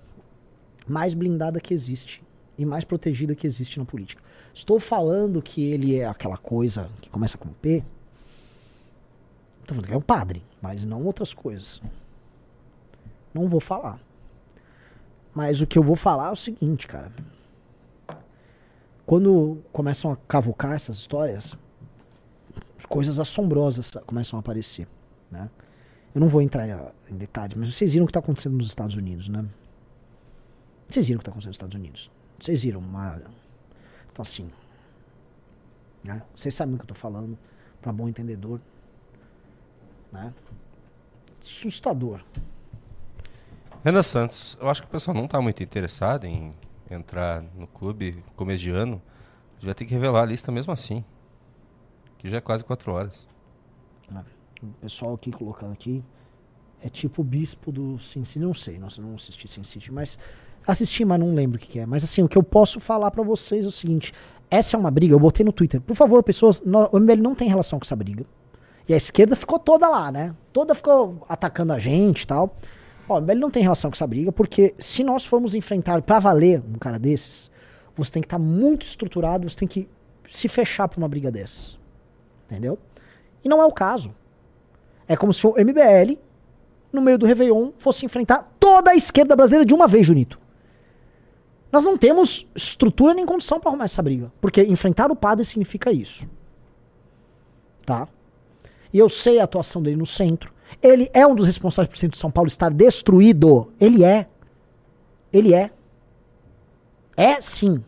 mais 0.87 1.13
blindada 1.13 1.59
que 1.59 1.75
existe 1.75 2.23
e 2.57 2.65
mais 2.65 2.85
protegida 2.85 3.35
que 3.35 3.49
existe 3.49 3.77
na 3.77 3.85
política. 3.85 4.23
Estou 4.55 4.79
falando 4.79 5.43
que 5.43 5.65
ele 5.65 5.99
é 5.99 6.07
aquela 6.07 6.37
coisa 6.37 6.89
que 7.03 7.11
começa 7.11 7.37
com 7.37 7.49
P. 7.49 7.83
Estou 9.63 9.75
falando 9.75 9.83
que 9.83 9.89
ele 9.89 9.97
é 9.97 9.99
um 9.99 10.03
padre, 10.03 10.45
mas 10.63 10.85
não 10.85 11.05
outras 11.05 11.35
coisas. 11.35 11.83
Não 13.35 13.49
vou 13.49 13.59
falar. 13.59 13.99
Mas 15.35 15.61
o 15.61 15.67
que 15.67 15.77
eu 15.77 15.83
vou 15.83 15.97
falar 15.97 16.29
é 16.29 16.31
o 16.31 16.37
seguinte, 16.37 16.87
cara. 16.87 17.11
Quando 19.05 19.59
começam 19.73 20.13
a 20.13 20.17
cavucar 20.29 20.75
essas 20.75 20.97
histórias, 20.97 21.57
coisas 22.89 23.19
assombrosas 23.19 23.91
começam 24.07 24.39
a 24.39 24.41
aparecer, 24.41 24.87
né? 25.31 25.51
Eu 26.15 26.21
não 26.21 26.29
vou 26.29 26.41
entrar 26.41 26.67
em 27.11 27.17
detalhes, 27.17 27.57
mas 27.57 27.75
vocês 27.75 27.93
viram 27.93 28.05
o 28.05 28.07
que 28.07 28.11
está 28.11 28.21
acontecendo 28.21 28.57
nos 28.57 28.67
Estados 28.67 28.97
Unidos, 28.97 29.29
né? 29.29 29.45
Vocês 30.89 31.07
viram 31.07 31.19
o 31.19 31.21
que 31.21 31.23
está 31.23 31.31
acontecendo 31.31 31.51
nos 31.51 31.57
Estados 31.57 31.75
Unidos? 31.75 32.11
Vocês 32.41 32.63
viram 32.63 32.81
uma. 32.81 33.21
Então, 34.11 34.23
assim. 34.23 34.51
Né? 36.03 36.23
Vocês 36.35 36.55
sabem 36.55 36.75
o 36.75 36.79
que 36.79 36.85
eu 36.85 36.89
tô 36.89 36.95
falando, 36.95 37.37
para 37.83 37.93
bom 37.93 38.09
entendedor. 38.09 38.61
Né? 40.13 40.33
Assustador. 41.41 42.25
Renan 43.85 44.03
Santos, 44.03 44.57
eu 44.61 44.69
acho 44.69 44.83
que 44.83 44.89
o 44.89 44.91
pessoal 44.91 45.15
não 45.15 45.27
está 45.27 45.41
muito 45.41 45.63
interessado 45.63 46.25
em 46.25 46.55
entrar 46.91 47.43
no 47.55 47.67
clube 47.67 48.25
começo 48.35 48.63
de 48.63 48.71
ano. 48.71 49.03
A 49.51 49.55
gente 49.55 49.67
vai 49.67 49.75
ter 49.75 49.85
que 49.85 49.95
revelar 49.95 50.23
a 50.23 50.27
lista 50.27 50.51
mesmo 50.51 50.73
assim. 50.73 51.05
Que 52.19 52.29
já 52.29 52.39
é 52.39 52.41
quase 52.41 52.65
quatro 52.65 52.93
horas. 52.93 53.29
Pessoal 54.81 55.15
aqui 55.15 55.31
colocando 55.31 55.73
aqui 55.73 56.03
é 56.83 56.89
tipo 56.89 57.23
o 57.23 57.25
bispo 57.25 57.73
do 57.73 57.99
Sin 57.99 58.25
City. 58.25 58.39
Não 58.39 58.55
sei, 58.55 58.79
nossa, 58.79 59.01
não 59.01 59.15
assisti 59.15 59.49
Sin 59.49 59.63
City, 59.65 59.91
mas 59.93 60.19
assisti, 60.67 61.05
mas 61.05 61.19
não 61.21 61.35
lembro 61.35 61.57
o 61.57 61.61
que, 61.61 61.67
que 61.69 61.79
é. 61.79 61.87
Mas 61.87 62.05
assim, 62.05 62.23
o 62.23 62.29
que 62.29 62.37
eu 62.39 62.43
posso 62.43 62.79
falar 62.81 63.11
pra 63.11 63.23
vocês 63.23 63.65
é 63.65 63.69
o 63.69 63.73
seguinte: 63.73 64.13
Essa 64.51 64.77
é 64.77 64.81
uma 64.81 64.91
briga, 64.91 65.15
eu 65.15 65.21
botei 65.21 65.45
no 65.45 65.53
Twitter. 65.53 65.81
Por 65.81 65.97
favor, 65.97 66.23
pessoas, 66.23 66.61
nó- 66.63 66.89
o 66.93 66.99
MBL 67.01 67.21
não 67.23 67.35
tem 67.35 67.49
relação 67.49 67.79
com 67.79 67.85
essa 67.85 67.97
briga. 67.97 68.25
E 68.89 68.95
a 68.95 68.97
esquerda 68.97 69.35
ficou 69.35 69.59
toda 69.59 69.89
lá, 69.89 70.13
né? 70.13 70.35
Toda 70.53 70.75
ficou 70.75 71.25
atacando 71.29 71.73
a 71.73 71.79
gente 71.79 72.23
e 72.23 72.27
tal. 72.27 72.57
Ó, 73.09 73.19
o 73.19 73.21
MBL 73.21 73.39
não 73.41 73.51
tem 73.51 73.63
relação 73.63 73.91
com 73.91 73.95
essa 73.97 74.07
briga, 74.07 74.31
porque 74.31 74.75
se 74.79 75.03
nós 75.03 75.25
formos 75.27 75.55
enfrentar 75.55 76.01
pra 76.03 76.19
valer 76.21 76.63
um 76.69 76.79
cara 76.79 76.99
desses, 76.99 77.51
você 77.97 78.13
tem 78.13 78.23
que 78.23 78.27
estar 78.27 78.39
muito 78.39 78.85
estruturado, 78.87 79.49
você 79.49 79.57
tem 79.57 79.67
que 79.67 79.89
se 80.31 80.47
fechar 80.49 80.87
pra 80.89 80.99
uma 80.99 81.09
briga 81.09 81.31
dessas. 81.33 81.79
Entendeu? 82.47 82.79
E 83.45 83.49
não 83.49 83.61
é 83.61 83.65
o 83.67 83.73
caso. 83.73 84.15
É 85.09 85.17
como 85.17 85.33
se 85.33 85.47
o 85.47 85.53
MBL, 85.53 86.19
no 86.93 87.01
meio 87.01 87.19
do 87.19 87.27
Réveillon, 87.27 87.71
fosse 87.79 88.05
enfrentar 88.05 88.45
toda 88.59 88.91
a 88.91 88.95
esquerda 88.95 89.37
brasileira 89.37 89.65
de 89.65 89.75
uma 89.75 89.87
vez, 89.87 90.07
Junito. 90.07 90.39
Nós 91.71 91.85
não 91.85 91.97
temos 91.97 92.47
estrutura 92.55 93.13
nem 93.13 93.27
condição 93.27 93.61
pra 93.61 93.71
arrumar 93.71 93.85
essa 93.85 94.03
briga. 94.03 94.33
Porque 94.41 94.63
enfrentar 94.63 95.11
o 95.11 95.17
padre 95.17 95.45
significa 95.45 95.93
isso. 95.93 96.29
Tá? 97.85 98.09
E 98.93 98.99
eu 98.99 99.09
sei 99.09 99.41
a 99.41 99.45
atuação 99.45 99.83
dele 99.83 99.97
no 99.97 100.07
centro. 100.07 100.53
Ele 100.83 101.11
é 101.13 101.27
um 101.27 101.35
dos 101.35 101.47
responsáveis 101.47 101.89
por 101.89 101.99
centro 101.99 102.15
de 102.15 102.19
São 102.19 102.31
Paulo 102.31 102.49
estar 102.49 102.71
destruído. 102.71 103.73
Ele 103.81 104.05
é. 104.05 104.27
Ele 105.33 105.55
é. 105.55 105.71
É 107.17 107.41
sim. 107.41 107.83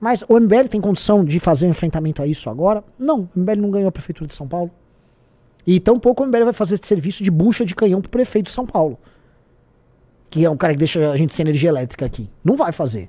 Mas 0.00 0.24
o 0.28 0.38
MBL 0.38 0.68
tem 0.68 0.80
condição 0.80 1.24
de 1.24 1.38
fazer 1.38 1.66
um 1.66 1.70
enfrentamento 1.70 2.20
a 2.22 2.26
isso 2.26 2.50
agora? 2.50 2.84
Não. 2.98 3.28
O 3.34 3.40
MBL 3.40 3.60
não 3.60 3.70
ganhou 3.70 3.88
a 3.88 3.92
prefeitura 3.92 4.28
de 4.28 4.34
São 4.34 4.48
Paulo. 4.48 4.70
E 5.66 5.78
tampouco 5.78 6.22
o 6.22 6.26
MBL 6.26 6.44
vai 6.44 6.52
fazer 6.52 6.74
esse 6.74 6.86
serviço 6.86 7.22
de 7.22 7.30
bucha 7.30 7.64
de 7.64 7.74
canhão 7.74 8.00
pro 8.00 8.10
prefeito 8.10 8.46
de 8.46 8.52
São 8.52 8.66
Paulo. 8.66 8.98
Que 10.28 10.44
é 10.44 10.50
um 10.50 10.56
cara 10.56 10.72
que 10.72 10.78
deixa 10.78 11.10
a 11.12 11.16
gente 11.16 11.34
sem 11.34 11.44
energia 11.44 11.68
elétrica 11.68 12.04
aqui. 12.06 12.28
Não 12.42 12.56
vai 12.56 12.72
fazer. 12.72 13.08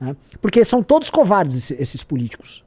Né? 0.00 0.16
Porque 0.40 0.64
são 0.64 0.82
todos 0.82 1.10
covardes 1.10 1.56
esse- 1.56 1.74
esses 1.80 2.02
políticos. 2.02 2.64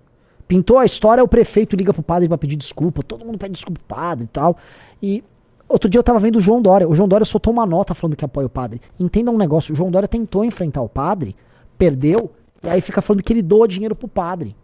Pintou 0.47 0.77
a 0.77 0.85
história, 0.85 1.23
o 1.23 1.27
prefeito 1.27 1.75
liga 1.75 1.93
pro 1.93 2.03
padre 2.03 2.27
pra 2.27 2.37
pedir 2.37 2.55
desculpa, 2.55 3.01
todo 3.01 3.25
mundo 3.25 3.37
pede 3.37 3.53
desculpa 3.53 3.79
pro 3.85 3.95
padre 3.95 4.25
e 4.25 4.27
tal. 4.27 4.57
E 5.01 5.23
outro 5.67 5.89
dia 5.89 5.99
eu 5.99 6.03
tava 6.03 6.19
vendo 6.19 6.35
o 6.37 6.41
João 6.41 6.61
Dória. 6.61 6.87
O 6.87 6.93
João 6.95 7.07
Dória 7.07 7.25
soltou 7.25 7.51
uma 7.51 7.65
nota 7.65 7.93
falando 7.93 8.15
que 8.15 8.25
apoia 8.25 8.45
o 8.47 8.49
padre. 8.49 8.79
Entenda 8.99 9.31
um 9.31 9.37
negócio, 9.37 9.73
o 9.73 9.75
João 9.75 9.89
Dória 9.89 10.07
tentou 10.07 10.43
enfrentar 10.43 10.81
o 10.81 10.89
padre, 10.89 11.35
perdeu, 11.77 12.31
e 12.61 12.69
aí 12.69 12.81
fica 12.81 13.01
falando 13.01 13.23
que 13.23 13.33
ele 13.33 13.41
doa 13.41 13.67
dinheiro 13.67 13.95
pro 13.95 14.07
padre. 14.07 14.55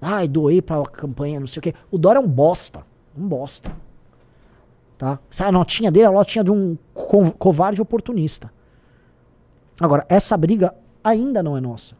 Ai, 0.00 0.26
doei 0.28 0.62
pra 0.62 0.82
campanha, 0.84 1.40
não 1.40 1.46
sei 1.46 1.60
o 1.60 1.62
quê. 1.62 1.74
O 1.90 1.98
Dória 1.98 2.18
é 2.18 2.22
um 2.22 2.28
bosta. 2.28 2.86
Um 3.18 3.26
bosta. 3.26 3.74
Tá? 4.96 5.18
Essa 5.30 5.50
notinha 5.52 5.90
dele 5.90 6.06
é 6.06 6.08
a 6.08 6.12
notinha 6.12 6.42
de 6.42 6.50
um 6.50 6.76
co- 6.92 7.30
covarde 7.32 7.80
oportunista. 7.80 8.52
Agora, 9.80 10.04
essa 10.08 10.36
briga 10.36 10.74
ainda 11.02 11.42
não 11.42 11.56
é 11.56 11.60
nossa. 11.60 11.96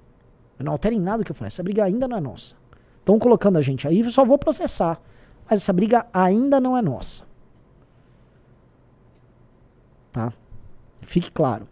Não 0.58 0.72
altera 0.72 0.94
em 0.94 1.00
nada 1.00 1.22
o 1.22 1.24
que 1.24 1.30
eu 1.30 1.36
falei. 1.36 1.46
Essa 1.46 1.62
briga 1.62 1.84
ainda 1.84 2.08
não 2.08 2.16
é 2.16 2.20
nossa. 2.20 2.56
Estão 2.98 3.18
colocando 3.18 3.56
a 3.56 3.62
gente 3.62 3.86
aí, 3.86 4.00
eu 4.00 4.10
só 4.10 4.24
vou 4.24 4.36
processar. 4.36 5.00
Mas 5.48 5.62
essa 5.62 5.72
briga 5.72 6.06
ainda 6.12 6.60
não 6.60 6.76
é 6.76 6.82
nossa. 6.82 7.22
Tá? 10.12 10.32
Fique 11.02 11.30
claro. 11.30 11.68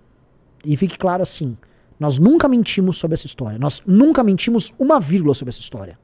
E 0.65 0.77
fique 0.77 0.97
claro 0.97 1.23
assim: 1.23 1.57
nós 1.99 2.19
nunca 2.19 2.49
mentimos 2.49 2.97
sobre 2.97 3.15
essa 3.15 3.27
história. 3.27 3.59
Nós 3.59 3.83
nunca 3.85 4.23
mentimos 4.23 4.73
uma 4.79 5.01
vírgula 5.01 5.35
sobre 5.35 5.51
essa 5.51 5.61
história. 5.61 5.99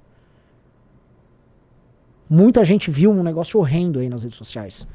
Muita 2.34 2.64
gente 2.64 2.90
viu 2.90 3.10
um 3.10 3.22
negócio 3.22 3.60
horrendo 3.60 3.98
aí 3.98 4.08
nas 4.08 4.22
redes 4.22 4.38
sociais. 4.38 4.88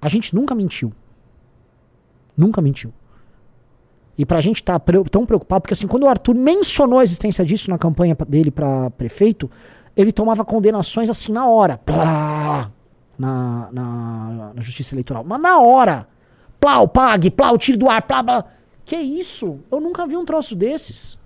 A 0.00 0.06
gente 0.06 0.32
nunca 0.32 0.54
mentiu. 0.54 0.92
Nunca 2.36 2.62
mentiu. 2.62 2.92
E 4.16 4.24
pra 4.24 4.40
gente 4.40 4.58
estar 4.62 4.80
tão 5.10 5.26
preocupado, 5.26 5.62
porque 5.62 5.74
assim, 5.74 5.88
quando 5.88 6.04
o 6.04 6.08
Arthur 6.08 6.36
mencionou 6.36 7.00
a 7.00 7.02
existência 7.02 7.44
disso 7.44 7.68
na 7.68 7.78
campanha 7.78 8.16
dele 8.28 8.52
pra 8.52 8.90
prefeito, 8.90 9.50
ele 9.96 10.12
tomava 10.12 10.44
condenações 10.44 11.10
assim 11.10 11.32
na 11.32 11.48
hora. 11.48 11.78
Plá, 11.78 12.70
na, 13.18 13.70
na, 13.72 14.52
na 14.54 14.60
justiça 14.60 14.94
eleitoral. 14.94 15.24
Mas 15.24 15.40
na 15.42 15.58
hora. 15.58 16.06
Plau, 16.60 16.86
pague, 16.86 17.28
plau, 17.28 17.58
tiro 17.58 17.76
do 17.76 17.90
ar, 17.90 18.02
plá, 18.02 18.22
plá. 18.22 18.44
Que 18.84 18.94
isso? 18.94 19.58
Eu 19.68 19.80
nunca 19.80 20.06
vi 20.06 20.16
um 20.16 20.24
troço 20.24 20.54
desses. 20.54 21.18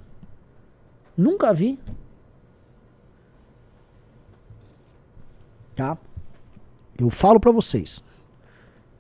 Nunca 1.15 1.53
vi. 1.53 1.79
Tá? 5.77 5.97
Eu 6.99 7.11
falo 7.11 7.39
pra 7.39 7.53
vocês. 7.53 8.03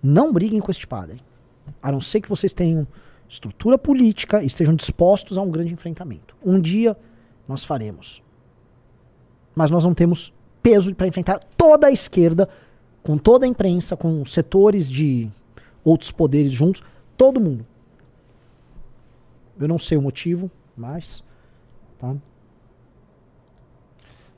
Não 0.02 0.32
briguem 0.32 0.60
com 0.60 0.70
este 0.70 0.86
padre. 0.86 1.20
A 1.82 1.90
não 1.90 2.00
ser 2.00 2.20
que 2.20 2.28
vocês 2.28 2.52
tenham 2.52 2.86
estrutura 3.28 3.76
política 3.76 4.42
e 4.42 4.46
estejam 4.46 4.74
dispostos 4.74 5.36
a 5.36 5.42
um 5.42 5.50
grande 5.50 5.72
enfrentamento. 5.72 6.36
Um 6.44 6.60
dia 6.60 6.96
nós 7.48 7.64
faremos. 7.64 8.22
Mas 9.54 9.70
nós 9.70 9.82
não 9.82 9.94
temos 9.94 10.32
peso 10.62 10.94
para 10.94 11.06
enfrentar 11.06 11.40
toda 11.56 11.86
a 11.86 11.90
esquerda, 11.90 12.48
com 13.02 13.16
toda 13.16 13.46
a 13.46 13.48
imprensa, 13.48 13.96
com 13.96 14.24
setores 14.24 14.88
de 14.88 15.30
outros 15.82 16.10
poderes 16.10 16.52
juntos, 16.52 16.82
todo 17.16 17.40
mundo. 17.40 17.66
Eu 19.58 19.66
não 19.66 19.78
sei 19.78 19.96
o 19.96 20.02
motivo, 20.02 20.50
mas. 20.76 21.24
Tá? 21.98 22.14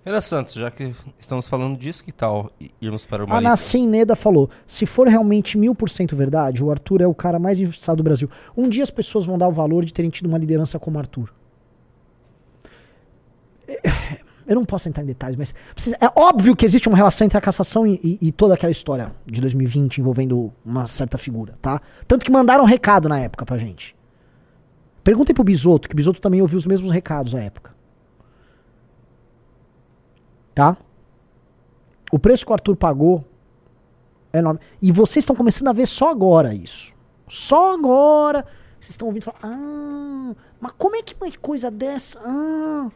Renan 0.08 0.20
Santos, 0.22 0.54
já 0.54 0.70
que 0.70 0.92
estamos 1.18 1.46
falando 1.46 1.76
disso, 1.78 2.02
que 2.02 2.10
tal 2.12 2.50
irmos 2.80 3.04
para 3.06 3.24
uma 3.24 3.36
A 3.36 3.40
lista? 3.40 3.50
Nassim 3.50 3.86
Neda 3.86 4.16
falou: 4.16 4.48
se 4.66 4.86
for 4.86 5.06
realmente 5.06 5.58
mil 5.58 5.74
por 5.74 5.90
cento 5.90 6.16
verdade, 6.16 6.64
o 6.64 6.70
Arthur 6.70 7.02
é 7.02 7.06
o 7.06 7.14
cara 7.14 7.38
mais 7.38 7.58
injustiçado 7.58 7.96
do 7.98 8.02
Brasil. 8.02 8.30
Um 8.56 8.68
dia 8.68 8.82
as 8.82 8.90
pessoas 8.90 9.26
vão 9.26 9.36
dar 9.36 9.48
o 9.48 9.52
valor 9.52 9.84
de 9.84 9.92
terem 9.92 10.10
tido 10.10 10.26
uma 10.26 10.38
liderança 10.38 10.78
como 10.78 10.98
Arthur. 10.98 11.30
Eu 14.46 14.54
não 14.54 14.64
posso 14.64 14.88
entrar 14.88 15.02
em 15.02 15.06
detalhes, 15.06 15.36
mas 15.36 15.54
vocês- 15.76 15.94
é 16.00 16.06
óbvio 16.18 16.56
que 16.56 16.64
existe 16.64 16.88
uma 16.88 16.96
relação 16.96 17.26
entre 17.26 17.36
a 17.36 17.40
cassação 17.40 17.86
e, 17.86 18.00
e- 18.02 18.28
e 18.28 18.32
toda 18.32 18.54
aquela 18.54 18.70
história 18.72 19.12
de 19.26 19.42
2020 19.42 19.98
envolvendo 19.98 20.50
uma 20.64 20.86
certa 20.86 21.18
figura, 21.18 21.54
tá? 21.60 21.82
Tanto 22.06 22.24
que 22.24 22.30
mandaram 22.30 22.64
um 22.64 22.66
recado 22.66 23.10
na 23.10 23.18
época 23.20 23.44
pra 23.44 23.58
gente. 23.58 23.94
Perguntem 25.04 25.34
pro 25.34 25.44
Bisoto, 25.44 25.86
que 25.86 25.94
o 25.94 25.96
Bisoto 25.96 26.18
também 26.18 26.40
ouviu 26.40 26.56
os 26.58 26.64
mesmos 26.64 26.90
recados 26.90 27.34
à 27.34 27.40
época. 27.40 27.76
Tá? 30.58 30.76
O 32.10 32.18
preço 32.18 32.44
que 32.44 32.50
o 32.50 32.52
Arthur 32.52 32.74
pagou 32.74 33.24
é 34.32 34.40
enorme. 34.40 34.58
E 34.82 34.90
vocês 34.90 35.22
estão 35.22 35.36
começando 35.36 35.68
a 35.68 35.72
ver 35.72 35.86
só 35.86 36.10
agora 36.10 36.52
isso. 36.52 36.92
Só 37.28 37.74
agora. 37.74 38.44
Vocês 38.80 38.90
estão 38.90 39.06
ouvindo 39.06 39.22
falar, 39.22 39.38
ah, 39.40 40.34
mas 40.60 40.72
como 40.76 40.96
é 40.96 41.02
que 41.02 41.14
uma 41.14 41.30
coisa 41.38 41.70
dessa? 41.70 42.18
Ah. 42.24 42.90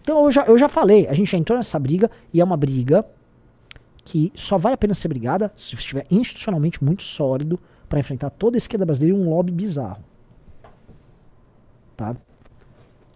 Então 0.00 0.24
eu 0.24 0.32
já, 0.32 0.44
eu 0.46 0.58
já 0.58 0.68
falei, 0.68 1.06
a 1.06 1.14
gente 1.14 1.30
já 1.30 1.38
entrou 1.38 1.56
nessa 1.56 1.78
briga 1.78 2.10
e 2.34 2.40
é 2.40 2.44
uma 2.44 2.56
briga 2.56 3.06
que 4.04 4.32
só 4.34 4.58
vale 4.58 4.74
a 4.74 4.78
pena 4.78 4.92
ser 4.92 5.06
brigada 5.06 5.52
se 5.56 5.76
estiver 5.76 6.04
institucionalmente 6.10 6.82
muito 6.82 7.04
sólido 7.04 7.60
para 7.88 8.00
enfrentar 8.00 8.30
toda 8.30 8.56
a 8.56 8.58
esquerda 8.58 8.84
brasileira 8.84 9.16
e 9.16 9.20
um 9.20 9.30
lobby 9.30 9.52
bizarro. 9.52 10.02
Tá? 11.96 12.16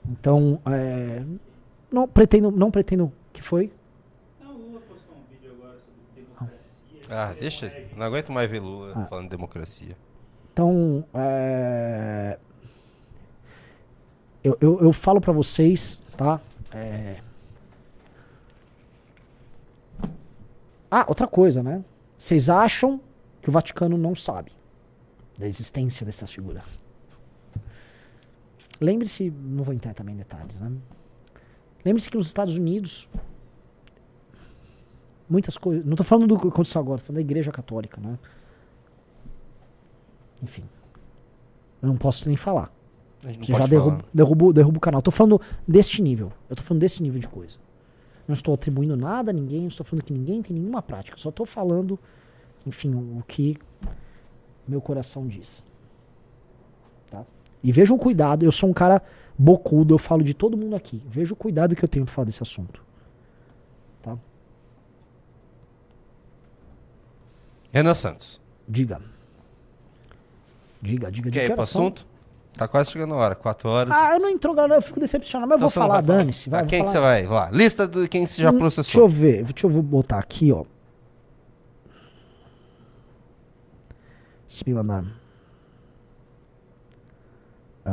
Então, 0.08 0.60
é, 0.66 1.24
não 1.94 2.08
pretendo, 2.08 2.50
não 2.50 2.70
pretendo 2.70 3.12
que 3.32 3.40
foi. 3.42 3.70
Ah, 7.08 7.34
deixa. 7.38 7.70
Não 7.96 8.06
aguento 8.06 8.32
mais 8.32 8.50
ver 8.50 8.60
Lula 8.60 8.92
Ah. 8.96 9.04
falando 9.06 9.24
de 9.24 9.30
democracia. 9.30 9.96
Então, 10.52 11.04
é, 11.12 12.38
eu, 14.42 14.56
eu, 14.60 14.80
eu 14.80 14.92
falo 14.92 15.20
pra 15.20 15.32
vocês, 15.32 16.00
tá? 16.16 16.40
É, 16.72 17.20
Ah, 20.90 21.04
outra 21.08 21.26
coisa, 21.26 21.60
né? 21.60 21.84
Vocês 22.16 22.48
acham 22.48 23.00
que 23.42 23.48
o 23.48 23.52
Vaticano 23.52 23.98
não 23.98 24.14
sabe 24.14 24.52
da 25.36 25.44
existência 25.46 26.06
dessa 26.06 26.24
figura? 26.24 26.62
Lembre-se, 28.80 29.28
não 29.28 29.64
vou 29.64 29.74
entrar 29.74 29.92
também 29.92 30.14
em 30.14 30.18
detalhes, 30.18 30.60
né? 30.60 30.70
Lembre-se 31.84 32.10
que 32.10 32.16
nos 32.16 32.26
Estados 32.26 32.56
Unidos 32.56 33.08
muitas 35.28 35.58
coisas, 35.58 35.84
não 35.84 35.96
tô 35.96 36.04
falando 36.04 36.28
do 36.28 36.38
que 36.38 36.48
aconteceu 36.48 36.80
agora, 36.80 36.98
tô 36.98 37.06
falando 37.06 37.16
da 37.16 37.20
Igreja 37.20 37.50
Católica, 37.50 38.00
né? 38.00 38.18
Enfim. 40.42 40.64
Eu 41.82 41.88
não 41.88 41.96
posso 41.96 42.26
nem 42.28 42.36
falar. 42.36 42.72
Você 43.22 43.52
já 43.52 43.66
derruba, 43.66 44.76
o 44.76 44.80
canal. 44.80 45.00
Tô 45.00 45.10
falando 45.10 45.40
deste 45.66 46.02
nível. 46.02 46.30
Eu 46.48 46.56
tô 46.56 46.62
falando 46.62 46.80
desse 46.80 47.02
nível 47.02 47.20
de 47.20 47.28
coisa. 47.28 47.58
Não 48.28 48.34
estou 48.34 48.54
atribuindo 48.54 48.96
nada 48.96 49.30
a 49.30 49.34
ninguém, 49.34 49.62
não 49.62 49.68
estou 49.68 49.84
falando 49.84 50.04
que 50.04 50.12
ninguém 50.12 50.42
tem 50.42 50.56
nenhuma 50.56 50.82
prática. 50.82 51.16
Só 51.16 51.30
tô 51.30 51.44
falando, 51.44 51.98
enfim, 52.66 52.94
o 52.94 53.22
que 53.26 53.56
meu 54.66 54.80
coração 54.80 55.26
diz. 55.26 55.62
Tá? 57.10 57.24
E 57.62 57.72
vejam 57.72 57.96
o 57.96 57.98
cuidado, 57.98 58.44
eu 58.44 58.52
sou 58.52 58.68
um 58.68 58.72
cara 58.72 59.02
bocudo, 59.36 59.94
eu 59.94 59.98
falo 59.98 60.22
de 60.22 60.34
todo 60.34 60.56
mundo 60.56 60.74
aqui. 60.76 61.02
Veja 61.08 61.32
o 61.32 61.36
cuidado 61.36 61.74
que 61.74 61.84
eu 61.84 61.88
tenho 61.88 62.04
pra 62.04 62.14
falar 62.14 62.26
desse 62.26 62.42
assunto. 62.42 62.82
Tá? 64.02 64.16
Renan 67.72 67.94
Santos. 67.94 68.40
Diga. 68.68 69.00
Diga, 70.80 71.10
diga, 71.10 71.30
diga. 71.30 71.30
Quer 71.30 71.44
ir 71.46 71.48
Que 71.50 71.54
pro 71.56 71.66
são? 71.66 71.82
assunto? 71.84 72.06
Tá 72.56 72.68
quase 72.68 72.92
chegando 72.92 73.14
a 73.14 73.16
hora, 73.16 73.34
4 73.34 73.68
horas. 73.68 73.92
Ah, 73.92 74.14
eu 74.14 74.20
não 74.20 74.28
entrou, 74.30 74.54
galera, 74.54 74.76
eu 74.76 74.82
fico 74.82 75.00
decepcionado, 75.00 75.48
mas 75.48 75.60
eu 75.60 75.66
Então 75.66 75.68
vou 75.68 75.72
você 75.72 75.78
não 75.80 75.86
falar, 75.88 76.00
dane-se. 76.02 76.48
vai, 76.48 76.60
Ah, 76.60 76.62
vou 76.62 76.68
quem 76.70 76.84
que 76.84 76.90
você 76.90 77.00
vai? 77.00 77.26
Lá. 77.26 77.50
Lista 77.50 77.88
de 77.88 78.06
quem 78.06 78.26
você 78.26 78.40
já 78.40 78.50
Hum, 78.50 78.52
Deixa 78.52 78.60
processou. 78.60 79.02
eu 79.02 79.08
ver, 79.08 79.42
deixa 79.44 79.66
eu 79.66 79.70
vou 79.70 79.82
botar 79.82 80.18
aqui, 80.20 80.52
ó. 80.52 80.64
Deixa 84.48 84.62
eu 84.64 84.68
me 84.68 84.74
mandar. 84.74 85.04
Ah, 87.86 87.92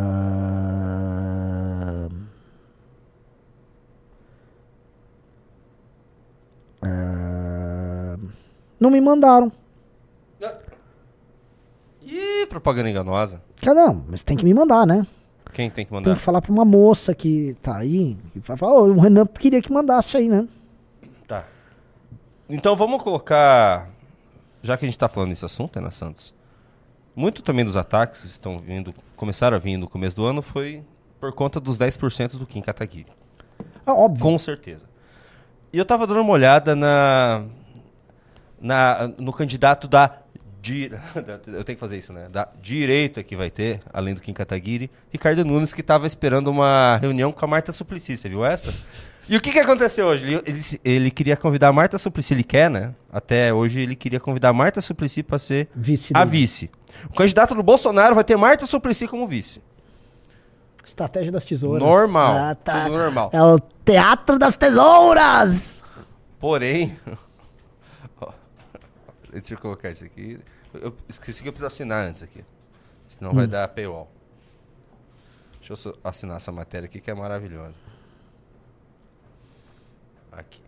ah, 6.81 8.17
não 8.79 8.89
me 8.89 9.01
mandaram. 9.01 9.51
Ih, 12.03 12.45
propaganda 12.47 12.89
enganosa. 12.89 13.41
Um, 13.65 14.01
mas 14.09 14.23
tem 14.23 14.35
que 14.35 14.43
me 14.43 14.53
mandar, 14.53 14.85
né? 14.85 15.05
Quem 15.53 15.69
tem 15.69 15.85
que 15.85 15.91
Tem 15.91 15.99
mandar? 15.99 16.15
que 16.15 16.21
falar 16.21 16.41
pra 16.41 16.51
uma 16.51 16.65
moça 16.65 17.13
que 17.13 17.55
tá 17.61 17.77
aí. 17.77 18.17
Que 18.33 18.39
vai 18.39 18.57
falar, 18.57 18.73
"Ô, 18.73 18.87
o 18.87 18.99
Renan 18.99 19.25
queria 19.25 19.61
que 19.61 19.71
mandasse 19.71 20.17
aí, 20.17 20.27
né? 20.27 20.47
Tá. 21.27 21.45
Então 22.49 22.75
vamos 22.75 23.01
colocar. 23.01 23.89
Já 24.63 24.77
que 24.77 24.85
a 24.85 24.87
gente 24.87 24.97
tá 24.97 25.07
falando 25.07 25.29
desse 25.29 25.45
assunto, 25.45 25.77
Ana 25.77 25.91
Santos. 25.91 26.33
Muito 27.21 27.43
também 27.43 27.63
dos 27.63 27.77
ataques 27.77 28.21
que 28.21 28.27
estão 28.27 28.57
vindo, 28.57 28.95
começaram 29.15 29.55
a 29.55 29.59
vir 29.59 29.77
no 29.77 29.87
começo 29.87 30.15
do 30.15 30.25
ano, 30.25 30.41
foi 30.41 30.83
por 31.19 31.31
conta 31.33 31.59
dos 31.59 31.77
10% 31.77 32.39
do 32.39 32.47
Kim 32.47 32.61
Kataguiri. 32.61 33.11
Ah, 33.85 33.93
óbvio. 33.93 34.23
Com 34.23 34.37
certeza. 34.39 34.85
E 35.71 35.77
eu 35.77 35.85
tava 35.85 36.07
dando 36.07 36.21
uma 36.21 36.31
olhada 36.33 36.75
na, 36.75 37.43
na 38.59 39.07
no 39.19 39.31
candidato 39.31 39.87
da 39.87 40.17
di- 40.61 40.89
eu 41.45 41.63
tenho 41.63 41.75
que 41.75 41.79
fazer 41.79 41.99
isso, 41.99 42.11
né? 42.11 42.27
Da 42.31 42.47
direita 42.59 43.21
que 43.21 43.35
vai 43.35 43.51
ter, 43.51 43.81
além 43.93 44.15
do 44.15 44.21
Kim 44.21 44.33
Kataguiri, 44.33 44.89
Ricardo 45.11 45.45
Nunes 45.45 45.73
que 45.73 45.83
tava 45.83 46.07
esperando 46.07 46.47
uma 46.49 46.97
reunião 46.97 47.31
com 47.31 47.45
a 47.45 47.47
Marta 47.47 47.71
Suplicy, 47.71 48.17
você 48.17 48.29
viu 48.29 48.43
essa? 48.43 48.73
E 49.31 49.37
o 49.37 49.41
que 49.41 49.49
que 49.51 49.59
aconteceu 49.59 50.07
hoje? 50.07 50.25
Ele, 50.25 50.35
ele, 50.45 50.61
ele 50.83 51.11
queria 51.11 51.37
convidar 51.37 51.69
a 51.69 51.73
Marta 51.73 51.97
Suplicy, 51.97 52.33
ele 52.33 52.43
quer, 52.43 52.69
né? 52.69 52.93
Até 53.09 53.53
hoje 53.53 53.79
ele 53.79 53.95
queria 53.95 54.19
convidar 54.19 54.49
a 54.49 54.53
Marta 54.53 54.81
Suplicy 54.81 55.23
para 55.23 55.39
ser 55.39 55.69
Vice 55.73 56.11
a 56.13 56.25
dele. 56.25 56.41
vice. 56.41 56.69
O 57.09 57.13
candidato 57.13 57.55
do 57.55 57.63
Bolsonaro 57.63 58.13
vai 58.13 58.25
ter 58.25 58.35
Marta 58.35 58.65
Suplicy 58.65 59.07
como 59.07 59.25
vice. 59.25 59.61
Estratégia 60.83 61.31
das 61.31 61.45
tesouras. 61.45 61.81
Normal, 61.81 62.35
Ah, 62.35 62.55
tá. 62.55 62.83
tudo 62.83 62.97
normal. 62.97 63.29
É 63.31 63.41
o 63.41 63.57
teatro 63.85 64.37
das 64.37 64.57
tesouras! 64.57 65.81
Porém. 66.37 66.99
Deixa 69.31 69.53
eu 69.53 69.57
colocar 69.59 69.89
isso 69.89 70.03
aqui. 70.03 70.37
Eu 70.73 70.93
esqueci 71.07 71.41
que 71.41 71.47
eu 71.47 71.53
preciso 71.53 71.67
assinar 71.67 72.05
antes 72.05 72.21
aqui. 72.21 72.43
Senão 73.07 73.31
vai 73.33 73.47
dar 73.47 73.65
paywall. 73.69 74.11
Deixa 75.65 75.87
eu 75.89 75.95
assinar 76.03 76.35
essa 76.35 76.51
matéria 76.51 76.85
aqui 76.87 76.99
que 76.99 77.09
é 77.09 77.13
maravilhosa. 77.13 77.79
Aqui. 80.31 80.61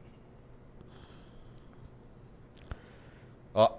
Ó. 3.53 3.69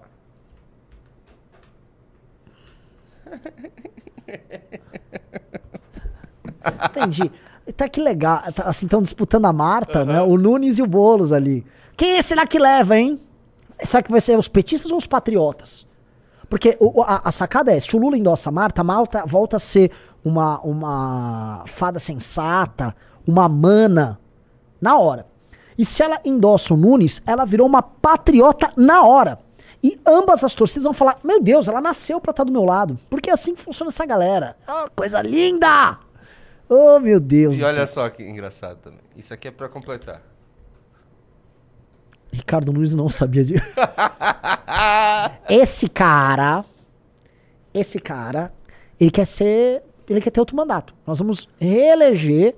Entendi. 6.89 7.31
Tá 7.75 7.89
que 7.89 8.01
legal. 8.01 8.41
Tá, 8.53 8.63
assim, 8.63 8.85
estão 8.85 9.01
disputando 9.01 9.45
a 9.45 9.53
Marta, 9.53 10.05
né? 10.05 10.21
O 10.21 10.37
Nunes 10.37 10.77
e 10.77 10.81
o 10.81 10.87
Boulos 10.87 11.31
ali. 11.31 11.65
Quem 11.97 12.21
será 12.21 12.45
que 12.45 12.59
leva, 12.59 12.97
hein? 12.97 13.19
Será 13.81 14.03
que 14.03 14.11
vai 14.11 14.21
ser 14.21 14.37
os 14.37 14.47
petistas 14.47 14.91
ou 14.91 14.97
os 14.97 15.07
patriotas? 15.07 15.85
Porque 16.49 16.77
o- 16.79 17.01
a, 17.01 17.21
a 17.25 17.31
sacada 17.31 17.73
é, 17.73 17.79
se 17.79 17.95
o 17.95 17.99
Lula 17.99 18.17
endossa 18.17 18.49
a 18.49 18.51
Marta, 18.51 18.81
a 18.81 18.83
Marta 18.83 19.23
volta 19.25 19.55
a 19.55 19.59
ser 19.59 19.91
uma, 20.23 20.59
uma 20.61 21.63
fada 21.65 21.97
sensata, 21.99 22.95
uma 23.27 23.49
mana, 23.49 24.19
na 24.79 24.97
hora. 24.97 25.25
E 25.77 25.83
se 25.83 26.01
ela 26.01 26.19
endossa 26.23 26.73
o 26.73 26.77
Nunes, 26.77 27.21
ela 27.25 27.45
virou 27.45 27.67
uma 27.67 27.81
patriota 27.81 28.71
na 28.77 29.03
hora. 29.03 29.39
E 29.83 29.99
ambas 30.05 30.43
as 30.43 30.55
torcidas 30.55 30.83
vão 30.83 30.93
falar: 30.93 31.19
Meu 31.23 31.41
Deus, 31.41 31.67
ela 31.67 31.81
nasceu 31.81 32.19
pra 32.19 32.31
estar 32.31 32.43
do 32.43 32.51
meu 32.51 32.63
lado. 32.63 32.97
Porque 33.09 33.29
é 33.29 33.33
assim 33.33 33.53
que 33.53 33.61
funciona 33.61 33.89
essa 33.89 34.05
galera. 34.05 34.55
Ah, 34.67 34.87
coisa 34.95 35.21
linda! 35.21 35.99
Oh, 36.67 36.99
meu 36.99 37.19
Deus. 37.19 37.57
E 37.57 37.63
olha 37.63 37.85
só 37.85 38.09
que 38.09 38.23
engraçado 38.23 38.77
também. 38.77 39.01
Isso 39.15 39.33
aqui 39.33 39.47
é 39.47 39.51
pra 39.51 39.69
completar. 39.69 40.23
Ricardo 42.31 42.73
Nunes 42.73 42.95
não 42.95 43.07
sabia 43.07 43.43
de. 43.43 43.55
esse 45.47 45.87
cara. 45.87 46.65
Esse 47.73 47.99
cara. 47.99 48.51
Ele 48.99 49.11
quer 49.11 49.25
ser. 49.25 49.83
Ele 50.09 50.21
quer 50.21 50.31
ter 50.31 50.39
outro 50.39 50.55
mandato. 50.55 50.95
Nós 51.05 51.19
vamos 51.19 51.47
reeleger 51.59 52.55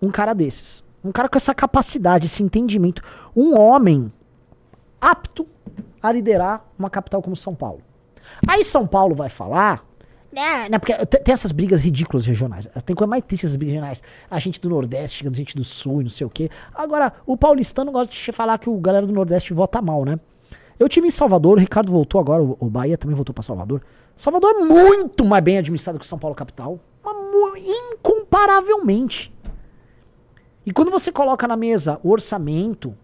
um 0.00 0.10
cara 0.10 0.34
desses. 0.34 0.84
Um 1.04 1.12
cara 1.12 1.28
com 1.28 1.36
essa 1.38 1.54
capacidade, 1.54 2.26
esse 2.26 2.42
entendimento. 2.42 3.02
Um 3.34 3.58
homem 3.58 4.12
apto 5.00 5.46
a 6.02 6.12
liderar 6.12 6.64
uma 6.78 6.90
capital 6.90 7.22
como 7.22 7.34
São 7.36 7.54
Paulo. 7.54 7.80
Aí 8.46 8.64
São 8.64 8.86
Paulo 8.86 9.14
vai 9.14 9.28
falar. 9.28 9.84
Né, 10.32 10.68
né, 10.68 10.78
porque 10.78 10.94
te- 11.06 11.18
tem 11.18 11.32
essas 11.32 11.50
brigas 11.50 11.82
ridículas 11.82 12.24
regionais. 12.24 12.68
Tem 12.86 12.94
coisa 12.94 13.08
mais 13.10 13.22
triste 13.24 13.46
essas 13.46 13.56
brigas 13.56 13.74
regionais. 13.74 14.02
A 14.30 14.38
gente 14.38 14.60
do 14.60 14.68
Nordeste 14.68 15.18
chegando 15.18 15.34
gente 15.34 15.56
do 15.56 15.64
Sul 15.64 16.00
e 16.00 16.04
não 16.04 16.10
sei 16.10 16.24
o 16.26 16.30
quê. 16.30 16.48
Agora, 16.72 17.12
o 17.26 17.36
paulistano 17.36 17.90
gosta 17.90 18.14
de 18.14 18.32
falar 18.32 18.56
que 18.58 18.70
o 18.70 18.76
galera 18.78 19.06
do 19.06 19.12
Nordeste 19.12 19.52
vota 19.52 19.82
mal, 19.82 20.04
né? 20.04 20.20
Eu 20.78 20.88
tive 20.88 21.08
em 21.08 21.10
Salvador, 21.10 21.56
o 21.58 21.60
Ricardo 21.60 21.90
voltou 21.90 22.20
agora, 22.20 22.42
o, 22.42 22.56
Bahia 22.70 22.96
também 22.96 23.14
voltou 23.16 23.34
pra 23.34 23.42
Salvador. 23.42 23.82
Salvador 24.16 24.50
é 24.50 24.64
muito 24.64 25.24
mais 25.26 25.42
bem 25.42 25.58
administrado 25.58 25.98
que 25.98 26.06
São 26.06 26.18
Paulo 26.18 26.34
capital. 26.36 26.78
Mas 27.04 27.64
incomparavelmente. 27.66 29.32
E 30.64 30.72
quando 30.72 30.90
você 30.90 31.10
coloca 31.10 31.48
na 31.48 31.56
mesa 31.56 31.98
o 32.02 32.10
orçamento, 32.10 32.96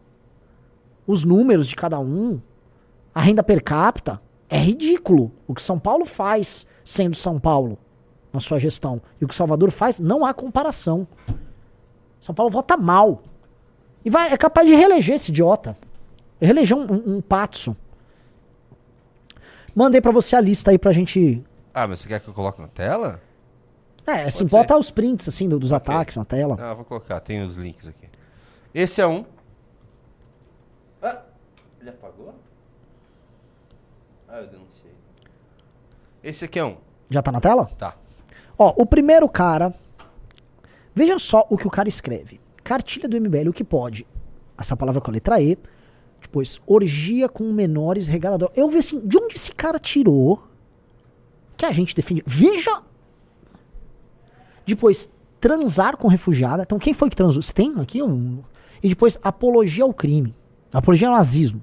os 1.06 1.24
números 1.24 1.66
de 1.66 1.76
cada 1.76 1.98
um, 1.98 2.40
a 3.14 3.20
renda 3.20 3.42
per 3.42 3.62
capita, 3.62 4.20
é 4.48 4.58
ridículo. 4.58 5.32
O 5.46 5.54
que 5.54 5.62
São 5.62 5.78
Paulo 5.78 6.04
faz 6.04 6.66
sendo 6.84 7.16
São 7.16 7.40
Paulo 7.40 7.78
na 8.32 8.40
sua 8.40 8.58
gestão 8.58 9.00
e 9.20 9.24
o 9.24 9.28
que 9.28 9.34
Salvador 9.34 9.70
faz, 9.70 9.98
não 9.98 10.24
há 10.24 10.34
comparação. 10.34 11.06
São 12.20 12.34
Paulo 12.34 12.50
vota 12.50 12.76
mal. 12.76 13.22
E 14.04 14.10
vai, 14.10 14.32
é 14.32 14.36
capaz 14.36 14.68
de 14.68 14.74
reeleger 14.74 15.16
esse 15.16 15.30
idiota. 15.30 15.76
Reeleger 16.40 16.76
um, 16.76 16.92
um, 16.92 17.16
um 17.16 17.20
patso. 17.20 17.76
Mandei 19.74 20.00
pra 20.00 20.12
você 20.12 20.36
a 20.36 20.40
lista 20.40 20.70
aí 20.70 20.78
pra 20.78 20.92
gente. 20.92 21.44
Ah, 21.72 21.86
mas 21.86 22.00
você 22.00 22.08
quer 22.08 22.20
que 22.20 22.28
eu 22.28 22.34
coloque 22.34 22.60
na 22.60 22.68
tela? 22.68 23.20
É, 24.06 24.24
assim, 24.24 24.38
Pode 24.40 24.50
bota 24.52 24.74
ser. 24.74 24.80
os 24.80 24.90
prints 24.90 25.28
assim 25.28 25.48
do- 25.48 25.58
dos 25.58 25.72
ataques 25.72 26.16
na 26.16 26.24
tela. 26.24 26.56
Ah, 26.60 26.74
vou 26.74 26.84
colocar, 26.84 27.18
tem 27.20 27.42
os 27.42 27.56
links 27.56 27.88
aqui. 27.88 28.06
Esse 28.72 29.00
é 29.00 29.06
um. 29.06 29.24
Ah, 31.02 31.22
ele 31.80 31.90
apagou? 31.90 32.34
Ah, 34.28 34.38
eu 34.40 34.46
denunciei. 34.46 34.92
Esse 36.22 36.44
aqui 36.44 36.58
é 36.58 36.64
um. 36.64 36.76
Já 37.10 37.22
tá 37.22 37.30
na 37.32 37.40
tela? 37.40 37.66
Tá. 37.78 37.96
Ó, 38.58 38.74
o 38.76 38.86
primeiro 38.86 39.28
cara. 39.28 39.74
Veja 40.94 41.18
só 41.18 41.46
o 41.50 41.56
que 41.58 41.66
o 41.66 41.70
cara 41.70 41.88
escreve. 41.88 42.40
Cartilha 42.64 43.08
do 43.08 43.16
MBL, 43.20 43.50
o 43.50 43.52
que 43.52 43.62
pode? 43.64 44.06
Essa 44.58 44.76
palavra 44.76 45.00
com 45.00 45.10
a 45.10 45.14
letra 45.14 45.40
E. 45.40 45.58
Depois, 46.20 46.58
orgia 46.66 47.28
com 47.28 47.44
menores 47.52 48.08
regalador. 48.08 48.50
Eu 48.56 48.68
vi 48.68 48.78
assim, 48.78 48.98
de 49.06 49.18
onde 49.18 49.36
esse 49.36 49.52
cara 49.52 49.78
tirou 49.78 50.42
que 51.56 51.64
a 51.66 51.72
gente 51.72 51.94
defende. 51.94 52.22
Veja! 52.26 52.82
Depois, 54.66 55.08
transar 55.40 55.96
com 55.96 56.08
refugiada. 56.08 56.62
Então, 56.64 56.78
quem 56.78 56.92
foi 56.92 57.08
que 57.08 57.16
transou? 57.16 57.40
Você 57.42 57.52
tem 57.52 57.74
aqui 57.78 58.02
um. 58.02 58.42
E 58.82 58.88
depois, 58.88 59.18
apologia 59.22 59.84
ao 59.84 59.94
crime. 59.94 60.34
Apologia 60.72 61.08
ao 61.08 61.14
nazismo. 61.14 61.62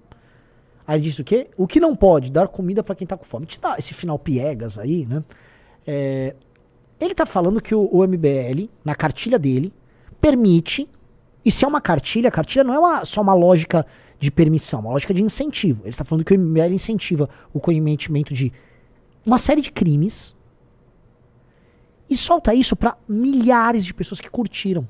Aí 0.87 0.97
ele 0.97 1.03
disse 1.03 1.21
o 1.21 1.23
quê? 1.23 1.49
O 1.57 1.67
que 1.67 1.79
não 1.79 1.95
pode? 1.95 2.31
Dar 2.31 2.47
comida 2.47 2.83
pra 2.83 2.95
quem 2.95 3.05
tá 3.07 3.15
com 3.17 3.23
fome. 3.23 3.45
Te 3.45 3.59
dá 3.59 3.75
esse 3.77 3.93
final 3.93 4.17
piegas 4.19 4.77
aí, 4.79 5.05
né? 5.05 5.23
É, 5.85 6.35
ele 6.99 7.13
tá 7.13 7.25
falando 7.25 7.61
que 7.61 7.75
o, 7.75 7.87
o 7.91 8.03
MBL, 8.07 8.69
na 8.83 8.95
cartilha 8.95 9.37
dele, 9.37 9.73
permite. 10.19 10.89
E 11.45 11.51
se 11.51 11.65
é 11.65 11.67
uma 11.67 11.81
cartilha, 11.81 12.29
a 12.29 12.31
cartilha 12.31 12.63
não 12.63 12.73
é 12.73 12.79
uma- 12.79 13.05
só 13.05 13.21
uma 13.21 13.33
lógica 13.33 13.85
de 14.19 14.31
permissão, 14.31 14.79
uma 14.79 14.91
lógica 14.91 15.13
de 15.13 15.21
incentivo. 15.21 15.81
Ele 15.83 15.89
está 15.89 16.05
falando 16.05 16.23
que 16.23 16.33
o 16.33 16.37
MBL 16.39 16.73
incentiva 16.73 17.29
o 17.53 17.59
cometimento 17.59 18.33
de 18.33 18.51
uma 19.25 19.37
série 19.37 19.61
de 19.61 19.71
crimes 19.71 20.33
e 22.09 22.17
solta 22.17 22.53
isso 22.53 22.75
pra 22.75 22.97
milhares 23.07 23.85
de 23.85 23.93
pessoas 23.93 24.19
que 24.19 24.29
curtiram. 24.29 24.87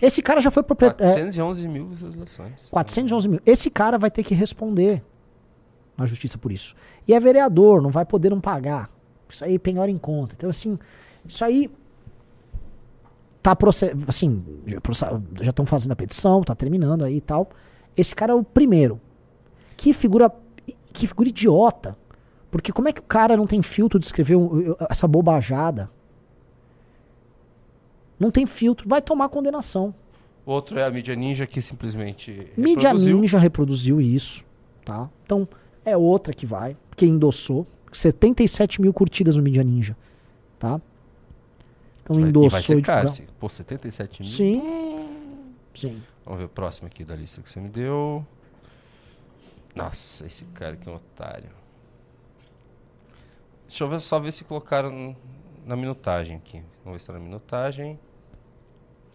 Esse 0.00 0.22
cara 0.22 0.40
já 0.40 0.50
foi 0.50 0.62
proprietário. 0.62 1.12
411 1.12 1.68
mil 1.68 1.86
visualizações. 1.88 2.68
411 2.70 3.28
mil. 3.28 3.40
Esse 3.46 3.70
cara 3.70 3.98
vai 3.98 4.10
ter 4.10 4.22
que 4.22 4.34
responder 4.34 5.02
na 5.96 6.06
justiça 6.06 6.38
por 6.38 6.50
isso. 6.50 6.74
E 7.06 7.14
é 7.14 7.20
vereador, 7.20 7.80
não 7.80 7.90
vai 7.90 8.04
poder 8.04 8.30
não 8.30 8.40
pagar. 8.40 8.90
Isso 9.28 9.44
aí 9.44 9.58
penhora 9.58 9.90
em 9.90 9.98
conta. 9.98 10.34
Então, 10.36 10.50
assim, 10.50 10.78
isso 11.26 11.44
aí 11.44 11.70
tá 13.42 13.56
assim, 14.06 14.42
já 15.40 15.50
estão 15.50 15.66
fazendo 15.66 15.92
a 15.92 15.96
petição, 15.96 16.42
tá 16.42 16.54
terminando 16.54 17.02
aí 17.04 17.16
e 17.16 17.20
tal. 17.20 17.50
Esse 17.96 18.14
cara 18.14 18.32
é 18.32 18.34
o 18.34 18.42
primeiro. 18.42 19.00
Que 19.76 19.92
figura 19.92 20.32
que 20.92 21.06
figura 21.06 21.28
idiota. 21.28 21.96
Porque 22.52 22.70
como 22.70 22.86
é 22.86 22.92
que 22.92 23.00
o 23.00 23.04
cara 23.04 23.36
não 23.36 23.46
tem 23.46 23.62
filtro 23.62 23.98
de 23.98 24.04
escrever 24.06 24.36
um- 24.36 24.76
essa 24.90 25.08
bobajada? 25.08 25.90
Não 28.20 28.30
tem 28.30 28.46
filtro, 28.46 28.88
vai 28.88 29.00
tomar 29.02 29.28
condenação. 29.30 29.92
Outro 30.44 30.78
é 30.78 30.84
a 30.84 30.90
mídia 30.90 31.14
ninja 31.16 31.46
que 31.46 31.62
simplesmente 31.62 32.30
Mídia 32.56 32.88
reproduziu. 32.90 33.18
Ninja 33.20 33.38
reproduziu 33.38 34.00
isso, 34.00 34.44
tá? 34.84 35.08
Então, 35.24 35.48
é 35.84 35.96
outra 35.96 36.32
que 36.34 36.44
vai, 36.46 36.76
que 36.94 37.06
endossou. 37.06 37.66
77 37.90 38.80
mil 38.80 38.92
curtidas 38.92 39.36
no 39.36 39.42
Mídia 39.42 39.62
Ninja, 39.64 39.96
tá? 40.58 40.80
Então 42.02 42.16
Vai- 42.16 42.24
e 42.26 42.28
endossou 42.28 42.50
vai 42.50 42.60
ser 42.62 42.82
caro. 42.82 43.08
se- 43.08 43.22
Pô, 43.40 43.48
77 43.48 44.22
mil. 44.22 44.30
Sim. 44.30 45.08
Sim. 45.74 46.02
Vamos 46.24 46.38
ver 46.40 46.44
o 46.44 46.48
próximo 46.50 46.86
aqui 46.86 47.02
da 47.04 47.16
lista 47.16 47.40
que 47.40 47.48
você 47.48 47.60
me 47.60 47.68
deu. 47.70 48.24
Nossa, 49.74 50.26
esse 50.26 50.44
cara 50.46 50.74
aqui 50.74 50.86
é 50.88 50.92
um 50.92 50.96
otário. 50.96 51.48
Deixa 53.72 53.84
eu 53.84 53.88
ver, 53.88 54.00
só 54.00 54.20
ver 54.20 54.30
se 54.32 54.44
colocaram 54.44 55.16
na 55.64 55.74
minutagem 55.74 56.36
aqui. 56.36 56.62
Vamos 56.84 56.98
ver 56.98 57.00
se 57.00 57.06
tá 57.06 57.14
na 57.14 57.18
minutagem. 57.18 57.98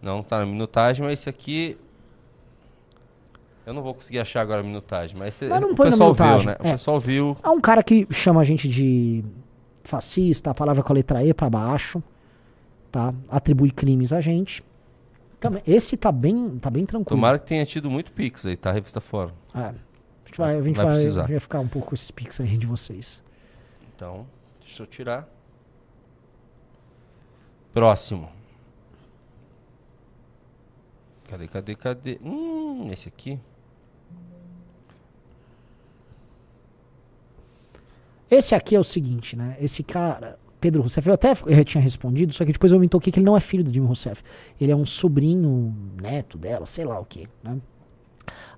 Não, 0.02 0.24
tá 0.24 0.40
na 0.40 0.48
minutagem, 0.48 1.06
mas 1.06 1.20
esse 1.20 1.30
aqui. 1.30 1.78
Eu 3.68 3.72
não 3.76 3.84
vou 3.84 3.94
conseguir 3.94 4.18
achar 4.18 4.42
agora 4.42 4.62
a 4.62 4.64
minutagem, 4.64 5.16
mas, 5.16 5.40
Mas 5.48 5.62
não 5.62 5.74
o 5.74 5.76
pessoal 5.76 6.12
viu, 6.12 6.44
né? 6.44 6.58
O 6.60 6.68
é. 6.68 6.72
pessoal 6.72 7.00
viu. 7.00 7.38
Há 7.44 7.52
um 7.52 7.62
cara 7.62 7.84
que 7.84 8.08
chama 8.10 8.42
a 8.42 8.44
gente 8.44 8.68
de 8.68 9.24
fascista, 9.84 10.50
a 10.50 10.56
palavra 10.56 10.82
com 10.82 10.92
a 10.92 10.96
letra 10.96 11.24
E 11.24 11.36
pra 11.36 11.52
baixo, 11.52 12.02
tá? 12.92 13.14
Atribui 13.30 13.70
crimes 13.70 14.12
a 14.12 14.22
gente. 14.22 14.64
Também, 15.40 15.62
esse 15.68 15.96
tá 15.96 16.12
bem, 16.12 16.58
tá 16.58 16.72
bem 16.72 16.84
tranquilo. 16.84 17.16
Tomara 17.16 17.38
que 17.38 17.46
tenha 17.46 17.64
tido 17.64 17.92
muito 17.92 18.12
pix 18.12 18.44
aí, 18.48 18.58
tá? 18.58 18.72
Revista 18.72 19.00
fora. 19.00 19.32
É. 19.54 19.60
A 19.60 19.74
gente 20.26 20.38
vai, 20.40 20.58
a 20.58 20.62
gente 20.64 20.76
Vai 20.78 20.86
vai, 20.88 20.96
a 20.96 20.98
gente 20.98 21.16
vai 21.16 21.40
ficar 21.40 21.60
um 21.60 21.68
pouco 21.68 21.90
com 21.90 21.94
esses 21.94 22.10
pics 22.10 22.42
aí 22.42 22.58
de 22.58 22.66
vocês. 22.66 23.22
Então, 23.96 24.26
deixa 24.78 24.84
eu 24.84 24.88
tirar. 24.88 25.28
Próximo. 27.74 28.30
Cadê, 31.28 31.48
cadê, 31.48 31.76
cadê? 31.76 32.20
Hum, 32.24 32.90
esse 32.92 33.08
aqui. 33.08 33.40
Esse 38.30 38.54
aqui 38.54 38.76
é 38.76 38.80
o 38.80 38.84
seguinte, 38.84 39.36
né? 39.36 39.58
Esse 39.60 39.84
cara, 39.84 40.38
Pedro 40.60 40.82
Rousseff, 40.82 41.08
eu 41.08 41.14
até 41.14 41.34
eu 41.46 41.66
tinha 41.66 41.82
respondido, 41.82 42.34
só 42.34 42.46
que 42.46 42.52
depois 42.52 42.72
eu 42.72 42.80
me 42.80 42.90
toquei 42.90 43.12
que 43.12 43.20
ele 43.20 43.26
não 43.26 43.38
é 43.38 43.40
filho 43.40 43.64
do 43.64 43.72
Dilma 43.72 43.88
Rousseff. 43.88 44.22
Ele 44.60 44.72
é 44.72 44.76
um 44.76 44.86
sobrinho, 44.86 45.76
neto 46.02 46.38
dela, 46.38 46.66
sei 46.66 46.86
lá 46.86 47.00
o 47.00 47.06
que, 47.06 47.28
né? 47.44 47.60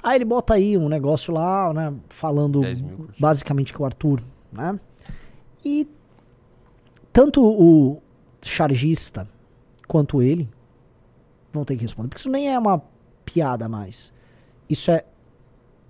Aí 0.02 0.18
ele 0.18 0.26
bota 0.26 0.56
aí 0.56 0.78
um 0.78 0.90
negócio 0.90 1.34
lá, 1.34 1.72
né? 1.74 1.94
Falando 2.10 2.62
10 2.62 2.82
mil 2.82 2.98
curtidas. 2.98 3.20
basicamente 3.20 3.74
que 3.74 3.82
o 3.82 3.86
Arthur, 3.86 4.22
né? 4.52 4.80
E 5.64 5.88
tanto 7.20 7.44
o 7.44 8.02
chargista 8.42 9.28
quanto 9.86 10.22
ele 10.22 10.50
vão 11.52 11.66
ter 11.66 11.76
que 11.76 11.82
responder. 11.82 12.08
Porque 12.08 12.22
isso 12.22 12.30
nem 12.30 12.50
é 12.50 12.58
uma 12.58 12.82
piada 13.26 13.68
mais. 13.68 14.14
Isso 14.70 14.90
é 14.90 15.04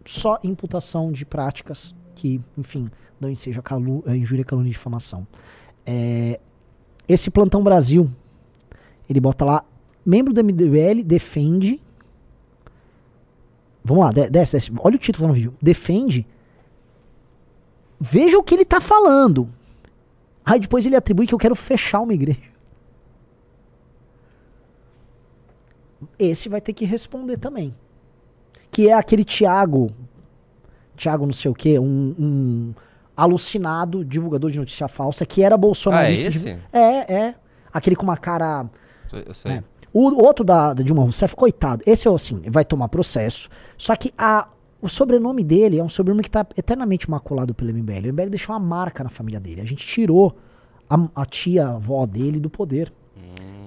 só 0.04 0.40
imputação 0.44 1.12
de 1.12 1.28
práticas 1.28 1.94
que, 2.16 2.42
enfim, 2.58 2.90
não 3.22 3.36
seja 3.36 3.62
calu, 3.62 4.04
eh, 4.08 4.16
injúria, 4.16 4.44
calúnia 4.44 4.70
e 4.70 4.72
difamação. 4.72 5.28
É, 5.86 6.40
esse 7.08 7.30
Plantão 7.30 7.64
Brasil, 7.64 8.10
ele 9.08 9.20
bota 9.20 9.46
lá, 9.46 9.64
membro 10.04 10.34
do 10.34 10.44
MDL 10.44 11.04
defende. 11.04 11.80
Vamos 13.84 14.04
lá, 14.04 14.12
de- 14.12 14.32
desce, 14.32 14.54
desce. 14.54 14.72
Olha 14.80 14.96
o 14.96 15.00
título 15.00 15.28
no 15.28 15.34
vídeo. 15.36 15.54
Defende. 15.62 16.26
Veja 18.00 18.36
o 18.36 18.42
que 18.44 18.56
ele 18.56 18.66
tá 18.66 18.82
falando. 18.82 19.48
Aí 20.50 20.60
depois 20.60 20.84
ele 20.84 20.96
atribui 20.96 21.28
que 21.28 21.34
eu 21.36 21.38
quero 21.38 21.54
fechar 21.54 22.00
uma 22.00 22.12
igreja. 22.12 22.50
Esse 26.18 26.50
vai 26.50 26.60
ter 26.60 26.74
que 26.74 26.86
responder 26.86 27.38
também. 27.38 27.76
Que 28.72 28.90
é 28.90 28.94
aquele 28.94 29.24
Tiago. 29.24 29.92
Tiago 30.96 31.28
não 31.28 31.34
sei 31.34 31.52
o 31.52 31.54
que, 31.54 31.78
um, 31.78 32.16
um 32.18 32.74
alucinado 33.16 34.04
divulgador 34.04 34.50
de 34.50 34.58
notícia 34.58 34.88
falsa 34.88 35.24
que 35.24 35.44
era 35.44 35.56
bolsonarista. 35.56 36.26
Ah, 36.26 36.26
é 36.26 36.30
esse? 36.30 36.60
É, 36.74 37.14
é. 37.14 37.36
Aquele 37.72 37.96
com 37.96 38.04
uma 38.04 38.18
cara. 38.18 38.68
Eu 39.14 39.34
sei. 39.36 39.52
É. 39.52 39.64
O 39.94 40.24
outro 40.24 40.44
da, 40.44 40.74
da 40.74 40.82
Dilma 40.82 41.04
Rousseff, 41.04 41.36
coitado, 41.36 41.84
esse 41.86 42.08
é 42.08 42.12
assim, 42.12 42.42
vai 42.48 42.66
tomar 42.66 42.88
processo. 42.90 43.50
Só 43.78 43.96
que 43.96 44.12
a, 44.18 44.48
o 44.82 44.88
sobrenome 44.88 45.44
dele 45.44 45.78
é 45.78 45.84
um 45.84 45.90
sobrenome 45.90 46.24
que 46.24 46.30
tá 46.30 46.46
eternamente 46.56 47.10
maculado 47.10 47.54
pelo 47.54 47.74
MBL. 47.74 48.08
O 48.08 48.14
MBL 48.14 48.30
deixou 48.30 48.56
uma 48.56 48.60
marca 48.60 49.04
na 49.04 49.10
família 49.10 49.40
dele. 49.40 49.62
A 49.62 49.66
gente 49.66 49.86
tirou 49.86 50.36
a, 50.90 51.10
a 51.16 51.26
tia-avó 51.26 52.06
dele 52.06 52.40
do 52.40 52.50
poder. 52.50 52.92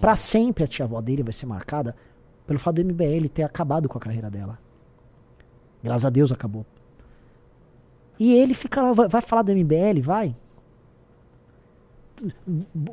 Pra 0.00 0.16
sempre 0.16 0.64
a 0.64 0.66
tia-avó 0.66 1.00
dele 1.00 1.22
vai 1.22 1.32
ser 1.32 1.46
marcada 1.46 1.94
pelo 2.46 2.58
fato 2.58 2.76
do 2.76 2.84
MBL 2.84 3.28
ter 3.32 3.42
acabado 3.42 3.88
com 3.88 3.98
a 3.98 4.00
carreira 4.00 4.30
dela. 4.30 4.58
Graças 5.82 6.06
a 6.06 6.10
Deus 6.10 6.32
acabou. 6.32 6.64
E 8.18 8.34
ele 8.34 8.54
fica 8.54 8.82
lá, 8.82 8.92
vai, 8.92 9.08
vai 9.08 9.20
falar 9.20 9.42
do 9.42 9.52
MBL, 9.52 10.00
vai? 10.02 10.34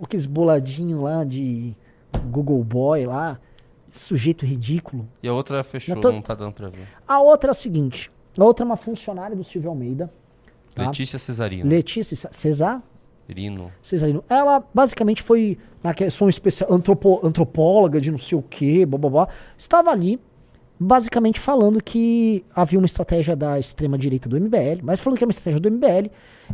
Aqueles 0.02 0.26
boladinhos 0.26 1.02
lá 1.02 1.24
de 1.24 1.76
Google 2.32 2.64
Boy 2.64 3.06
lá, 3.06 3.40
sujeito 3.92 4.46
ridículo. 4.46 5.08
E 5.24 5.28
a 5.28 5.34
outra 5.34 5.64
fechou, 5.64 5.96
tô- 6.00 6.12
não 6.12 6.22
tá 6.22 6.34
dando 6.36 6.54
pra 6.54 6.70
ver. 6.70 6.88
A 7.08 7.20
outra 7.22 7.50
é 7.50 7.52
a 7.52 7.54
seguinte: 7.54 8.12
a 8.38 8.44
outra 8.44 8.64
é 8.64 8.66
uma 8.66 8.78
funcionária 8.78 9.36
do 9.36 9.44
Silvio 9.44 9.70
Almeida, 9.70 10.12
Tá. 10.76 10.84
Letícia 10.86 11.18
Cesarino. 11.20 11.68
Letícia 11.70 12.30
Cesar. 12.32 12.82
Irino. 13.28 13.72
Cesarino. 13.82 14.24
Ela 14.30 14.64
basicamente 14.74 15.22
foi 15.22 15.58
na 15.84 15.94
questão 15.94 16.28
especial, 16.30 16.72
antropo, 16.74 17.20
antropóloga 17.24 18.00
de 18.02 18.10
não 18.12 18.18
sei 18.18 18.38
o 18.38 18.42
que, 18.42 18.86
blá. 18.86 19.28
Estava 19.58 19.92
ali, 19.92 20.20
basicamente 20.80 21.40
falando 21.40 21.84
que 21.84 22.44
havia 22.56 22.80
uma 22.80 22.86
estratégia 22.86 23.36
da 23.36 23.60
extrema-direita 23.60 24.28
do 24.30 24.36
MBL, 24.40 24.82
mas 24.84 25.00
falando 25.00 25.18
que 25.18 25.24
era 25.24 25.28
uma 25.28 25.32
estratégia 25.32 25.60
do 25.60 25.70
MBL 25.70 26.10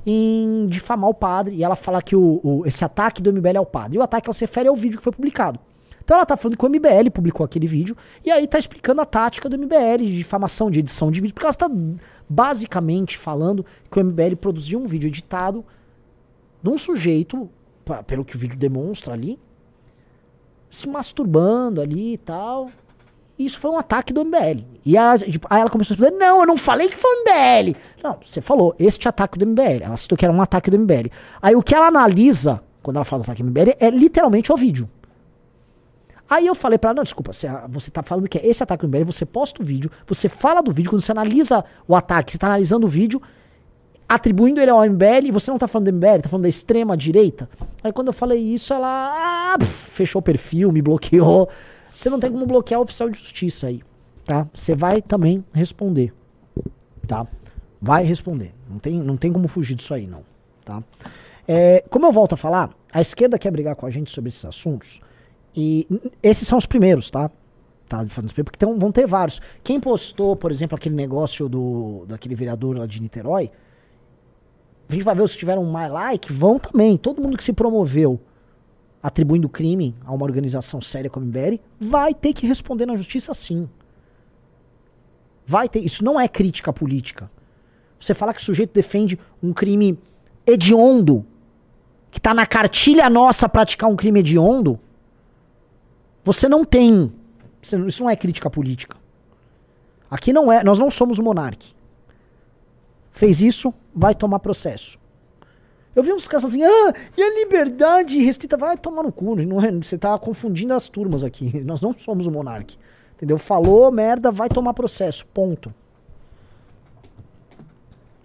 em 0.05 0.65
difamar 0.67 1.09
o 1.09 1.13
padre. 1.13 1.55
E 1.55 1.63
ela 1.63 1.75
fala 1.75 2.01
que 2.01 2.15
o, 2.15 2.39
o- 2.43 2.63
esse 2.65 2.83
ataque 2.83 3.21
do 3.21 3.31
MBL 3.31 3.57
é 3.57 3.61
o 3.61 3.65
padre. 3.65 3.97
E 3.97 3.99
o 3.99 4.03
ataque 4.03 4.27
ela 4.27 4.33
se 4.33 4.41
refere 4.41 4.67
ao 4.67 4.75
vídeo 4.75 4.97
que 4.97 5.03
foi 5.03 5.13
publicado. 5.13 5.59
Então 6.05 6.15
ela 6.17 6.25
tá 6.25 6.37
falando 6.37 6.55
que 6.57 6.63
o 6.65 6.69
MBL 6.69 7.09
publicou 7.11 7.43
aquele 7.43 7.65
vídeo 7.67 7.97
e 8.23 8.31
aí 8.31 8.47
tá 8.47 8.57
explicando 8.59 9.01
a 9.01 9.05
tática 9.05 9.49
do 9.49 9.57
MBL 9.57 9.97
de 10.03 10.15
difamação, 10.15 10.69
de 10.71 10.79
edição 10.79 11.09
de 11.11 11.19
vídeo, 11.19 11.33
porque 11.33 11.45
ela 11.45 11.51
está 11.51 11.67
basicamente 12.29 13.17
falando 13.17 13.65
que 13.91 13.99
o 13.99 14.03
MBL 14.05 14.35
produziu 14.39 14.79
um 14.79 14.85
vídeo 14.85 15.07
editado 15.07 15.65
de 16.61 16.69
um 16.69 16.77
sujeito, 16.77 17.49
pa- 17.83 18.03
pelo 18.03 18.23
que 18.23 18.35
o 18.35 18.39
vídeo 18.39 18.57
demonstra 18.57 19.13
ali, 19.13 19.39
se 20.69 20.87
masturbando 20.87 21.81
ali 21.81 22.13
e 22.13 22.17
tal. 22.17 22.69
Isso 23.37 23.59
foi 23.59 23.69
um 23.71 23.77
ataque 23.77 24.13
do 24.13 24.23
MBL. 24.23 24.63
E 24.85 24.97
a, 24.97 25.17
tipo, 25.17 25.45
aí 25.49 25.59
ela 25.59 25.69
começou 25.69 25.93
a 25.93 25.95
explicar: 25.95 26.17
Não, 26.17 26.39
eu 26.41 26.47
não 26.47 26.55
falei 26.57 26.87
que 26.87 26.97
foi 26.97 27.11
o 27.11 27.21
MBL. 27.23 27.75
Não, 28.03 28.17
você 28.23 28.39
falou, 28.41 28.73
este 28.79 29.07
ataque 29.09 29.37
do 29.37 29.45
MBL. 29.45 29.81
Ela 29.83 29.97
citou 29.97 30.17
que 30.17 30.23
era 30.23 30.33
um 30.33 30.41
ataque 30.41 30.69
do 30.71 30.79
MBL. 30.79 31.09
Aí 31.41 31.55
o 31.55 31.61
que 31.61 31.75
ela 31.75 31.87
analisa, 31.87 32.61
quando 32.81 32.95
ela 32.95 33.03
fala 33.05 33.21
do 33.21 33.25
ataque 33.25 33.43
do 33.43 33.49
MBL, 33.49 33.75
é 33.79 33.89
literalmente 33.89 34.53
o 34.53 34.55
vídeo. 34.55 34.89
Aí 36.29 36.47
eu 36.47 36.55
falei 36.55 36.77
pra 36.77 36.89
ela, 36.89 36.95
não, 36.95 37.03
desculpa, 37.03 37.31
você, 37.31 37.91
tá 37.91 38.01
falando 38.01 38.27
que 38.27 38.37
é 38.37 38.47
esse 38.47 38.61
ataque 38.63 38.85
do 38.85 38.89
MBL, 38.89 39.05
você 39.05 39.25
posta 39.25 39.61
o 39.61 39.65
vídeo, 39.65 39.91
você 40.07 40.27
fala 40.27 40.61
do 40.61 40.71
vídeo, 40.71 40.89
quando 40.89 41.01
você 41.01 41.11
analisa 41.11 41.63
o 41.87 41.95
ataque, 41.95 42.31
você 42.31 42.37
tá 42.39 42.47
analisando 42.47 42.87
o 42.87 42.89
vídeo, 42.89 43.21
atribuindo 44.09 44.59
ele 44.59 44.71
ao 44.71 44.83
MBL, 44.83 45.27
e 45.27 45.31
você 45.31 45.51
não 45.51 45.59
tá 45.59 45.67
falando 45.67 45.91
do 45.91 45.93
MBL, 45.95 46.21
tá 46.23 46.29
falando 46.29 46.43
da 46.43 46.49
extrema 46.49 46.97
direita. 46.97 47.47
Aí 47.83 47.93
quando 47.93 48.07
eu 48.07 48.13
falei 48.13 48.39
isso, 48.39 48.73
ela 48.73 49.53
ah, 49.53 49.63
fechou 49.63 50.19
o 50.19 50.23
perfil, 50.23 50.71
me 50.71 50.81
bloqueou. 50.81 51.47
Você 51.95 52.09
não 52.09 52.19
tem 52.19 52.31
como 52.31 52.45
bloquear 52.45 52.79
o 52.79 52.83
oficial 52.83 53.09
de 53.09 53.19
justiça 53.19 53.67
aí, 53.67 53.81
tá? 54.25 54.47
Você 54.51 54.75
vai 54.75 55.03
também 55.03 55.45
responder, 55.53 56.11
tá? 57.07 57.27
Vai 57.79 58.03
responder. 58.03 58.53
Não 58.67 58.79
tem, 58.79 58.95
não 58.95 59.15
tem 59.15 59.31
como 59.31 59.47
fugir 59.47 59.75
disso 59.75 59.93
aí, 59.93 60.07
não, 60.07 60.23
tá? 60.63 60.83
É, 61.47 61.83
como 61.89 62.07
eu 62.07 62.11
volto 62.11 62.33
a 62.33 62.37
falar, 62.37 62.71
a 62.91 62.99
esquerda 62.99 63.37
quer 63.37 63.51
brigar 63.51 63.75
com 63.75 63.85
a 63.85 63.89
gente 63.91 64.09
sobre 64.09 64.29
esses 64.29 64.43
assuntos, 64.43 64.99
e 65.55 65.87
esses 66.21 66.47
são 66.47 66.57
os 66.57 66.65
primeiros, 66.65 67.09
tá? 67.09 67.31
Tá, 67.87 68.05
fato, 68.07 68.33
porque 68.33 68.65
vão 68.65 68.91
ter 68.91 69.05
vários. 69.05 69.39
Quem 69.63 69.79
postou, 69.79 70.35
por 70.35 70.51
exemplo, 70.51 70.75
aquele 70.75 70.95
negócio 70.95 71.47
do 71.47 72.03
daquele 72.07 72.33
vereador 72.33 72.77
lá 72.77 72.87
de 72.87 72.99
Niterói, 72.99 73.51
a 74.89 74.93
gente 74.93 75.03
vai 75.03 75.15
ver 75.15 75.29
que 75.29 75.37
tiveram 75.37 75.63
mais 75.65 75.91
like, 75.91 76.33
vão 76.33 76.57
também. 76.57 76.97
Todo 76.97 77.21
mundo 77.21 77.37
que 77.37 77.43
se 77.43 77.53
promoveu 77.53 78.19
atribuindo 79.01 79.47
crime 79.47 79.95
a 80.03 80.11
uma 80.11 80.25
organização 80.25 80.81
séria 80.81 81.11
como 81.11 81.27
MBL 81.27 81.59
vai 81.79 82.11
ter 82.11 82.33
que 82.33 82.47
responder 82.47 82.87
na 82.87 82.95
justiça 82.95 83.33
sim. 83.35 83.69
Vai 85.45 85.69
ter. 85.69 85.79
Isso 85.79 86.03
não 86.03 86.19
é 86.19 86.27
crítica 86.27 86.73
política. 86.73 87.29
Você 87.99 88.15
fala 88.15 88.33
que 88.33 88.41
o 88.41 88.43
sujeito 88.43 88.73
defende 88.73 89.19
um 89.41 89.53
crime 89.53 89.97
hediondo, 90.45 91.23
que 92.09 92.19
tá 92.19 92.33
na 92.33 92.47
cartilha 92.47 93.09
nossa 93.09 93.47
praticar 93.47 93.89
um 93.89 93.95
crime 93.95 94.21
hediondo, 94.21 94.79
você 96.25 96.49
não 96.49 96.65
tem. 96.65 97.13
Isso 97.61 98.03
não 98.03 98.09
é 98.09 98.15
crítica 98.15 98.49
política. 98.49 98.97
Aqui 100.09 100.33
não 100.33 100.51
é. 100.51 100.63
Nós 100.63 100.79
não 100.79 100.89
somos 100.89 101.19
o 101.19 101.23
monarque. 101.23 101.73
Fez 103.11 103.41
isso, 103.41 103.71
vai 103.93 104.15
tomar 104.15 104.39
processo. 104.39 104.99
Eu 105.95 106.03
vi 106.03 106.11
uns 106.11 106.27
caras 106.27 106.43
assim, 106.43 106.63
ah, 106.63 106.93
e 107.15 107.23
a 107.23 107.39
liberdade 107.39 108.17
restrita 108.19 108.57
vai 108.57 108.75
tomar 108.75 109.03
no 109.03 109.11
cu. 109.11 109.35
Não 109.35 109.61
é, 109.63 109.71
você 109.71 109.97
tá 109.97 110.17
confundindo 110.17 110.73
as 110.73 110.89
turmas 110.89 111.23
aqui. 111.23 111.61
Nós 111.63 111.79
não 111.79 111.97
somos 111.97 112.25
o 112.25 112.31
monarca. 112.31 112.73
Entendeu? 113.13 113.37
Falou 113.37 113.89
merda, 113.91 114.31
vai 114.31 114.49
tomar 114.49 114.73
processo. 114.73 115.25
Ponto. 115.27 115.73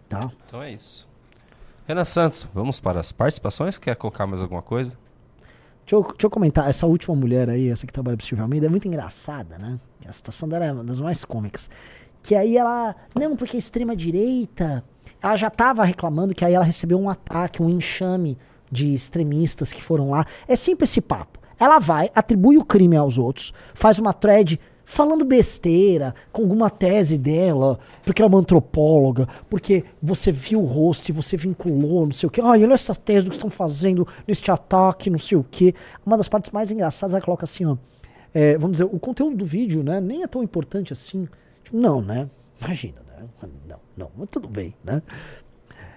Tá? 0.09 0.33
Então 0.47 0.61
é 0.63 0.73
isso. 0.73 1.07
Renan 1.87 2.05
Santos, 2.05 2.49
vamos 2.53 2.81
para 2.81 2.99
as 2.99 3.13
participações? 3.13 3.77
Quer 3.79 3.95
colocar 3.95 4.27
mais 4.27 4.41
alguma 4.41 4.63
coisa? 4.63 4.99
Deixa 5.91 5.97
eu, 5.97 6.03
deixa 6.03 6.27
eu 6.27 6.31
comentar, 6.31 6.71
essa 6.71 6.87
última 6.87 7.17
mulher 7.17 7.51
aí, 7.51 7.69
essa 7.69 7.85
que 7.85 7.93
trabalha 7.93 8.17
pro 8.17 8.25
Silvio 8.25 8.45
Almeida, 8.45 8.67
é 8.67 8.69
muito 8.69 8.87
engraçada, 8.87 9.59
né? 9.59 9.77
A 10.07 10.13
situação 10.13 10.49
dela 10.49 10.65
é 10.65 10.73
uma 10.73 10.85
das 10.85 11.01
mais 11.01 11.25
cômicas. 11.25 11.69
Que 12.23 12.37
aí 12.37 12.57
ela. 12.57 12.95
Não, 13.13 13.35
porque 13.35 13.57
a 13.57 13.59
extrema-direita. 13.59 14.85
Ela 15.21 15.35
já 15.35 15.51
tava 15.51 15.83
reclamando 15.83 16.33
que 16.33 16.45
aí 16.45 16.55
ela 16.55 16.65
recebeu 16.65 16.97
um 16.97 17.11
ataque, 17.11 17.61
um 17.61 17.69
enxame 17.69 18.39
de 18.71 18.95
extremistas 18.95 19.73
que 19.73 19.83
foram 19.83 20.11
lá. 20.11 20.25
É 20.47 20.55
sempre 20.55 20.85
esse 20.85 21.01
papo. 21.01 21.41
Ela 21.59 21.81
vai, 21.81 22.09
atribui 22.15 22.57
o 22.57 22.65
crime 22.65 22.97
aos 22.97 23.19
outros, 23.19 23.53
faz 23.75 23.99
uma 23.99 24.13
thread 24.13 24.61
falando 24.93 25.25
besteira, 25.25 26.13
com 26.33 26.43
alguma 26.43 26.69
tese 26.69 27.17
dela, 27.17 27.79
porque 28.05 28.21
ela 28.21 28.29
é 28.29 28.33
uma 28.33 28.41
antropóloga, 28.41 29.29
porque 29.49 29.85
você 30.03 30.33
viu 30.33 30.61
o 30.61 30.65
rosto 30.65 31.09
e 31.09 31.13
você 31.13 31.37
vinculou, 31.37 32.07
não 32.07 32.13
sei 32.13 32.27
o 32.27 32.31
quê. 32.31 32.41
Ai, 32.43 32.65
olha 32.65 32.75
essa 32.75 32.93
tese 32.95 33.25
do 33.25 33.31
que 33.31 33.37
estão 33.37 33.49
fazendo 33.51 34.07
neste 34.27 34.51
ataque, 34.51 35.09
não 35.09 35.19
sei 35.19 35.39
o 35.39 35.47
quê. 35.49 35.73
Uma 36.05 36.17
das 36.17 36.27
partes 36.29 36.51
mais 36.51 36.73
engraçadas, 36.73 37.15
ela 37.15 37.23
coloca 37.23 37.45
assim, 37.45 37.65
ó. 37.65 37.77
é, 38.35 38.59
vamos 38.59 38.73
dizer, 38.73 38.85
o 38.85 38.99
conteúdo 38.99 39.37
do 39.37 39.45
vídeo, 39.45 39.85
né, 39.85 40.01
nem 40.01 40.25
é 40.25 40.27
tão 40.27 40.43
importante 40.43 40.93
assim. 40.93 41.29
Tipo, 41.63 41.77
não, 41.79 42.03
né? 42.03 42.29
Imagina, 42.61 42.97
né? 43.17 43.49
Não, 43.69 43.79
não, 43.97 44.11
mas 44.17 44.29
tudo 44.29 44.49
bem, 44.49 44.75
né? 44.83 45.01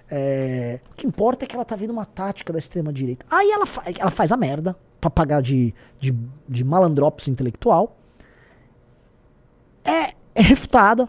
É, 0.08 0.78
o 0.92 0.94
que 0.94 1.04
importa 1.06 1.44
é 1.44 1.48
que 1.48 1.56
ela 1.56 1.64
tá 1.64 1.74
vendo 1.74 1.90
uma 1.90 2.06
tática 2.06 2.52
da 2.52 2.58
extrema 2.60 2.92
direita. 2.92 3.26
Aí 3.28 3.50
ela, 3.50 3.66
fa- 3.66 3.82
ela 3.98 4.10
faz 4.12 4.30
a 4.30 4.36
merda 4.36 4.76
pra 5.00 5.10
pagar 5.10 5.42
de, 5.42 5.74
de, 5.98 6.14
de 6.48 6.64
intelectual. 7.28 7.96
É, 9.84 10.14
é 10.34 10.42
refutada. 10.42 11.08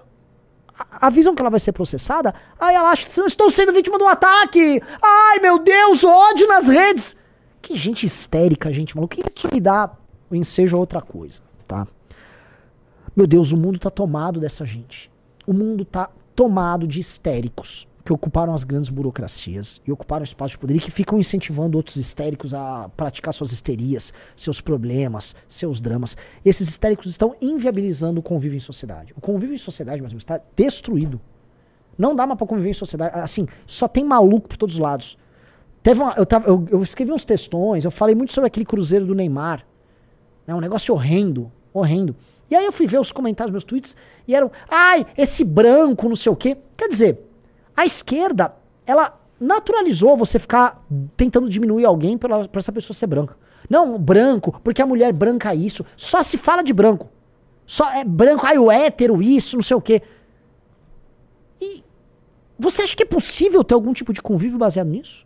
Avisam 1.02 1.34
que 1.34 1.42
ela 1.42 1.50
vai 1.50 1.60
ser 1.60 1.72
processada. 1.72 2.34
Aí 2.60 2.76
ela 2.76 2.90
acha 2.90 3.08
estou 3.26 3.50
sendo 3.50 3.72
vítima 3.72 3.98
de 3.98 4.04
um 4.04 4.08
ataque. 4.08 4.82
Ai, 5.02 5.40
meu 5.40 5.60
Deus, 5.60 6.04
ódio 6.04 6.48
nas 6.48 6.68
redes. 6.68 7.16
Que 7.62 7.76
gente 7.76 8.06
histérica, 8.06 8.72
gente 8.74 8.96
maluca. 8.96 9.18
Isso 9.34 9.48
me 9.52 9.62
dá 9.62 9.92
o 10.30 10.36
ensejo 10.36 10.76
a 10.76 10.80
outra 10.80 11.02
coisa, 11.02 11.42
tá? 11.66 11.88
Meu 13.16 13.26
Deus, 13.26 13.54
o 13.54 13.58
mundo 13.58 13.80
tá 13.80 13.90
tomado 13.90 14.40
dessa 14.40 14.66
gente. 14.66 15.10
O 15.48 15.54
mundo 15.54 15.86
tá 15.86 16.10
tomado 16.36 16.86
de 16.86 17.00
histéricos 17.00 17.88
que 18.06 18.14
ocuparam 18.14 18.54
as 18.54 18.64
grandes 18.64 18.92
burocracias 18.92 19.82
e 19.86 19.92
ocuparam 19.92 20.24
espaço 20.24 20.52
de 20.52 20.60
poder 20.60 20.76
e 20.76 20.80
que 20.80 20.92
ficam 20.92 21.18
incentivando 21.18 21.76
outros 21.76 21.96
histéricos 21.96 22.54
a 22.54 22.88
praticar 22.96 23.34
suas 23.34 23.52
histerias, 23.52 24.14
seus 24.36 24.62
problemas, 24.62 25.36
seus 25.50 25.82
dramas. 25.82 26.16
Esses 26.46 26.70
histéricos 26.70 27.08
estão 27.08 27.36
inviabilizando 27.42 28.20
o 28.20 28.24
convívio 28.24 28.58
em 28.58 28.60
sociedade. 28.60 29.12
O 29.18 29.22
convívio 29.22 29.56
em 29.56 29.58
sociedade, 29.58 30.04
mas 30.04 30.14
está 30.14 30.40
destruído. 30.56 31.20
Não 31.98 32.16
dá 32.16 32.28
mais 32.28 32.38
pra 32.38 32.46
conviver 32.46 32.70
em 32.70 32.74
sociedade. 32.74 33.18
Assim, 33.18 33.48
só 33.66 33.88
tem 33.88 34.04
maluco 34.04 34.50
por 34.50 34.58
todos 34.58 34.76
os 34.76 34.80
lados. 34.80 35.18
Teve 35.82 36.00
uma, 36.00 36.14
eu, 36.16 36.28
tava, 36.28 36.48
eu, 36.48 36.64
eu 36.70 36.84
escrevi 36.84 37.12
uns 37.12 37.26
textões, 37.26 37.86
eu 37.86 37.92
falei 37.92 38.14
muito 38.14 38.34
sobre 38.34 38.48
aquele 38.48 38.66
cruzeiro 38.68 39.08
do 39.08 39.16
Neymar. 39.16 39.66
É 40.46 40.54
um 40.54 40.60
negócio 40.60 40.94
horrendo, 40.94 41.52
horrendo. 41.74 42.16
E 42.52 42.56
aí 42.56 42.66
eu 42.66 42.72
fui 42.72 42.86
ver 42.86 43.00
os 43.00 43.12
comentários 43.12 43.52
dos 43.52 43.64
meus 43.64 43.64
tweets 43.64 43.98
e 44.28 44.36
eram, 44.36 44.52
ai, 44.70 45.08
esse 45.18 45.44
branco, 45.44 46.08
não 46.08 46.16
sei 46.16 46.32
o 46.32 46.36
quê. 46.36 46.56
Quer 46.78 46.88
dizer, 46.88 47.20
a 47.76 47.86
esquerda, 47.86 48.56
ela 48.86 49.20
naturalizou 49.40 50.16
você 50.16 50.40
ficar 50.40 50.84
tentando 51.18 51.50
diminuir 51.50 51.86
alguém 51.86 52.18
pela, 52.18 52.48
pra 52.48 52.60
essa 52.60 52.72
pessoa 52.72 52.96
ser 52.96 53.08
branca. 53.08 53.38
Não, 53.70 53.98
branco, 53.98 54.60
porque 54.64 54.82
a 54.82 54.86
mulher 54.86 55.12
branca 55.12 55.52
é 55.52 55.56
isso. 55.56 55.86
Só 55.96 56.24
se 56.24 56.38
fala 56.38 56.64
de 56.64 56.74
branco. 56.74 57.10
Só 57.66 57.92
é 57.92 58.04
branco, 58.04 58.46
ai, 58.46 58.58
o 58.58 58.72
hétero, 58.72 59.22
isso, 59.22 59.56
não 59.56 59.64
sei 59.64 59.76
o 59.76 59.82
quê. 59.82 60.02
E 61.60 61.84
você 62.58 62.84
acha 62.84 62.96
que 62.96 63.04
é 63.04 63.08
possível 63.08 63.64
ter 63.64 63.74
algum 63.74 63.92
tipo 63.92 64.14
de 64.14 64.22
convívio 64.22 64.58
baseado 64.58 64.88
nisso? 64.88 65.26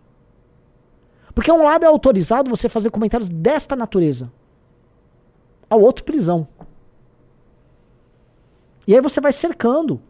Porque 1.36 1.52
a 1.52 1.54
um 1.54 1.64
lado 1.64 1.84
é 1.84 1.88
autorizado 1.88 2.50
você 2.50 2.68
fazer 2.68 2.90
comentários 2.90 3.30
desta 3.30 3.76
natureza. 3.76 4.32
Ao 5.70 5.80
outro, 5.80 6.04
prisão. 6.04 6.48
E 8.88 8.96
aí 8.96 9.02
você 9.02 9.22
vai 9.22 9.32
cercando. 9.32 10.02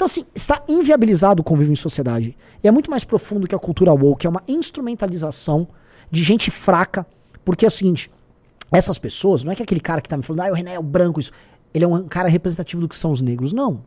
Então, 0.00 0.06
assim, 0.06 0.24
está 0.34 0.62
inviabilizado 0.66 1.42
o 1.42 1.44
convívio 1.44 1.74
em 1.74 1.76
sociedade. 1.76 2.34
E 2.64 2.66
é 2.66 2.70
muito 2.70 2.90
mais 2.90 3.04
profundo 3.04 3.46
que 3.46 3.54
a 3.54 3.58
cultura 3.58 3.92
woke, 3.92 4.26
é 4.26 4.30
uma 4.30 4.42
instrumentalização 4.48 5.68
de 6.10 6.22
gente 6.22 6.50
fraca. 6.50 7.06
Porque 7.44 7.66
é 7.66 7.68
o 7.68 7.70
seguinte, 7.70 8.10
essas 8.72 8.96
pessoas, 8.96 9.44
não 9.44 9.52
é 9.52 9.54
que 9.54 9.62
aquele 9.62 9.78
cara 9.78 10.00
que 10.00 10.08
tá 10.08 10.16
me 10.16 10.22
falando, 10.22 10.40
ah, 10.40 10.52
o 10.52 10.54
René 10.54 10.72
é 10.72 10.78
o 10.78 10.82
branco, 10.82 11.20
isso. 11.20 11.32
Ele 11.74 11.84
é 11.84 11.86
um 11.86 12.08
cara 12.08 12.30
representativo 12.30 12.80
do 12.80 12.88
que 12.88 12.96
são 12.96 13.10
os 13.10 13.20
negros. 13.20 13.52
Não. 13.52 13.84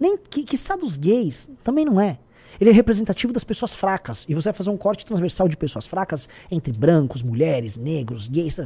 Nem 0.00 0.16
que, 0.16 0.44
que 0.44 0.56
dos 0.78 0.96
gays, 0.96 1.46
também 1.62 1.84
não 1.84 2.00
é. 2.00 2.18
Ele 2.58 2.70
é 2.70 2.72
representativo 2.72 3.34
das 3.34 3.44
pessoas 3.44 3.74
fracas. 3.74 4.24
E 4.26 4.34
você 4.34 4.48
vai 4.48 4.54
fazer 4.54 4.70
um 4.70 4.78
corte 4.78 5.04
transversal 5.04 5.46
de 5.46 5.58
pessoas 5.58 5.86
fracas 5.86 6.26
entre 6.50 6.72
brancos, 6.72 7.22
mulheres, 7.22 7.76
negros, 7.76 8.28
gays. 8.28 8.60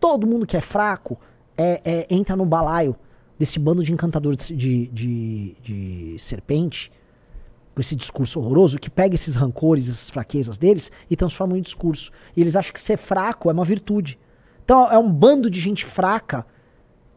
Todo 0.00 0.26
mundo 0.26 0.46
que 0.46 0.56
é 0.56 0.62
fraco 0.62 1.20
é, 1.58 1.82
é, 1.84 2.06
entra 2.08 2.34
no 2.34 2.46
balaio 2.46 2.96
desse 3.40 3.58
bando 3.58 3.82
de 3.82 3.90
encantadores 3.90 4.48
de, 4.48 4.88
de, 4.88 5.56
de 5.62 6.16
serpente, 6.18 6.92
com 7.74 7.80
esse 7.80 7.96
discurso 7.96 8.38
horroroso, 8.38 8.78
que 8.78 8.90
pega 8.90 9.14
esses 9.14 9.34
rancores, 9.34 9.88
essas 9.88 10.10
fraquezas 10.10 10.58
deles 10.58 10.92
e 11.08 11.16
transforma 11.16 11.56
em 11.56 11.62
discurso. 11.62 12.10
E 12.36 12.42
eles 12.42 12.54
acham 12.54 12.70
que 12.70 12.80
ser 12.80 12.98
fraco 12.98 13.48
é 13.48 13.52
uma 13.54 13.64
virtude. 13.64 14.18
Então 14.62 14.92
é 14.92 14.98
um 14.98 15.10
bando 15.10 15.48
de 15.48 15.58
gente 15.58 15.86
fraca 15.86 16.44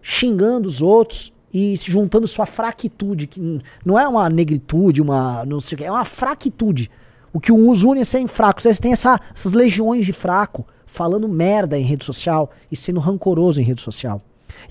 xingando 0.02 0.66
os 0.66 0.82
outros 0.82 1.34
e 1.54 1.76
se 1.76 1.91
juntando 1.91 2.26
sua 2.26 2.45
fraquitude, 2.45 3.28
que 3.28 3.62
não 3.86 4.00
é 4.00 4.08
uma 4.08 4.30
negritude, 4.30 5.02
uma 5.02 5.45
não 5.45 5.60
sei 5.60 5.76
o 5.76 5.78
que, 5.80 5.84
é 5.84 5.91
uma 5.91 6.06
fraquitude. 6.06 6.90
O 7.34 7.40
que 7.40 7.52
os 7.52 7.84
une 7.84 8.00
é 8.00 8.06
serem 8.06 8.28
fracos. 8.28 8.64
Você 8.64 8.74
tem 8.82 8.94
essa- 8.94 9.20
essas 9.36 9.52
legiões 9.52 10.06
de 10.06 10.14
fraco 10.14 10.66
falando 10.86 11.28
merda 11.28 11.78
em 11.78 11.84
rede 11.84 12.06
social 12.06 12.50
e 12.72 12.78
sendo 12.78 13.02
rancoroso 13.02 13.60
em 13.60 13.64
rede 13.66 13.82
social. 13.82 14.22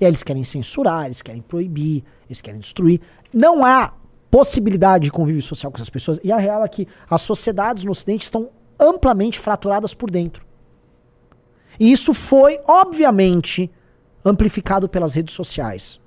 E 0.01 0.05
aí 0.05 0.11
eles 0.11 0.23
querem 0.23 0.45
censurar, 0.45 1.07
eles 1.07 1.23
querem 1.23 1.43
proibir, 1.43 2.05
eles 2.29 2.41
querem 2.41 2.61
destruir. 2.61 3.01
Não 3.33 3.65
há 3.65 3.93
possibilidade 4.31 5.05
de 5.05 5.11
convívio 5.11 5.43
social 5.43 5.71
com 5.71 5.77
essas 5.77 5.91
pessoas. 5.91 6.19
E 6.25 6.33
a 6.33 6.39
real 6.39 6.65
é 6.65 6.69
que 6.69 6.89
as 7.09 7.23
sociedades 7.23 7.85
no 7.85 7.91
Ocidente 7.91 8.25
estão 8.25 8.51
amplamente 8.81 9.39
fraturadas 9.39 9.95
por 9.95 10.11
dentro. 10.11 10.45
E 11.79 11.93
isso 11.93 12.13
foi, 12.13 12.59
obviamente, 12.67 13.71
amplificado 14.25 14.89
pelas 14.89 15.15
redes 15.15 15.35
sociais. 15.35 16.01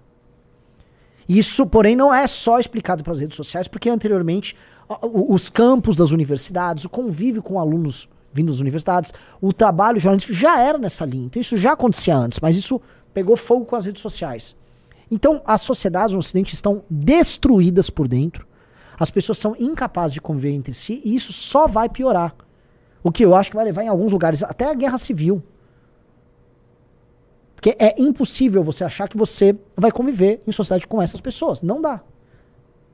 Isso, 1.27 1.65
porém, 1.65 1.95
não 1.95 2.13
é 2.13 2.27
só 2.27 2.59
explicado 2.59 3.03
pelas 3.03 3.19
redes 3.19 3.35
sociais, 3.35 3.67
porque 3.67 3.89
anteriormente 3.89 4.55
os 5.01 5.49
campos 5.49 5.95
das 5.95 6.11
universidades, 6.11 6.85
o 6.85 6.89
convívio 6.89 7.41
com 7.41 7.59
alunos 7.59 8.07
vindos 8.31 8.57
das 8.57 8.61
universidades, 8.61 9.13
o 9.41 9.53
trabalho 9.53 9.99
jornalístico 9.99 10.33
já 10.33 10.59
era 10.59 10.77
nessa 10.77 11.05
linha. 11.05 11.25
Então 11.25 11.41
isso 11.41 11.57
já 11.57 11.71
acontecia 11.71 12.15
antes, 12.15 12.39
mas 12.39 12.57
isso 12.57 12.81
pegou 13.15 13.37
fogo 13.37 13.65
com 13.65 13.77
as 13.77 13.85
redes 13.85 14.01
sociais. 14.01 14.55
Então 15.09 15.41
as 15.45 15.61
sociedades 15.61 16.13
no 16.13 16.19
Ocidente 16.19 16.53
estão 16.53 16.83
destruídas 16.89 17.89
por 17.89 18.07
dentro, 18.07 18.45
as 18.99 19.09
pessoas 19.09 19.37
são 19.37 19.55
incapazes 19.57 20.13
de 20.13 20.21
conviver 20.21 20.51
entre 20.51 20.73
si 20.73 21.01
e 21.03 21.15
isso 21.15 21.31
só 21.31 21.65
vai 21.65 21.87
piorar. 21.89 22.35
O 23.01 23.11
que 23.11 23.23
eu 23.23 23.33
acho 23.33 23.49
que 23.49 23.55
vai 23.55 23.65
levar 23.65 23.83
em 23.83 23.87
alguns 23.87 24.11
lugares 24.11 24.43
até 24.43 24.69
a 24.69 24.73
guerra 24.73 24.97
civil. 24.97 25.41
Porque 27.55 27.75
é 27.79 27.99
impossível 28.01 28.63
você 28.63 28.83
achar 28.83 29.07
que 29.07 29.17
você 29.17 29.55
vai 29.75 29.91
conviver 29.91 30.41
em 30.45 30.51
sociedade 30.51 30.85
com 30.85 31.01
essas 31.01 31.21
pessoas. 31.21 31.61
Não 31.61 31.81
dá. 31.81 32.01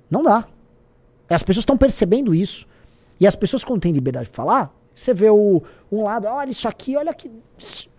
Não 0.09 0.23
dá. 0.23 0.47
As 1.29 1.43
pessoas 1.43 1.61
estão 1.61 1.77
percebendo 1.77 2.35
isso. 2.35 2.67
E 3.19 3.25
as 3.25 3.35
pessoas, 3.35 3.63
quando 3.63 3.81
têm 3.81 3.93
liberdade 3.93 4.27
de 4.27 4.35
falar, 4.35 4.73
você 4.93 5.13
vê 5.13 5.29
o, 5.29 5.63
um 5.91 6.03
lado, 6.03 6.27
olha 6.27 6.51
isso 6.51 6.67
aqui, 6.67 6.95
olha 6.97 7.13
que. 7.13 7.31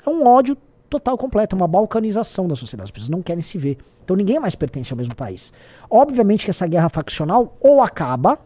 É 0.05 0.11
um 0.11 0.27
ódio 0.27 0.57
total 0.93 1.16
completo, 1.16 1.56
é 1.56 1.59
uma 1.59 1.66
balcanização 1.66 2.47
da 2.47 2.55
sociedade. 2.55 2.89
As 2.89 2.90
pessoas 2.90 3.09
não 3.09 3.23
querem 3.23 3.43
se 3.43 3.56
ver. 3.56 3.78
Então 4.05 4.14
ninguém 4.14 4.39
mais 4.39 4.55
pertence 4.55 4.93
ao 4.93 4.97
mesmo 4.97 5.14
país. 5.14 5.52
Obviamente 5.89 6.44
que 6.44 6.51
essa 6.51 6.66
guerra 6.66 6.89
faccional 6.89 7.56
ou 7.60 7.82
acaba, 7.82 8.39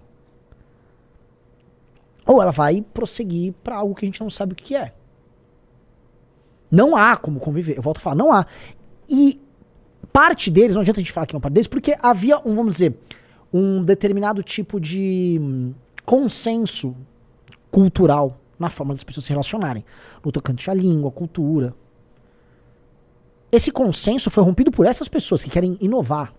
ou 2.25 2.41
ela 2.41 2.53
vai 2.53 2.83
prosseguir 2.95 3.53
para 3.65 3.77
algo 3.77 3.95
que 3.95 4.05
a 4.05 4.09
gente 4.09 4.21
não 4.21 4.31
sabe 4.31 4.53
o 4.53 4.57
que 4.57 4.77
é. 4.77 4.93
Não 6.71 6.97
há 6.97 7.17
como 7.17 7.41
conviver. 7.41 7.77
Eu 7.77 7.83
volto 7.83 7.99
a 7.99 8.01
falar, 8.01 8.17
não 8.17 8.33
há. 8.33 8.47
E 9.09 9.41
parte 10.13 10.51
deles, 10.51 10.75
não 10.75 10.83
adianta 10.83 11.01
a 11.01 11.03
gente 11.03 11.13
falar 11.13 11.27
que 11.27 11.35
não 11.35 11.41
parte 11.41 11.55
deles, 11.55 11.69
porque 11.69 11.97
havia 12.01 12.39
um, 12.39 12.55
vamos 12.55 12.75
dizer, 12.75 12.99
um 13.53 13.83
determinado 13.83 14.43
tipo 14.43 14.81
de 14.81 15.39
hum, 15.41 15.75
consenso 16.05 16.97
cultural 17.71 18.39
na 18.59 18.71
forma 18.71 18.95
das 18.95 19.05
pessoas 19.05 19.25
se 19.25 19.31
relacionarem. 19.31 19.85
No 20.25 20.33
tocante 20.33 20.71
à 20.71 20.75
língua, 20.75 21.11
à 21.11 21.13
cultura. 21.13 21.75
Esse 23.57 23.73
consenso 23.73 24.31
foi 24.31 24.45
rompido 24.45 24.71
por 24.71 24.85
essas 24.85 25.09
pessoas 25.09 25.43
que 25.43 25.49
querem 25.49 25.79
inovar. 25.81 26.31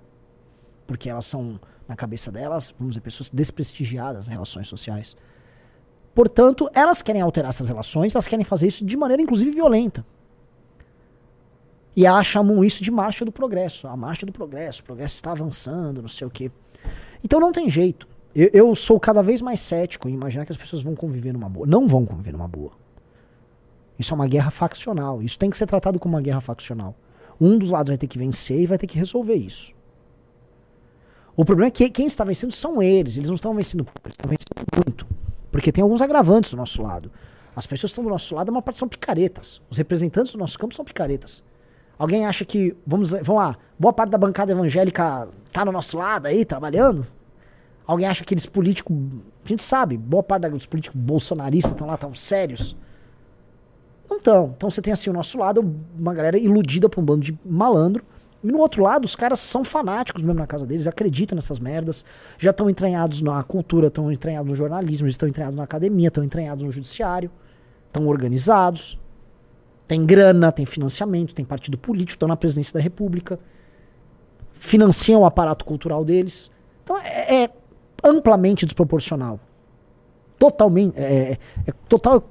Porque 0.85 1.09
elas 1.09 1.25
são, 1.25 1.59
na 1.87 1.95
cabeça 1.95 2.31
delas, 2.31 2.75
vamos 2.77 2.93
dizer, 2.93 3.01
pessoas 3.01 3.27
desprestigiadas 3.31 4.25
nas 4.25 4.27
relações 4.27 4.67
sociais. 4.67 5.17
Portanto, 6.13 6.69
elas 6.75 7.01
querem 7.01 7.19
alterar 7.19 7.49
essas 7.49 7.67
relações, 7.67 8.13
elas 8.13 8.27
querem 8.27 8.45
fazer 8.45 8.67
isso 8.67 8.85
de 8.85 8.95
maneira, 8.95 9.19
inclusive, 9.19 9.49
violenta. 9.49 10.05
E 11.95 12.05
elas 12.05 12.27
chamam 12.27 12.63
isso 12.63 12.83
de 12.83 12.91
marcha 12.91 13.25
do 13.25 13.31
progresso. 13.31 13.87
A 13.87 13.97
marcha 13.97 14.23
do 14.23 14.31
progresso, 14.31 14.81
o 14.81 14.83
progresso 14.83 15.15
está 15.15 15.31
avançando, 15.31 16.03
não 16.03 16.09
sei 16.09 16.27
o 16.27 16.29
quê. 16.29 16.51
Então 17.23 17.39
não 17.39 17.51
tem 17.51 17.67
jeito. 17.67 18.07
Eu, 18.35 18.51
eu 18.53 18.75
sou 18.75 18.99
cada 18.99 19.23
vez 19.23 19.41
mais 19.41 19.59
cético 19.59 20.07
em 20.07 20.13
imaginar 20.13 20.45
que 20.45 20.51
as 20.51 20.57
pessoas 20.57 20.83
vão 20.83 20.93
conviver 20.93 21.33
numa 21.33 21.49
boa. 21.49 21.65
Não 21.65 21.87
vão 21.87 22.05
conviver 22.05 22.31
numa 22.31 22.47
boa. 22.47 22.73
Isso 23.97 24.13
é 24.13 24.15
uma 24.15 24.27
guerra 24.27 24.51
faccional. 24.51 25.23
Isso 25.23 25.39
tem 25.39 25.49
que 25.49 25.57
ser 25.57 25.65
tratado 25.65 25.97
como 25.97 26.13
uma 26.13 26.21
guerra 26.21 26.41
faccional. 26.41 26.93
Um 27.39 27.57
dos 27.57 27.71
lados 27.71 27.89
vai 27.89 27.97
ter 27.97 28.07
que 28.07 28.17
vencer 28.17 28.59
e 28.59 28.65
vai 28.65 28.77
ter 28.77 28.87
que 28.87 28.97
resolver 28.97 29.35
isso. 29.35 29.73
O 31.35 31.45
problema 31.45 31.67
é 31.67 31.71
que 31.71 31.89
quem 31.89 32.07
está 32.07 32.23
vencendo 32.23 32.51
são 32.51 32.81
eles. 32.81 33.15
Eles 33.15 33.29
não 33.29 33.35
estão 33.35 33.53
vencendo 33.53 33.83
pouco, 33.83 34.07
eles 34.07 34.13
estão 34.13 34.29
vencendo 34.29 34.85
muito. 34.85 35.07
Porque 35.51 35.71
tem 35.71 35.83
alguns 35.83 36.01
agravantes 36.01 36.51
do 36.51 36.57
nosso 36.57 36.81
lado. 36.81 37.11
As 37.55 37.65
pessoas 37.67 37.91
que 37.91 37.93
estão 37.93 38.03
do 38.03 38.09
nosso 38.09 38.33
lado, 38.35 38.49
a 38.49 38.51
maior 38.51 38.61
parte 38.61 38.79
são 38.79 38.87
picaretas. 38.87 39.61
Os 39.69 39.77
representantes 39.77 40.31
do 40.31 40.39
nosso 40.39 40.57
campo 40.57 40.73
são 40.73 40.83
picaretas. 40.83 41.43
Alguém 41.97 42.25
acha 42.25 42.45
que, 42.45 42.75
vamos, 42.85 43.11
vamos 43.11 43.35
lá, 43.35 43.57
boa 43.77 43.93
parte 43.93 44.11
da 44.11 44.17
bancada 44.17 44.51
evangélica 44.51 45.27
tá 45.51 45.65
no 45.65 45.71
nosso 45.71 45.97
lado 45.97 46.27
aí, 46.27 46.45
trabalhando? 46.45 47.05
Alguém 47.85 48.07
acha 48.07 48.19
que 48.19 48.27
aqueles 48.27 48.45
políticos, 48.45 48.95
a 49.43 49.47
gente 49.47 49.63
sabe, 49.63 49.97
boa 49.97 50.21
parte 50.21 50.49
dos 50.49 50.65
políticos 50.65 50.99
bolsonaristas 50.99 51.71
estão 51.71 51.87
lá, 51.87 51.97
tão 51.97 52.13
sérios? 52.13 52.75
Não 54.09 54.17
estão. 54.17 54.51
Então 54.55 54.69
você 54.69 54.81
tem 54.81 54.93
assim, 54.93 55.09
o 55.09 55.13
nosso 55.13 55.37
lado, 55.37 55.75
uma 55.97 56.13
galera 56.13 56.37
iludida 56.37 56.87
por 56.87 57.01
um 57.01 57.05
bando 57.05 57.21
de 57.21 57.37
malandro. 57.45 58.03
E 58.43 58.47
no 58.47 58.59
outro 58.59 58.83
lado, 58.83 59.03
os 59.03 59.15
caras 59.15 59.39
são 59.39 59.63
fanáticos 59.63 60.21
mesmo 60.21 60.39
na 60.39 60.47
casa 60.47 60.65
deles, 60.65 60.87
acreditam 60.87 61.35
nessas 61.35 61.59
merdas, 61.59 62.05
já 62.37 62.51
estão 62.51 62.69
entranhados 62.69 63.19
na 63.19 63.41
cultura, 63.43 63.87
estão 63.87 64.11
entranhados 64.11 64.49
no 64.49 64.55
jornalismo, 64.55 65.07
estão 65.07 65.27
entranhados 65.27 65.57
na 65.57 65.63
academia, 65.63 66.07
estão 66.07 66.23
entranhados 66.23 66.63
no 66.63 66.71
judiciário, 66.71 67.31
estão 67.87 68.07
organizados, 68.07 68.99
tem 69.87 70.05
grana, 70.05 70.51
tem 70.51 70.65
financiamento, 70.65 71.33
tem 71.33 71.43
partido 71.43 71.77
político, 71.77 72.11
estão 72.11 72.27
na 72.27 72.37
presidência 72.37 72.73
da 72.73 72.79
república, 72.79 73.39
financiam 74.53 75.21
o 75.21 75.25
aparato 75.25 75.65
cultural 75.65 76.05
deles. 76.05 76.51
Então 76.83 76.97
é, 76.99 77.43
é 77.43 77.49
amplamente 78.03 78.65
desproporcional. 78.65 79.39
Totalmente. 80.37 80.97
É, 80.97 81.31
é, 81.31 81.37
é 81.67 81.71
total, 81.89 82.29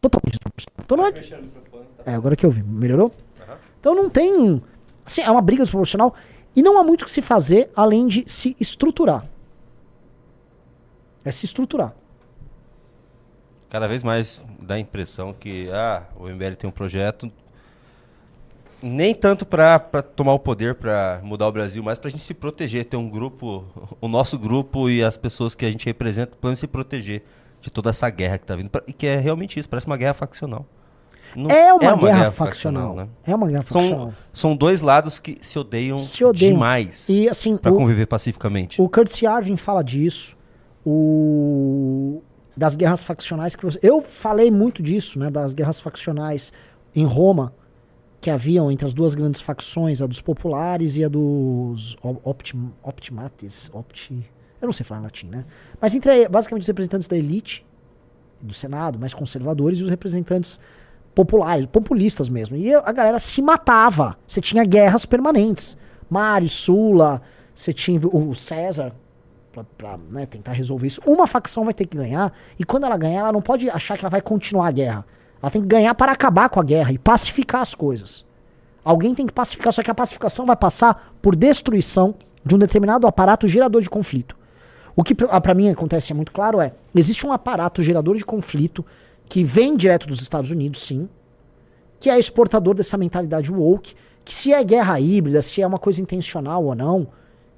totalmente 0.00 0.32
desproporcional. 0.32 0.84
Então 0.84 0.96
não 0.96 1.06
é, 1.06 2.12
é, 2.12 2.14
agora 2.14 2.36
que 2.36 2.44
eu 2.44 2.50
vi. 2.50 2.62
Melhorou? 2.62 3.12
Então 3.80 3.94
não 3.94 4.08
tem. 4.08 4.62
Assim, 5.04 5.22
é 5.22 5.30
uma 5.30 5.42
briga 5.42 5.62
desproporcional. 5.62 6.14
E 6.54 6.62
não 6.62 6.78
há 6.78 6.82
muito 6.82 7.02
o 7.02 7.04
que 7.04 7.10
se 7.10 7.22
fazer 7.22 7.70
além 7.74 8.06
de 8.06 8.24
se 8.26 8.56
estruturar. 8.58 9.26
É 11.24 11.30
se 11.30 11.44
estruturar. 11.44 11.94
Cada 13.68 13.86
vez 13.88 14.02
mais 14.02 14.44
dá 14.60 14.74
a 14.74 14.78
impressão 14.78 15.32
que 15.32 15.68
ah, 15.70 16.06
o 16.16 16.28
MBL 16.28 16.54
tem 16.56 16.68
um 16.68 16.72
projeto 16.72 17.30
nem 18.82 19.14
tanto 19.14 19.46
para 19.46 19.78
tomar 20.02 20.34
o 20.34 20.38
poder, 20.38 20.74
para 20.74 21.20
mudar 21.22 21.48
o 21.48 21.52
Brasil, 21.52 21.82
mas 21.82 21.98
para 21.98 22.08
a 22.08 22.10
gente 22.10 22.22
se 22.22 22.34
proteger, 22.34 22.84
ter 22.84 22.96
um 22.96 23.08
grupo, 23.08 23.64
o 24.00 24.08
nosso 24.08 24.38
grupo 24.38 24.88
e 24.90 25.02
as 25.02 25.16
pessoas 25.16 25.54
que 25.54 25.64
a 25.64 25.70
gente 25.70 25.86
representa, 25.86 26.36
para 26.36 26.54
se 26.54 26.66
proteger 26.66 27.22
de 27.66 27.72
toda 27.72 27.90
essa 27.90 28.08
guerra 28.08 28.38
que 28.38 28.44
está 28.44 28.56
vindo. 28.56 28.70
E 28.86 28.92
que 28.92 29.06
é 29.06 29.16
realmente 29.16 29.58
isso, 29.58 29.68
parece 29.68 29.86
uma 29.86 29.96
guerra 29.96 30.14
faccional. 30.14 30.64
Não 31.34 31.50
é, 31.50 31.72
uma 31.72 31.84
é 31.84 31.92
uma, 31.92 31.96
guerra, 32.00 32.18
guerra 32.18 32.32
faccional. 32.32 32.88
faccional 32.88 32.94
né? 32.94 33.08
É 33.26 33.34
uma 33.34 33.48
guerra 33.48 33.62
faccional. 33.62 34.00
São, 34.00 34.14
são 34.32 34.56
dois 34.56 34.80
lados 34.80 35.18
que 35.18 35.38
se 35.42 35.58
odeiam, 35.58 35.98
se 35.98 36.24
odeiam. 36.24 36.54
demais 36.54 37.08
e 37.08 37.28
assim 37.28 37.56
para 37.56 37.72
conviver 37.72 38.06
pacificamente. 38.06 38.80
O 38.80 38.88
Curtis 38.88 39.20
Yarvin 39.20 39.56
fala 39.56 39.82
disso. 39.82 40.36
O 40.84 42.22
das 42.56 42.74
guerras 42.74 43.02
faccionais 43.02 43.54
que 43.54 43.64
você, 43.64 43.78
eu 43.82 44.00
falei 44.00 44.50
muito 44.50 44.82
disso, 44.82 45.18
né, 45.18 45.28
das 45.28 45.52
guerras 45.52 45.78
faccionais 45.78 46.52
em 46.94 47.04
Roma 47.04 47.52
que 48.20 48.30
haviam 48.30 48.72
entre 48.72 48.86
as 48.86 48.94
duas 48.94 49.14
grandes 49.14 49.40
facções, 49.40 50.00
a 50.00 50.06
dos 50.06 50.22
populares 50.22 50.96
e 50.96 51.04
a 51.04 51.08
dos 51.08 51.96
optim, 52.24 52.72
optimates, 52.82 53.68
opti, 53.74 54.24
eu 54.60 54.66
não 54.66 54.72
sei 54.72 54.84
falar 54.84 55.02
latim, 55.02 55.26
né? 55.28 55.44
Mas 55.80 55.94
entre 55.94 56.28
basicamente 56.28 56.62
os 56.62 56.68
representantes 56.68 57.08
da 57.08 57.16
elite 57.16 57.64
do 58.40 58.54
Senado, 58.54 58.98
mais 58.98 59.14
conservadores, 59.14 59.78
e 59.80 59.82
os 59.82 59.88
representantes 59.88 60.58
populares, 61.14 61.66
populistas 61.66 62.28
mesmo. 62.28 62.56
E 62.56 62.74
a 62.74 62.92
galera 62.92 63.18
se 63.18 63.40
matava. 63.40 64.16
Você 64.26 64.40
tinha 64.40 64.64
guerras 64.64 65.06
permanentes. 65.06 65.76
Mário, 66.08 66.48
Sula, 66.48 67.22
você 67.54 67.72
tinha 67.72 68.00
o 68.06 68.34
César, 68.34 68.92
pra, 69.52 69.64
pra 69.64 69.98
né, 70.10 70.26
tentar 70.26 70.52
resolver 70.52 70.86
isso. 70.86 71.00
Uma 71.06 71.26
facção 71.26 71.64
vai 71.64 71.74
ter 71.74 71.86
que 71.86 71.96
ganhar, 71.96 72.32
e 72.58 72.64
quando 72.64 72.84
ela 72.84 72.96
ganhar, 72.96 73.20
ela 73.20 73.32
não 73.32 73.42
pode 73.42 73.68
achar 73.70 73.96
que 73.96 74.04
ela 74.04 74.10
vai 74.10 74.20
continuar 74.20 74.68
a 74.68 74.72
guerra. 74.72 75.06
Ela 75.42 75.50
tem 75.50 75.62
que 75.62 75.68
ganhar 75.68 75.94
para 75.94 76.12
acabar 76.12 76.48
com 76.48 76.60
a 76.60 76.62
guerra 76.62 76.92
e 76.92 76.98
pacificar 76.98 77.62
as 77.62 77.74
coisas. 77.74 78.24
Alguém 78.84 79.14
tem 79.14 79.26
que 79.26 79.32
pacificar, 79.32 79.72
só 79.72 79.82
que 79.82 79.90
a 79.90 79.94
pacificação 79.94 80.46
vai 80.46 80.56
passar 80.56 81.12
por 81.20 81.34
destruição 81.34 82.14
de 82.44 82.54
um 82.54 82.58
determinado 82.58 83.06
aparato 83.06 83.48
gerador 83.48 83.82
de 83.82 83.90
conflito. 83.90 84.36
O 84.96 85.04
que 85.04 85.14
para 85.14 85.54
mim 85.54 85.68
acontece 85.68 86.10
é 86.10 86.14
muito 86.14 86.32
claro 86.32 86.58
é, 86.58 86.72
existe 86.94 87.26
um 87.26 87.32
aparato 87.32 87.82
gerador 87.82 88.16
de 88.16 88.24
conflito 88.24 88.84
que 89.28 89.44
vem 89.44 89.76
direto 89.76 90.06
dos 90.06 90.22
Estados 90.22 90.50
Unidos, 90.50 90.80
sim, 90.80 91.06
que 92.00 92.08
é 92.08 92.18
exportador 92.18 92.74
dessa 92.74 92.96
mentalidade 92.96 93.52
woke, 93.52 93.94
que 94.24 94.32
se 94.32 94.52
é 94.52 94.64
guerra 94.64 94.98
híbrida, 94.98 95.42
se 95.42 95.60
é 95.60 95.66
uma 95.66 95.78
coisa 95.78 96.00
intencional 96.00 96.64
ou 96.64 96.74
não, 96.74 97.08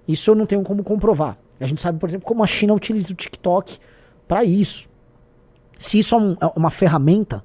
isso 0.07 0.31
eu 0.31 0.35
não 0.35 0.47
tenho 0.47 0.63
como 0.63 0.83
comprovar. 0.83 1.39
A 1.61 1.67
gente 1.67 1.81
sabe, 1.81 1.99
por 1.99 2.09
exemplo, 2.09 2.27
como 2.27 2.43
a 2.43 2.47
China 2.47 2.75
utiliza 2.75 3.13
o 3.13 3.17
TikTok 3.17 3.79
para 4.27 4.45
isso. 4.45 4.89
Se 5.79 5.99
isso 5.99 6.15
é, 6.15 6.19
um, 6.19 6.37
é 6.41 6.47
uma 6.57 6.71
ferramenta, 6.71 7.45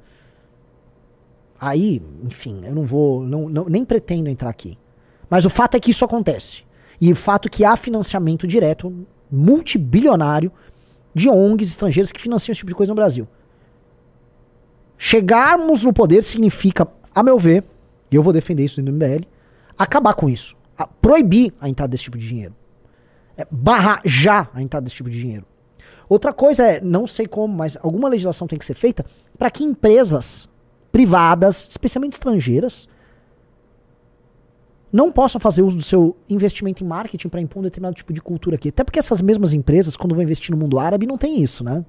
aí, 1.59 2.01
enfim, 2.23 2.61
eu 2.63 2.73
não 2.73 2.85
vou, 2.85 3.23
não, 3.23 3.49
não, 3.49 3.65
nem 3.65 3.85
pretendo 3.85 4.29
entrar 4.29 4.49
aqui. 4.49 4.77
Mas 5.29 5.45
o 5.45 5.49
fato 5.49 5.75
é 5.75 5.79
que 5.79 5.91
isso 5.91 6.05
acontece. 6.05 6.63
E 6.99 7.11
o 7.11 7.15
fato 7.15 7.47
é 7.47 7.49
que 7.49 7.65
há 7.65 7.75
financiamento 7.75 8.47
direto, 8.47 8.93
multibilionário, 9.33 10.51
de 11.13 11.29
ONGs 11.29 11.69
estrangeiras 11.69 12.11
que 12.11 12.21
financiam 12.21 12.51
esse 12.51 12.59
tipo 12.59 12.69
de 12.69 12.75
coisa 12.75 12.91
no 12.91 12.95
Brasil. 12.95 13.27
Chegarmos 14.97 15.83
no 15.83 15.93
poder 15.93 16.23
significa, 16.23 16.87
a 17.13 17.21
meu 17.21 17.37
ver, 17.37 17.63
e 18.11 18.15
eu 18.15 18.23
vou 18.23 18.33
defender 18.33 18.63
isso 18.63 18.77
dentro 18.77 18.93
do 18.93 18.95
MBL, 18.95 19.25
acabar 19.77 20.13
com 20.13 20.29
isso. 20.29 20.55
A, 20.77 20.87
proibir 20.87 21.53
a 21.59 21.69
entrada 21.69 21.91
desse 21.91 22.03
tipo 22.03 22.17
de 22.17 22.27
dinheiro 22.27 22.55
é, 23.37 23.45
barrar 23.49 24.01
já 24.05 24.49
a 24.53 24.61
entrada 24.61 24.83
desse 24.83 24.95
tipo 24.95 25.09
de 25.09 25.19
dinheiro. 25.19 25.45
Outra 26.07 26.33
coisa 26.33 26.63
é, 26.63 26.81
não 26.81 27.07
sei 27.07 27.25
como, 27.25 27.53
mas 27.53 27.77
alguma 27.81 28.09
legislação 28.09 28.47
tem 28.47 28.59
que 28.59 28.65
ser 28.65 28.73
feita 28.73 29.05
para 29.37 29.49
que 29.49 29.63
empresas 29.63 30.49
privadas, 30.91 31.67
especialmente 31.69 32.13
estrangeiras, 32.13 32.87
não 34.93 35.11
possam 35.11 35.41
fazer 35.41 35.63
uso 35.63 35.75
do 35.75 35.81
seu 35.81 36.15
investimento 36.29 36.83
em 36.83 36.87
marketing 36.87 37.27
para 37.27 37.41
impor 37.41 37.61
um 37.61 37.63
determinado 37.63 37.95
tipo 37.95 38.13
de 38.13 38.21
cultura 38.21 38.55
aqui. 38.55 38.69
Até 38.69 38.83
porque 38.83 38.99
essas 38.99 39.23
mesmas 39.23 39.51
empresas, 39.51 39.97
quando 39.97 40.13
vão 40.13 40.23
investir 40.23 40.51
no 40.51 40.57
mundo 40.57 40.77
árabe, 40.77 41.07
não 41.07 41.17
tem 41.17 41.41
isso, 41.41 41.63
né? 41.63 41.83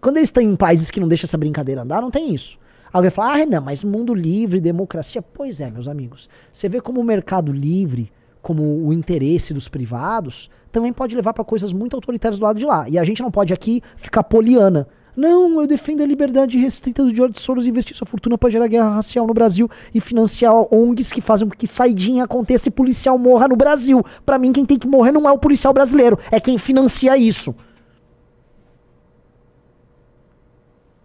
Quando 0.00 0.16
eles 0.16 0.26
estão 0.26 0.42
em 0.42 0.56
países 0.56 0.90
que 0.90 0.98
não 0.98 1.06
deixam 1.06 1.28
essa 1.28 1.38
brincadeira 1.38 1.82
andar, 1.82 2.02
não 2.02 2.10
tem 2.10 2.34
isso. 2.34 2.58
Alguém 2.92 3.10
fala, 3.12 3.40
ah, 3.40 3.46
não, 3.46 3.62
mas 3.62 3.84
mundo 3.84 4.12
livre, 4.12 4.60
democracia. 4.60 5.22
Pois 5.22 5.60
é, 5.60 5.70
meus 5.70 5.86
amigos. 5.86 6.28
Você 6.52 6.68
vê 6.68 6.80
como 6.80 7.00
o 7.00 7.04
mercado 7.04 7.52
livre, 7.52 8.10
como 8.42 8.84
o 8.84 8.92
interesse 8.92 9.54
dos 9.54 9.68
privados, 9.68 10.50
também 10.72 10.92
pode 10.92 11.14
levar 11.14 11.32
para 11.32 11.44
coisas 11.44 11.72
muito 11.72 11.94
autoritárias 11.94 12.40
do 12.40 12.44
lado 12.44 12.58
de 12.58 12.64
lá. 12.64 12.88
E 12.88 12.98
a 12.98 13.04
gente 13.04 13.22
não 13.22 13.30
pode 13.30 13.54
aqui 13.54 13.80
ficar 13.96 14.24
poliana. 14.24 14.88
Não, 15.14 15.60
eu 15.60 15.66
defendo 15.66 16.02
a 16.02 16.06
liberdade 16.06 16.56
restrita 16.56 17.04
do 17.04 17.14
George 17.14 17.38
Soros 17.38 17.66
investir 17.66 17.94
sua 17.94 18.06
fortuna 18.06 18.38
para 18.38 18.48
gerar 18.48 18.66
guerra 18.66 18.94
racial 18.94 19.26
no 19.26 19.34
Brasil 19.34 19.68
e 19.94 20.00
financiar 20.00 20.54
ONGs 20.72 21.12
que 21.12 21.20
fazem 21.20 21.46
com 21.46 21.54
que 21.54 21.66
saidinha 21.66 22.24
aconteça 22.24 22.68
e 22.68 22.70
policial 22.70 23.18
morra 23.18 23.46
no 23.46 23.54
Brasil. 23.54 24.02
Para 24.24 24.38
mim, 24.38 24.52
quem 24.52 24.64
tem 24.64 24.78
que 24.78 24.86
morrer 24.86 25.12
não 25.12 25.28
é 25.28 25.32
o 25.32 25.38
policial 25.38 25.74
brasileiro, 25.74 26.18
é 26.30 26.40
quem 26.40 26.56
financia 26.56 27.16
isso. 27.16 27.54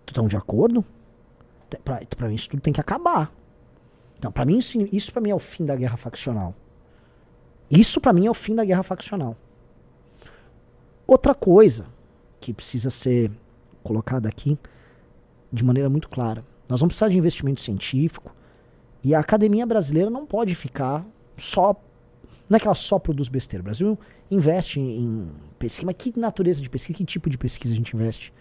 Estão 0.08 0.28
de 0.28 0.38
acordo? 0.38 0.84
Para 1.84 2.30
mim, 2.30 2.36
isso 2.36 2.50
tudo 2.50 2.62
tem 2.62 2.74
que 2.74 2.82
acabar. 2.82 3.32
Então, 4.18 4.32
para 4.32 4.46
mim, 4.46 4.58
isso, 4.58 4.78
isso 4.92 5.12
para 5.12 5.22
mim 5.22 5.32
é 5.32 5.36
o 5.36 5.40
fim 5.40 5.66
da 5.66 5.76
guerra 5.76 5.98
faccional. 5.98 6.56
Isso 7.70 8.00
para 8.00 8.14
mim 8.14 8.26
é 8.26 8.32
o 8.32 8.34
fim 8.34 8.56
da 8.56 8.64
guerra 8.64 8.84
faccional. 8.84 9.36
Outra 11.06 11.36
coisa 11.36 11.86
que 12.40 12.54
precisa 12.54 12.90
ser 12.90 13.32
colocada 13.88 14.28
aqui 14.28 14.58
de 15.52 15.64
maneira 15.64 15.90
muito 15.90 16.10
clara. 16.10 16.44
Nós 16.70 16.82
vamos 16.82 16.92
precisar 16.92 17.10
de 17.10 17.18
investimento 17.18 17.62
científico 17.62 18.36
e 19.04 19.16
a 19.16 19.20
academia 19.20 19.66
brasileira 19.66 20.10
não 20.10 20.26
pode 20.26 20.54
ficar 20.54 21.06
só. 21.38 21.76
Não 22.50 22.58
é 22.58 22.60
que 22.60 22.68
ela 22.68 22.76
só 22.76 23.00
produz 23.00 23.30
besteira. 23.30 23.62
O 23.62 23.64
Brasil 23.64 23.98
investe 24.30 24.80
em 24.80 25.30
pesquisa. 25.58 25.86
Mas 25.86 25.96
que 25.98 26.20
natureza 26.20 26.62
de 26.62 26.70
pesquisa? 26.70 26.98
Que 26.98 27.06
tipo 27.06 27.30
de 27.30 27.38
pesquisa 27.38 27.74
a 27.74 27.78
gente 27.78 27.96
investe? 27.96 28.34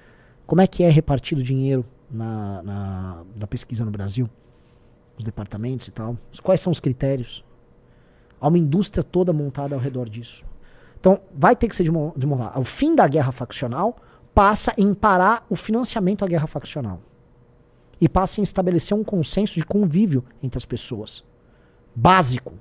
Como 0.47 0.61
é 0.61 0.67
que 0.67 0.83
é 0.83 0.91
repartido 0.91 1.41
o 1.41 1.45
dinheiro 1.45 1.85
na, 2.11 2.63
na, 2.63 3.23
na 3.37 3.47
pesquisa 3.47 3.85
no 3.85 3.91
Brasil? 3.91 4.29
Os 5.17 5.25
departamentos 5.25 5.87
e 5.87 5.93
tal? 5.93 6.17
Quais 6.43 6.61
são 6.61 6.71
os 6.71 6.81
critérios? 6.81 7.45
Há 8.41 8.49
uma 8.49 8.59
indústria 8.59 9.03
toda 9.03 9.33
montada 9.33 9.75
ao 9.75 9.81
redor 9.81 10.09
disso. 10.09 10.45
Então, 10.99 11.21
vai 11.33 11.55
ter 11.55 11.69
que 11.69 11.77
ser 11.77 11.85
desmontada. 12.17 12.59
O 12.59 12.65
fim 12.65 12.95
da 12.95 13.07
guerra 13.07 13.33
faccional 13.33 13.97
passa 14.37 14.75
em 14.77 14.93
parar 14.93 15.47
o 15.49 15.57
financiamento 15.57 16.23
à 16.23 16.29
guerra 16.29 16.47
faccional. 16.47 17.01
E 17.99 18.07
passa 18.07 18.39
em 18.39 18.45
estabelecer 18.45 18.95
um 18.95 19.03
consenso 19.03 19.55
de 19.55 19.65
convívio 19.65 20.23
entre 20.43 20.59
as 20.59 20.67
pessoas. 20.67 21.25
Básico. 21.95 22.53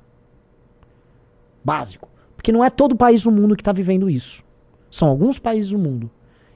Básico. 1.61 2.07
Porque 2.33 2.53
não 2.53 2.63
é 2.63 2.69
todo 2.69 2.95
país 2.95 3.25
no 3.25 3.31
mundo 3.31 3.57
que 3.57 3.61
está 3.61 3.73
vivendo 3.73 4.09
isso. 4.09 4.41
São 4.89 5.09
alguns 5.09 5.37
países 5.37 5.71
do 5.71 5.77
mundo. 5.77 6.09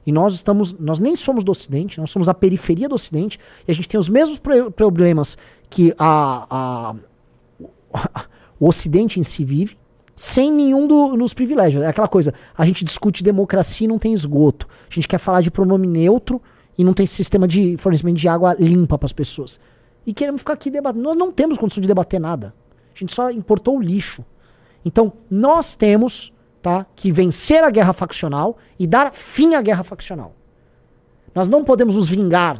E 0.06 0.10
nós 0.10 0.32
estamos, 0.32 0.72
nós 0.72 0.98
nem 0.98 1.14
somos 1.14 1.44
do 1.44 1.52
Ocidente, 1.52 2.00
nós 2.00 2.10
somos 2.10 2.26
a 2.26 2.32
periferia 2.32 2.88
do 2.88 2.94
Ocidente, 2.94 3.38
e 3.68 3.70
a 3.70 3.74
gente 3.74 3.86
tem 3.90 4.00
os 4.00 4.08
mesmos 4.08 4.38
pro- 4.38 4.70
problemas 4.72 5.36
que 5.68 5.94
a, 5.98 6.46
a- 6.50 8.16
o 8.58 8.66
Ocidente 8.66 9.20
em 9.20 9.22
si 9.22 9.44
vive, 9.44 9.76
sem 10.22 10.52
nenhum 10.52 10.86
do- 10.86 11.16
dos 11.16 11.32
privilégios. 11.32 11.82
É 11.82 11.86
aquela 11.86 12.06
coisa, 12.06 12.34
a 12.54 12.62
gente 12.66 12.84
discute 12.84 13.22
democracia 13.24 13.86
e 13.86 13.88
não 13.88 13.98
tem 13.98 14.12
esgoto. 14.12 14.68
A 14.90 14.92
gente 14.94 15.08
quer 15.08 15.16
falar 15.16 15.40
de 15.40 15.50
pronome 15.50 15.86
neutro 15.86 16.42
e 16.76 16.84
não 16.84 16.92
tem 16.92 17.06
sistema 17.06 17.48
de 17.48 17.78
fornecimento 17.78 18.18
de 18.18 18.28
água 18.28 18.54
limpa 18.58 18.98
para 18.98 19.06
as 19.06 19.14
pessoas. 19.14 19.58
E 20.06 20.12
queremos 20.12 20.42
ficar 20.42 20.52
aqui 20.52 20.70
debatendo. 20.70 21.02
Nós 21.02 21.16
não 21.16 21.32
temos 21.32 21.56
condição 21.56 21.80
de 21.80 21.88
debater 21.88 22.20
nada. 22.20 22.52
A 22.94 22.98
gente 22.98 23.14
só 23.14 23.30
importou 23.30 23.78
o 23.78 23.80
lixo. 23.80 24.22
Então, 24.84 25.10
nós 25.30 25.74
temos 25.74 26.34
tá, 26.60 26.84
que 26.94 27.10
vencer 27.10 27.64
a 27.64 27.70
guerra 27.70 27.94
faccional 27.94 28.58
e 28.78 28.86
dar 28.86 29.14
fim 29.14 29.54
à 29.54 29.62
guerra 29.62 29.82
faccional. 29.82 30.34
Nós 31.34 31.48
não 31.48 31.64
podemos 31.64 31.94
nos 31.94 32.10
vingar. 32.10 32.58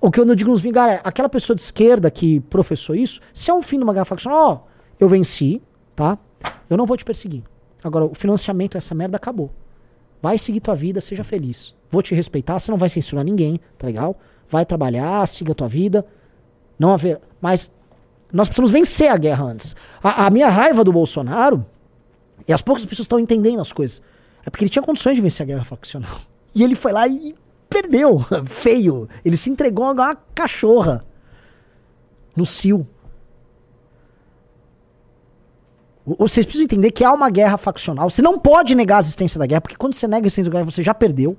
O 0.00 0.08
que 0.08 0.20
eu 0.20 0.24
não 0.24 0.36
digo 0.36 0.52
nos 0.52 0.60
vingar 0.60 0.88
é 0.88 1.00
aquela 1.02 1.28
pessoa 1.28 1.56
de 1.56 1.62
esquerda 1.62 2.08
que 2.12 2.38
professou 2.42 2.94
isso, 2.94 3.20
se 3.34 3.50
é 3.50 3.54
um 3.54 3.60
fim 3.60 3.76
de 3.78 3.82
uma 3.82 3.92
guerra 3.92 4.04
faccional, 4.04 4.68
ó, 4.68 4.70
eu 5.00 5.08
venci, 5.08 5.60
tá? 5.96 6.16
Eu 6.68 6.76
não 6.76 6.86
vou 6.86 6.96
te 6.96 7.04
perseguir. 7.04 7.42
Agora, 7.82 8.04
o 8.04 8.14
financiamento 8.14 8.74
dessa 8.74 8.94
merda 8.94 9.16
acabou. 9.16 9.50
Vai 10.22 10.36
seguir 10.38 10.60
tua 10.60 10.74
vida, 10.76 11.00
seja 11.00 11.24
feliz. 11.24 11.74
Vou 11.90 12.02
te 12.02 12.14
respeitar, 12.14 12.58
você 12.58 12.70
não 12.70 12.78
vai 12.78 12.88
censurar 12.88 13.24
ninguém, 13.24 13.58
tá 13.78 13.86
legal? 13.86 14.18
Vai 14.48 14.64
trabalhar, 14.66 15.26
siga 15.26 15.54
tua 15.54 15.68
vida. 15.68 16.04
Não 16.78 16.92
haver. 16.92 17.20
Mas 17.40 17.70
nós 18.32 18.48
precisamos 18.48 18.70
vencer 18.70 19.10
a 19.10 19.16
guerra 19.16 19.44
antes. 19.44 19.74
A, 20.02 20.26
a 20.26 20.30
minha 20.30 20.48
raiva 20.48 20.84
do 20.84 20.92
Bolsonaro, 20.92 21.64
e 22.46 22.52
as 22.52 22.62
poucas 22.62 22.84
pessoas 22.84 23.04
estão 23.04 23.18
entendendo 23.18 23.60
as 23.60 23.72
coisas, 23.72 24.00
é 24.44 24.50
porque 24.50 24.64
ele 24.64 24.70
tinha 24.70 24.82
condições 24.82 25.14
de 25.16 25.20
vencer 25.22 25.44
a 25.44 25.46
guerra 25.46 25.64
faccional. 25.64 26.10
E 26.52 26.64
ele 26.64 26.74
foi 26.74 26.90
lá 26.90 27.06
e 27.06 27.32
perdeu. 27.68 28.18
Feio. 28.46 29.08
Ele 29.24 29.36
se 29.36 29.48
entregou 29.48 29.84
a 29.84 29.92
uma 29.92 30.16
cachorra. 30.34 31.04
No 32.34 32.44
CIL. 32.44 32.84
O- 35.88 35.89
Vocês 36.04 36.46
precisam 36.46 36.64
entender 36.64 36.90
que 36.90 37.04
há 37.04 37.12
uma 37.12 37.30
guerra 37.30 37.56
faccional. 37.56 38.08
Você 38.08 38.22
não 38.22 38.38
pode 38.38 38.74
negar 38.74 38.96
a 38.96 39.00
existência 39.00 39.38
da 39.38 39.46
guerra, 39.46 39.60
porque 39.60 39.76
quando 39.76 39.94
você 39.94 40.08
nega 40.08 40.24
a 40.24 40.28
existência 40.28 40.50
da 40.50 40.58
guerra, 40.58 40.70
você 40.70 40.82
já 40.82 40.94
perdeu. 40.94 41.36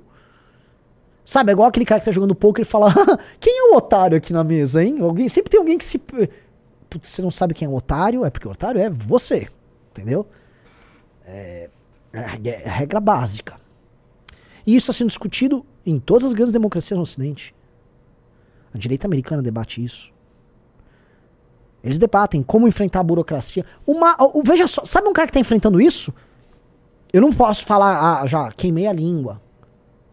Sabe, 1.24 1.50
é 1.50 1.52
igual 1.52 1.68
aquele 1.68 1.86
cara 1.86 2.00
que 2.00 2.06
tá 2.06 2.12
jogando 2.12 2.34
poker 2.34 2.62
e 2.62 2.68
fala: 2.68 2.92
Quem 3.38 3.58
é 3.58 3.72
o 3.72 3.76
otário 3.76 4.16
aqui 4.16 4.32
na 4.32 4.42
mesa, 4.42 4.82
hein? 4.82 5.00
Alguém, 5.00 5.28
sempre 5.28 5.50
tem 5.50 5.58
alguém 5.58 5.78
que 5.78 5.84
se. 5.84 5.98
Putz, 5.98 7.08
você 7.08 7.22
não 7.22 7.30
sabe 7.30 7.54
quem 7.54 7.66
é 7.66 7.68
o 7.68 7.74
otário, 7.74 8.24
é 8.24 8.30
porque 8.30 8.46
o 8.46 8.50
otário 8.50 8.80
é 8.80 8.90
você. 8.90 9.48
Entendeu? 9.90 10.26
É, 11.24 11.70
é 12.12 12.18
a 12.18 12.38
é 12.44 12.68
regra 12.68 13.00
básica. 13.00 13.60
E 14.66 14.76
isso 14.76 14.90
está 14.90 14.98
sendo 14.98 15.08
discutido 15.08 15.64
em 15.84 15.98
todas 15.98 16.24
as 16.24 16.32
grandes 16.32 16.52
democracias 16.52 16.96
no 16.96 17.02
Ocidente. 17.02 17.54
A 18.74 18.78
direita 18.78 19.06
americana 19.06 19.42
debate 19.42 19.82
isso. 19.82 20.11
Eles 21.82 21.98
debatem 21.98 22.42
como 22.42 22.68
enfrentar 22.68 23.00
a 23.00 23.02
burocracia. 23.02 23.64
Uma, 23.86 24.16
o- 24.20 24.42
veja 24.44 24.66
só, 24.66 24.84
sabe 24.84 25.08
um 25.08 25.12
cara 25.12 25.26
que 25.26 25.30
está 25.30 25.40
enfrentando 25.40 25.80
isso? 25.80 26.12
Eu 27.12 27.20
não 27.20 27.32
posso 27.32 27.64
falar, 27.66 28.22
ah, 28.22 28.26
já 28.26 28.50
queimei 28.52 28.86
a 28.86 28.92
língua. 28.92 29.40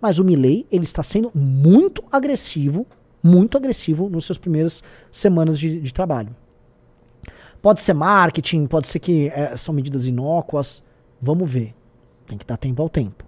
Mas 0.02 0.18
o 0.20 0.24
Milley, 0.24 0.66
ele 0.72 0.84
está 0.84 1.04
sendo 1.04 1.32
muito 1.36 2.04
agressivo, 2.12 2.88
muito 3.22 3.58
agressivo 3.58 4.10
nas 4.10 4.24
suas 4.24 4.38
primeiras 4.38 4.82
semanas 5.12 5.60
de, 5.60 5.80
de 5.80 5.94
trabalho. 5.94 6.36
Pode 7.62 7.82
ser 7.82 7.94
marketing, 7.94 8.66
pode 8.68 8.88
ser 8.88 9.00
que 9.00 9.28
eh, 9.28 9.56
são 9.58 9.74
medidas 9.76 10.06
inócuas. 10.06 10.82
Vamos 11.22 11.50
ver. 11.52 11.76
Tem 12.26 12.38
que 12.38 12.46
dar 12.46 12.56
tempo 12.58 12.82
ao 12.82 12.88
tempo. 12.90 13.26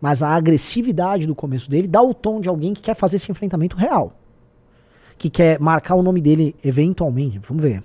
Mas 0.00 0.22
a 0.22 0.28
agressividade 0.30 1.26
do 1.26 1.34
começo 1.34 1.68
dele 1.68 1.88
dá 1.88 2.00
o 2.02 2.14
tom 2.14 2.40
de 2.40 2.48
alguém 2.48 2.72
que 2.74 2.80
quer 2.82 2.94
fazer 2.94 3.16
esse 3.16 3.30
enfrentamento 3.30 3.76
real. 3.76 4.12
Que 5.18 5.30
quer 5.30 5.58
marcar 5.60 5.94
o 5.94 6.02
nome 6.02 6.20
dele 6.20 6.54
eventualmente. 6.64 7.38
Vamos 7.38 7.62
ver. 7.62 7.82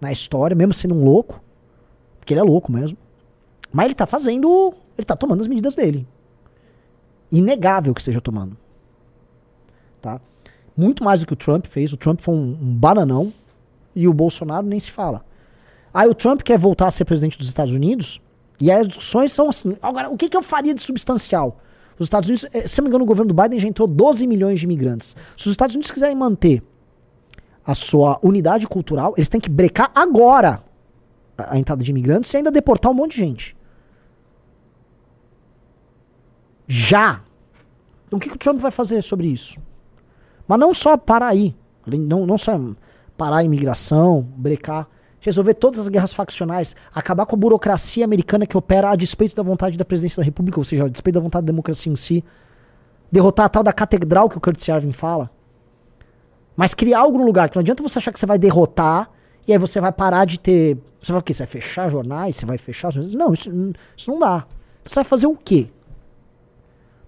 Na 0.00 0.12
história, 0.12 0.54
mesmo 0.54 0.72
sendo 0.72 0.94
um 0.94 1.04
louco. 1.04 1.42
Porque 2.18 2.32
ele 2.32 2.40
é 2.40 2.44
louco 2.44 2.70
mesmo. 2.70 2.96
Mas 3.72 3.86
ele 3.86 3.94
tá 3.94 4.06
fazendo. 4.06 4.74
Ele 4.96 5.04
tá 5.04 5.16
tomando 5.16 5.40
as 5.40 5.46
medidas 5.46 5.74
dele. 5.74 6.06
Inegável 7.30 7.92
que 7.94 8.00
esteja 8.00 8.20
tomando. 8.20 8.56
Tá? 10.00 10.20
Muito 10.76 11.02
mais 11.02 11.20
do 11.20 11.26
que 11.26 11.32
o 11.32 11.36
Trump 11.36 11.66
fez. 11.66 11.92
O 11.92 11.96
Trump 11.96 12.20
foi 12.20 12.34
um, 12.34 12.58
um 12.60 12.74
bananão. 12.74 13.32
E 13.94 14.06
o 14.06 14.12
Bolsonaro 14.12 14.66
nem 14.66 14.78
se 14.78 14.90
fala. 14.90 15.24
Aí 15.92 16.08
o 16.08 16.14
Trump 16.14 16.42
quer 16.42 16.58
voltar 16.58 16.86
a 16.86 16.90
ser 16.90 17.04
presidente 17.04 17.36
dos 17.36 17.48
Estados 17.48 17.72
Unidos. 17.72 18.20
E 18.60 18.70
aí 18.70 18.80
as 18.80 18.88
discussões 18.88 19.32
são 19.32 19.48
assim. 19.48 19.76
Agora, 19.82 20.08
o 20.10 20.16
que, 20.16 20.28
que 20.28 20.36
eu 20.36 20.42
faria 20.42 20.74
de 20.74 20.80
substancial? 20.80 21.58
Os 21.98 22.06
Estados 22.06 22.28
Unidos, 22.28 22.46
eh, 22.52 22.66
se 22.66 22.78
não 22.78 22.84
me 22.84 22.88
engano, 22.88 23.04
o 23.04 23.06
governo 23.06 23.32
do 23.32 23.42
Biden 23.42 23.58
já 23.58 23.66
entrou 23.66 23.88
12 23.88 24.26
milhões 24.26 24.60
de 24.60 24.64
imigrantes. 24.66 25.16
Se 25.36 25.46
os 25.46 25.52
Estados 25.52 25.74
Unidos 25.74 25.90
quiserem 25.90 26.14
manter 26.14 26.62
a 27.66 27.74
sua 27.74 28.18
unidade 28.22 28.66
cultural, 28.66 29.14
eles 29.16 29.28
têm 29.28 29.40
que 29.40 29.50
brecar 29.50 29.90
agora 29.94 30.62
a, 31.36 31.58
entrada 31.58 31.82
de 31.82 31.90
imigrantes 31.90 32.32
e 32.32 32.36
ainda 32.36 32.50
deportar 32.50 32.90
um 32.90 32.94
monte 32.94 33.12
de 33.12 33.18
gente. 33.18 33.56
Já. 36.66 37.22
Então, 38.06 38.18
o 38.18 38.20
que, 38.20 38.28
que 38.28 38.36
o 38.36 38.38
Trump 38.38 38.60
vai 38.60 38.70
fazer 38.70 39.02
sobre 39.02 39.26
isso? 39.26 39.58
Mas 40.46 40.58
não 40.58 40.72
só 40.72 40.96
parar 40.96 41.28
aí. 41.28 41.54
Não, 41.86 42.26
não 42.26 42.38
só 42.38 42.58
parar 43.16 43.38
a 43.38 43.44
imigração, 43.44 44.22
brecar. 44.36 44.88
Resolver 45.28 45.54
todas 45.54 45.78
as 45.80 45.88
guerras 45.88 46.12
faccionais. 46.12 46.74
Acabar 46.94 47.26
com 47.26 47.36
a 47.36 47.38
burocracia 47.38 48.04
americana 48.04 48.46
que 48.46 48.56
opera 48.56 48.90
a 48.90 48.96
despeito 48.96 49.36
da 49.36 49.42
vontade 49.42 49.76
da 49.76 49.84
presidência 49.84 50.20
da 50.20 50.24
república, 50.24 50.58
ou 50.58 50.64
seja, 50.64 50.84
a 50.84 50.88
despeito 50.88 51.18
da 51.18 51.22
vontade 51.22 51.44
da 51.44 51.52
democracia 51.52 51.92
em 51.92 51.96
si. 51.96 52.24
Derrotar 53.12 53.46
a 53.46 53.48
tal 53.48 53.62
da 53.62 53.72
catedral 53.72 54.28
que 54.28 54.38
o 54.38 54.40
Curtis 54.40 54.66
Yarvin 54.66 54.92
fala. 54.92 55.30
Mas 56.56 56.72
criar 56.74 57.00
algo 57.00 57.18
no 57.18 57.24
lugar, 57.24 57.48
que 57.48 57.56
não 57.56 57.60
adianta 57.60 57.82
você 57.82 57.98
achar 57.98 58.12
que 58.12 58.18
você 58.18 58.26
vai 58.26 58.38
derrotar 58.38 59.10
e 59.46 59.52
aí 59.52 59.58
você 59.58 59.80
vai 59.80 59.92
parar 59.92 60.24
de 60.24 60.40
ter. 60.40 60.76
Você 61.00 61.12
vai 61.12 61.20
o 61.20 61.22
quê? 61.22 61.32
Você 61.32 61.42
vai 61.42 61.46
fechar 61.46 61.88
jornais? 61.88 62.36
Você 62.36 62.46
vai 62.46 62.58
fechar. 62.58 62.92
Não, 62.94 63.32
isso, 63.32 63.50
isso 63.96 64.10
não 64.10 64.18
dá. 64.18 64.46
Então 64.80 64.92
você 64.92 64.94
vai 64.96 65.04
fazer 65.04 65.26
o 65.26 65.36
quê? 65.36 65.68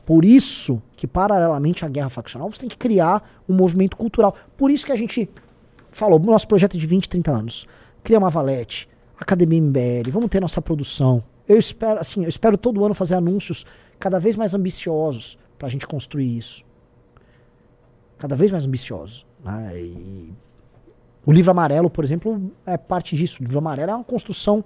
Por 0.07 0.25
isso 0.25 0.83
que, 0.97 1.07
paralelamente 1.07 1.85
à 1.85 1.89
guerra 1.89 2.11
faccional, 2.11 2.51
você 2.51 2.61
tem 2.61 2.69
que 2.69 2.77
criar 2.77 3.43
um 3.49 3.55
movimento 3.55 3.97
cultural. 3.97 4.35
Por 4.57 4.71
isso 4.71 4.85
que 4.85 4.93
a 4.93 4.97
gente 4.97 5.29
falou, 5.93 6.19
nosso 6.19 6.49
projeto 6.49 6.77
é 6.77 6.81
de 6.81 6.87
20, 6.87 7.09
30 7.09 7.31
anos. 7.31 7.67
Cria 8.03 8.19
uma 8.19 8.31
Valete, 8.31 8.89
Academia 9.19 9.61
MBL, 9.61 10.11
vamos 10.11 10.31
ter 10.31 10.41
nossa 10.41 10.63
produção. 10.63 11.23
Eu 11.47 11.59
espero, 11.59 12.01
assim, 12.01 12.23
eu 12.23 12.29
espero 12.29 12.57
todo 12.57 12.85
ano 12.85 12.95
fazer 12.95 13.15
anúncios 13.15 13.67
cada 13.99 14.19
vez 14.19 14.37
mais 14.37 14.55
ambiciosos 14.55 15.39
pra 15.59 15.69
gente 15.69 15.87
construir 15.87 16.37
isso. 16.37 16.65
Cada 18.19 18.35
vez 18.37 18.51
mais 18.51 18.65
ambiciosos. 18.65 19.27
né? 19.45 19.79
E 19.79 20.33
o 21.25 21.33
livro 21.33 21.51
amarelo, 21.51 21.91
por 21.91 22.05
exemplo, 22.05 22.51
é 22.65 22.77
parte 22.77 23.17
disso. 23.17 23.41
O 23.41 23.45
livro 23.45 23.59
amarelo 23.59 23.91
é 23.91 23.95
uma 23.95 24.05
construção 24.05 24.65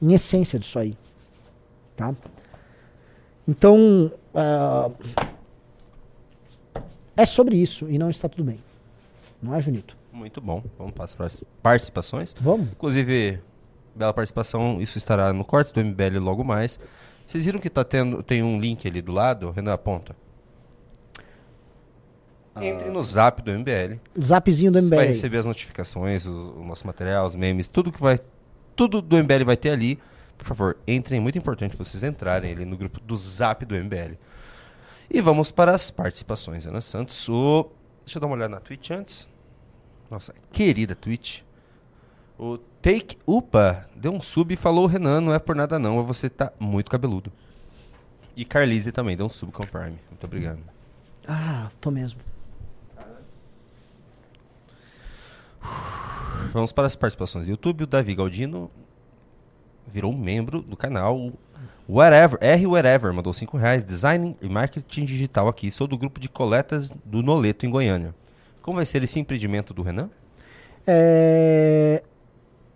em 0.00 0.12
essência 0.12 0.58
disso 0.58 0.78
aí. 0.78 0.96
Tá? 1.96 2.14
Então, 3.48 4.12
ah, 4.34 4.90
é 7.16 7.24
sobre 7.24 7.56
isso 7.56 7.88
e 7.88 7.98
não 7.98 8.10
está 8.10 8.28
tudo 8.28 8.44
bem. 8.44 8.58
Não 9.42 9.54
é, 9.54 9.60
Junito? 9.60 9.96
Muito 10.16 10.40
bom. 10.40 10.64
Vamos 10.78 10.94
para 10.94 11.04
as 11.04 11.44
participações. 11.62 12.34
Vamos? 12.40 12.68
Inclusive, 12.72 13.38
bela 13.94 14.12
participação, 14.14 14.80
isso 14.80 14.96
estará 14.96 15.32
no 15.32 15.44
corte 15.44 15.72
do 15.74 15.80
MBL 15.84 16.18
logo 16.18 16.42
mais. 16.42 16.80
Vocês 17.26 17.44
viram 17.44 17.58
que 17.60 17.68
tá 17.68 17.84
tendo, 17.84 18.22
tem 18.22 18.42
um 18.42 18.58
link 18.58 18.86
ali 18.88 19.02
do 19.02 19.12
lado, 19.12 19.50
Renan 19.50 19.74
aponta? 19.74 20.16
Entre 22.58 22.88
no 22.88 23.02
zap 23.02 23.42
do 23.42 23.50
MBL. 23.52 23.98
Zapzinho 24.18 24.72
do 24.72 24.80
Você 24.80 24.88
vai 24.88 24.98
MBL. 25.00 25.08
receber 25.08 25.36
as 25.38 25.44
notificações, 25.46 26.24
os- 26.24 26.44
o, 26.56 26.64
nosso 26.64 26.86
material, 26.86 27.26
os 27.26 27.34
memes, 27.34 27.68
tudo 27.68 27.92
que 27.92 28.00
vai. 28.00 28.18
Tudo 28.74 29.02
do 29.02 29.16
MBL 29.18 29.44
vai 29.44 29.56
ter 29.58 29.70
ali. 29.70 29.98
Por 30.38 30.46
favor, 30.46 30.78
entrem, 30.86 31.20
muito 31.20 31.36
importante 31.36 31.76
vocês 31.76 32.02
entrarem 32.02 32.52
ali 32.52 32.64
no 32.64 32.76
grupo 32.76 32.98
do 33.00 33.14
Zap 33.16 33.64
do 33.66 33.74
MBL. 33.74 34.16
E 35.10 35.20
vamos 35.20 35.50
para 35.52 35.72
as 35.72 35.90
participações, 35.90 36.66
Ana 36.66 36.80
Santos. 36.80 37.28
O... 37.28 37.70
Deixa 38.04 38.16
eu 38.18 38.20
dar 38.20 38.26
uma 38.26 38.36
olhada 38.36 38.54
na 38.54 38.60
Twitch 38.60 38.90
antes. 38.90 39.28
Nossa, 40.10 40.34
querida 40.52 40.94
Twitch. 40.94 41.40
O 42.38 42.58
Take 42.82 43.18
Upa 43.26 43.88
deu 43.94 44.12
um 44.12 44.20
sub 44.20 44.52
e 44.52 44.56
falou: 44.56 44.86
Renan, 44.86 45.20
não 45.20 45.34
é 45.34 45.38
por 45.38 45.56
nada 45.56 45.78
não, 45.78 46.04
você 46.04 46.28
tá 46.28 46.52
muito 46.60 46.90
cabeludo. 46.90 47.32
E 48.36 48.44
Carlise 48.44 48.92
também 48.92 49.16
deu 49.16 49.26
um 49.26 49.30
sub 49.30 49.50
com 49.50 49.62
o 49.62 49.66
Prime. 49.66 49.98
Muito 50.10 50.24
obrigado. 50.24 50.60
Ah, 51.26 51.68
tô 51.80 51.90
mesmo. 51.90 52.20
Vamos 56.52 56.72
para 56.72 56.86
as 56.86 56.94
participações 56.94 57.46
do 57.46 57.50
YouTube. 57.50 57.84
O 57.84 57.86
Davi 57.86 58.14
Galdino 58.14 58.70
virou 59.86 60.12
membro 60.12 60.60
do 60.60 60.76
canal. 60.76 61.32
Whatever, 61.88 62.38
R 62.40 62.66
Whatever, 62.66 63.12
mandou 63.12 63.32
5 63.32 63.56
reais. 63.56 63.82
Design 63.82 64.36
e 64.40 64.48
marketing 64.48 65.04
digital 65.04 65.48
aqui. 65.48 65.70
Sou 65.70 65.86
do 65.86 65.96
grupo 65.96 66.20
de 66.20 66.28
coletas 66.28 66.90
do 67.04 67.22
Noleto, 67.22 67.64
em 67.66 67.70
Goiânia. 67.70 68.14
Como 68.66 68.78
vai 68.78 68.84
ser 68.84 69.00
esse 69.04 69.20
empreendimento 69.20 69.72
do 69.72 69.80
Renan? 69.80 70.10
É, 70.84 72.02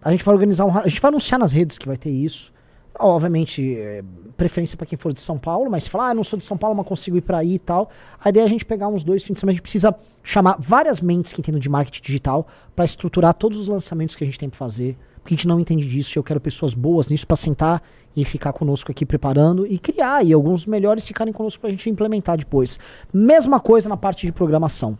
A 0.00 0.12
gente 0.12 0.24
vai 0.24 0.32
organizar 0.32 0.64
um. 0.64 0.78
A 0.78 0.86
gente 0.86 1.00
vai 1.00 1.08
anunciar 1.08 1.36
nas 1.36 1.50
redes 1.52 1.76
que 1.76 1.88
vai 1.88 1.96
ter 1.96 2.10
isso. 2.10 2.52
Obviamente, 2.96 3.76
é, 3.76 4.04
preferência 4.36 4.76
para 4.76 4.86
quem 4.86 4.96
for 4.96 5.12
de 5.12 5.20
São 5.20 5.36
Paulo, 5.36 5.68
mas 5.68 5.88
falar, 5.88 6.10
ah, 6.10 6.14
não 6.14 6.22
sou 6.22 6.38
de 6.38 6.44
São 6.44 6.56
Paulo, 6.56 6.76
mas 6.76 6.86
consigo 6.86 7.16
ir 7.16 7.22
para 7.22 7.38
aí 7.38 7.54
e 7.54 7.58
tal. 7.58 7.90
A 8.22 8.28
ideia 8.28 8.44
é 8.44 8.46
a 8.46 8.48
gente 8.48 8.64
pegar 8.64 8.86
uns 8.86 9.02
dois 9.02 9.24
fins 9.24 9.34
de 9.34 9.40
semana. 9.40 9.50
A 9.50 9.54
gente 9.54 9.62
precisa 9.62 9.92
chamar 10.22 10.58
várias 10.60 11.00
mentes 11.00 11.32
que 11.32 11.40
entendam 11.40 11.58
de 11.58 11.68
marketing 11.68 12.02
digital 12.02 12.46
para 12.76 12.84
estruturar 12.84 13.34
todos 13.34 13.58
os 13.58 13.66
lançamentos 13.66 14.14
que 14.14 14.22
a 14.22 14.26
gente 14.26 14.38
tem 14.38 14.48
para 14.48 14.58
fazer. 14.58 14.96
Porque 15.20 15.34
a 15.34 15.36
gente 15.36 15.48
não 15.48 15.58
entende 15.58 15.88
disso 15.88 16.16
e 16.16 16.20
eu 16.20 16.22
quero 16.22 16.40
pessoas 16.40 16.72
boas 16.72 17.08
nisso 17.08 17.26
para 17.26 17.36
sentar 17.36 17.82
e 18.16 18.24
ficar 18.24 18.52
conosco 18.52 18.92
aqui 18.92 19.04
preparando 19.04 19.66
e 19.66 19.76
criar. 19.76 20.24
E 20.24 20.32
alguns 20.32 20.66
melhores 20.66 21.04
ficarem 21.04 21.32
conosco 21.32 21.60
para 21.60 21.68
a 21.68 21.72
gente 21.72 21.90
implementar 21.90 22.38
depois. 22.38 22.78
Mesma 23.12 23.58
coisa 23.58 23.88
na 23.88 23.96
parte 23.96 24.24
de 24.24 24.32
programação. 24.32 24.96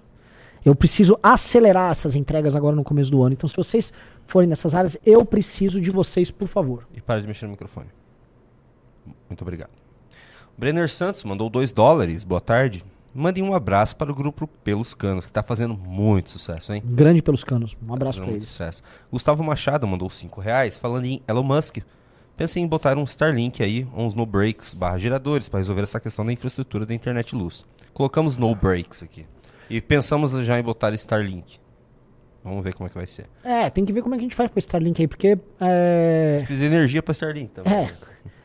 Eu 0.64 0.74
preciso 0.74 1.18
acelerar 1.22 1.90
essas 1.90 2.14
entregas 2.14 2.54
agora 2.54 2.76
no 2.76 2.84
começo 2.84 3.10
do 3.10 3.22
ano. 3.22 3.32
Então, 3.32 3.48
se 3.48 3.56
vocês 3.56 3.92
forem 4.26 4.48
nessas 4.48 4.74
áreas, 4.74 4.96
eu 5.04 5.24
preciso 5.24 5.80
de 5.80 5.90
vocês, 5.90 6.30
por 6.30 6.48
favor. 6.48 6.86
E 6.94 7.00
para 7.00 7.20
de 7.20 7.26
mexer 7.26 7.46
no 7.46 7.52
microfone. 7.52 7.88
Muito 9.28 9.42
obrigado. 9.42 9.70
Brenner 10.56 10.90
Santos 10.90 11.24
mandou 11.24 11.48
2 11.48 11.72
dólares. 11.72 12.24
Boa 12.24 12.40
tarde. 12.40 12.84
Mandem 13.12 13.42
um 13.42 13.54
abraço 13.54 13.96
para 13.96 14.12
o 14.12 14.14
grupo 14.14 14.46
Pelos 14.62 14.94
Canos, 14.94 15.24
que 15.24 15.30
está 15.30 15.42
fazendo 15.42 15.74
muito 15.74 16.30
sucesso, 16.30 16.72
hein? 16.72 16.82
Grande 16.84 17.20
pelos 17.22 17.42
canos. 17.42 17.76
Um 17.84 17.92
abraço 17.92 18.18
Fazendo 18.18 18.24
para 18.26 18.30
muito 18.30 18.42
eles. 18.42 18.48
sucesso. 18.48 18.82
Gustavo 19.10 19.42
Machado 19.42 19.84
mandou 19.86 20.08
5 20.08 20.40
reais, 20.40 20.76
falando 20.76 21.06
em 21.06 21.20
Elon 21.26 21.42
Musk. 21.42 21.78
Pensem 22.36 22.62
em 22.62 22.68
botar 22.68 22.96
um 22.96 23.02
Starlink 23.02 23.62
aí, 23.62 23.86
uns 23.96 24.14
no 24.14 24.24
breaks 24.24 24.74
barra 24.74 24.96
geradores, 24.96 25.48
para 25.48 25.58
resolver 25.58 25.82
essa 25.82 25.98
questão 25.98 26.24
da 26.24 26.32
infraestrutura 26.32 26.86
da 26.86 26.94
internet 26.94 27.34
luz. 27.34 27.64
Colocamos 27.92 28.36
no 28.36 28.54
breaks 28.54 29.02
aqui. 29.02 29.26
E 29.70 29.80
pensamos 29.80 30.32
já 30.44 30.58
em 30.58 30.62
botar 30.62 30.92
Starlink. 30.94 31.58
Vamos 32.42 32.64
ver 32.64 32.74
como 32.74 32.86
é 32.86 32.90
que 32.90 32.96
vai 32.96 33.06
ser. 33.06 33.26
É, 33.44 33.70
tem 33.70 33.84
que 33.84 33.92
ver 33.92 34.02
como 34.02 34.14
é 34.14 34.18
que 34.18 34.22
a 34.22 34.24
gente 34.24 34.34
faz 34.34 34.50
com 34.50 34.58
esse 34.58 34.66
Starlink 34.66 35.00
aí, 35.00 35.06
porque. 35.06 35.38
É. 35.60 36.38
Precisa 36.38 36.60
de 36.60 36.66
energia 36.66 37.02
para 37.02 37.12
Starlink 37.12 37.50
também. 37.52 37.72
É. 37.72 37.90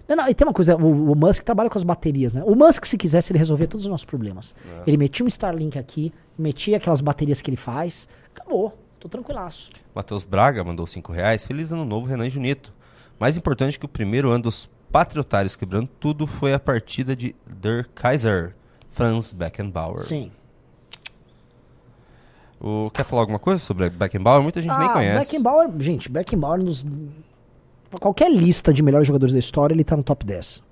Não, 0.07 0.17
não, 0.17 0.29
e 0.29 0.35
tem 0.35 0.45
uma 0.45 0.53
coisa, 0.53 0.75
o, 0.75 1.11
o 1.11 1.15
Musk 1.15 1.43
trabalha 1.43 1.67
com 1.67 1.79
as 1.79 1.83
baterias, 1.83 2.35
né? 2.35 2.43
O 2.45 2.53
Musk, 2.53 2.85
se 2.85 2.95
quisesse, 2.95 3.31
ele 3.31 3.39
resolvia 3.39 3.67
todos 3.67 3.85
os 3.85 3.89
nossos 3.89 4.05
problemas. 4.05 4.53
Ele 4.85 4.97
metia 4.97 5.25
um 5.25 5.27
Starlink 5.27 5.79
aqui, 5.79 6.13
metia 6.37 6.77
aquelas 6.77 7.01
baterias 7.01 7.41
que 7.41 7.49
ele 7.49 7.57
faz, 7.57 8.07
acabou. 8.35 8.77
Tô 8.99 9.09
tranquilaço. 9.09 9.71
Matheus 9.93 10.25
Braga 10.25 10.63
mandou 10.63 10.85
5 10.85 11.11
reais. 11.11 11.45
Feliz 11.45 11.71
ano 11.71 11.85
novo, 11.85 12.07
Renan 12.07 12.29
Junito. 12.29 12.73
Mais 13.19 13.37
importante 13.37 13.79
que 13.79 13.85
o 13.85 13.89
primeiro 13.89 14.29
ano 14.29 14.43
dos 14.43 14.69
patriotários 14.91 15.55
quebrando 15.55 15.89
tudo 15.99 16.25
foi 16.25 16.53
a 16.53 16.59
partida 16.59 17.15
de 17.15 17.35
Der 17.47 17.87
Kaiser, 17.93 18.55
Franz 18.91 19.33
Beckenbauer. 19.33 20.03
Sim. 20.03 20.31
O, 22.59 22.89
quer 22.91 23.03
falar 23.03 23.21
alguma 23.21 23.39
coisa 23.39 23.59
sobre 23.59 23.89
Beckenbauer? 23.89 24.41
Muita 24.41 24.61
gente 24.61 24.77
nem 24.77 24.89
conhece. 24.89 25.17
Ah, 25.17 25.19
Beckenbauer, 25.19 25.69
gente, 25.79 26.09
Beckenbauer 26.09 26.63
nos. 26.63 26.85
Qualquer 27.99 28.31
lista 28.31 28.73
de 28.73 28.81
melhores 28.81 29.07
jogadores 29.07 29.33
da 29.33 29.39
história, 29.39 29.73
ele 29.73 29.83
tá 29.83 29.95
no 29.95 30.03
top 30.03 30.25
10. 30.25 30.63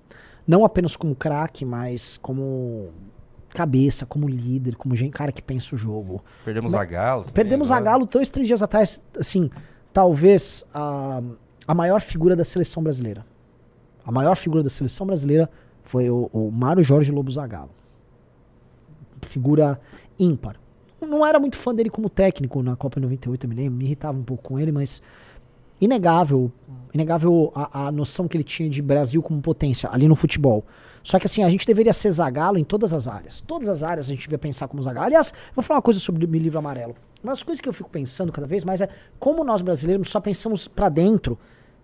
Não 0.48 0.66
apenas 0.66 0.96
como 0.96 1.16
craque, 1.16 1.64
mas 1.64 2.18
como 2.18 2.90
cabeça, 3.54 4.06
como 4.06 4.28
líder, 4.28 4.76
como 4.76 4.96
gente, 4.96 5.12
cara 5.12 5.32
que 5.32 5.42
pensa 5.42 5.76
o 5.76 5.78
jogo. 5.78 6.24
Perdemos 6.44 6.74
a 6.74 6.84
Galo. 6.84 7.26
Perdemos 7.32 7.72
a 7.72 7.80
Galo 7.80 8.06
dois, 8.06 8.30
três 8.30 8.48
dias 8.48 8.62
atrás, 8.62 9.00
assim, 9.18 9.50
talvez 9.94 10.66
a, 10.74 11.22
a 11.68 11.76
maior 11.76 12.02
figura 12.02 12.36
da 12.36 12.44
seleção 12.44 12.84
brasileira. 12.84 13.26
A 14.06 14.12
maior 14.12 14.36
figura 14.36 14.64
da 14.64 14.70
seleção 14.70 15.06
brasileira 15.06 15.50
foi 15.84 16.10
o, 16.10 16.30
o 16.34 16.52
Mário 16.52 16.84
Jorge 16.84 17.12
Lobo 17.12 17.32
Zagallo. 17.32 17.70
Figura 19.22 19.80
ímpar. 20.20 20.58
Não 21.08 21.26
era 21.26 21.40
muito 21.40 21.56
fã 21.56 21.74
dele 21.74 21.90
como 21.90 22.10
técnico 22.10 22.62
na 22.62 22.76
Copa 22.76 23.00
98, 23.00 23.46
eu 23.46 23.50
me 23.50 23.56
lembro, 23.56 23.78
me 23.78 23.86
irritava 23.86 24.18
um 24.18 24.24
pouco 24.24 24.44
com 24.44 24.60
ele, 24.60 24.72
mas 24.72 25.02
inegável, 25.80 26.52
inegável 26.94 27.52
a, 27.56 27.88
a 27.88 27.92
noção 27.92 28.28
que 28.28 28.38
ele 28.38 28.44
tinha 28.44 28.70
de 28.70 28.82
Brasil 28.82 29.22
como 29.22 29.42
potência 29.42 29.90
ali 29.92 30.08
no 30.08 30.16
futebol. 30.16 30.66
Só 31.04 31.20
que 31.20 31.26
assim, 31.26 31.44
a 31.44 31.50
gente 31.50 31.68
deveria 31.68 31.92
ser 31.92 32.12
Zagallo 32.12 32.58
em 32.58 32.64
todas 32.64 32.94
as 32.94 33.08
áreas. 33.08 33.42
Todas 33.42 33.68
as 33.68 33.84
áreas 33.84 34.08
a 34.08 34.14
gente 34.14 34.22
devia 34.22 34.38
pensar 34.38 34.70
como 34.70 34.82
Zagallo. 34.82 35.08
Aliás, 35.08 35.34
vou 35.54 35.62
falar 35.62 35.80
uma 35.80 35.84
coisa 35.84 36.00
sobre 36.00 36.26
o 36.26 36.30
livro 36.30 36.58
amarelo. 36.58 36.96
Uma 37.22 37.34
das 37.34 37.44
coisas 37.44 37.60
que 37.60 37.68
eu 37.68 37.74
fico 37.74 37.90
pensando 37.90 38.32
cada 38.32 38.48
vez 38.48 38.64
mais 38.64 38.80
é 38.80 38.88
como 39.20 39.44
nós 39.44 39.62
brasileiros 39.62 40.10
só 40.10 40.22
pensamos 40.22 40.68
pra 40.68 40.88
dentro 40.88 41.38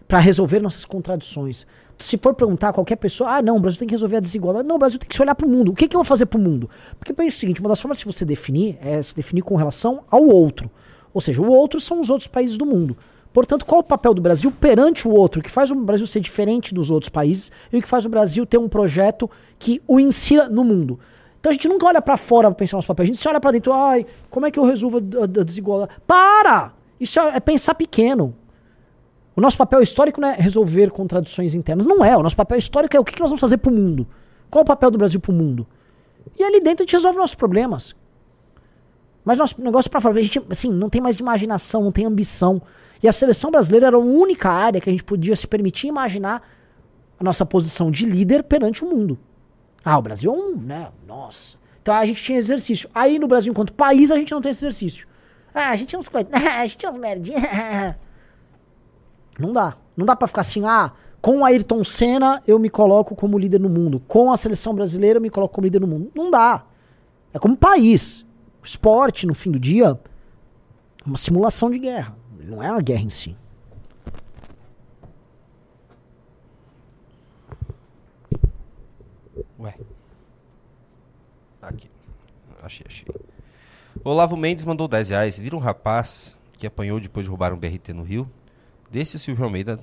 pra 0.08 0.20
resolver 0.20 0.60
nossas 0.60 0.86
contradições. 0.86 1.68
Se 1.99 2.17
for 2.17 2.34
perguntar 2.34 2.69
a 2.69 2.73
qualquer 2.73 2.95
pessoa, 2.95 3.38
ah, 3.38 3.41
não, 3.41 3.57
o 3.57 3.59
Brasil 3.59 3.80
tem 3.80 3.88
que 3.88 3.93
resolver 3.93 4.17
a 4.17 4.19
desigualdade. 4.21 4.67
Não, 4.67 4.77
o 4.77 4.80
Brasil 4.80 4.97
tem 4.97 5.07
que 5.07 5.15
se 5.15 5.21
olhar 5.21 5.35
pro 5.35 5.47
mundo. 5.47 5.71
O 5.71 5.76
que, 5.76 5.88
que 5.88 5.95
eu 5.95 5.99
vou 5.99 6.05
fazer 6.05 6.26
pro 6.26 6.39
mundo? 6.39 6.69
Porque 6.97 7.13
é 7.21 7.26
o 7.26 7.31
seguinte, 7.31 7.59
uma 7.59 7.69
das 7.69 7.81
formas 7.81 7.99
de 7.99 8.05
você 8.05 8.23
definir 8.23 8.77
é 8.81 9.01
se 9.01 9.13
definir 9.13 9.41
com 9.41 9.55
relação 9.55 10.03
ao 10.09 10.26
outro. 10.26 10.71
Ou 11.13 11.19
seja, 11.19 11.41
o 11.41 11.49
outro 11.51 11.80
são 11.81 11.99
os 11.99 12.09
outros 12.09 12.27
países 12.27 12.57
do 12.57 12.65
mundo. 12.65 12.95
Portanto, 13.34 13.65
qual 13.65 13.81
o 13.81 13.84
papel 13.84 14.13
do 14.13 14.21
Brasil 14.21 14.51
perante 14.51 15.07
o 15.07 15.11
outro? 15.11 15.39
O 15.39 15.43
que 15.43 15.49
faz 15.49 15.69
o 15.69 15.76
Brasil 15.76 16.07
ser 16.07 16.19
diferente 16.19 16.73
dos 16.73 16.89
outros 16.89 17.09
países 17.09 17.51
e 17.71 17.77
o 17.77 17.81
que 17.81 17.88
faz 17.88 18.05
o 18.05 18.09
Brasil 18.09 18.45
ter 18.45 18.57
um 18.57 18.67
projeto 18.67 19.30
que 19.57 19.81
o 19.88 19.99
insira 19.99 20.49
no 20.49 20.63
mundo? 20.63 20.99
Então 21.39 21.51
a 21.51 21.53
gente 21.53 21.67
nunca 21.67 21.85
olha 21.85 22.01
pra 22.01 22.17
fora 22.17 22.49
pra 22.49 22.55
pensar 22.55 22.77
nos 22.77 22.85
papéis. 22.85 23.07
A 23.07 23.11
gente 23.11 23.21
se 23.21 23.27
olha 23.27 23.39
pra 23.39 23.51
dentro, 23.51 23.71
ai, 23.71 24.05
como 24.30 24.45
é 24.45 24.51
que 24.51 24.59
eu 24.59 24.65
resolvo 24.65 24.97
a 24.97 25.43
desigualdade? 25.43 25.91
Para! 26.07 26.73
Isso 26.99 27.19
é, 27.19 27.38
é 27.38 27.39
pensar 27.39 27.76
pequeno. 27.76 28.35
O 29.40 29.41
nosso 29.41 29.57
papel 29.57 29.82
histórico 29.82 30.20
não 30.20 30.28
é 30.28 30.34
resolver 30.34 30.91
contradições 30.91 31.56
internas. 31.56 31.86
Não 31.86 32.03
é. 32.03 32.18
O 32.18 32.22
nosso 32.22 32.36
papel 32.36 32.57
histórico 32.57 32.98
é 32.98 32.99
o 32.99 33.06
que 33.06 33.18
nós 33.18 33.30
vamos 33.30 33.40
fazer 33.40 33.56
pro 33.56 33.72
mundo. 33.72 34.06
Qual 34.52 34.64
o 34.64 34.66
papel 34.66 34.91
do 34.91 34.98
Brasil 34.98 35.18
pro 35.18 35.32
mundo? 35.32 35.66
E 36.38 36.44
ali 36.44 36.60
dentro 36.60 36.84
a 36.84 36.86
gente 36.86 36.91
resolve 36.91 37.18
nossos 37.18 37.36
problemas. 37.36 37.95
Mas 39.24 39.38
nosso 39.38 39.61
negócio 39.61 39.90
pra 39.90 40.02
fora, 40.02 40.20
a 40.20 40.22
gente 40.22 40.44
assim, 40.49 40.70
não 40.70 40.90
tem 40.90 40.99
mais 40.99 41.22
imaginação, 41.22 41.82
não 41.82 41.91
tem 41.91 42.06
ambição. 42.06 42.61
E 43.02 43.07
a 43.07 43.14
seleção 43.14 43.49
brasileira 43.49 43.88
era 43.88 43.95
a 43.95 43.99
única 43.99 44.49
área 44.49 44.82
que 44.82 44.90
a 44.90 44.91
gente 44.91 45.06
podia 45.06 45.38
se 45.38 45.48
permitir 45.48 45.88
imaginar 45.88 46.45
a 47.18 47.24
nossa 47.24 47.45
posição 47.45 47.90
de 47.90 48.06
líder 48.06 48.44
perante 48.44 48.84
o 48.84 48.90
mundo. 48.90 49.18
Ah, 49.86 49.98
o 49.98 50.02
Brasil 50.02 50.34
é 50.34 50.36
um, 50.36 50.57
né? 50.57 50.90
Nossa. 51.07 51.57
Então 51.82 51.95
a 51.95 52.06
gente 52.06 52.22
tinha 52.22 52.38
exercício. 52.38 52.90
Aí 52.94 53.18
no 53.18 53.26
Brasil, 53.26 53.52
enquanto 53.52 53.72
país, 53.72 54.11
a 54.11 54.18
gente 54.18 54.34
não 54.34 54.41
tem 54.41 54.52
exercício. 54.52 55.07
Ah, 55.53 55.70
a 55.70 55.76
gente 55.78 55.88
tinha 55.88 55.99
uns 55.99 56.10
coisas. 56.10 56.30
a 56.36 56.64
gente 56.64 56.78
tinha 56.78 56.91
uns 56.91 56.99
merdinhas. 56.99 57.41
Não 59.40 59.53
dá. 59.53 59.78
Não 59.95 60.06
dá 60.06 60.16
pra 60.16 60.28
ficar 60.28 60.41
assim, 60.41 60.66
ah, 60.66 60.91
com 61.22 61.44
Ayrton 61.45 61.84
Senna 61.84 62.41
eu 62.48 62.60
me 62.60 62.70
coloco 62.70 63.16
como 63.16 63.38
líder 63.38 63.60
no 63.60 63.70
mundo. 63.70 64.02
Com 64.07 64.32
a 64.32 64.38
seleção 64.38 64.74
brasileira 64.74 65.18
eu 65.18 65.22
me 65.22 65.30
coloco 65.30 65.56
como 65.56 65.66
líder 65.66 65.82
no 65.82 65.88
mundo. 65.88 66.11
Não 66.14 66.30
dá. 66.30 66.66
É 67.34 67.40
como 67.40 67.56
país. 67.57 68.26
O 68.61 68.66
esporte, 68.66 69.26
no 69.26 69.34
fim 69.34 69.52
do 69.52 69.60
dia, 69.60 69.99
é 71.06 71.07
uma 71.07 71.18
simulação 71.18 71.70
de 71.70 71.80
guerra. 71.80 72.16
Não 72.44 72.61
é 72.61 72.72
uma 72.72 72.82
guerra 72.82 73.03
em 73.03 73.10
si. 73.10 73.36
Ué. 79.60 79.76
Aqui. 81.61 81.90
Achei, 82.64 82.86
achei. 82.88 83.06
Olavo 84.03 84.36
Mendes 84.38 84.66
mandou 84.66 84.88
10 84.88 85.10
reais. 85.10 85.40
Vira 85.40 85.56
um 85.56 85.60
rapaz 85.60 86.38
que 86.53 86.66
apanhou 86.66 86.99
depois 86.99 87.26
de 87.26 87.30
roubar 87.30 87.53
um 87.53 87.57
BRT 87.57 87.94
no 87.94 88.03
Rio. 88.03 88.30
Desse 88.91 89.20
Silvio 89.20 89.44
Almeida 89.45 89.80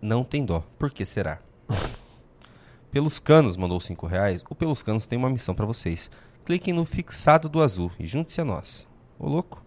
não 0.00 0.22
tem 0.24 0.44
dó. 0.44 0.62
Por 0.78 0.90
que 0.90 1.04
será? 1.04 1.40
Pelos 2.90 3.18
Canos 3.18 3.56
mandou 3.56 3.80
5 3.80 4.06
reais. 4.06 4.44
O 4.48 4.54
Pelos 4.54 4.82
Canos 4.82 5.06
tem 5.06 5.18
uma 5.18 5.30
missão 5.30 5.54
pra 5.54 5.66
vocês. 5.66 6.10
Cliquem 6.44 6.72
no 6.74 6.84
fixado 6.84 7.48
do 7.48 7.60
azul 7.62 7.90
e 7.98 8.06
junte-se 8.06 8.40
a 8.40 8.44
nós. 8.44 8.86
Ô 9.18 9.28
louco. 9.28 9.62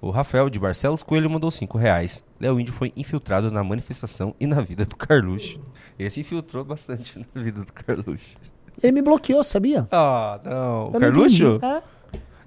O 0.00 0.10
Rafael 0.10 0.48
de 0.48 0.58
Barcelos 0.58 1.02
Coelho 1.02 1.30
mandou 1.30 1.50
5 1.50 1.76
reais. 1.76 2.24
Léo 2.40 2.58
Índio 2.58 2.72
foi 2.72 2.90
infiltrado 2.96 3.50
na 3.50 3.62
manifestação 3.62 4.34
e 4.40 4.46
na 4.46 4.60
vida 4.62 4.84
do 4.86 4.96
Carluxo. 4.96 5.60
Esse 5.98 6.20
infiltrou 6.20 6.64
bastante 6.64 7.18
na 7.34 7.42
vida 7.42 7.62
do 7.62 7.72
Carluxo. 7.72 8.34
Ele 8.82 8.92
me 8.92 9.02
bloqueou, 9.02 9.44
sabia? 9.44 9.86
Ah, 9.92 10.40
não. 10.42 10.84
O 10.84 10.86
Eu 10.86 10.92
não 10.92 11.00
Carluxo? 11.00 11.36
entendi. 11.56 11.64
É, 11.66 11.82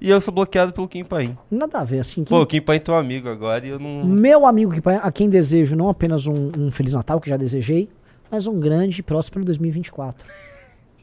E 0.03 0.09
eu 0.09 0.19
sou 0.19 0.33
bloqueado 0.33 0.73
pelo 0.73 0.85
Kim 0.85 1.05
Paim. 1.05 1.37
nada 1.49 1.79
a 1.79 1.83
ver, 1.85 1.99
assim. 1.99 2.25
que- 2.25 2.29
Pô, 2.29 2.41
o 2.41 2.45
Kim 2.45 2.59
Paim 2.59 2.75
é 2.75 2.79
teu 2.79 2.93
amigo 2.93 3.29
agora 3.29 3.65
e 3.65 3.69
eu 3.69 3.79
não. 3.79 4.03
Meu 4.03 4.45
amigo 4.45 4.73
que 4.73 4.81
a 4.89 5.09
quem 5.13 5.29
desejo 5.29 5.77
não 5.77 5.87
apenas 5.87 6.27
um, 6.27 6.51
um 6.57 6.69
Feliz 6.69 6.91
Natal, 6.91 7.21
que 7.21 7.29
já 7.29 7.37
desejei, 7.37 7.89
mas 8.29 8.45
um 8.45 8.59
grande 8.59 8.99
e 8.99 9.03
próspero 9.03 9.45
2024. 9.45 10.27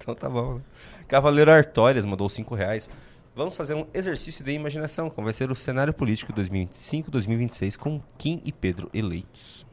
Então 0.03 0.15
tá 0.15 0.31
bom. 0.31 0.61
Cavaleiro 1.07 1.51
Artórias 1.51 2.07
mandou 2.07 2.27
5 2.27 2.55
reais. 2.55 2.89
Vamos 3.37 3.55
fazer 3.55 3.75
um 3.75 3.85
exercício 3.93 4.43
de 4.43 4.51
imaginação, 4.53 5.11
como 5.11 5.27
vai 5.27 5.35
ser 5.35 5.51
o 5.51 5.55
cenário 5.55 5.93
político 5.93 6.33
2025-2026 6.33 7.77
com 7.77 8.01
Kim 8.17 8.41
e 8.43 8.51
Pedro 8.51 8.89
eleitos. 8.95 9.67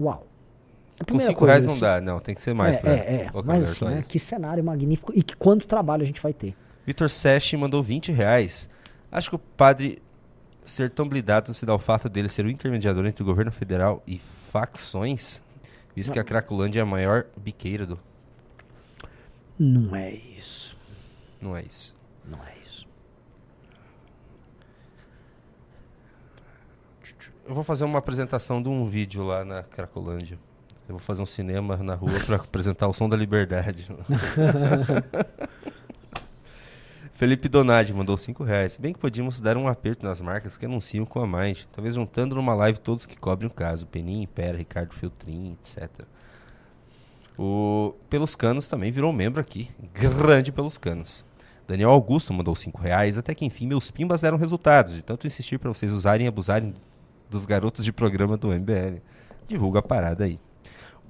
Uau. 0.00 0.26
Com 0.98 1.04
primeira 1.04 1.30
5 1.32 1.38
coisa, 1.38 1.52
reais 1.52 1.64
não 1.66 1.72
assim, 1.72 1.80
dá, 1.80 2.00
não, 2.00 2.20
tem 2.20 2.34
que 2.34 2.40
ser 2.40 2.54
mais 2.54 2.76
é, 2.76 2.78
pra. 2.78 2.90
é, 2.90 2.96
é. 2.96 3.30
Mas 3.44 3.64
assim, 3.64 3.84
né, 3.84 4.00
que 4.08 4.18
cenário 4.18 4.64
magnífico 4.64 5.12
e 5.14 5.22
que 5.22 5.36
quanto 5.36 5.66
trabalho 5.66 6.02
a 6.02 6.06
gente 6.06 6.22
vai 6.22 6.32
ter. 6.32 6.56
Vitor 6.88 7.10
Sesh 7.10 7.52
mandou 7.52 7.82
20 7.82 8.12
reais. 8.12 8.66
Acho 9.12 9.28
que 9.28 9.36
o 9.36 9.38
padre 9.38 10.00
ser 10.64 10.88
tão 10.88 11.06
blindado 11.06 11.52
se 11.52 11.66
dá 11.66 11.74
o 11.74 11.78
fato 11.78 12.08
dele 12.08 12.30
ser 12.30 12.46
o 12.46 12.50
intermediador 12.50 13.04
entre 13.04 13.22
o 13.22 13.26
governo 13.26 13.52
federal 13.52 14.02
e 14.06 14.18
facções? 14.50 15.42
Visto 15.94 16.14
que 16.14 16.18
a 16.18 16.24
Cracolândia 16.24 16.80
é 16.80 16.82
a 16.82 16.86
maior 16.86 17.26
biqueira 17.36 17.84
do. 17.84 18.00
Não 19.58 19.94
é 19.94 20.14
isso. 20.14 20.78
Não 21.42 21.54
é 21.54 21.62
isso. 21.62 21.94
Não 22.24 22.38
é 22.38 22.54
isso. 22.66 22.88
Eu 27.46 27.54
vou 27.54 27.64
fazer 27.64 27.84
uma 27.84 27.98
apresentação 27.98 28.62
de 28.62 28.70
um 28.70 28.88
vídeo 28.88 29.22
lá 29.24 29.44
na 29.44 29.62
Cracolândia. 29.62 30.38
Eu 30.88 30.94
vou 30.94 31.00
fazer 31.00 31.20
um 31.20 31.26
cinema 31.26 31.76
na 31.76 31.94
rua 31.94 32.18
para 32.24 32.36
apresentar 32.40 32.88
o 32.88 32.94
som 32.94 33.10
da 33.10 33.16
liberdade. 33.16 33.86
Felipe 37.18 37.48
Donadi 37.48 37.92
mandou 37.92 38.16
5 38.16 38.44
reais. 38.44 38.78
Bem 38.78 38.92
que 38.92 38.98
podíamos 39.00 39.40
dar 39.40 39.56
um 39.56 39.66
aperto 39.66 40.06
nas 40.06 40.20
marcas 40.20 40.56
que 40.56 40.64
anunciam 40.64 41.04
com 41.04 41.18
a 41.18 41.26
Mind. 41.26 41.62
Talvez 41.72 41.96
juntando 41.96 42.36
numa 42.36 42.54
live 42.54 42.78
todos 42.78 43.06
que 43.06 43.18
cobrem 43.18 43.50
o 43.50 43.52
caso. 43.52 43.88
Peninha, 43.88 44.22
Impera, 44.22 44.56
Ricardo 44.56 44.94
Filtrin, 44.94 45.56
etc. 45.60 45.90
O 47.36 47.92
Pelos 48.08 48.36
Canos 48.36 48.68
também 48.68 48.92
virou 48.92 49.12
membro 49.12 49.40
aqui. 49.40 49.68
Grande 49.92 50.52
Pelos 50.52 50.78
Canos. 50.78 51.26
Daniel 51.66 51.90
Augusto 51.90 52.32
mandou 52.32 52.54
5 52.54 52.80
reais. 52.80 53.18
Até 53.18 53.34
que 53.34 53.44
enfim 53.44 53.66
meus 53.66 53.90
pimbas 53.90 54.20
deram 54.20 54.38
resultados. 54.38 54.94
De 54.94 55.02
tanto 55.02 55.26
insistir 55.26 55.58
para 55.58 55.70
vocês 55.70 55.90
usarem 55.90 56.26
e 56.26 56.28
abusarem 56.28 56.72
dos 57.28 57.44
garotos 57.44 57.84
de 57.84 57.92
programa 57.92 58.36
do 58.36 58.52
MBL. 58.52 59.02
Divulga 59.44 59.80
a 59.80 59.82
parada 59.82 60.22
aí. 60.22 60.38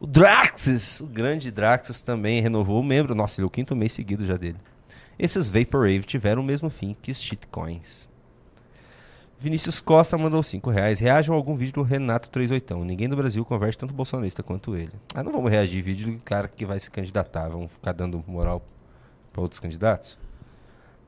O 0.00 0.06
Draxis, 0.06 1.02
o 1.02 1.06
grande 1.06 1.50
Draxis 1.50 2.00
também 2.00 2.40
renovou 2.40 2.80
o 2.80 2.84
membro. 2.84 3.14
Nossa, 3.14 3.42
ele 3.42 3.44
é 3.44 3.46
o 3.46 3.50
quinto 3.50 3.76
mês 3.76 3.92
seguido 3.92 4.24
já 4.24 4.38
dele. 4.38 4.56
Esses 5.18 5.48
Vaporwave 5.48 6.04
tiveram 6.04 6.42
o 6.42 6.44
mesmo 6.44 6.70
fim 6.70 6.94
que 7.00 7.10
os 7.10 7.20
shitcoins. 7.20 8.08
Vinícius 9.40 9.80
Costa 9.80 10.18
mandou 10.18 10.42
5 10.42 10.70
reais. 10.70 10.98
Reajam 10.98 11.34
a 11.34 11.38
algum 11.38 11.54
vídeo 11.54 11.74
do 11.74 11.82
Renato 11.82 12.28
38. 12.30 12.84
Ninguém 12.84 13.08
do 13.08 13.16
Brasil 13.16 13.44
converte 13.44 13.78
tanto 13.78 13.94
bolsonarista 13.94 14.42
quanto 14.42 14.76
ele. 14.76 14.92
Ah, 15.14 15.22
não 15.22 15.32
vamos 15.32 15.50
reagir 15.50 15.82
vídeo 15.82 16.12
do 16.12 16.22
cara 16.22 16.48
que 16.48 16.64
vai 16.64 16.78
se 16.78 16.90
candidatar. 16.90 17.48
Vamos 17.48 17.70
ficar 17.70 17.92
dando 17.92 18.22
moral 18.26 18.62
para 19.32 19.42
outros 19.42 19.60
candidatos? 19.60 20.18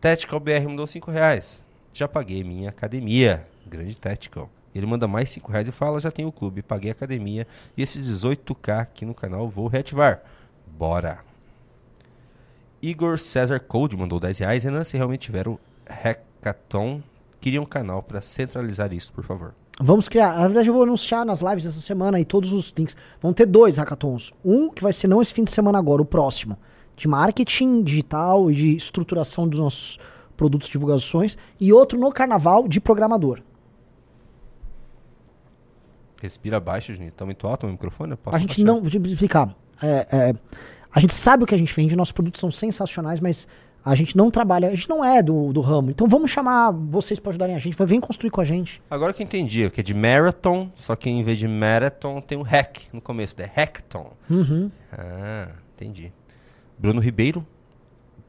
Tactical 0.01 0.41
BR 0.41 0.69
mandou 0.69 0.87
5 0.87 1.11
reais. 1.11 1.65
Já 1.93 2.09
paguei 2.09 2.43
minha 2.43 2.71
academia. 2.71 3.47
Grande 3.67 3.97
Tactical. 3.97 4.51
Ele 4.75 4.87
manda 4.87 5.09
mais 5.09 5.31
5 5.31 5.51
reais 5.51 5.69
e 5.69 5.73
fala: 5.73 6.01
já 6.01 6.11
tenho 6.11 6.29
o 6.29 6.33
clube, 6.33 6.63
paguei 6.63 6.91
a 6.91 6.93
academia 6.93 7.47
e 7.77 7.83
esses 7.83 8.07
18k 8.07 8.81
aqui 8.81 9.05
no 9.05 9.15
canal 9.15 9.49
vou 9.49 9.67
reativar. 9.67 10.23
Bora! 10.67 11.30
Igor 12.83 13.19
César 13.19 13.61
Code 13.61 13.97
mandou 13.97 14.19
10 14.19 14.39
reais. 14.39 14.65
Renan, 14.65 14.85
se 14.85 14.97
realmente 14.97 15.23
tiver 15.23 15.47
o 15.47 15.59
hackathon, 15.89 17.03
queria 17.41 17.61
um 17.61 17.67
canal 17.67 18.03
para 18.03 18.21
centralizar 18.21 18.93
isso, 18.93 19.13
por 19.13 19.25
favor. 19.25 19.55
Vamos 19.83 20.09
criar. 20.09 20.37
Na 20.37 20.47
verdade, 20.47 20.69
eu 20.69 20.75
vou 20.75 20.83
anunciar 20.83 21.25
nas 21.25 21.41
lives 21.41 21.65
essa 21.65 21.81
semana 21.81 22.19
aí 22.19 22.25
todos 22.25 22.53
os 22.53 22.73
links. 22.77 22.97
Vão 23.21 23.33
ter 23.33 23.47
dois 23.47 23.79
hackathons. 23.79 24.33
Um 24.45 24.71
que 24.71 24.83
vai 24.83 24.93
ser 24.93 25.09
não 25.09 25.23
esse 25.23 25.33
fim 25.33 25.45
de 25.45 25.51
semana 25.51 25.79
agora, 25.79 26.03
o 26.03 26.05
próximo. 26.05 26.59
De 26.97 27.09
marketing 27.09 27.83
digital 27.83 28.51
e 28.51 28.55
de 28.55 28.77
estruturação 28.77 29.49
dos 29.49 29.59
nossos 29.59 29.99
produtos 30.37 30.69
de 30.69 30.73
divulgações. 30.73 31.37
E 31.59 31.73
outro 31.73 31.99
no 31.99 32.13
carnaval 32.13 32.69
de 32.69 32.79
programador. 32.79 33.41
Respira 36.21 36.61
baixo, 36.61 36.93
Juninho. 36.93 37.13
Tá 37.13 37.25
muito 37.25 37.47
alto 37.47 37.67
o 37.67 37.71
microfone? 37.71 38.13
A 38.27 38.39
gente 38.39 38.49
baixar? 38.49 38.65
não. 38.65 38.83
Vou 38.83 38.89
explicar. 38.89 39.57
É, 39.83 40.07
é, 40.11 40.35
a 40.93 41.01
gente 41.01 41.13
sabe 41.15 41.45
o 41.45 41.47
que 41.47 41.55
a 41.55 41.59
gente 41.59 41.75
vende, 41.75 41.95
nossos 41.97 42.13
produtos 42.13 42.41
são 42.41 42.51
sensacionais, 42.51 43.21
mas 43.21 43.47
a 43.85 43.95
gente 43.95 44.17
não 44.17 44.31
trabalha, 44.31 44.69
a 44.69 44.75
gente 44.75 44.89
não 44.89 45.05
é 45.05 45.23
do, 45.23 45.53
do 45.53 45.61
ramo. 45.61 45.91
Então 45.91 46.07
vamos 46.07 46.31
chamar 46.31 46.71
vocês 46.71 47.19
para 47.19 47.31
ajudarem 47.31 47.55
a 47.55 47.59
gente. 47.59 47.77
Vem 47.87 48.01
construir 48.01 48.31
com 48.31 48.41
a 48.41 48.45
gente. 48.45 48.83
Agora 48.91 49.13
que 49.13 49.23
eu 49.23 49.25
entendi, 49.25 49.69
que 49.71 49.81
é 49.81 49.83
de 49.83 49.95
marathon, 49.95 50.71
só 50.75 50.95
que 50.95 51.09
em 51.09 51.23
vez 51.23 51.39
de 51.39 51.49
marathon 51.49 52.21
tem 52.21 52.37
um 52.37 52.43
hack 52.43 52.79
no 52.93 53.01
começo, 53.01 53.35
é 53.41 53.51
hackathon. 53.55 54.13
Uhum. 54.29 54.71
Ah, 54.93 55.49
entendi. 55.75 56.13
Bruno 56.79 57.01
Ribeiro, 57.01 57.47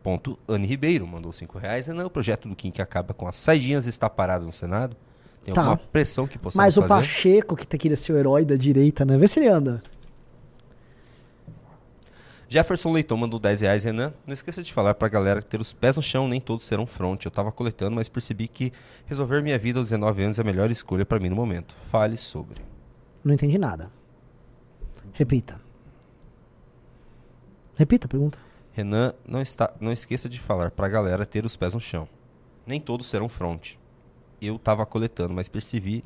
ponto 0.02 0.38
Anne 0.48 0.68
Ribeiro, 0.68 1.06
mandou 1.06 1.34
5 1.34 1.58
reais. 1.58 1.88
E 1.88 1.94
não, 1.94 2.06
o 2.06 2.10
projeto 2.10 2.48
do 2.48 2.56
Kim 2.56 2.72
que 2.72 2.82
acaba 2.82 3.14
com 3.14 3.28
as 3.28 3.36
saidinhas 3.36 3.88
está 3.88 4.10
parado 4.10 4.46
no 4.46 4.52
Senado. 4.52 4.96
Tem 5.44 5.54
Tá. 5.54 5.62
alguma 5.62 5.78
pressão 5.78 6.28
que 6.28 6.38
possamos 6.38 6.64
Mas 6.66 6.78
o 6.78 6.82
fazer? 6.82 6.94
Pacheco, 6.94 7.56
que 7.56 7.78
queria 7.78 7.98
ser 7.98 8.14
o 8.14 8.18
herói 8.18 8.46
da 8.46 8.56
direita, 8.56 9.04
né? 9.04 9.18
Vê 9.18 9.28
se 9.28 9.40
ele 9.40 9.48
anda. 9.50 9.82
Jefferson 12.52 12.92
Leitão 12.92 13.16
mandou 13.16 13.40
10 13.40 13.62
reais, 13.62 13.86
Renan. 13.86 14.14
Não 14.28 14.34
esqueça 14.34 14.62
de 14.62 14.74
falar 14.74 14.94
pra 14.96 15.08
galera 15.08 15.42
que 15.42 15.48
ter 15.48 15.62
os 15.62 15.72
pés 15.72 15.96
no 15.96 16.02
chão, 16.02 16.28
nem 16.28 16.42
todos 16.42 16.66
serão 16.66 16.86
front. 16.86 17.24
Eu 17.24 17.32
tava 17.32 17.50
coletando, 17.50 17.96
mas 17.96 18.10
percebi 18.10 18.46
que 18.46 18.74
resolver 19.06 19.42
minha 19.42 19.58
vida 19.58 19.80
aos 19.80 19.88
19 19.88 20.22
anos 20.22 20.38
é 20.38 20.42
a 20.42 20.44
melhor 20.44 20.70
escolha 20.70 21.06
pra 21.06 21.18
mim 21.18 21.30
no 21.30 21.36
momento. 21.38 21.74
Fale 21.90 22.18
sobre. 22.18 22.62
Não 23.24 23.34
entendi 23.34 23.58
nada. 23.58 23.90
Repita. 25.14 25.62
Repita 27.74 28.08
a 28.08 28.10
pergunta. 28.10 28.38
Renan, 28.74 29.14
não, 29.26 29.42
está, 29.42 29.74
não 29.80 29.94
esqueça 29.94 30.28
de 30.28 30.38
falar 30.38 30.72
pra 30.72 30.90
galera 30.90 31.26
ter 31.26 31.46
os 31.46 31.56
pés 31.56 31.74
no 31.74 31.80
chão. 31.80 32.06
Nem 32.68 32.82
todos 32.82 33.08
serão 33.08 33.30
front. 33.30 33.76
Eu 34.42 34.60
tava 34.60 34.86
coletando, 34.86 35.34
mas 35.34 35.48
percebi 35.48 36.04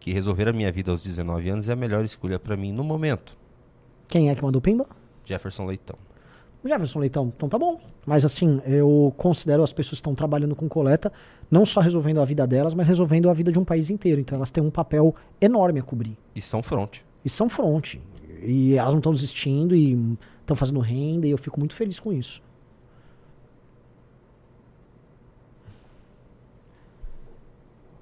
que 0.00 0.12
resolver 0.12 0.48
a 0.48 0.52
minha 0.52 0.72
vida 0.72 0.90
aos 0.90 1.04
19 1.04 1.48
anos 1.50 1.68
é 1.68 1.72
a 1.72 1.76
melhor 1.76 2.04
escolha 2.04 2.40
pra 2.40 2.56
mim 2.56 2.72
no 2.72 2.82
momento. 2.82 3.38
Quem 4.08 4.28
é 4.28 4.34
que 4.34 4.42
mandou 4.42 4.60
pimba? 4.60 5.01
Jefferson 5.24 5.66
Leitão. 5.66 5.98
Jefferson 6.64 7.00
Leitão. 7.00 7.32
Então 7.36 7.48
tá 7.48 7.58
bom. 7.58 7.80
Mas 8.06 8.24
assim, 8.24 8.60
eu 8.64 9.12
considero 9.16 9.62
as 9.62 9.72
pessoas 9.72 9.90
que 9.90 9.96
estão 9.96 10.14
trabalhando 10.14 10.54
com 10.54 10.68
coleta 10.68 11.12
não 11.50 11.66
só 11.66 11.80
resolvendo 11.80 12.20
a 12.20 12.24
vida 12.24 12.46
delas, 12.46 12.72
mas 12.72 12.88
resolvendo 12.88 13.28
a 13.28 13.32
vida 13.32 13.52
de 13.52 13.58
um 13.58 13.64
país 13.64 13.90
inteiro. 13.90 14.20
Então 14.20 14.36
elas 14.36 14.50
têm 14.50 14.62
um 14.62 14.70
papel 14.70 15.14
enorme 15.40 15.80
a 15.80 15.82
cobrir. 15.82 16.16
E 16.34 16.40
são 16.40 16.62
front. 16.62 16.98
E 17.24 17.28
são 17.28 17.48
fronte. 17.48 18.00
E 18.42 18.74
elas 18.74 18.92
não 18.92 18.98
estão 18.98 19.12
desistindo 19.12 19.74
e 19.74 20.16
estão 20.40 20.56
fazendo 20.56 20.80
renda 20.80 21.26
e 21.26 21.30
eu 21.30 21.38
fico 21.38 21.58
muito 21.58 21.74
feliz 21.74 22.00
com 22.00 22.12
isso. 22.12 22.42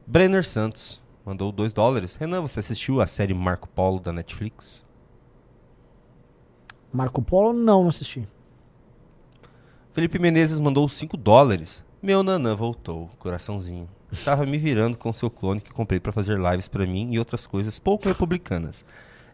Brenner 0.07 0.45
Santos 0.45 1.01
mandou 1.25 1.53
2 1.53 1.73
dólares. 1.73 2.17
Renan, 2.17 2.41
você 2.41 2.59
assistiu 2.59 3.01
a 3.01 3.07
série 3.07 3.35
Marco 3.35 3.69
Polo 3.69 4.01
da 4.01 4.13
Netflix? 4.13 4.85
Marco 6.93 7.23
Polo, 7.23 7.53
não, 7.53 7.83
não 7.83 7.89
assisti. 7.89 8.27
Felipe 9.93 10.19
Menezes 10.19 10.61
mandou 10.61 10.89
5 10.89 11.17
dólares. 11.17 11.85
Meu 12.03 12.23
nanã 12.23 12.55
voltou, 12.55 13.11
coraçãozinho. 13.19 13.89
Estava 14.11 14.45
me 14.45 14.59
virando 14.59 14.97
com 14.97 15.13
seu 15.13 15.31
clone 15.31 15.61
que 15.61 15.73
comprei 15.73 16.01
para 16.01 16.13
fazer 16.13 16.39
lives 16.39 16.67
para 16.69 16.87
mim 16.87 17.13
e 17.13 17.19
outras 17.19 17.47
coisas 17.47 17.79
pouco 17.79 18.09
republicanas. 18.09 18.85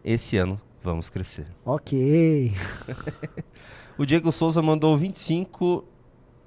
Esse 0.05 0.37
ano 0.37 0.61
vamos 0.83 1.09
crescer. 1.09 1.47
Ok. 1.65 2.53
O 3.99 4.05
Diego 4.05 4.31
Souza 4.31 4.61
mandou 4.61 4.95
25 4.99 5.83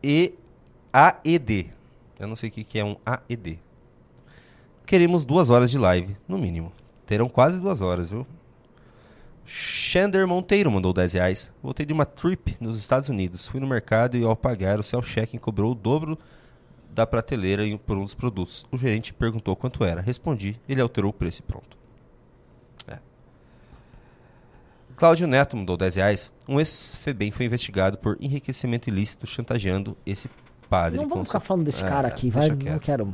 e 0.04 0.36
AED. 0.94 1.74
Eu 2.20 2.28
não 2.28 2.36
sei 2.36 2.50
o 2.50 2.52
que 2.52 2.64
que 2.64 2.78
é 2.78 2.86
um 2.86 2.96
AED. 3.04 3.60
Queremos 4.86 5.26
duas 5.26 5.50
horas 5.50 5.72
de 5.72 5.80
live, 5.80 6.16
no 6.28 6.38
mínimo. 6.38 6.72
Terão 7.08 7.28
quase 7.28 7.60
duas 7.60 7.82
horas, 7.82 8.12
viu? 8.12 8.28
Xander 9.52 10.28
Monteiro 10.28 10.70
mandou 10.70 10.94
10 10.94 11.14
reais. 11.14 11.52
Voltei 11.64 11.84
de 11.84 11.92
uma 11.92 12.06
trip 12.06 12.56
nos 12.60 12.78
Estados 12.80 13.10
Unidos. 13.10 13.48
Fui 13.48 13.60
no 13.60 13.66
mercado 13.66 14.16
e 14.16 14.24
ao 14.24 14.36
pagar, 14.36 14.80
o 14.80 14.84
self-checking 14.84 15.40
cobrou 15.40 15.72
o 15.72 15.76
dobro 15.76 16.20
da 16.94 17.08
prateleira 17.08 17.64
por 17.80 17.98
um 17.98 18.04
dos 18.04 18.14
produtos. 18.14 18.66
O 18.72 18.78
gerente 18.78 19.12
perguntou 19.12 19.56
quanto 19.56 19.84
era. 19.84 20.02
Respondi. 20.02 20.60
Ele 20.70 20.80
alterou 20.82 21.10
o 21.10 21.14
preço 21.14 21.40
e 21.40 21.44
pronto. 21.44 21.76
É. 22.88 23.00
Cláudio 24.96 25.28
Neto 25.28 25.58
mandou 25.58 25.76
10 25.78 25.96
reais. 25.96 26.32
Um 26.48 26.60
ex-FEBEM 26.60 27.32
foi 27.32 27.46
investigado 27.48 27.98
por 27.98 28.18
enriquecimento 28.20 28.88
ilícito 28.88 29.26
chantageando 29.26 29.98
esse 30.06 30.30
padre. 30.70 30.98
não 31.00 31.08
vamos 31.08 31.28
ficar 31.28 31.40
seu- 31.40 31.48
falando 31.48 31.66
desse 31.66 31.84
É, 31.84 31.88
cara 31.88 32.08
aqui, 32.08 32.30
deixa 32.30 32.56
vai. 32.56 32.72
Não 32.74 32.80
quero. 32.80 33.14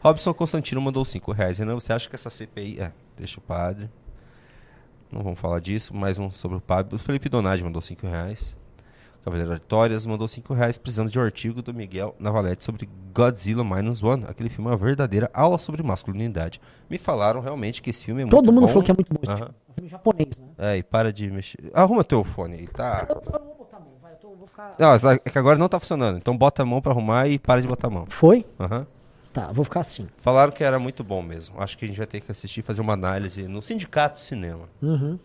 Robson 0.00 0.34
Constantino 0.34 0.80
mandou 0.80 1.04
5 1.04 1.30
reais. 1.30 1.58
Renan, 1.58 1.74
você 1.74 1.92
acha 1.92 2.08
que 2.08 2.16
essa 2.16 2.28
CPI. 2.30 2.80
É, 2.80 2.92
deixa 3.16 3.38
o 3.38 3.42
padre. 3.42 3.88
Não 5.12 5.22
vamos 5.22 5.38
falar 5.38 5.60
disso. 5.60 5.94
Mais 5.94 6.18
um 6.18 6.30
sobre 6.30 6.56
o 6.56 6.60
padre. 6.60 6.94
O 6.94 6.98
Felipe 6.98 7.28
Donadi 7.28 7.62
mandou 7.62 7.82
5 7.82 8.06
reais. 8.06 8.58
Cavaleiro 9.24 9.52
Artórias 9.52 10.04
mandou 10.06 10.26
5 10.26 10.52
reais. 10.54 10.78
Precisando 10.78 11.10
de 11.10 11.18
um 11.18 11.22
artigo 11.22 11.62
do 11.62 11.72
Miguel 11.74 12.14
Navalete 12.18 12.64
sobre 12.64 12.88
Godzilla 13.14 13.62
Minus 13.62 14.02
One. 14.02 14.24
Aquele 14.26 14.48
filme 14.48 14.68
é 14.68 14.72
uma 14.72 14.76
verdadeira 14.76 15.30
aula 15.34 15.58
sobre 15.58 15.82
masculinidade. 15.82 16.60
Me 16.90 16.98
falaram 16.98 17.40
realmente 17.40 17.80
que 17.82 17.90
esse 17.90 18.04
filme 18.04 18.22
é 18.22 18.24
muito 18.24 18.34
Todo 18.36 18.50
mundo 18.52 18.62
bom. 18.62 18.68
falou 18.68 18.82
que 18.82 18.90
é 18.90 18.94
muito 18.94 19.12
bom. 19.12 19.20
É 19.30 19.34
um 19.34 19.74
filme 19.74 19.88
japonês, 19.88 20.36
né? 20.36 20.46
É, 20.58 20.76
e 20.78 20.82
para 20.82 21.12
de 21.12 21.30
mexer. 21.30 21.70
Arruma 21.74 22.02
teu 22.02 22.24
fone. 22.24 22.56
Ele 22.56 22.66
tá. 22.68 23.06
Eu 23.08 23.14
não 23.16 23.22
vou 23.46 23.54
botar 23.58 23.76
a 23.76 23.80
mão, 23.80 23.90
vai. 24.02 24.12
Eu 24.12 24.16
tô- 24.16 24.34
vou 24.34 24.46
ficar. 24.46 24.74
Não, 24.78 24.92
é 25.10 25.18
que 25.18 25.38
agora 25.38 25.58
não 25.58 25.68
tá 25.68 25.78
funcionando. 25.78 26.16
Então 26.16 26.36
bota 26.36 26.62
a 26.62 26.66
mão 26.66 26.80
pra 26.80 26.90
arrumar 26.92 27.28
e 27.28 27.38
para 27.38 27.60
de 27.60 27.68
botar 27.68 27.88
a 27.88 27.90
mão. 27.90 28.06
Foi? 28.08 28.44
Aham. 28.58 28.86
Tá, 29.32 29.50
vou 29.50 29.64
ficar 29.64 29.80
assim. 29.80 30.06
Falaram 30.18 30.52
que 30.52 30.62
era 30.62 30.78
muito 30.78 31.02
bom 31.02 31.22
mesmo. 31.22 31.60
Acho 31.60 31.78
que 31.78 31.84
a 31.86 31.88
gente 31.88 31.96
vai 31.96 32.06
ter 32.06 32.20
que 32.20 32.30
assistir 32.30 32.60
e 32.60 32.62
fazer 32.62 32.82
uma 32.82 32.92
análise 32.92 33.44
no 33.48 33.62
Sindicato 33.62 34.16
de 34.16 34.26
Cinema. 34.26 34.68
Uhum. 34.82 35.18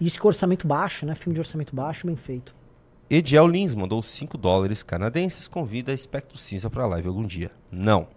Isso 0.00 0.20
que 0.20 0.26
orçamento 0.26 0.66
baixo, 0.66 1.06
né? 1.06 1.14
Filme 1.14 1.34
de 1.34 1.40
orçamento 1.40 1.74
baixo, 1.74 2.06
bem 2.06 2.16
feito. 2.16 2.54
Ediel 3.08 3.46
Lins 3.46 3.74
mandou 3.74 4.02
5 4.02 4.36
dólares 4.36 4.82
canadenses. 4.82 5.46
Convida 5.46 5.92
Espectro 5.92 6.36
Cinza 6.36 6.68
pra 6.68 6.86
live 6.86 7.08
algum 7.08 7.24
dia. 7.24 7.50
Não. 7.70 8.08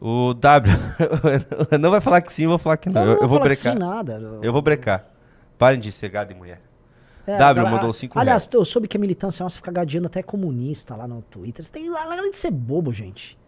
O 0.00 0.34
W. 0.34 0.74
não 1.78 1.90
vai 1.90 2.00
falar 2.00 2.20
que 2.22 2.32
sim, 2.32 2.44
eu 2.44 2.50
vou 2.50 2.58
falar 2.58 2.78
que 2.78 2.88
não. 2.88 3.04
Eu, 3.04 3.20
eu 3.20 3.28
vou 3.28 3.38
brecar. 3.38 3.78
nada. 3.78 4.14
Eu 4.42 4.52
vou 4.52 4.62
brecar. 4.62 5.06
Parem 5.58 5.78
de 5.78 5.92
ser 5.92 6.08
gado 6.08 6.32
e 6.32 6.34
mulher. 6.34 6.60
É, 7.26 7.38
W 7.38 7.70
mandou 7.70 7.92
5 7.92 8.18
Aliás, 8.18 8.44
reais. 8.44 8.54
eu 8.54 8.64
soube 8.64 8.88
que 8.88 8.96
a 8.96 9.00
militância 9.00 9.44
nossa 9.44 9.56
fica 9.56 9.70
gadeando 9.70 10.08
até 10.08 10.22
comunista 10.22 10.96
lá 10.96 11.06
no 11.06 11.22
Twitter. 11.22 11.64
Você 11.64 11.70
tem 11.70 11.88
lá 11.88 12.04
de 12.28 12.36
ser 12.36 12.50
bobo, 12.50 12.92
gente. 12.92 13.38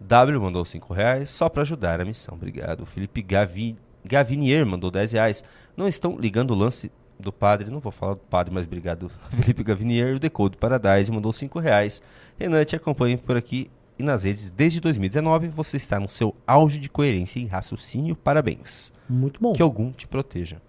W 0.00 0.40
mandou 0.40 0.64
5 0.64 0.92
reais 0.92 1.30
só 1.30 1.48
pra 1.48 1.62
ajudar 1.62 2.00
a 2.00 2.04
missão. 2.04 2.34
Obrigado. 2.34 2.82
O 2.82 2.86
Felipe 2.86 3.22
Gavi... 3.22 3.76
Gavinier 4.04 4.64
mandou 4.64 4.90
10 4.90 5.12
reais. 5.12 5.44
Não 5.76 5.88
estão 5.88 6.16
ligando 6.18 6.52
o 6.52 6.54
lance 6.54 6.90
do 7.18 7.32
padre. 7.32 7.70
Não 7.70 7.80
vou 7.80 7.92
falar 7.92 8.14
do 8.14 8.20
padre, 8.20 8.54
mas 8.54 8.64
obrigado. 8.64 9.10
Felipe 9.30 9.64
Gavinier, 9.64 10.16
o 10.16 10.18
Decode 10.18 10.56
Paradise, 10.56 11.10
mandou 11.10 11.32
5 11.32 11.58
reais. 11.58 12.00
Renan, 12.38 12.64
te 12.64 12.76
acompanho 12.76 13.18
por 13.18 13.36
aqui 13.36 13.70
e 13.98 14.02
nas 14.02 14.22
redes 14.22 14.50
desde 14.50 14.80
2019. 14.80 15.48
Você 15.48 15.76
está 15.76 15.98
no 15.98 16.08
seu 16.08 16.34
auge 16.46 16.78
de 16.78 16.88
coerência 16.88 17.40
e 17.40 17.46
raciocínio. 17.46 18.14
Parabéns. 18.14 18.92
Muito 19.08 19.40
bom. 19.40 19.52
Que 19.52 19.62
algum 19.62 19.90
te 19.90 20.06
proteja. 20.06 20.62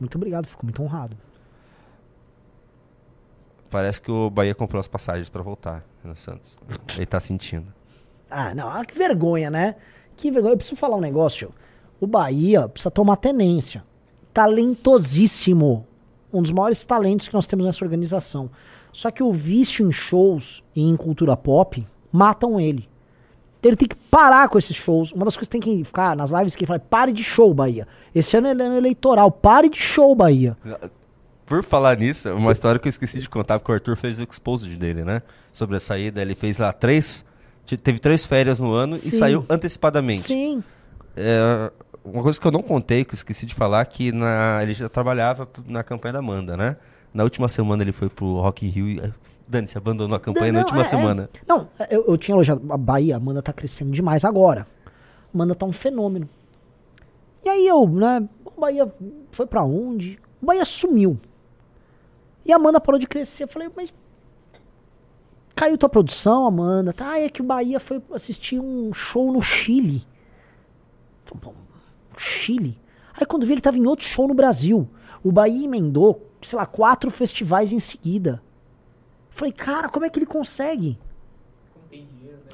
Muito 0.00 0.16
obrigado, 0.16 0.46
fico 0.46 0.64
muito 0.64 0.82
honrado. 0.82 1.16
Parece 3.70 4.02
que 4.02 4.10
o 4.10 4.28
Bahia 4.28 4.54
comprou 4.54 4.80
as 4.80 4.88
passagens 4.88 5.28
pra 5.28 5.42
voltar, 5.42 5.84
Renan 6.02 6.14
Santos. 6.14 6.58
Ele 6.96 7.06
tá 7.06 7.20
sentindo. 7.20 7.72
Ah, 8.32 8.54
não, 8.54 8.68
ah, 8.68 8.82
que 8.84 8.96
vergonha, 8.96 9.50
né? 9.50 9.74
Que 10.16 10.30
vergonha. 10.30 10.54
Eu 10.54 10.56
preciso 10.56 10.76
falar 10.76 10.96
um 10.96 11.00
negócio. 11.00 11.52
O 12.00 12.06
Bahia 12.06 12.66
precisa 12.66 12.90
tomar 12.90 13.16
tenência. 13.16 13.84
Talentosíssimo. 14.32 15.86
Um 16.32 16.40
dos 16.40 16.50
maiores 16.50 16.82
talentos 16.82 17.28
que 17.28 17.34
nós 17.34 17.46
temos 17.46 17.66
nessa 17.66 17.84
organização. 17.84 18.50
Só 18.90 19.10
que 19.10 19.22
o 19.22 19.32
vício 19.32 19.86
em 19.86 19.92
shows 19.92 20.64
e 20.74 20.82
em 20.82 20.96
cultura 20.96 21.36
pop 21.36 21.86
matam 22.10 22.58
ele. 22.58 22.88
Ele 23.62 23.76
tem 23.76 23.86
que 23.86 23.94
parar 23.94 24.48
com 24.48 24.58
esses 24.58 24.74
shows. 24.74 25.12
Uma 25.12 25.26
das 25.26 25.36
coisas 25.36 25.48
que 25.48 25.60
tem 25.60 25.60
que 25.60 25.84
ficar 25.84 26.16
nas 26.16 26.30
lives 26.30 26.56
que 26.56 26.64
ele 26.64 26.68
fala, 26.68 26.80
pare 26.80 27.12
de 27.12 27.22
show, 27.22 27.52
Bahia. 27.52 27.86
Esse 28.14 28.36
ano 28.36 28.48
é 28.48 28.50
ano 28.50 28.76
eleitoral, 28.76 29.30
pare 29.30 29.68
de 29.68 29.78
show, 29.78 30.14
Bahia. 30.14 30.56
Por 31.46 31.62
falar 31.62 31.98
nisso, 31.98 32.32
uma 32.34 32.50
história 32.50 32.80
que 32.80 32.88
eu 32.88 32.90
esqueci 32.90 33.20
de 33.20 33.28
contar, 33.28 33.58
porque 33.58 33.70
o 33.70 33.74
Arthur 33.74 33.96
fez 33.96 34.18
o 34.18 34.22
exposed 34.22 34.74
dele, 34.76 35.04
né? 35.04 35.22
Sobre 35.52 35.76
a 35.76 35.80
saída, 35.80 36.22
ele 36.22 36.34
fez 36.34 36.58
lá 36.58 36.72
três. 36.72 37.24
Te- 37.66 37.76
Teve 37.76 37.98
três 37.98 38.24
férias 38.24 38.58
no 38.60 38.72
ano 38.72 38.94
Sim. 38.96 39.08
e 39.08 39.12
saiu 39.12 39.44
antecipadamente. 39.48 40.20
Sim. 40.22 40.62
É, 41.16 41.70
uma 42.04 42.22
coisa 42.22 42.40
que 42.40 42.46
eu 42.46 42.52
não 42.52 42.62
contei, 42.62 43.04
que 43.04 43.12
eu 43.12 43.16
esqueci 43.16 43.46
de 43.46 43.54
falar, 43.54 43.84
que 43.86 44.10
na, 44.12 44.60
ele 44.62 44.74
já 44.74 44.88
trabalhava 44.88 45.48
na 45.66 45.82
campanha 45.82 46.14
da 46.14 46.18
Amanda, 46.20 46.56
né? 46.56 46.76
Na 47.12 47.22
última 47.24 47.48
semana 47.48 47.82
ele 47.82 47.92
foi 47.92 48.08
pro 48.08 48.40
Rock 48.40 48.66
in 48.66 48.70
Rio 48.70 48.88
e. 48.88 48.98
eh, 49.00 49.12
Dani, 49.46 49.68
se 49.68 49.76
abandonou 49.76 50.16
a 50.16 50.20
campanha 50.20 50.50
na 50.52 50.60
Não, 50.60 50.64
última 50.64 50.80
é, 50.80 50.84
semana. 50.84 51.28
é. 51.34 51.38
Não, 51.46 51.68
eu, 51.90 52.04
eu 52.08 52.16
tinha 52.16 52.34
elogiado 52.34 52.62
a 52.72 52.76
Bahia, 52.76 53.14
a 53.14 53.18
Amanda 53.18 53.42
tá 53.42 53.52
crescendo 53.52 53.90
demais 53.90 54.24
agora. 54.24 54.66
A 54.86 54.90
Amanda 55.34 55.54
tá 55.54 55.66
um 55.66 55.72
fenômeno. 55.72 56.26
E 57.44 57.48
aí 57.50 57.66
eu, 57.66 57.86
né, 57.86 58.26
o 58.46 58.60
Bahia 58.60 58.90
foi 59.30 59.44
pra 59.46 59.62
onde? 59.62 60.18
O 60.40 60.46
Bahia 60.46 60.64
sumiu. 60.64 61.18
E 62.46 62.52
a 62.52 62.56
Amanda 62.56 62.80
parou 62.80 62.98
de 62.98 63.06
crescer. 63.06 63.44
Eu 63.44 63.48
falei, 63.48 63.68
mas 63.76 63.92
caiu 65.54 65.78
tua 65.78 65.88
produção, 65.88 66.46
Amanda? 66.46 66.92
Tá, 66.92 67.12
ah, 67.12 67.20
é 67.20 67.28
que 67.28 67.40
o 67.40 67.44
Bahia 67.44 67.78
foi 67.78 68.02
assistir 68.12 68.60
um 68.60 68.92
show 68.92 69.32
no 69.32 69.40
Chile. 69.40 70.06
Falei, 71.24 71.40
"Pô, 71.42 71.52
Chile? 72.16 72.78
Aí 73.14 73.26
quando 73.26 73.46
vi 73.46 73.52
ele 73.52 73.60
tava 73.60 73.78
em 73.78 73.86
outro 73.86 74.06
show 74.06 74.26
no 74.26 74.34
Brasil. 74.34 74.88
O 75.22 75.30
Bahia 75.30 75.64
emendou, 75.64 76.28
sei 76.42 76.58
lá, 76.58 76.66
quatro 76.66 77.10
festivais 77.10 77.72
em 77.72 77.78
seguida. 77.78 78.42
Falei, 79.30 79.52
cara, 79.52 79.88
como 79.88 80.04
é 80.04 80.10
que 80.10 80.18
ele 80.18 80.26
consegue? 80.26 80.98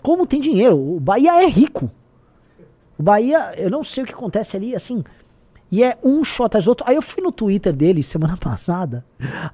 Como 0.02 0.26
tem 0.26 0.40
dinheiro? 0.40 0.76
O 0.76 1.00
Bahia 1.00 1.42
é 1.42 1.46
rico. 1.46 1.90
O 2.98 3.02
Bahia, 3.02 3.54
eu 3.56 3.70
não 3.70 3.82
sei 3.82 4.04
o 4.04 4.06
que 4.06 4.12
acontece 4.12 4.56
ali, 4.56 4.74
assim. 4.74 5.02
E 5.70 5.82
é 5.82 5.98
um 6.02 6.24
show 6.24 6.46
atrás 6.46 6.64
do 6.64 6.68
outro. 6.68 6.86
Aí 6.88 6.96
eu 6.96 7.02
fui 7.02 7.22
no 7.22 7.30
Twitter 7.30 7.74
dele 7.74 8.02
semana 8.02 8.36
passada. 8.38 9.04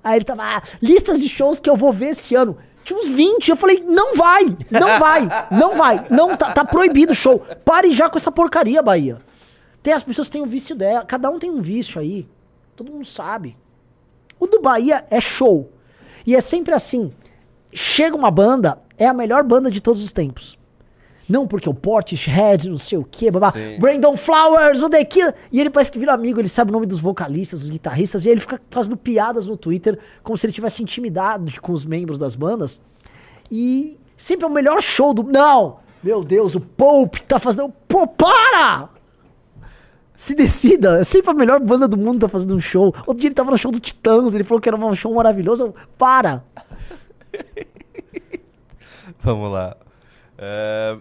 Aí 0.03 0.19
ele 0.19 0.25
tava, 0.25 0.43
ah, 0.43 0.63
listas 0.81 1.21
de 1.21 1.29
shows 1.29 1.61
que 1.61 1.69
eu 1.69 1.77
vou 1.77 1.93
ver 1.93 2.11
esse 2.11 2.35
ano. 2.35 2.57
Tinha 2.85 2.99
uns 2.99 3.09
20. 3.09 3.49
Eu 3.49 3.57
falei, 3.57 3.83
não 3.87 4.15
vai, 4.15 4.57
não 4.71 4.99
vai, 4.99 5.29
não 5.51 5.75
vai. 5.75 6.07
Não, 6.11 6.37
tá, 6.37 6.53
tá 6.53 6.65
proibido 6.65 7.13
o 7.13 7.17
show. 7.17 7.41
Pare 7.65 7.93
já 7.93 8.09
com 8.11 8.19
essa 8.19 8.31
porcaria, 8.31 8.83
Bahia. 8.83 9.19
Tem, 9.83 9.93
as 9.93 10.05
pessoas 10.05 10.29
têm 10.29 10.43
o 10.43 10.47
vício 10.47 10.77
dela. 10.77 11.05
Cada 11.05 11.31
um 11.31 11.39
tem 11.39 11.51
um 11.51 11.61
vício 11.61 12.01
aí. 12.01 12.29
Todo 12.77 12.93
mundo 12.93 13.05
sabe. 13.05 13.57
O 14.39 14.47
do 14.47 14.61
Bahia 14.61 15.05
é 15.11 15.21
show. 15.21 15.71
E 16.27 16.37
é 16.37 16.41
sempre 16.41 16.75
assim. 16.75 17.13
Chega 17.73 18.17
uma 18.17 18.31
banda, 18.31 18.79
é 18.97 19.07
a 19.07 19.15
melhor 19.15 19.43
banda 19.43 19.71
de 19.71 19.81
todos 19.81 20.05
os 20.05 20.13
tempos. 20.13 20.59
Não 21.29 21.47
porque 21.47 21.69
o 21.69 21.75
Portishead, 21.75 22.69
não 22.69 22.79
sei 22.79 22.99
o 22.99 23.05
que, 23.05 23.31
babá. 23.31 23.53
Sim. 23.53 23.79
Brandon 23.79 24.17
Flowers, 24.17 24.83
o 24.83 24.89
daqui. 24.89 25.21
E 25.51 25.61
ele 25.61 25.71
parece 25.71 25.91
que 25.91 25.99
vira 25.99 26.13
amigo, 26.13 26.41
ele 26.41 26.49
sabe 26.49 26.71
o 26.71 26.73
nome 26.73 26.87
dos 26.87 27.01
vocalistas, 27.01 27.61
dos 27.61 27.71
guitarristas, 27.71 28.25
e 28.25 28.29
ele 28.29 28.41
fica 28.41 28.61
fazendo 28.71 28.97
piadas 28.97 29.47
no 29.47 29.57
Twitter, 29.57 29.99
como 30.23 30.37
se 30.37 30.47
ele 30.47 30.53
tivesse 30.53 30.83
intimidado 30.83 31.51
com 31.61 31.73
os 31.73 31.85
membros 31.85 32.19
das 32.19 32.35
bandas. 32.35 32.81
E 33.51 33.99
sempre 34.17 34.45
é 34.45 34.49
o 34.49 34.53
melhor 34.53 34.83
show 34.83 35.15
do. 35.15 35.23
Não! 35.23 35.79
Meu 36.03 36.23
Deus, 36.23 36.55
o 36.55 36.61
Pope 36.61 37.25
tá 37.25 37.39
fazendo. 37.39 37.73
Pô, 37.89 38.07
para! 38.07 38.91
Se 40.15 40.35
decida, 40.35 41.01
é 41.01 41.05
sempre 41.05 41.31
a 41.31 41.35
melhor 41.35 41.59
banda 41.59 41.89
do 41.89 41.97
mundo 41.97 42.21
tá 42.21 42.29
fazendo 42.29 42.55
um 42.55 42.61
show. 42.61 42.95
Outro 43.07 43.17
dia 43.17 43.29
ele 43.29 43.35
tava 43.35 43.51
no 43.51 43.57
show 43.59 43.73
do 43.73 43.81
Titãs, 43.81 44.35
ele 44.35 44.45
falou 44.45 44.61
que 44.61 44.69
era 44.69 44.77
um 44.77 44.95
show 44.95 45.13
maravilhoso. 45.13 45.75
Para! 45.99 46.45
Vamos 49.21 49.51
lá. 49.51 49.77
É, 50.39 50.99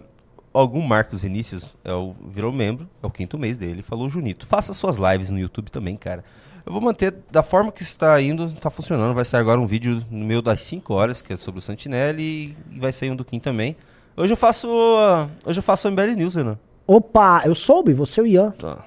algum 0.54 0.80
Marcos 0.80 1.22
Vinícius 1.22 1.74
é 1.84 1.92
o, 1.92 2.14
virou 2.28 2.52
membro, 2.52 2.88
é 3.02 3.06
o 3.06 3.10
quinto 3.10 3.36
mês 3.36 3.58
dele. 3.58 3.82
Falou, 3.82 4.08
Junito, 4.08 4.46
faça 4.46 4.72
suas 4.72 4.96
lives 4.96 5.30
no 5.30 5.38
YouTube 5.38 5.70
também, 5.70 5.96
cara. 5.96 6.24
Eu 6.64 6.72
vou 6.72 6.80
manter 6.80 7.14
da 7.30 7.42
forma 7.42 7.70
que 7.70 7.82
está 7.82 8.18
indo, 8.22 8.46
está 8.46 8.70
funcionando. 8.70 9.14
Vai 9.14 9.24
sair 9.24 9.40
agora 9.40 9.60
um 9.60 9.66
vídeo 9.66 10.02
no 10.10 10.24
meu 10.24 10.40
das 10.40 10.62
5 10.62 10.94
horas, 10.94 11.20
que 11.20 11.32
é 11.32 11.36
sobre 11.36 11.58
o 11.58 11.62
Santinelli, 11.62 12.56
e 12.70 12.78
vai 12.78 12.92
sair 12.92 13.10
um 13.10 13.16
do 13.16 13.24
Kim 13.24 13.38
também. 13.38 13.76
Hoje 14.16 14.32
eu 14.32 14.36
faço. 14.36 14.68
ah, 14.98 15.28
Hoje 15.44 15.58
eu 15.58 15.62
faço 15.62 15.88
o 15.88 15.90
MBL 15.90 16.14
News, 16.16 16.36
Renan. 16.36 16.58
Opa, 16.86 17.42
eu 17.44 17.54
soube, 17.54 17.92
você 17.92 18.20
e 18.20 18.24
o 18.24 18.26
Ian. 18.26 18.50
Tá. 18.52 18.78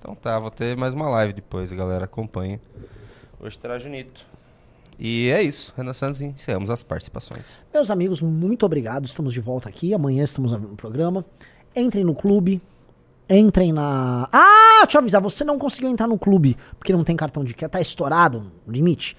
Então 0.00 0.14
tá, 0.14 0.38
vou 0.38 0.50
ter 0.50 0.76
mais 0.76 0.94
uma 0.94 1.08
live 1.08 1.34
depois, 1.34 1.70
a 1.70 1.76
galera 1.76 2.06
acompanha. 2.06 2.60
Hoje 3.38 3.58
terá 3.58 3.78
Junito. 3.78 4.26
E 4.98 5.30
é 5.30 5.40
isso, 5.42 5.72
Renan 5.76 5.92
Santos, 5.92 6.20
encerramos 6.20 6.70
as 6.70 6.82
participações. 6.82 7.56
Meus 7.72 7.88
amigos, 7.90 8.20
muito 8.20 8.66
obrigado. 8.66 9.04
Estamos 9.04 9.32
de 9.32 9.40
volta 9.40 9.68
aqui. 9.68 9.94
Amanhã 9.94 10.24
estamos 10.24 10.50
no 10.50 10.76
programa. 10.76 11.24
Entrem 11.74 12.02
no 12.02 12.14
clube. 12.14 12.60
Entrem 13.30 13.72
na. 13.72 14.28
Ah, 14.32 14.80
deixa 14.82 14.98
eu 14.98 15.00
avisar. 15.00 15.20
Você 15.20 15.44
não 15.44 15.58
conseguiu 15.58 15.88
entrar 15.88 16.08
no 16.08 16.18
clube 16.18 16.56
porque 16.78 16.92
não 16.92 17.04
tem 17.04 17.14
cartão 17.14 17.44
de 17.44 17.54
crédito. 17.54 17.74
Tá 17.74 17.80
estourado 17.80 18.50
o 18.66 18.72
limite. 18.72 19.16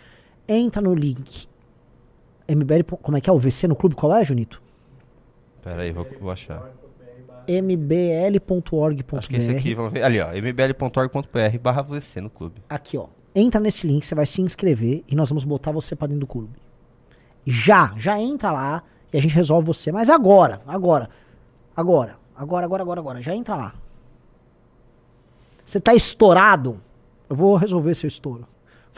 Entra 0.47 0.81
no 0.81 0.93
link. 0.93 1.47
MBL. 2.47 2.84
Como 3.01 3.15
é 3.15 3.22
que 3.22 3.30
é 3.30 3.34
o 3.34 3.39
VC 3.39 3.68
no 3.68 3.76
clube? 3.76 3.95
Qual 3.95 4.14
é, 4.14 4.26
Junito? 4.26 4.61
Pera 5.61 5.84
aí, 5.84 5.91
vou, 5.93 6.06
vou 6.19 6.31
achar. 6.31 6.72
mbl.org.br. 7.47 9.18
Acho 9.18 9.30
que 9.30 9.35
esse 9.38 9.51
aqui, 9.51 9.76
vamos 9.76 9.93
ver. 9.93 10.03
Ali, 10.03 10.19
ó, 10.19 10.30
mbl.org.br 10.34 11.60
barra 11.61 11.84
VC 11.84 12.19
no 12.19 12.30
clube. 12.30 12.61
Aqui, 12.68 12.97
ó. 12.97 13.07
Entra 13.40 13.60
nesse 13.61 13.88
link, 13.88 14.06
você 14.06 14.14
vai 14.14 14.26
se 14.26 14.41
inscrever 14.41 15.03
e 15.07 15.16
nós 15.16 15.30
vamos 15.30 15.45
botar 15.45 15.72
você 15.72 15.95
pra 15.95 16.07
dentro 16.07 16.22
do 16.22 16.28
clube. 16.28 16.53
Já, 17.45 17.94
já 17.98 18.20
entra 18.20 18.52
lá 18.52 18.84
e 19.14 19.18
a 19.18 19.22
gente 19.22 19.34
resolve 19.34 19.66
você. 19.66 19.91
Mas 19.91 20.10
agora, 20.10 20.61
agora, 20.68 21.10
agora, 21.76 22.18
agora, 22.36 22.66
agora, 22.66 22.84
agora, 22.84 22.99
agora. 22.99 23.22
Já 23.22 23.34
entra 23.34 23.56
lá. 23.56 23.74
Você 25.66 25.80
tá 25.80 25.94
estourado? 25.94 26.82
Eu 27.30 27.36
vou 27.36 27.56
resolver 27.56 27.95
seu 27.95 28.07
estouro. 28.07 28.45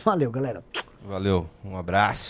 Valeu, 0.03 0.31
galera. 0.31 0.63
Valeu, 1.05 1.47
um 1.63 1.77
abraço. 1.77 2.29